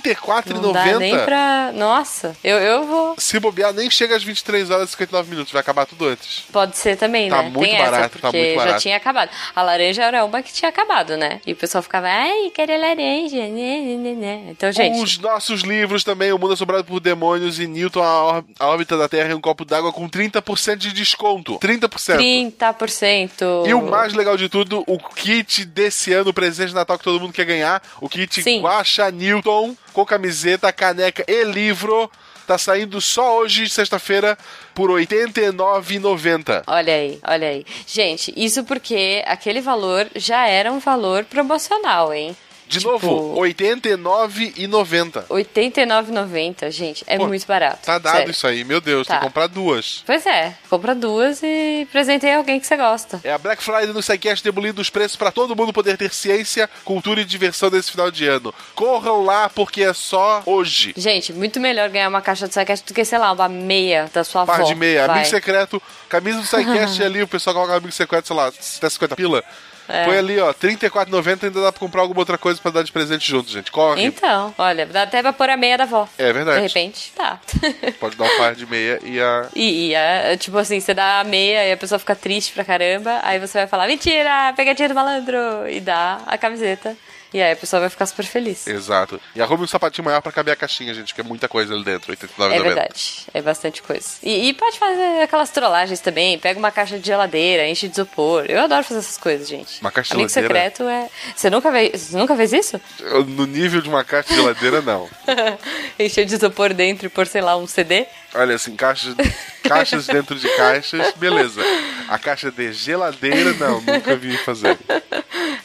Não 0.62 0.72
dá 0.72 0.86
nem 0.98 1.14
34,90? 1.16 1.26
pra. 1.26 1.72
Nossa, 1.74 2.36
eu, 2.44 2.58
eu 2.58 2.86
vou. 2.86 3.16
Se 3.18 3.40
bobear, 3.40 3.74
nem 3.74 3.90
chega 3.90 4.16
às 4.16 4.24
23 4.24 4.70
horas 4.70 4.90
e 4.90 4.92
59 4.92 5.30
minutos. 5.30 5.52
Vai 5.54 5.62
acabar 5.62 5.86
tudo 5.86 6.08
antes. 6.08 6.44
Pode 6.52 6.78
ser 6.78 6.98
também, 6.98 7.30
Tá 7.30 7.44
né? 7.44 7.50
muito 7.50 7.60
Tem 7.70 7.76
essa, 7.76 7.92
barato, 7.92 8.20
tá 8.20 8.28
porque 8.32 8.38
muito 8.38 8.54
já 8.60 8.66
barato. 8.66 8.82
tinha 8.82 8.98
acabado. 8.98 9.30
A 9.56 9.62
laranja 9.62 10.04
era 10.04 10.26
uma 10.26 10.42
que 10.42 10.54
tinha 10.54 10.70
acabado, 10.70 11.18
né? 11.18 11.42
E 11.46 11.54
o 11.54 11.56
pessoal 11.56 11.82
ficava, 11.82 12.08
ai, 12.08 12.52
quero 12.54 12.72
laranja. 12.80 13.38
Né, 13.48 13.80
né, 13.82 13.96
né, 13.98 14.14
né. 14.14 14.44
Então, 14.50 14.72
gente. 14.72 15.02
Os 15.02 15.18
nossos 15.20 15.62
livros 15.62 16.04
também, 16.04 16.32
O 16.32 16.38
Mundo 16.38 16.54
Assombrado 16.54 16.84
por 16.84 17.00
Demônios 17.00 17.60
e 17.60 17.68
Newton, 17.68 18.04
a 18.04 18.44
Órbita 18.68 18.98
da 18.98 19.08
Terra 19.10 19.30
e 19.32 19.34
um 19.34 19.42
Copo 19.42 19.66
d'Água 19.66 19.92
com 19.92 20.08
30% 20.10 20.76
de 20.78 20.92
desconto. 20.94 21.60
30%. 21.60 22.18
30%. 22.18 23.68
E 23.68 23.74
o 23.74 23.82
mais 23.90 24.14
legal 24.14 24.38
de 24.38 24.50
tudo, 24.50 24.84
o 24.88 24.98
kit 24.98 25.66
desse 25.66 25.97
ano, 26.14 26.30
o 26.30 26.34
presente 26.34 26.70
de 26.70 26.76
Natal 26.76 26.98
que 26.98 27.04
todo 27.04 27.20
mundo 27.20 27.34
quer 27.34 27.46
ganhar, 27.46 27.82
o 28.00 28.08
kit 28.08 28.42
Guaxa 28.60 29.10
Newton, 29.12 29.76
com 29.94 30.06
camiseta, 30.06 30.72
caneca 30.72 31.24
e 31.28 31.44
livro, 31.44 32.10
tá 32.46 32.58
saindo 32.58 33.02
só 33.02 33.40
hoje, 33.40 33.70
sexta-feira, 33.70 34.38
por 34.74 34.90
R$ 34.90 35.06
89,90. 35.06 36.64
Olha 36.68 36.94
aí, 36.94 37.20
olha 37.28 37.48
aí. 37.50 37.66
Gente, 37.86 38.34
isso 38.38 38.64
porque 38.64 39.24
aquele 39.28 39.60
valor 39.60 40.08
já 40.16 40.48
era 40.48 40.72
um 40.72 40.80
valor 40.80 41.26
promocional, 41.26 42.14
hein? 42.14 42.36
De 42.68 42.80
Tipo, 42.80 42.92
novo, 42.92 43.42
R$ 43.42 43.54
89,90. 43.54 45.24
89,90, 45.30 46.70
gente, 46.72 47.04
é 47.08 47.18
Pô, 47.18 47.28
muito 47.28 47.46
barato. 47.48 47.80
Tá 47.86 47.98
dado 47.98 48.16
sério. 48.18 48.32
isso 48.32 48.46
aí, 48.48 48.64
meu 48.64 48.82
Deus, 48.82 49.08
tem 49.08 49.16
Tá. 49.16 49.20
que 49.22 49.26
comprar 49.28 49.48
duas. 49.48 50.04
Pois 50.06 50.26
é, 50.26 50.54
compra 50.70 50.94
duas 50.94 51.42
e 51.44 51.88
presenteia 51.92 52.38
alguém 52.38 52.60
que 52.60 52.68
você 52.68 52.76
gosta. 52.76 53.22
É 53.24 53.32
a 53.32 53.38
Black 53.38 53.64
Friday 53.64 53.88
no 53.88 54.02
SciCast 54.02 54.44
demolindo 54.44 54.82
os 54.82 54.90
preços 54.90 55.16
para 55.16 55.32
todo 55.32 55.56
mundo 55.56 55.72
poder 55.72 55.98
ter 55.98 56.14
ciência, 56.14 56.70
cultura 56.84 57.22
e 57.22 57.26
diversão 57.26 57.70
nesse 57.70 57.92
final 57.92 58.12
de 58.12 58.28
ano. 58.28 58.54
Corram 58.76 59.24
lá 59.24 59.50
porque 59.50 59.84
é 59.84 59.94
só 59.94 60.44
hoje. 60.46 60.94
Gente, 60.98 61.32
muito 61.34 61.60
melhor 61.60 61.90
ganhar 61.90 62.10
uma 62.10 62.22
caixa 62.22 62.48
de 62.48 62.54
saquete 62.54 62.84
do 62.86 62.94
que, 62.94 63.06
sei 63.06 63.18
lá, 63.18 63.32
uma 63.32 63.48
meia 63.48 64.10
da 64.14 64.24
sua 64.24 64.46
Par 64.46 64.60
avó. 64.60 64.68
de 64.68 64.76
meia, 64.76 65.08
vai. 65.08 65.18
amigo 65.20 65.30
secreto, 65.30 65.82
camisa 66.10 66.40
do 66.40 66.46
SciCast 66.46 67.02
ali, 67.04 67.22
o 67.24 67.28
pessoal 67.28 67.54
coloca 67.56 67.76
amigo 67.76 67.92
secreto, 67.92 68.28
sei 68.28 68.36
lá, 68.36 68.48
até 68.48 68.90
50 68.90 69.16
pila. 69.16 69.44
É. 69.90 70.06
Põe 70.06 70.18
ali, 70.18 70.40
ó, 70.40 70.48
R$34,90 70.48 71.44
ainda 71.46 71.62
dá 71.62 71.72
pra 71.72 71.80
comprar 71.80 72.02
alguma 72.02 72.20
outra 72.20 72.38
coisa 72.38 72.60
pra 72.62 72.72
dar 72.72 72.84
de 72.84 72.92
presente 72.92 73.30
junto, 73.30 73.50
gente. 73.50 73.72
Corre. 73.72 74.04
Então, 74.04 74.54
olha, 74.58 74.86
dá 74.86 75.04
até 75.04 75.22
pra 75.22 75.34
pôr 75.34 75.50
a 75.50 75.58
meia 75.58 75.78
da 75.78 75.84
avó. 75.84 76.08
É 76.18 76.32
verdade. 76.34 76.62
De 76.62 76.68
repente, 76.68 77.12
tá. 77.16 77.40
Pode 78.00 78.16
dar 78.16 78.26
um 78.26 78.38
par 78.38 78.56
de 78.56 78.66
meia 78.66 79.00
e 79.04 79.20
a. 79.20 79.48
E, 79.56 79.88
e 79.88 79.94
é, 79.94 80.36
tipo 80.38 80.58
assim, 80.58 80.80
você 80.80 80.94
dá 80.94 81.22
a 81.22 81.24
meia 81.24 81.68
e 81.68 81.72
a 81.72 81.78
pessoa 81.78 82.00
fica 82.00 82.16
triste 82.16 82.54
pra 82.54 82.64
caramba, 82.64 83.20
aí 83.24 83.40
você 83.40 83.60
vai 83.60 83.68
falar, 83.68 83.88
mentira, 83.88 84.54
pegadinha 84.56 84.90
do 84.90 84.96
malandro, 84.96 85.38
e 85.70 85.80
dá 85.80 86.20
a 86.26 86.38
camiseta. 86.38 86.96
E 87.38 87.42
aí 87.42 87.52
a 87.52 87.56
pessoa 87.56 87.82
vai 87.82 87.90
ficar 87.92 88.08
super 88.08 88.26
feliz. 88.26 88.66
Exato. 88.66 89.22
E 89.36 89.42
arrume 89.44 89.64
um 89.64 89.68
sapatinho 89.68 90.04
maior 90.06 90.22
pra 90.22 90.32
caber 90.32 90.54
a 90.54 90.56
caixinha, 90.56 90.92
gente, 90.92 91.14
que 91.14 91.22
é 91.22 91.24
muita 91.24 91.48
coisa 91.48 91.72
ali 91.72 91.84
dentro, 91.84 92.12
R$89,90. 92.12 92.52
É 92.52 92.60
verdade, 92.60 93.14
é 93.32 93.42
bastante 93.44 93.82
coisa. 93.84 94.08
E, 94.24 94.50
e 94.50 94.54
pode 94.54 94.80
fazer 94.80 95.22
aquelas 95.22 95.52
trollagens 95.52 96.00
também, 96.00 96.40
pega 96.40 96.58
uma 96.58 96.72
caixa 96.72 96.98
de 96.98 97.06
geladeira, 97.06 97.68
enche 97.68 97.88
de 97.88 97.94
isopor. 97.94 98.46
Eu 98.50 98.60
adoro 98.60 98.84
fazer 98.84 99.02
essas 99.02 99.20
coisas, 99.20 99.48
gente. 99.48 99.80
Uma 99.82 99.92
caixa 99.92 100.16
de 100.16 100.16
Amigo 100.16 100.30
geladeira? 100.30 100.72
secreto 100.72 100.84
é. 100.90 101.10
Você 101.36 101.48
nunca, 101.52 101.72
você 101.72 102.18
nunca 102.18 102.36
fez 102.36 102.54
isso? 102.54 102.82
Eu, 103.02 103.24
No 103.24 103.46
nível 103.46 103.82
de 103.82 103.90
uma 103.90 104.04
caixa 104.04 104.30
de 104.30 104.36
geladeira, 104.36 104.82
não. 104.82 105.08
Encher 106.00 106.26
de 106.26 106.34
isopor 106.34 106.74
dentro 106.74 107.06
e 107.06 107.10
pôr, 107.10 107.28
sei 107.28 107.42
lá, 107.42 107.56
um 107.56 107.68
CD? 107.68 108.08
Olha, 108.34 108.56
assim, 108.56 108.76
caixas, 108.76 109.16
caixas 109.64 110.08
dentro 110.08 110.36
de 110.36 110.50
caixas, 110.56 111.14
beleza. 111.16 111.62
A 112.08 112.18
caixa 112.18 112.50
de 112.52 112.74
geladeira, 112.74 113.54
não, 113.54 113.80
nunca 113.82 114.16
vi 114.16 114.36
fazer. 114.38 114.76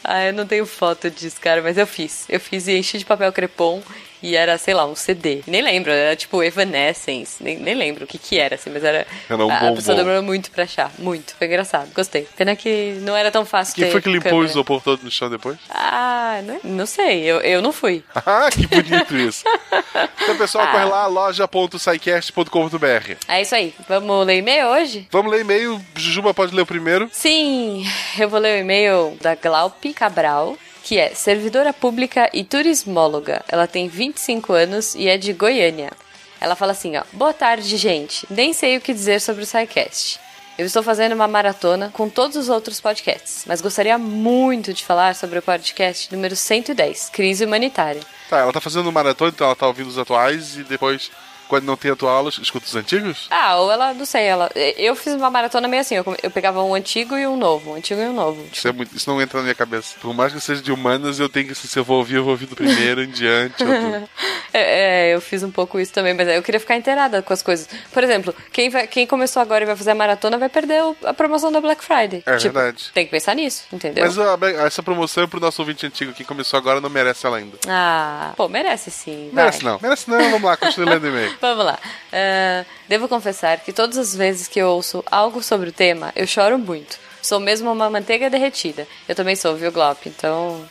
Ah, 0.05 0.25
eu 0.25 0.33
não 0.33 0.45
tenho 0.45 0.65
foto 0.65 1.09
disso, 1.09 1.37
cara, 1.39 1.61
mas 1.63 1.77
eu 1.77 1.85
fiz. 1.87 2.25
Eu 2.29 2.39
fiz 2.39 2.67
e 2.67 2.77
enchi 2.77 2.97
de 2.97 3.05
papel 3.05 3.31
crepom 3.33 3.81
e 4.21 4.35
era, 4.37 4.57
sei 4.57 4.73
lá, 4.73 4.85
um 4.85 4.95
CD. 4.95 5.41
Nem 5.45 5.61
lembro, 5.61 5.91
era 5.91 6.15
tipo 6.15 6.41
Evanescence. 6.41 7.43
Nem, 7.43 7.57
nem 7.57 7.75
lembro 7.75 8.05
o 8.05 8.07
que 8.07 8.17
que 8.17 8.39
era, 8.39 8.55
assim, 8.55 8.69
mas 8.69 8.81
era. 8.83 9.05
Era 9.29 9.45
um 9.45 9.51
a, 9.51 9.59
bombom. 9.59 9.75
pessoa 9.75 9.97
demorou 9.97 10.23
muito 10.23 10.49
pra 10.51 10.63
achar. 10.63 10.91
Muito. 10.97 11.35
Foi 11.37 11.47
engraçado. 11.47 11.89
Gostei. 11.93 12.25
Pena 12.37 12.55
que 12.55 12.97
não 13.01 13.15
era 13.17 13.29
tão 13.31 13.45
fácil 13.45 13.75
Quem 13.75 13.85
ter 13.85 13.91
foi 13.91 14.01
que 14.01 14.07
limpou 14.09 14.31
o 14.31 14.35
câmera. 14.35 14.49
isopor 14.49 14.81
todo 14.81 15.03
no 15.03 15.11
chão 15.11 15.29
depois? 15.29 15.57
Ah, 15.69 16.39
não, 16.43 16.59
não 16.63 16.85
sei. 16.85 17.23
Eu, 17.23 17.41
eu 17.41 17.61
não 17.61 17.73
fui. 17.73 18.03
Ah, 18.25 18.49
que 18.49 18.65
bonito 18.67 19.15
isso. 19.17 19.43
Então, 20.21 20.37
pessoal, 20.37 20.65
Ah. 20.65 20.71
corre 20.71 20.85
lá, 20.85 21.07
loja.sicast.com.br. 21.07 23.15
É 23.27 23.41
isso 23.41 23.55
aí. 23.55 23.73
Vamos 23.87 24.25
ler 24.25 24.37
e-mail 24.37 24.67
hoje? 24.67 25.07
Vamos 25.11 25.31
ler 25.31 25.41
e-mail. 25.41 25.81
Jujuba 25.95 26.33
pode 26.33 26.55
ler 26.55 26.61
o 26.61 26.65
primeiro. 26.65 27.09
Sim, 27.11 27.85
eu 28.17 28.29
vou 28.29 28.39
ler 28.39 28.57
o 28.57 28.61
e-mail 28.61 29.17
da 29.21 29.35
Glaupe 29.35 29.93
Cabral, 29.93 30.57
que 30.83 30.99
é 30.99 31.15
servidora 31.15 31.73
pública 31.73 32.29
e 32.33 32.43
turismóloga. 32.43 33.43
Ela 33.47 33.65
tem 33.65 33.87
25 33.87 34.53
anos 34.53 34.93
e 34.93 35.07
é 35.07 35.17
de 35.17 35.33
Goiânia. 35.33 35.91
Ela 36.39 36.55
fala 36.55 36.73
assim, 36.73 36.97
ó: 36.97 37.03
"Boa 37.13 37.33
tarde, 37.33 37.77
gente. 37.77 38.27
Nem 38.29 38.53
sei 38.53 38.77
o 38.77 38.81
que 38.81 38.93
dizer 38.93 39.21
sobre 39.21 39.43
o 39.43 39.45
SciCast. 39.45 40.19
Eu 40.55 40.67
estou 40.67 40.83
fazendo 40.83 41.13
uma 41.13 41.27
maratona 41.27 41.89
com 41.91 42.07
todos 42.07 42.37
os 42.37 42.47
outros 42.47 42.79
podcasts, 42.79 43.43
mas 43.47 43.59
gostaria 43.59 43.97
muito 43.97 44.71
de 44.71 44.85
falar 44.85 45.15
sobre 45.15 45.39
o 45.39 45.41
podcast 45.41 46.13
número 46.13 46.35
110, 46.35 47.09
Crise 47.09 47.43
Humanitária. 47.43 48.01
Tá, 48.29 48.37
ela 48.37 48.53
tá 48.53 48.61
fazendo 48.61 48.91
maratona, 48.91 49.31
então 49.33 49.47
ela 49.47 49.55
tá 49.55 49.65
ouvindo 49.65 49.87
os 49.87 49.97
atuais 49.97 50.55
e 50.55 50.63
depois, 50.63 51.09
quando 51.53 51.65
não 51.65 51.77
tem 51.77 51.91
atuá-los, 51.91 52.39
escuta 52.39 52.65
os 52.65 52.75
antigos? 52.75 53.27
Ah, 53.29 53.57
ou 53.57 53.71
ela, 53.71 53.93
não 53.93 54.05
sei, 54.05 54.23
ela. 54.23 54.49
Eu 54.55 54.95
fiz 54.95 55.13
uma 55.13 55.29
maratona 55.29 55.67
meio 55.67 55.81
assim, 55.81 55.93
eu, 55.95 56.03
eu 56.23 56.31
pegava 56.31 56.63
um 56.63 56.73
antigo 56.73 57.15
e 57.15 57.27
um 57.27 57.37
novo, 57.37 57.71
um 57.71 57.75
antigo 57.75 58.01
e 58.01 58.05
um 58.07 58.13
novo. 58.13 58.43
Isso, 58.51 58.67
é 58.67 58.71
muito- 58.71 58.95
isso 58.95 59.07
não 59.09 59.21
entra 59.21 59.37
na 59.37 59.43
minha 59.43 59.53
cabeça. 59.55 59.93
Por 60.01 60.13
mais 60.15 60.33
que 60.33 60.39
seja 60.41 60.63
de 60.63 60.71
humanas, 60.71 61.19
eu 61.19 61.29
tenho 61.29 61.47
que, 61.47 61.53
se 61.53 61.77
eu 61.77 61.83
vou 61.83 61.97
ouvir, 61.99 62.15
eu 62.15 62.23
vou 62.23 62.31
ouvir 62.31 62.47
do 62.47 62.55
primeiro 62.55 63.03
em 63.03 63.09
diante. 63.09 63.63
do- 63.63 63.69
É, 64.55 65.09
é, 65.09 65.15
eu 65.15 65.19
fiz 65.19 65.41
um 65.41 65.49
pouco 65.49 65.79
isso 65.79 65.91
também, 65.91 66.13
mas 66.13 66.27
eu 66.27 66.43
queria 66.43 66.59
ficar 66.59 66.75
inteirada 66.75 67.23
com 67.23 67.33
as 67.33 67.41
coisas. 67.41 67.67
Por 67.91 68.03
exemplo, 68.03 68.35
quem, 68.51 68.69
vai, 68.69 68.85
quem 68.85 69.07
começou 69.07 69.41
agora 69.41 69.63
e 69.63 69.65
vai 69.65 69.75
fazer 69.75 69.89
a 69.89 69.95
maratona 69.95 70.37
vai 70.37 70.47
perder 70.47 70.83
o- 70.83 70.95
a 71.05 71.11
promoção 71.13 71.51
da 71.51 71.59
Black 71.59 71.83
Friday. 71.83 72.21
É 72.23 72.37
Tipo, 72.37 72.53
verdade. 72.53 72.91
Tem 72.93 73.03
que 73.03 73.09
pensar 73.09 73.33
nisso, 73.35 73.63
entendeu? 73.73 74.05
Mas 74.05 74.15
a- 74.19 74.37
essa 74.67 74.83
promoção 74.83 75.27
pro 75.27 75.39
nosso 75.39 75.59
ouvinte 75.59 75.87
antigo 75.87 76.13
que 76.13 76.23
começou 76.23 76.55
agora 76.59 76.79
não 76.79 76.87
merece 76.89 77.25
ela 77.25 77.37
ainda. 77.37 77.57
Ah, 77.67 78.33
pô, 78.37 78.47
merece 78.47 78.91
sim. 78.91 79.31
vai. 79.33 79.45
Merece 79.45 79.63
não. 79.65 79.79
Merece 79.81 80.07
não, 80.07 80.19
vamos 80.19 80.43
lá, 80.43 80.55
continue 80.55 80.87
lendo 80.87 81.07
e-mail. 81.07 81.33
Vamos 81.43 81.65
lá. 81.65 81.77
Ah, 82.13 82.65
devo 82.87 83.09
confessar 83.09 83.59
que 83.59 83.73
todas 83.73 83.97
as 83.97 84.15
vezes 84.15 84.47
que 84.47 84.59
eu 84.59 84.69
ouço 84.69 85.03
algo 85.11 85.43
sobre 85.43 85.67
o 85.67 85.73
tema, 85.73 86.13
eu 86.15 86.25
choro 86.25 86.57
muito. 86.57 86.97
Sou 87.21 87.37
mesmo 87.37 87.69
uma 87.69 87.89
manteiga 87.89 88.29
derretida. 88.29 88.87
Eu 89.09 89.13
também 89.13 89.35
sou, 89.35 89.53
viu, 89.53 89.69
Glaup? 89.69 90.05
Então. 90.05 90.65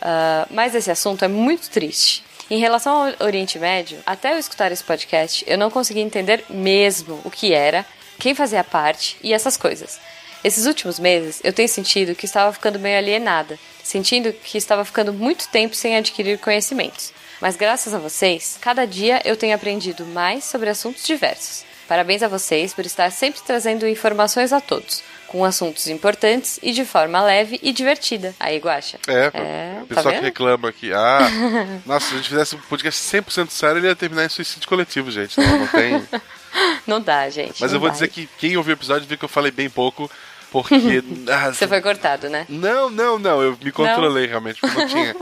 ah, 0.00 0.46
mas 0.48 0.76
esse 0.76 0.92
assunto 0.92 1.24
é 1.24 1.28
muito 1.28 1.68
triste. 1.70 2.22
Em 2.48 2.60
relação 2.60 3.08
ao 3.18 3.26
Oriente 3.26 3.58
Médio, 3.58 3.98
até 4.06 4.32
eu 4.32 4.38
escutar 4.38 4.70
esse 4.70 4.84
podcast, 4.84 5.44
eu 5.44 5.58
não 5.58 5.72
consegui 5.72 5.98
entender 5.98 6.44
mesmo 6.48 7.20
o 7.24 7.30
que 7.30 7.52
era, 7.52 7.84
quem 8.20 8.32
fazia 8.32 8.62
parte 8.62 9.16
e 9.24 9.32
essas 9.32 9.56
coisas. 9.56 9.98
Esses 10.44 10.66
últimos 10.66 11.00
meses, 11.00 11.40
eu 11.42 11.52
tenho 11.52 11.68
sentido 11.68 12.14
que 12.14 12.26
estava 12.26 12.52
ficando 12.52 12.78
meio 12.78 12.96
alienada, 12.96 13.58
sentindo 13.82 14.32
que 14.32 14.56
estava 14.56 14.84
ficando 14.84 15.12
muito 15.12 15.48
tempo 15.48 15.74
sem 15.74 15.96
adquirir 15.96 16.38
conhecimentos. 16.38 17.12
Mas 17.42 17.56
graças 17.56 17.92
a 17.92 17.98
vocês, 17.98 18.56
cada 18.60 18.86
dia 18.86 19.20
eu 19.24 19.36
tenho 19.36 19.52
aprendido 19.52 20.06
mais 20.06 20.44
sobre 20.44 20.70
assuntos 20.70 21.02
diversos. 21.04 21.64
Parabéns 21.88 22.22
a 22.22 22.28
vocês 22.28 22.72
por 22.72 22.86
estar 22.86 23.10
sempre 23.10 23.42
trazendo 23.44 23.84
informações 23.84 24.52
a 24.52 24.60
todos, 24.60 25.02
com 25.26 25.44
assuntos 25.44 25.88
importantes 25.88 26.60
e 26.62 26.70
de 26.70 26.84
forma 26.84 27.20
leve 27.20 27.58
e 27.60 27.72
divertida. 27.72 28.32
Aí, 28.38 28.58
Guaxa. 28.58 29.00
É, 29.08 29.30
É, 29.34 29.78
o 29.82 29.86
tá 29.88 29.94
pessoal 29.96 30.04
que 30.04 30.20
vendo? 30.20 30.24
reclama 30.24 30.68
aqui. 30.68 30.92
Ah, 30.92 31.18
nossa, 31.84 32.06
se 32.06 32.14
a 32.14 32.16
gente 32.18 32.28
fizesse 32.28 32.54
um 32.54 32.60
podcast 32.60 33.02
100% 33.18 33.50
sério, 33.50 33.78
ele 33.80 33.88
ia 33.88 33.96
terminar 33.96 34.24
em 34.24 34.28
suicídio 34.28 34.68
coletivo, 34.68 35.10
gente. 35.10 35.36
Não, 35.40 35.58
não 35.58 35.66
tem. 35.66 36.00
Não 36.86 37.00
dá, 37.00 37.28
gente. 37.30 37.60
Mas 37.62 37.72
não 37.72 37.76
eu 37.76 37.80
vou 37.80 37.88
vai. 37.88 37.92
dizer 37.92 38.08
que 38.08 38.28
quem 38.38 38.58
ouviu 38.58 38.74
o 38.74 38.76
episódio 38.78 39.08
viu 39.08 39.16
que 39.16 39.24
eu 39.24 39.28
falei 39.28 39.50
bem 39.50 39.70
pouco, 39.70 40.08
porque. 40.50 41.02
ah, 41.32 41.50
Você 41.50 41.66
foi 41.66 41.80
cortado, 41.80 42.28
né? 42.28 42.44
Não, 42.46 42.90
não, 42.90 43.18
não. 43.18 43.42
Eu 43.42 43.58
me 43.62 43.72
controlei 43.72 44.26
realmente, 44.26 44.60
porque 44.60 44.78
não 44.78 44.86
tinha. 44.86 45.16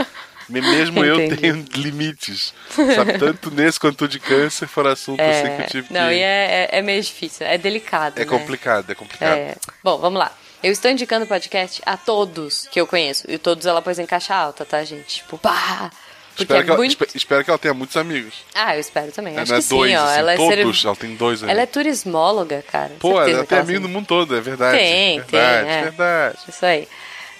Me- 0.51 0.60
Mesmo 0.60 1.05
eu 1.05 1.16
tenho 1.36 1.64
limites. 1.74 2.52
Sabe? 2.94 3.18
Tanto 3.18 3.51
nesse 3.51 3.78
quanto 3.81 4.06
de 4.09 4.18
câncer 4.18 4.66
foram 4.66 4.90
assuntos 4.90 5.24
assim 5.24 5.56
que 5.56 5.62
eu 5.62 5.66
tive 5.66 5.94
Não, 5.94 6.09
que. 6.09 6.14
e 6.14 6.18
é, 6.20 6.68
é, 6.72 6.78
é 6.78 6.82
meio 6.82 7.02
difícil, 7.02 7.47
é 7.47 7.56
delicado. 7.56 8.16
É 8.16 8.20
né? 8.20 8.27
complicado, 8.27 8.90
é 8.90 8.94
complicado. 8.94 9.36
É. 9.39 9.55
Bom, 9.82 9.98
vamos 9.98 10.18
lá. 10.18 10.32
Eu 10.62 10.70
estou 10.72 10.90
indicando 10.90 11.24
o 11.24 11.28
podcast 11.28 11.81
a 11.86 11.97
todos 11.97 12.66
que 12.70 12.78
eu 12.81 12.86
conheço. 12.86 13.24
E 13.31 13.39
todos 13.39 13.64
ela 13.64 13.81
pôs 13.81 13.98
em 13.98 14.05
caixa 14.06 14.35
alta, 14.35 14.64
tá, 14.64 14.85
gente? 14.85 15.16
Tipo, 15.16 15.39
pá! 15.39 15.90
Espero, 16.39 16.60
é 16.60 16.64
que 16.64 16.70
ela, 16.70 16.78
muito. 16.78 16.90
espe- 16.93 17.09
espero 17.18 17.44
que 17.44 17.51
ela 17.51 17.59
tenha 17.59 17.74
muitos 17.74 17.97
amigos. 17.97 18.35
Ah, 18.55 18.74
eu 18.74 18.81
espero 18.81 19.10
também. 19.12 19.35
Ela 19.35 19.43
Acho 19.43 19.55
é 19.55 19.60
que 19.60 19.68
dois, 19.68 19.90
sim, 19.90 19.97
ó. 19.97 20.05
assim, 20.05 20.18
ela 20.18 20.32
é 20.32 20.36
todos, 20.36 20.81
ser- 20.81 20.86
ela 20.86 20.97
tem 20.97 21.14
dois 21.16 21.43
Ela 21.43 21.51
é 21.51 21.55
amigos. 21.55 21.72
turismóloga, 21.72 22.64
cara. 22.70 22.93
Pô, 22.98 23.20
ela 23.20 23.44
tem 23.44 23.59
ela 23.59 23.64
amigo 23.64 23.81
no 23.81 23.89
mundo 23.89 24.06
todo, 24.06 24.35
é 24.36 24.40
verdade. 24.40 24.78
Tem, 24.78 25.18
verdade, 25.20 25.64
tem, 25.66 25.74
é. 25.77 25.82
verdade. 25.82 26.39
Isso 26.48 26.64
aí. 26.64 26.89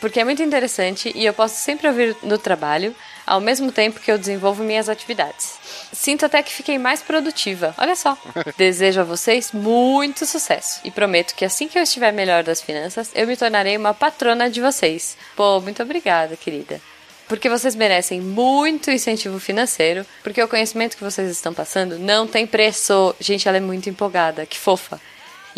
Porque 0.01 0.21
é 0.21 0.25
muito 0.25 0.43
interessante 0.43 1.13
e 1.15 1.27
eu 1.27 1.35
posso 1.35 1.57
sempre 1.57 1.87
ouvir 1.87 2.17
no 2.23 2.39
trabalho, 2.39 2.95
ao 3.27 3.41
mesmo 3.41 3.71
tempo 3.71 4.01
que 4.01 4.11
eu 4.11 4.19
desenvolvo 4.19 4.65
minhas 4.65 4.89
atividades. 4.89 5.59
Sinto 5.93 6.25
até 6.25 6.43
que 6.43 6.53
fiquei 6.53 6.79
mais 6.79 7.03
produtiva. 7.03 7.75
Olha 7.77 7.95
só. 7.95 8.17
Desejo 8.57 9.03
a 9.03 9.05
vocês 9.05 9.53
muito 9.53 10.25
sucesso 10.25 10.81
e 10.85 10.91
prometo 10.91 11.35
que 11.35 11.45
assim 11.45 11.69
que 11.69 11.79
eu 11.79 11.83
estiver 11.83 12.13
melhor 12.13 12.43
das 12.43 12.63
finanças, 12.63 13.11
eu 13.15 13.27
me 13.27 13.37
tornarei 13.37 13.77
uma 13.77 13.93
patrona 13.93 14.49
de 14.49 14.61
vocês. 14.61 15.17
Pô, 15.37 15.61
muito 15.61 15.83
obrigada, 15.83 16.37
querida. 16.37 16.81
Porque 17.29 17.49
vocês 17.49 17.77
merecem 17.77 18.21
muito 18.21 18.91
incentivo 18.91 19.39
financeiro, 19.39 20.05
porque 20.23 20.43
o 20.43 20.49
conhecimento 20.49 20.97
que 20.97 21.05
vocês 21.05 21.31
estão 21.31 21.55
passando 21.55 21.97
não 21.99 22.27
tem 22.27 22.45
preço. 22.47 23.15
Gente, 23.21 23.47
ela 23.47 23.59
é 23.59 23.61
muito 23.61 23.89
empolgada, 23.89 24.45
que 24.47 24.59
fofa 24.59 25.01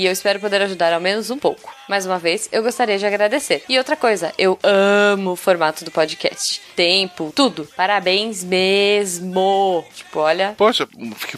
e 0.02 0.06
eu 0.06 0.12
espero 0.12 0.40
poder 0.40 0.60
ajudar 0.62 0.92
ao 0.92 1.00
menos 1.00 1.30
um 1.30 1.38
pouco. 1.38 1.72
Mais 1.88 2.04
uma 2.04 2.18
vez, 2.18 2.48
eu 2.50 2.60
gostaria 2.60 2.98
de 2.98 3.06
agradecer. 3.06 3.62
E 3.68 3.78
outra 3.78 3.94
coisa, 3.94 4.32
eu 4.36 4.58
amo 4.60 5.32
o 5.32 5.36
formato 5.36 5.84
do 5.84 5.92
podcast. 5.92 6.60
Tempo, 6.74 7.32
tudo. 7.36 7.68
Parabéns 7.76 8.42
mesmo. 8.42 9.84
Tipo, 9.94 10.18
olha, 10.18 10.54
Poxa, 10.58 10.88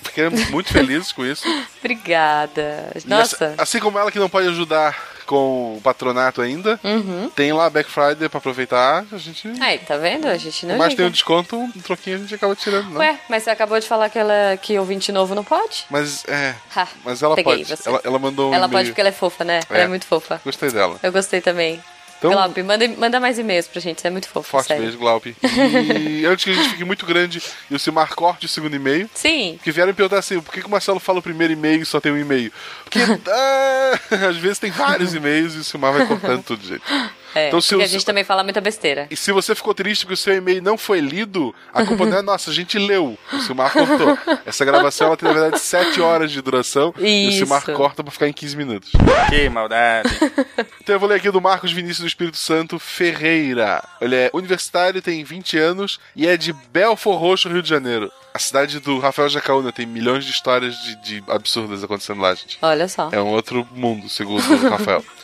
fiquei, 0.01 0.31
muito 0.51 0.73
feliz 0.73 1.13
com 1.13 1.27
isso. 1.27 1.47
obrigada. 1.79 2.91
Nossa. 3.05 3.49
assim, 3.49 3.55
assim 3.59 3.81
como 3.81 3.99
ela 3.99 4.11
que 4.11 4.19
não 4.19 4.31
pode 4.31 4.49
ajudar 4.49 4.97
com 5.25 5.77
o 5.77 5.81
patronato 5.83 6.41
ainda, 6.43 6.79
Uhum. 6.85 7.31
tem 7.35 7.53
lá 7.53 7.69
Black 7.71 7.91
Friday 7.91 8.29
pra 8.29 8.39
aproveitar. 8.39 9.05
A 9.13 9.17
gente. 9.19 9.49
Aí, 9.61 9.79
tá 9.79 9.97
vendo? 9.97 10.27
A 10.27 10.37
gente 10.37 10.67
não 10.67 10.77
mas 10.77 10.89
liga. 10.91 10.97
tem 10.99 11.07
um 11.07 11.11
desconto, 11.11 11.57
um 11.57 11.71
troquinho 11.81 12.17
a 12.17 12.19
gente 12.21 12.35
acaba 12.35 12.55
tirando, 12.55 12.91
não. 12.91 13.01
Ué, 13.01 13.19
mas 13.29 13.43
você 13.43 13.51
acabou 13.51 13.79
de 13.81 13.87
falar 13.87 14.09
que, 14.11 14.19
ela, 14.19 14.57
que 14.61 14.79
ouvinte 14.79 15.11
novo 15.13 15.35
não 15.35 15.45
pode? 15.45 15.85
Mas 15.91 16.25
é. 16.27 16.55
Ha, 16.77 16.87
Mas 17.05 17.23
ela 17.23 17.35
pode. 17.43 17.65
você. 17.65 17.89
Ela, 17.89 18.01
ela 18.05 18.19
mandou 18.19 18.51
um 18.51 18.55
Ela 18.55 18.69
pode 18.69 18.89
porque 18.91 19.01
ela 19.01 19.09
é 19.11 19.13
fofa, 19.13 19.45
né? 19.45 19.61
Ela 19.69 19.81
É. 19.81 19.83
é 19.85 19.89
muito 19.89 20.07
fofa. 20.07 20.41
Gostei 20.45 20.71
dela. 20.71 20.99
Eu 21.03 21.13
gostei 21.13 21.41
também. 21.41 21.83
Então- 22.19 22.31
Glaupe, 22.33 22.63
manda, 22.63 22.89
manda 22.97 23.21
mais 23.21 23.39
e-mails 23.39 23.67
pra 23.67 23.81
gente, 23.81 24.07
é 24.07 24.11
muito 24.11 24.29
fofo. 24.29 24.49
Forte 24.49 24.69
sério. 24.69 24.83
beijo, 24.85 24.99
Glaup. 24.99 25.27
E 25.27 26.25
antes 26.27 26.45
que 26.45 26.51
a 26.51 26.55
gente 26.55 26.69
fique 26.71 26.85
muito 26.85 27.05
grande 27.05 27.43
e 27.71 27.75
o 27.75 27.79
Silmar 27.79 28.15
corte 28.15 28.47
o 28.47 28.49
segundo 28.49 28.75
e-mail. 28.75 29.09
Sim. 29.15 29.59
Que 29.63 29.71
vieram 29.71 29.89
me 29.89 29.95
perguntar 29.95 30.19
assim, 30.19 30.41
por 30.41 30.53
que, 30.53 30.61
que 30.61 30.67
o 30.67 30.71
Marcelo 30.71 30.99
fala 31.01 31.19
o 31.19 31.23
primeiro 31.23 31.53
e-mail 31.53 31.83
e 31.83 31.87
só 31.87 32.01
tem 32.01 32.13
um 32.13 32.19
e-mail? 32.19 32.53
Porque 32.85 32.99
ah, 33.31 34.01
às 34.29 34.37
vezes 34.37 34.59
tem 34.59 34.71
vários 34.71 35.15
e-mails 35.15 35.55
e 35.55 35.59
o 35.59 35.65
Silmar 35.65 35.93
vai 35.93 36.07
cortando 36.07 36.43
tudo, 36.43 36.67
gente. 36.67 36.83
É, 37.35 37.49
Então, 37.49 37.61
se 37.61 37.71
porque 37.71 37.83
o- 37.83 37.85
a 37.85 37.89
gente 37.89 38.05
também 38.07 38.25
fala 38.25 38.43
muita 38.45 38.61
besteira. 38.61 39.07
E 39.11 39.17
se 39.17 39.33
você 39.33 39.55
ficou 39.55 39.75
triste 39.75 40.03
porque 40.05 40.15
o 40.15 40.17
seu 40.17 40.35
e-mail 40.35 40.63
não 40.63 40.79
foi 40.79 41.01
lido, 41.01 41.55
a 41.73 41.85
culpa 41.85 42.07
não 42.07 42.19
é 42.19 42.23
nossa, 42.23 42.51
a 42.51 42.55
gente 42.55 42.79
leu. 42.79 43.19
O 43.33 43.41
Silmar 43.41 43.73
cortou. 43.73 44.17
Essa 44.47 44.65
gravação 44.65 45.09
ela 45.09 45.17
tem, 45.17 45.29
na 45.29 45.35
verdade, 45.39 45.61
7 45.63 46.01
horas 46.01 46.31
de 46.31 46.41
duração 46.41 46.95
e 46.99 47.03
o 47.03 47.29
Isso. 47.31 47.39
Silmar 47.39 47.63
corta 47.73 48.03
pra 48.05 48.13
ficar 48.13 48.29
em 48.29 48.33
15 48.33 48.57
minutos. 48.57 48.91
Que 49.29 49.49
maldade. 49.49 50.09
Então 50.85 50.97
eu 50.97 51.01
vou 51.01 51.09
ler 51.09 51.15
aqui 51.17 51.31
do 51.31 51.41
Marcos 51.41 51.73
Vinícius 51.73 52.01
do 52.01 52.07
Espírito 52.07 52.37
Santo 52.37 52.79
Ferreira. 52.79 53.83
Ele 54.03 54.15
é 54.15 54.31
universitário, 54.35 55.01
tem 55.01 55.25
20 55.25 55.57
anos 55.59 55.99
e 56.15 56.27
é 56.27 56.37
de 56.37 56.53
Belfor 56.53 57.17
Roxo, 57.19 57.49
Rio 57.49 57.63
de 57.63 57.69
Janeiro. 57.71 58.13
A 58.35 58.39
cidade 58.39 58.79
do 58.81 58.99
Rafael 58.99 59.31
Jacaúna 59.31 59.73
tem 59.73 59.87
milhões 59.87 60.27
de 60.27 60.31
histórias 60.31 60.77
de, 60.77 60.97
de 60.97 61.25
absurdas 61.29 61.83
acontecendo 61.83 62.21
lá, 62.21 62.35
gente. 62.35 62.59
Olha 62.61 62.87
só. 62.87 63.09
É 63.13 63.21
um 63.21 63.29
outro 63.29 63.67
mundo, 63.73 64.09
segundo 64.11 64.43
o 64.43 64.69
Rafael. 64.69 65.03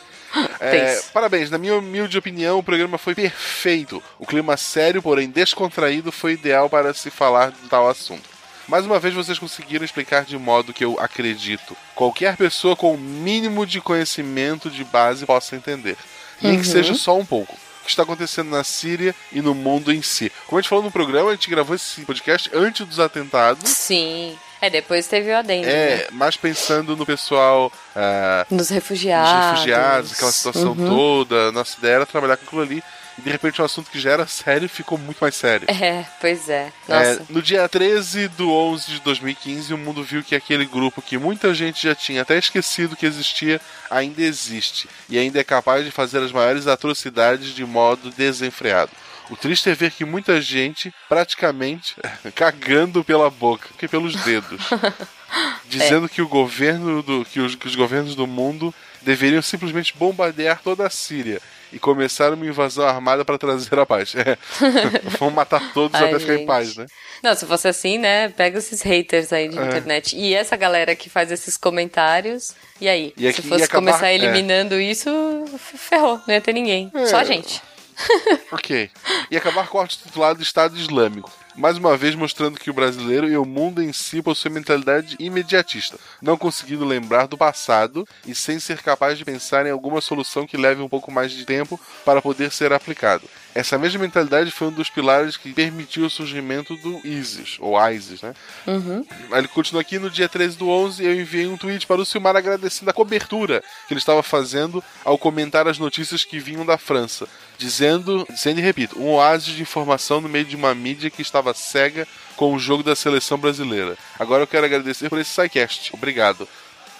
É, 0.59 1.01
parabéns, 1.13 1.49
na 1.49 1.57
minha 1.57 1.75
humilde 1.75 2.17
opinião, 2.17 2.59
o 2.59 2.63
programa 2.63 2.97
foi 2.97 3.13
perfeito. 3.15 4.01
O 4.19 4.25
clima 4.25 4.55
sério, 4.57 5.01
porém 5.01 5.29
descontraído, 5.29 6.11
foi 6.11 6.33
ideal 6.33 6.69
para 6.69 6.93
se 6.93 7.09
falar 7.09 7.51
de 7.51 7.67
tal 7.69 7.89
assunto. 7.89 8.29
Mais 8.67 8.85
uma 8.85 8.99
vez, 8.99 9.13
vocês 9.13 9.37
conseguiram 9.37 9.83
explicar 9.83 10.23
de 10.23 10.37
modo 10.37 10.71
que 10.71 10.85
eu 10.85 10.97
acredito. 10.99 11.75
Qualquer 11.95 12.37
pessoa 12.37 12.75
com 12.75 12.93
o 12.93 12.97
mínimo 12.97 13.65
de 13.65 13.81
conhecimento 13.81 14.69
de 14.69 14.83
base 14.85 15.25
possa 15.25 15.55
entender. 15.55 15.97
Nem 16.41 16.53
que 16.59 16.65
Uhum. 16.65 16.71
seja 16.71 16.93
só 16.93 17.17
um 17.17 17.25
pouco. 17.25 17.53
O 17.53 17.83
que 17.83 17.89
está 17.89 18.03
acontecendo 18.03 18.49
na 18.51 18.63
Síria 18.63 19.13
e 19.31 19.41
no 19.41 19.53
mundo 19.55 19.91
em 19.91 20.01
si. 20.01 20.31
Como 20.45 20.57
a 20.57 20.61
gente 20.61 20.69
falou 20.69 20.83
no 20.83 20.91
programa, 20.91 21.29
a 21.31 21.33
gente 21.33 21.49
gravou 21.49 21.75
esse 21.75 22.01
podcast 22.01 22.49
antes 22.53 22.85
dos 22.85 22.99
atentados. 22.99 23.69
Sim. 23.69 24.37
É, 24.61 24.69
depois 24.69 25.07
teve 25.07 25.31
o 25.31 25.35
adendo. 25.37 25.65
né? 25.65 25.71
É, 25.73 26.07
mais 26.11 26.37
pensando 26.37 26.95
no 26.95 27.05
pessoal. 27.05 27.71
ah, 27.95 28.45
Nos 28.49 28.69
refugiados. 28.69 29.31
Os 29.31 29.51
refugiados, 29.53 30.13
aquela 30.13 30.31
situação 30.31 30.71
Uhum. 30.73 30.87
toda. 30.87 31.51
Nossa 31.51 31.77
ideia 31.79 31.95
era 31.95 32.05
trabalhar 32.05 32.37
com 32.37 32.45
aquilo 32.45 32.61
ali. 32.61 32.83
E 33.17 33.21
de 33.21 33.29
repente 33.29 33.61
um 33.61 33.65
assunto 33.65 33.91
que 33.91 33.99
já 33.99 34.11
era 34.11 34.25
sério 34.25 34.69
ficou 34.69 34.97
muito 34.97 35.17
mais 35.19 35.35
sério. 35.35 35.67
É, 35.69 36.05
pois 36.21 36.47
é. 36.47 36.71
É, 36.87 37.19
no 37.29 37.41
dia 37.41 37.67
13 37.67 38.29
do 38.29 38.49
11 38.51 38.85
de 38.93 38.99
2015, 39.01 39.73
o 39.73 39.77
mundo 39.77 40.01
viu 40.01 40.23
que 40.23 40.33
aquele 40.33 40.65
grupo 40.65 41.01
que 41.01 41.17
muita 41.17 41.53
gente 41.53 41.83
já 41.83 41.93
tinha 41.93 42.21
até 42.21 42.37
esquecido 42.37 42.95
que 42.95 43.05
existia, 43.05 43.59
ainda 43.89 44.21
existe. 44.21 44.87
E 45.09 45.17
ainda 45.19 45.39
é 45.39 45.43
capaz 45.43 45.83
de 45.83 45.91
fazer 45.91 46.19
as 46.19 46.31
maiores 46.31 46.67
atrocidades 46.67 47.53
de 47.53 47.65
modo 47.65 48.09
desenfreado. 48.11 48.91
O 49.31 49.35
triste 49.35 49.69
é 49.69 49.73
ver 49.73 49.91
que 49.91 50.03
muita 50.05 50.39
gente, 50.41 50.93
praticamente, 51.09 51.95
cagando 52.35 53.03
pela 53.03 53.29
boca, 53.29 53.69
que 53.77 53.87
pelos 53.87 54.15
dedos. 54.17 54.61
dizendo 55.69 56.09
que 56.09 56.21
o 56.21 56.27
governo 56.27 57.01
do, 57.01 57.23
que, 57.25 57.39
os, 57.39 57.55
que 57.55 57.65
os 57.67 57.75
governos 57.75 58.13
do 58.15 58.27
mundo 58.27 58.73
deveriam 59.01 59.41
simplesmente 59.41 59.93
bombardear 59.97 60.59
toda 60.61 60.85
a 60.85 60.89
Síria 60.89 61.41
e 61.71 61.79
começar 61.79 62.33
uma 62.33 62.45
invasão 62.45 62.85
armada 62.85 63.23
para 63.23 63.37
trazer 63.37 63.79
a 63.79 63.85
paz. 63.85 64.13
É. 64.13 64.37
Vamos 65.17 65.33
matar 65.33 65.71
todos 65.73 65.99
Ai, 65.99 66.09
até 66.09 66.19
ficar 66.19 66.35
em 66.35 66.45
paz, 66.45 66.75
né? 66.75 66.85
Não, 67.23 67.33
se 67.33 67.45
fosse 67.45 67.69
assim, 67.69 67.97
né? 67.97 68.27
Pega 68.27 68.57
esses 68.59 68.81
haters 68.81 69.31
aí 69.31 69.47
de 69.47 69.57
É. 69.57 69.63
internet. 69.65 70.17
E 70.17 70.33
essa 70.33 70.57
galera 70.57 70.93
que 70.97 71.09
faz 71.09 71.31
esses 71.31 71.55
comentários. 71.55 72.53
E 72.81 72.89
aí? 72.89 73.13
E 73.15 73.21
se 73.21 73.27
aqui 73.29 73.41
fosse 73.43 73.61
ia 73.61 73.65
acabar- 73.65 73.85
começar 73.91 74.07
é. 74.09 74.15
eliminando 74.15 74.81
isso, 74.81 75.09
f- 75.53 75.77
ferrou. 75.77 76.19
Não 76.27 76.33
ia 76.33 76.41
ter 76.41 76.51
ninguém. 76.51 76.91
É. 76.93 77.05
Só 77.05 77.17
a 77.19 77.23
gente. 77.23 77.61
Ok. 78.51 78.89
E 79.29 79.37
acabar 79.37 79.67
com 79.67 79.79
o 79.79 79.87
título 79.87 80.35
do 80.35 80.43
Estado 80.43 80.77
Islâmico. 80.77 81.31
mais 81.55 81.77
uma 81.77 81.95
vez 81.95 82.15
mostrando 82.15 82.59
que 82.59 82.69
o 82.69 82.73
brasileiro 82.73 83.29
e 83.29 83.37
o 83.37 83.45
mundo 83.45 83.81
em 83.81 83.93
si 83.93 84.21
possuem 84.21 84.53
mentalidade 84.53 85.15
imediatista, 85.19 85.97
não 86.21 86.37
conseguindo 86.37 86.85
lembrar 86.85 87.27
do 87.27 87.37
passado 87.37 88.07
e 88.25 88.35
sem 88.35 88.59
ser 88.59 88.81
capaz 88.81 89.17
de 89.17 89.25
pensar 89.25 89.65
em 89.65 89.71
alguma 89.71 90.01
solução 90.01 90.45
que 90.45 90.57
leve 90.57 90.81
um 90.81 90.89
pouco 90.89 91.11
mais 91.11 91.31
de 91.31 91.45
tempo 91.45 91.79
para 92.05 92.21
poder 92.21 92.51
ser 92.51 92.73
aplicado. 92.73 93.23
Essa 93.53 93.77
mesma 93.77 93.99
mentalidade 93.99 94.49
foi 94.49 94.69
um 94.69 94.71
dos 94.71 94.89
pilares 94.89 95.35
que 95.35 95.51
permitiu 95.53 96.05
o 96.05 96.09
surgimento 96.09 96.75
do 96.77 97.05
ISIS, 97.05 97.57
ou 97.59 97.77
ISIS, 97.89 98.21
né? 98.21 98.33
Uhum. 98.65 99.05
Ele 99.31 99.47
continua 99.47 99.81
aqui 99.81 99.99
no 99.99 100.09
dia 100.09 100.29
13 100.29 100.57
do 100.57 100.69
11. 100.69 101.03
Eu 101.03 101.19
enviei 101.19 101.47
um 101.47 101.57
tweet 101.57 101.85
para 101.85 102.01
o 102.01 102.05
Silmar 102.05 102.35
agradecendo 102.35 102.89
a 102.89 102.93
cobertura 102.93 103.61
que 103.87 103.93
ele 103.93 103.99
estava 103.99 104.23
fazendo 104.23 104.83
ao 105.03 105.17
comentar 105.17 105.67
as 105.67 105.77
notícias 105.77 106.23
que 106.23 106.39
vinham 106.39 106.65
da 106.65 106.77
França, 106.77 107.27
dizendo, 107.57 108.25
dizendo 108.29 108.59
e 108.59 108.63
repito, 108.63 108.99
um 108.99 109.09
oásis 109.09 109.53
de 109.53 109.61
informação 109.61 110.21
no 110.21 110.29
meio 110.29 110.45
de 110.45 110.55
uma 110.55 110.73
mídia 110.73 111.09
que 111.09 111.21
estava 111.21 111.53
cega 111.53 112.07
com 112.35 112.53
o 112.53 112.59
jogo 112.59 112.83
da 112.83 112.95
seleção 112.95 113.37
brasileira. 113.37 113.97
Agora 114.17 114.43
eu 114.43 114.47
quero 114.47 114.65
agradecer 114.65 115.09
por 115.09 115.19
esse 115.19 115.31
sidecast. 115.31 115.91
Obrigado. 115.93 116.47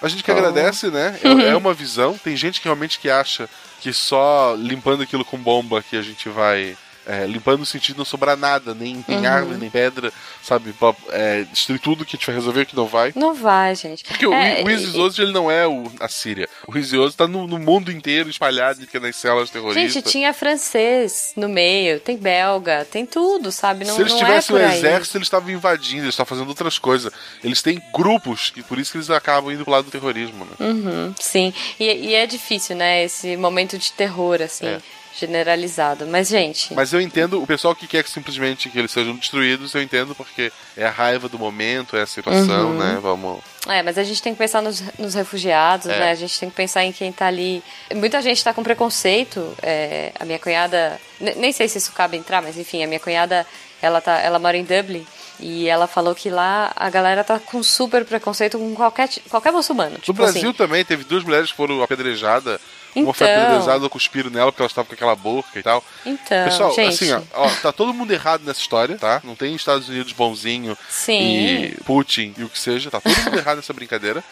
A 0.02 0.08
gente 0.08 0.24
que 0.24 0.32
Oh. 0.32 0.38
agradece, 0.38 0.88
né? 0.90 1.20
É, 1.24 1.50
é 1.50 1.56
uma 1.56 1.74
visão. 1.74 2.18
Tem 2.18 2.36
gente 2.36 2.60
que 2.60 2.66
realmente 2.68 3.00
que 3.00 3.10
acha 3.10 3.50
que 3.80 3.92
só 3.94 4.56
limpando 4.58 5.04
aquilo 5.04 5.24
com 5.26 5.38
bomba 5.38 5.82
que 5.84 5.96
a 5.98 6.02
gente 6.02 6.30
vai. 6.30 6.78
É, 7.12 7.26
limpando 7.26 7.60
no 7.60 7.66
sentido 7.66 7.96
de 7.96 7.98
não 8.00 8.06
sobrar 8.06 8.38
nada, 8.38 8.74
nem, 8.74 9.04
nem 9.08 9.18
Uhum. 9.20 9.26
árvore, 9.28 9.58
nem 9.60 9.70
pedra, 9.70 10.12
sabe? 10.42 10.72
Pra, 10.74 10.94
é, 11.10 11.44
destruir 11.52 11.80
tudo 11.80 12.06
que 12.06 12.16
a 12.16 12.18
gente 12.18 12.26
vai 12.26 12.36
resolver 12.36 12.66
que 12.66 12.76
não 12.76 12.86
vai. 12.88 13.12
Não 13.16 13.34
vai, 13.34 13.76
gente. 13.76 14.04
Porque 14.06 14.26
o, 14.26 14.34
É, 14.34 14.64
o 14.64 14.70
ISIS 14.70 14.94
e- 14.94 14.98
hoje 14.98 15.22
ele 15.22 15.32
não 15.34 15.50
é 15.52 15.68
o, 15.68 15.92
a 16.00 16.08
Síria. 16.08 16.48
O 16.68 16.78
ISIS 16.78 16.94
hoje 16.94 17.16
tá 17.16 17.28
no, 17.28 17.46
no 17.48 17.60
mundo 17.60 17.92
inteiro 17.92 18.30
espalhado 18.30 18.86
que 18.88 18.98
é 18.98 19.00
nas 19.00 19.16
células 19.16 19.50
terroristas. 19.50 19.94
Gente, 19.94 20.10
tinha 20.10 20.34
francês 20.34 21.34
no 21.36 21.50
meio, 21.50 22.00
tem 22.00 22.16
belga, 22.18 22.86
tem 22.90 23.06
tudo, 23.06 23.52
sabe? 23.52 23.86
Não, 23.86 23.96
Se 23.96 24.02
eles 24.02 24.14
não 24.14 24.20
tivessem 24.20 24.56
é 24.56 24.60
um 24.68 24.72
exército, 24.72 25.18
eles 25.18 25.26
estavam 25.28 25.50
invadindo, 25.50 26.04
eles 26.04 26.14
estavam 26.14 26.30
fazendo 26.30 26.48
outras 26.50 26.78
coisas. 26.80 27.12
Eles 27.44 27.62
têm 27.62 27.82
grupos, 27.94 28.54
e 28.56 28.64
por 28.64 28.78
isso 28.80 28.92
que 28.92 28.98
eles 28.98 29.10
acabam 29.10 29.52
indo 29.52 29.64
pro 29.64 29.74
lado 29.74 29.86
do 29.86 29.92
terrorismo, 29.92 30.46
né? 30.46 30.52
Uhum, 30.68 31.16
sim. 31.20 31.54
E, 31.80 31.86
e 31.86 32.14
é 32.16 32.26
difícil, 32.26 32.76
né? 32.76 33.04
Esse 33.04 33.36
momento 33.36 33.78
de 33.78 33.92
terror, 33.92 34.42
assim, 34.42 34.68
É. 34.68 34.80
generalizado. 35.18 36.06
Mas, 36.08 36.28
gente. 36.30 36.74
Mas 36.74 36.94
eu 36.94 37.02
entendo, 37.02 37.42
o 37.42 37.48
pessoal 37.48 37.76
que 37.76 37.88
quer 37.88 38.04
que 38.04 38.10
simplesmente 38.10 38.70
que 38.70 38.78
eles 38.80 38.92
sejam 38.92 39.16
destruídos, 39.16 39.74
eu 39.74 39.82
entendo 39.82 40.14
porque 40.16 40.52
é 40.78 40.86
a 40.86 40.90
raiva 40.90 41.28
do 41.30 41.38
momento, 41.40 41.96
é 41.98 42.02
a 42.02 42.06
situação, 42.08 42.72
Uhum. 42.72 42.78
né? 42.78 43.00
Vamos. 43.02 43.40
É, 43.68 43.84
mas 43.84 43.98
a 43.98 44.04
gente 44.04 44.22
tem 44.22 44.34
que 44.34 44.40
pensar 44.40 44.62
nos, 44.62 44.82
nos 44.98 45.14
refugiados, 45.14 45.88
É. 45.88 46.00
né? 46.00 46.12
A 46.12 46.16
gente 46.16 46.40
tem 46.40 46.50
que 46.50 46.56
pensar 46.56 46.84
em 46.84 46.92
quem 46.92 47.12
tá 47.12 47.28
ali. 47.28 47.64
Muita 47.96 48.22
gente 48.22 48.44
tá 48.44 48.54
com 48.54 48.64
preconceito. 48.64 49.56
é, 49.62 50.12
a 50.20 50.26
minha 50.26 50.40
cunhada. 50.40 51.00
ne- 51.20 51.36
Nem 51.36 51.52
sei 51.52 51.68
se 51.68 51.78
isso 51.78 51.92
cabe 51.92 52.18
entrar, 52.18 52.42
mas 52.42 52.58
enfim, 52.58 52.84
a 52.84 52.88
minha 52.88 53.00
cunhada, 53.00 53.46
ela, 53.82 54.02
tá, 54.02 54.20
ela 54.20 54.40
mora 54.40 54.58
em 54.58 54.64
Dublin. 54.64 55.06
E 55.40 55.68
ela 55.68 55.88
falou 55.88 56.14
que 56.14 56.30
lá 56.30 56.72
a 56.76 56.90
galera 56.90 57.24
tá 57.24 57.40
com 57.40 57.64
super 57.64 58.06
preconceito 58.06 58.58
com 58.60 58.76
qualquer, 58.76 59.10
qualquer 59.30 59.52
muçulmano. 59.52 59.92
No 59.94 59.98
Tipo 59.98 60.14
Brasil 60.14 60.50
assim, 60.50 60.54
também 60.54 60.86
teve 60.86 61.04
duas 61.04 61.24
mulheres 61.24 61.50
que 61.52 61.58
foram 61.58 61.82
apedrejadas. 61.82 62.60
Uma 62.96 63.14
foi 63.14 63.28
Então. 63.28 63.44
apedrejada, 63.44 63.90
cuspiram 63.90 64.30
nela 64.30 64.52
porque 64.52 64.62
ela 64.62 64.68
estava 64.70 64.88
com 64.88 64.94
aquela 64.94 65.16
boca 65.16 65.58
e 65.58 65.64
tal. 65.64 65.84
Então, 66.06 66.46
Pessoal, 66.46 66.74
gente. 66.76 66.94
assim, 66.94 67.12
ó, 67.14 67.22
ó, 67.34 67.50
tá 67.62 67.72
todo 67.72 67.94
mundo 67.94 68.12
errado 68.12 68.44
nessa 68.46 68.60
história, 68.60 68.98
tá? 68.98 69.22
Não 69.24 69.36
tem 69.36 69.56
Estados 69.56 69.88
Unidos 69.90 70.12
bonzinho 70.14 70.78
Sim. 70.90 71.22
e 71.22 71.78
Putin 71.86 72.34
e 72.38 72.44
o 72.44 72.50
que 72.50 72.60
seja. 72.60 72.92
Tá 72.92 73.00
todo 73.00 73.16
mundo 73.18 73.38
errado 73.38 73.58
nessa 73.58 73.74
brincadeira. 73.74 74.24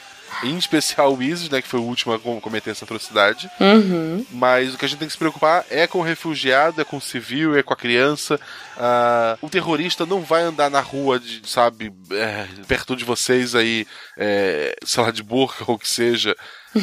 Em 0.43 0.55
especial 0.57 1.15
o 1.15 1.23
ISIS, 1.23 1.49
né, 1.49 1.59
que 1.59 1.67
foi 1.67 1.79
o 1.79 1.83
último 1.83 2.13
a 2.13 2.19
com- 2.19 2.39
cometer 2.39 2.69
essa 2.69 2.85
atrocidade. 2.85 3.49
Uhum. 3.59 4.23
Mas 4.31 4.73
o 4.73 4.77
que 4.77 4.85
a 4.85 4.87
gente 4.87 4.99
tem 4.99 5.07
que 5.07 5.11
se 5.11 5.17
preocupar 5.17 5.65
é 5.71 5.87
com 5.87 5.97
o 5.99 6.03
refugiado, 6.03 6.79
é 6.79 6.85
com 6.85 6.97
o 6.97 7.01
civil, 7.01 7.57
é 7.57 7.63
com 7.63 7.73
a 7.73 7.75
criança. 7.75 8.39
Ah, 8.77 9.37
o 9.41 9.49
terrorista 9.49 10.05
não 10.05 10.21
vai 10.21 10.43
andar 10.43 10.69
na 10.69 10.81
rua, 10.81 11.19
de, 11.19 11.41
sabe, 11.49 11.91
é, 12.11 12.45
perto 12.67 12.95
de 12.95 13.03
vocês 13.03 13.55
aí, 13.55 13.87
é, 14.15 14.75
sei 14.85 15.03
lá, 15.03 15.09
de 15.11 15.23
burca 15.23 15.63
ou 15.67 15.75
o 15.75 15.79
que 15.79 15.89
seja. 15.89 16.35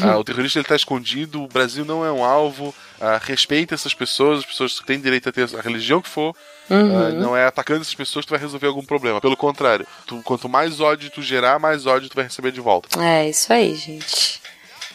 Ah, 0.02 0.18
o 0.18 0.24
terrorista 0.24 0.58
ele 0.58 0.66
tá 0.66 0.74
escondido, 0.74 1.42
o 1.42 1.48
Brasil 1.48 1.84
não 1.84 2.04
é 2.04 2.10
um 2.10 2.24
alvo. 2.24 2.74
Ah, 3.00 3.20
respeita 3.22 3.74
essas 3.74 3.94
pessoas, 3.94 4.40
as 4.40 4.46
pessoas 4.46 4.74
têm 4.84 5.00
direito 5.00 5.28
a 5.28 5.32
ter 5.32 5.48
a 5.56 5.60
religião 5.60 6.02
que 6.02 6.08
for. 6.08 6.34
Uhum. 6.68 6.98
Ah, 7.06 7.10
não 7.10 7.36
é 7.36 7.46
atacando 7.46 7.82
essas 7.82 7.94
pessoas 7.94 8.24
que 8.24 8.28
tu 8.28 8.32
vai 8.32 8.40
resolver 8.40 8.66
algum 8.66 8.84
problema. 8.84 9.20
Pelo 9.20 9.36
contrário, 9.36 9.86
tu- 10.06 10.20
quanto 10.24 10.48
mais 10.48 10.80
ódio 10.80 11.10
tu 11.10 11.22
gerar, 11.22 11.58
mais 11.60 11.86
ódio 11.86 12.08
tu 12.08 12.14
vai 12.16 12.24
receber 12.24 12.50
de 12.52 12.60
volta. 12.60 12.88
É 13.00 13.28
isso 13.28 13.52
aí, 13.52 13.74
gente. 13.76 14.40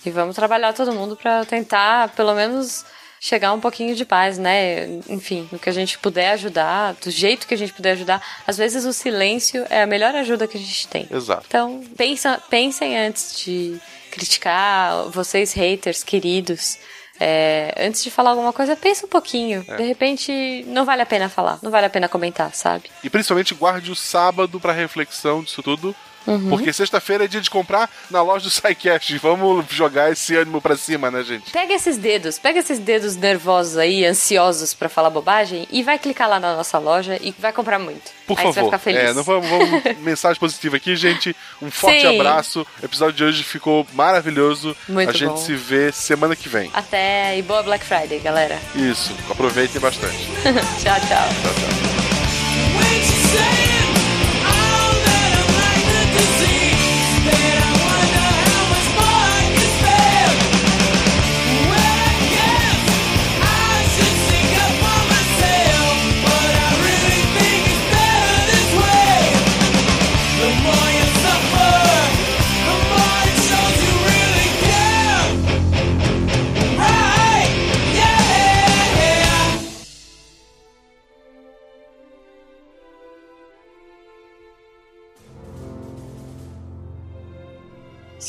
E 0.06 0.10
vamos 0.10 0.36
trabalhar 0.36 0.74
todo 0.74 0.92
mundo 0.92 1.16
pra 1.16 1.46
tentar, 1.46 2.10
pelo 2.10 2.34
menos, 2.34 2.84
chegar 3.20 3.54
um 3.54 3.60
pouquinho 3.60 3.96
de 3.96 4.04
paz, 4.04 4.38
né? 4.40 4.88
Enfim, 5.08 5.48
no 5.52 5.60
que 5.60 5.70
a 5.70 5.74
gente 5.74 5.98
puder 6.00 6.32
ajudar, 6.32 6.96
do 6.96 7.12
jeito 7.12 7.46
que 7.48 7.54
a 7.54 7.58
gente 7.58 7.72
puder 7.72 7.92
ajudar. 7.92 8.20
Às 8.48 8.58
vezes 8.58 8.84
o 8.84 8.92
silêncio 8.92 9.64
é 9.70 9.84
a 9.84 9.88
melhor 9.88 10.14
ajuda 10.16 10.48
que 10.48 10.58
a 10.58 10.60
gente 10.60 10.88
tem. 10.88 11.08
Exato. 11.12 11.44
Então, 11.48 11.84
pensa, 11.96 12.42
pensem 12.50 12.98
antes 12.98 13.40
de 13.46 13.80
criticar, 14.12 15.10
vocês 15.10 15.54
haters 15.54 16.04
queridos. 16.04 16.78
É, 17.20 17.76
antes 17.78 18.04
de 18.04 18.10
falar 18.10 18.32
alguma 18.32 18.52
coisa, 18.52 18.76
pensa 18.76 19.06
um 19.06 19.10
pouquinho. 19.10 19.64
É. 19.68 19.78
De 19.78 19.84
repente, 19.84 20.64
não 20.68 20.86
vale 20.86 21.04
a 21.04 21.06
pena 21.06 21.30
falar, 21.30 21.60
não 21.62 21.70
vale 21.70 21.86
a 21.86 21.90
pena 21.90 22.10
comentar, 22.10 22.54
sabe? 22.54 22.90
E 23.04 23.10
principalmente 23.10 23.54
guarde 23.54 23.92
o 23.92 23.96
sábado 23.96 24.60
pra 24.60 24.74
reflexão 24.74 25.44
disso 25.44 25.62
tudo. 25.62 25.96
Uhum. 26.28 26.50
Porque 26.50 26.72
sexta-feira 26.72 27.26
é 27.26 27.28
dia 27.28 27.42
de 27.42 27.50
comprar 27.50 27.90
na 28.10 28.22
loja 28.22 28.44
do 28.46 28.50
SciCast. 28.50 29.18
Vamos 29.18 29.66
jogar 29.70 30.12
esse 30.12 30.36
ânimo 30.36 30.62
pra 30.62 30.78
cima, 30.78 31.10
né, 31.10 31.24
gente? 31.24 31.52
Pega 31.52 31.74
esses 31.74 31.98
dedos, 31.98 32.38
pega 32.38 32.60
esses 32.60 32.80
dedos 32.80 33.16
nervosos 33.16 33.78
aí, 33.78 34.06
ansiosos 34.06 34.74
pra 34.74 34.88
falar 34.90 35.10
bobagem 35.10 35.68
e 35.72 35.82
vai 35.84 35.98
clicar 35.98 36.30
lá 36.30 36.40
na 36.40 36.56
nossa 36.56 36.78
loja 36.78 37.18
e 37.22 37.34
vai 37.40 37.52
comprar 37.52 37.80
muito. 37.80 38.12
Por 38.28 38.38
aí 38.40 38.44
você 38.46 38.46
vai 38.46 38.54
favor. 38.54 38.68
ficar 38.70 38.78
feliz. 38.80 39.02
É, 39.02 39.14
não 39.14 39.24
vamos, 39.24 39.50
vamos- 39.50 39.82
mensagem 40.02 40.40
positiva 40.40 40.78
aqui, 40.78 40.96
gente. 40.96 41.36
Um 41.62 41.70
forte 41.72 42.02
Sim. 42.02 42.20
abraço. 42.20 42.66
O 42.82 42.86
episódio 42.86 43.14
de 43.16 43.24
hoje 43.24 43.44
ficou 43.44 43.86
maravilhoso. 43.94 44.76
Muito 44.88 45.10
A 45.10 45.14
gente 45.14 45.30
bom. 45.30 45.38
se 45.38 45.54
vê 45.56 45.92
semana 45.92 46.36
que 46.36 46.48
vem. 46.48 46.70
Até 46.74 47.38
e 47.38 47.42
boa 47.42 47.64
Black 47.64 47.84
Friday, 47.86 48.20
galera. 48.20 48.60
Isso. 48.76 49.12
Aproveitem 49.30 49.82
bastante. 49.82 50.18
tchau, 50.82 51.00
tchau. 51.08 51.82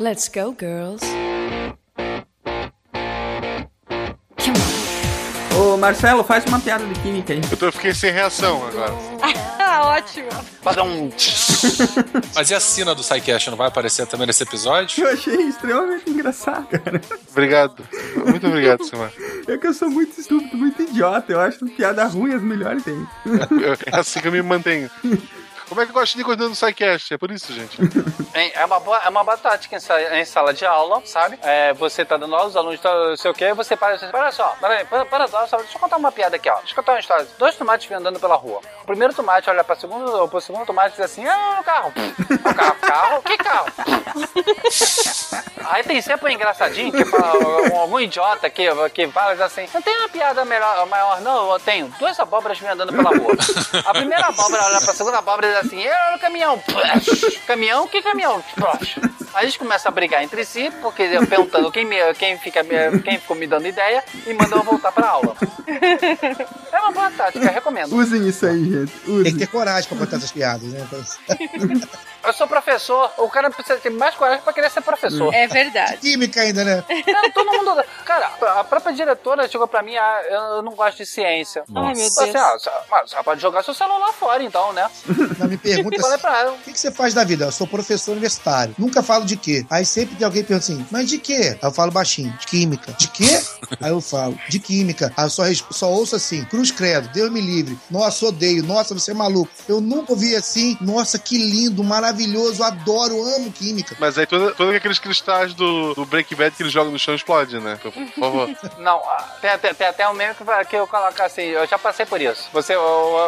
Let's 0.00 0.28
go, 0.28 0.56
girls. 0.58 1.04
Ô, 5.54 5.76
Marcelo, 5.76 6.24
faz 6.24 6.42
uma 6.46 6.58
piada 6.58 6.86
de 6.86 6.98
química 7.00 7.34
aí. 7.34 7.40
Eu, 7.50 7.56
tô, 7.58 7.70
fiquei 7.70 7.92
sem 7.92 8.10
reação 8.10 8.66
agora. 8.66 8.94
Ótimo. 9.84 10.30
Para 10.62 10.82
um. 10.82 11.10
Mas 12.34 12.50
e 12.50 12.54
a 12.54 12.60
cena 12.60 12.94
do 12.94 13.02
SciCast 13.02 13.50
não 13.50 13.58
vai 13.58 13.68
aparecer 13.68 14.06
também 14.06 14.26
nesse 14.26 14.42
episódio? 14.42 15.04
Eu 15.04 15.12
achei 15.12 15.34
extremamente 15.34 16.08
engraçado, 16.08 16.66
cara. 16.66 16.98
Obrigado. 17.30 17.86
Muito 18.26 18.46
obrigado, 18.46 18.82
Silmar. 18.84 19.12
É 19.46 19.58
que 19.58 19.66
eu 19.66 19.74
sou 19.74 19.90
muito 19.90 20.18
estúpido, 20.18 20.56
muito 20.56 20.80
idiota. 20.80 21.30
Eu 21.30 21.40
acho 21.40 21.66
piada 21.66 22.06
ruim 22.06 22.32
as 22.32 22.40
melhores 22.40 22.82
tem. 22.84 23.06
É 23.92 23.96
assim 23.98 24.20
que 24.20 24.28
eu 24.28 24.32
me 24.32 24.40
mantenho. 24.40 24.90
Como 25.70 25.80
é 25.80 25.84
que 25.86 25.90
eu 25.90 25.94
gosto 25.94 26.18
de 26.18 26.24
continuar 26.24 26.48
no 26.50 26.54
SciCast? 26.56 27.14
É 27.14 27.16
por 27.16 27.30
isso, 27.30 27.52
gente. 27.54 27.78
Hein, 28.32 28.52
É 28.54 28.64
uma 28.64 28.78
boa, 28.78 28.96
é 29.04 29.08
uma 29.08 29.24
boa 29.24 29.36
tática 29.36 29.76
em, 29.76 30.20
em 30.20 30.24
sala 30.24 30.54
de 30.54 30.64
aula, 30.64 31.02
sabe? 31.04 31.36
É, 31.42 31.72
você 31.74 32.04
tá 32.04 32.16
dando 32.16 32.32
aula, 32.36 32.46
os 32.48 32.56
alunos 32.56 32.76
estão 32.76 33.08
não 33.08 33.16
sei 33.16 33.28
o 33.28 33.34
quê, 33.34 33.52
você 33.52 33.76
para 33.76 33.94
assim, 33.96 34.06
para 34.08 34.30
só, 34.30 34.54
para 34.60 34.74
aí, 34.74 34.84
para, 34.84 35.04
para 35.04 35.26
só, 35.26 35.44
só, 35.48 35.56
deixa 35.56 35.76
eu 35.76 35.80
contar 35.80 35.96
uma 35.96 36.12
piada 36.12 36.36
aqui, 36.36 36.48
ó. 36.48 36.54
Deixa 36.58 36.70
eu 36.70 36.76
contar 36.76 36.92
uma 36.92 37.00
história. 37.00 37.26
Dois 37.40 37.56
tomates 37.56 37.88
vêm 37.88 37.98
andando 37.98 38.20
pela 38.20 38.36
rua. 38.36 38.60
O 38.84 38.86
primeiro 38.86 39.12
tomate 39.12 39.50
olha 39.50 39.64
pra 39.64 39.74
segundo, 39.74 40.28
pro 40.28 40.40
segundo 40.40 40.64
tomate 40.64 40.90
e 40.90 41.02
diz 41.02 41.06
assim, 41.10 41.26
ah, 41.26 41.58
o 41.60 41.64
carro. 41.64 41.92
O 41.96 42.54
carro, 42.54 42.76
carro, 42.80 43.22
que 43.22 43.36
carro? 43.36 43.66
Aí 45.64 45.82
tem 45.82 46.00
sempre 46.00 46.30
um 46.30 46.34
engraçadinho 46.34 46.92
que 46.92 47.04
fala, 47.04 47.36
um- 47.72 47.78
algum 47.80 47.98
idiota 48.00 48.48
que, 48.48 48.68
que 48.94 49.08
fala 49.08 49.44
assim, 49.44 49.68
não 49.74 49.82
tem 49.82 49.96
uma 49.96 50.08
piada 50.08 50.44
melhor, 50.44 50.86
maior, 50.86 51.20
não, 51.20 51.52
eu 51.52 51.58
tenho. 51.58 51.88
Duas 51.98 52.18
abóboras 52.20 52.58
vêm 52.60 52.70
andando 52.70 52.92
pela 52.92 53.10
rua. 53.10 53.32
A 53.86 53.92
primeira 53.92 54.26
abóbora 54.26 54.64
olha 54.66 54.80
pra 54.80 54.94
segunda 54.94 55.18
abóbora 55.18 55.46
e 55.48 55.50
diz 55.50 55.59
assim, 55.60 55.82
é 55.82 56.14
o 56.16 56.18
caminhão. 56.18 56.62
Caminhão? 57.46 57.86
Que 57.86 58.02
caminhão? 58.02 58.42
Aí 59.32 59.44
eles 59.44 59.56
começam 59.56 59.90
a 59.90 59.94
brigar 59.94 60.22
entre 60.24 60.44
si, 60.44 60.72
porque 60.82 61.02
eu 61.02 61.26
perguntando 61.26 61.70
quem, 61.70 61.84
me, 61.84 61.96
quem, 62.14 62.36
fica, 62.38 62.62
me- 62.62 63.00
quem 63.02 63.18
ficou 63.18 63.36
me 63.36 63.46
dando 63.46 63.66
ideia 63.66 64.02
e 64.26 64.32
mandam 64.34 64.58
eu 64.58 64.64
voltar 64.64 64.90
pra 64.92 65.08
aula. 65.08 65.36
É 66.72 66.78
uma 66.80 66.90
boa 66.92 67.10
tática, 67.12 67.48
recomendo. 67.50 67.94
Usem 67.94 68.28
isso 68.28 68.44
aí, 68.46 68.64
gente. 68.64 68.92
Usem. 69.06 69.22
Tem 69.24 69.32
que 69.34 69.38
ter 69.38 69.46
coragem 69.46 69.88
pra 69.88 69.98
contar 69.98 70.16
essas 70.16 70.32
piadas, 70.32 70.62
né? 70.64 70.86
Eu 72.24 72.32
sou 72.34 72.46
professor, 72.46 73.10
o 73.18 73.28
cara 73.28 73.50
precisa 73.50 73.78
ter 73.78 73.90
mais 73.90 74.14
coragem 74.14 74.42
pra 74.42 74.52
querer 74.52 74.70
ser 74.70 74.82
professor. 74.82 75.32
É 75.34 75.46
verdade. 75.46 75.96
Química 75.98 76.40
ainda, 76.42 76.64
né? 76.64 76.84
Não, 77.06 77.30
todo 77.32 77.52
mundo. 77.52 77.82
Cara, 78.04 78.30
a 78.58 78.64
própria 78.64 78.92
diretora 78.94 79.48
chegou 79.48 79.66
pra 79.66 79.82
mim, 79.82 79.96
ah, 79.96 80.22
eu 80.28 80.62
não 80.62 80.72
gosto 80.74 80.98
de 80.98 81.06
ciência. 81.06 81.64
Ai, 81.74 81.94
meu 81.94 82.06
Assim, 82.06 82.24
Deus. 82.32 82.36
ah, 82.36 82.52
você- 82.58 82.70
mas 82.90 83.10
você 83.10 83.22
pode 83.22 83.40
jogar 83.40 83.62
seu 83.62 83.72
celular 83.74 84.12
fora, 84.12 84.42
então, 84.42 84.72
né? 84.72 84.88
Não, 85.38 85.48
me 85.48 85.56
pergunta 85.56 85.98
Falei 86.00 86.14
assim, 86.16 86.22
pra 86.22 86.38
ela. 86.40 86.52
o 86.52 86.58
que, 86.58 86.72
que 86.72 86.80
você 86.80 86.90
faz 86.90 87.14
da 87.14 87.24
vida? 87.24 87.46
Eu 87.46 87.52
sou 87.52 87.66
professor 87.66 88.12
universitário. 88.12 88.74
Nunca 88.78 89.02
falo 89.02 89.24
de 89.24 89.36
quê? 89.36 89.64
Aí 89.70 89.84
sempre 89.86 90.14
tem 90.16 90.24
alguém 90.26 90.44
pergunta 90.44 90.64
assim, 90.72 90.86
mas 90.90 91.08
de 91.08 91.18
quê? 91.18 91.56
Aí 91.60 91.68
eu 91.68 91.72
falo 91.72 91.90
baixinho, 91.90 92.32
de 92.38 92.46
química. 92.46 92.92
De 92.92 93.08
quê? 93.08 93.40
Aí 93.80 93.90
eu 93.90 94.00
falo, 94.00 94.38
de 94.48 94.58
química. 94.58 95.12
Aí 95.16 95.24
eu 95.24 95.30
só, 95.30 95.44
só 95.70 95.90
ouço 95.90 96.16
assim, 96.16 96.44
cruz 96.44 96.70
credo, 96.70 97.08
Deus 97.12 97.30
me 97.30 97.40
livre. 97.40 97.78
Nossa, 97.90 98.26
odeio. 98.26 98.62
Nossa, 98.62 98.92
você 98.94 99.12
é 99.12 99.14
maluco. 99.14 99.50
Eu 99.68 99.80
nunca 99.80 100.12
ouvi 100.12 100.34
assim. 100.36 100.76
Nossa, 100.80 101.18
que 101.18 101.38
lindo, 101.38 101.82
maravilhoso, 101.82 102.09
adoro, 102.62 103.22
amo 103.36 103.50
química. 103.52 103.96
Mas 103.98 104.18
aí 104.18 104.26
todos 104.26 104.56
todo 104.56 104.70
aqueles 104.72 104.98
cristais 104.98 105.54
do, 105.54 105.94
do 105.94 106.04
Breaking 106.04 106.36
Bad 106.36 106.56
que 106.56 106.62
eles 106.62 106.72
jogam 106.72 106.92
no 106.92 106.98
chão 106.98 107.14
explode, 107.14 107.58
né? 107.58 107.78
Por, 107.82 107.92
por 107.92 108.08
favor. 108.20 108.50
Não, 108.78 108.96
ah, 108.98 109.24
tem, 109.40 109.58
tem- 109.58 109.74
tem 109.74 109.86
até 109.86 110.08
um 110.08 110.12
meme 110.14 110.34
que, 110.34 110.44
que 110.66 110.76
eu 110.76 110.86
coloco 110.86 111.22
assim, 111.22 111.42
eu 111.42 111.66
já 111.66 111.78
passei 111.78 112.06
por 112.06 112.20
isso. 112.20 112.48
Você, 112.52 112.74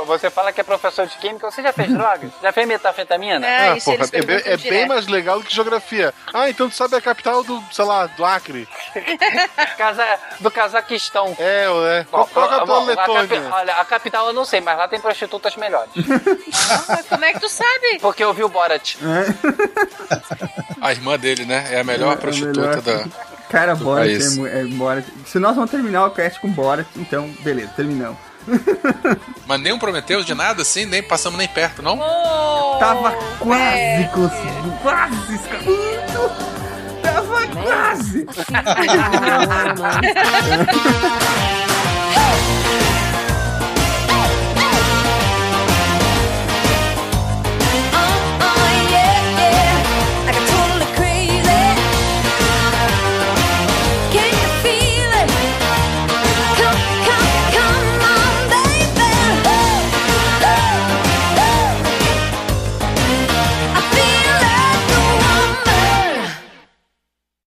você 0.06 0.30
fala 0.30 0.52
que 0.52 0.60
é 0.60 0.64
professor 0.64 1.06
de 1.06 1.16
química, 1.18 1.50
você 1.50 1.62
já 1.62 1.72
fez 1.72 1.88
drogas? 1.92 2.30
Já 2.42 2.52
fez 2.52 2.66
metafetamina? 2.66 3.46
Ah, 3.46 3.76
porra, 3.84 4.06
é, 4.12 4.22
bem, 4.22 4.42
é 4.44 4.56
bem 4.56 4.86
mais 4.86 5.06
legal 5.06 5.38
do 5.40 5.44
que 5.46 5.54
geografia. 5.54 6.12
Ah, 6.32 6.48
então 6.48 6.68
tu 6.68 6.76
sabe 6.76 6.96
a 6.96 7.00
capital 7.00 7.42
do, 7.44 7.62
sei 7.72 7.84
lá, 7.84 8.06
do 8.06 8.24
Acre. 8.24 8.68
Casa, 9.76 10.18
do 10.40 10.50
Cazaquistão. 10.50 11.34
É, 11.38 11.66
é. 12.00 12.06
Qual, 12.10 12.26
qual 12.26 12.46
a 12.46 12.48
capital 12.48 12.80
da 12.86 12.86
Letônia? 12.86 13.50
olha, 13.52 13.74
a 13.76 13.84
capital 13.84 14.26
eu 14.28 14.32
não 14.32 14.44
sei, 14.44 14.60
mas 14.60 14.76
lá 14.76 14.88
tem 14.88 15.00
prostitutas 15.00 15.56
melhores. 15.56 15.90
Mas 16.88 17.06
como 17.08 17.24
é 17.24 17.32
que 17.32 17.40
tu 17.40 17.48
sabe? 17.48 17.98
Porque 18.00 18.22
eu 18.22 18.32
vi 18.32 18.44
o 18.44 18.48
Borat. 18.72 18.96
A 20.80 20.92
irmã 20.92 21.18
dele, 21.18 21.44
né? 21.44 21.66
É 21.70 21.80
a 21.80 21.84
melhor 21.84 22.12
É, 22.12 22.14
é 22.14 22.16
prostituta 22.16 22.60
melhor. 22.60 22.80
da. 22.82 23.04
Cara, 23.50 23.74
do 23.74 23.84
Borat 23.84 24.08
é, 24.08 24.12
país. 24.18 24.36
mu- 24.36 24.46
é 24.46 24.64
Borat. 24.64 25.04
Se 25.26 25.38
nós 25.38 25.54
vamos 25.54 25.70
terminar 25.70 26.06
o 26.06 26.10
cast 26.10 26.40
com 26.40 26.48
Borat, 26.50 26.86
então, 26.96 27.28
beleza, 27.40 27.70
terminamos. 27.76 28.16
Mas 29.46 29.60
nem 29.60 29.72
um 29.72 29.78
Prometheus 29.78 30.24
de 30.26 30.34
nada 30.34 30.62
assim, 30.62 30.84
nem 30.84 31.00
passamos 31.02 31.38
nem 31.38 31.46
perto, 31.48 31.80
não? 31.82 31.96
Tava 32.80 33.12
quase 33.38 34.08
conseguindo, 34.12 34.72
quase 34.82 35.34
escapando. 35.34 36.32
Tava 37.02 37.46
quase. 37.48 38.26